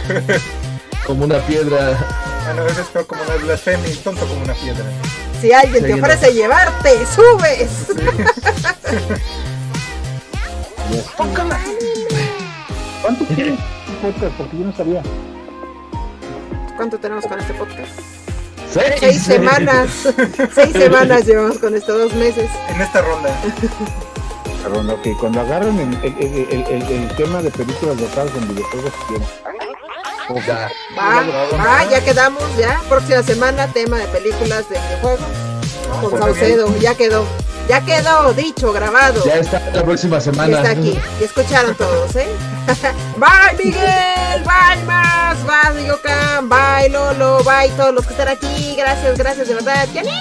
como 1.07 1.23
una 1.23 1.39
piedra. 1.39 1.97
Ah, 2.45 2.53
no, 2.53 2.65
es 2.65 2.77
peor 2.93 3.07
como 3.07 3.21
una 3.23 3.35
blasfemia 3.35 3.89
y 3.89 3.95
tonto 3.95 4.27
como 4.27 4.43
una 4.43 4.53
piedra. 4.53 4.83
Si 5.39 5.53
alguien 5.53 5.85
te 5.85 5.93
ofrece 5.93 6.33
llevarte, 6.33 7.05
subes. 7.05 7.87
¿Cuánto 13.01 13.23
tiene 13.25 13.57
podcast? 14.01 14.35
Porque 14.37 14.57
yo 14.57 14.65
no 14.65 14.75
sabía. 14.75 15.01
¿Cuánto 16.75 16.99
tenemos 16.99 17.25
con 17.25 17.39
este 17.39 17.53
podcast? 17.53 18.16
Seis, 18.71 18.95
Seis 18.99 19.23
semanas. 19.23 19.89
Seis 20.53 20.71
semanas 20.73 21.25
llevamos 21.25 21.57
con 21.57 21.75
esto, 21.75 21.97
dos 21.97 22.13
meses. 22.13 22.49
En 22.69 22.81
esta 22.81 23.01
ronda. 23.01 23.29
Ronda, 24.69 24.93
ok. 24.93 25.07
Cuando 25.19 25.41
agarren 25.41 25.79
el, 25.79 26.13
el, 26.19 26.47
el, 26.51 26.83
el, 26.83 27.15
tema 27.15 27.41
de 27.41 27.49
películas 27.51 27.99
locales 27.99 28.33
en 28.35 28.47
videojuegos, 28.49 28.93
quieren. 29.07 29.27
Ya. 30.45 30.69
Va, 30.97 31.23
va, 31.57 31.89
ya 31.89 32.03
quedamos, 32.03 32.43
ya. 32.57 32.81
Próxima 32.89 33.23
semana, 33.23 33.67
tema 33.67 33.97
de 33.97 34.07
películas 34.07 34.67
de 34.69 34.77
videojuegos. 34.77 35.19
con 36.01 36.09
pues 36.09 36.21
Saucedo, 36.21 36.77
ya 36.79 36.95
quedó. 36.95 37.25
Ya 37.67 37.81
quedó 37.81 38.33
dicho, 38.33 38.71
grabado. 38.71 39.23
Ya 39.25 39.35
está 39.35 39.59
la 39.73 39.83
próxima 39.83 40.21
semana. 40.21 40.49
Ya 40.49 40.57
está 40.57 40.69
aquí. 40.79 40.97
Y 41.19 41.23
escucharon 41.23 41.75
todos, 41.75 42.15
¿eh? 42.15 42.27
bye, 43.17 43.65
Miguel. 43.65 44.43
Bye, 44.43 44.83
más. 44.85 45.37
Bye, 45.45 45.85
Yokan. 45.85 46.47
Bye, 46.47 46.89
Lolo. 46.89 47.43
Bye, 47.43 47.69
todos 47.75 47.93
los 47.93 48.05
que 48.05 48.13
están 48.13 48.29
aquí. 48.29 48.75
Gracias, 48.77 49.17
gracias, 49.17 49.47
de 49.49 49.55
verdad. 49.55 49.87
¡Yanni! 49.93 50.11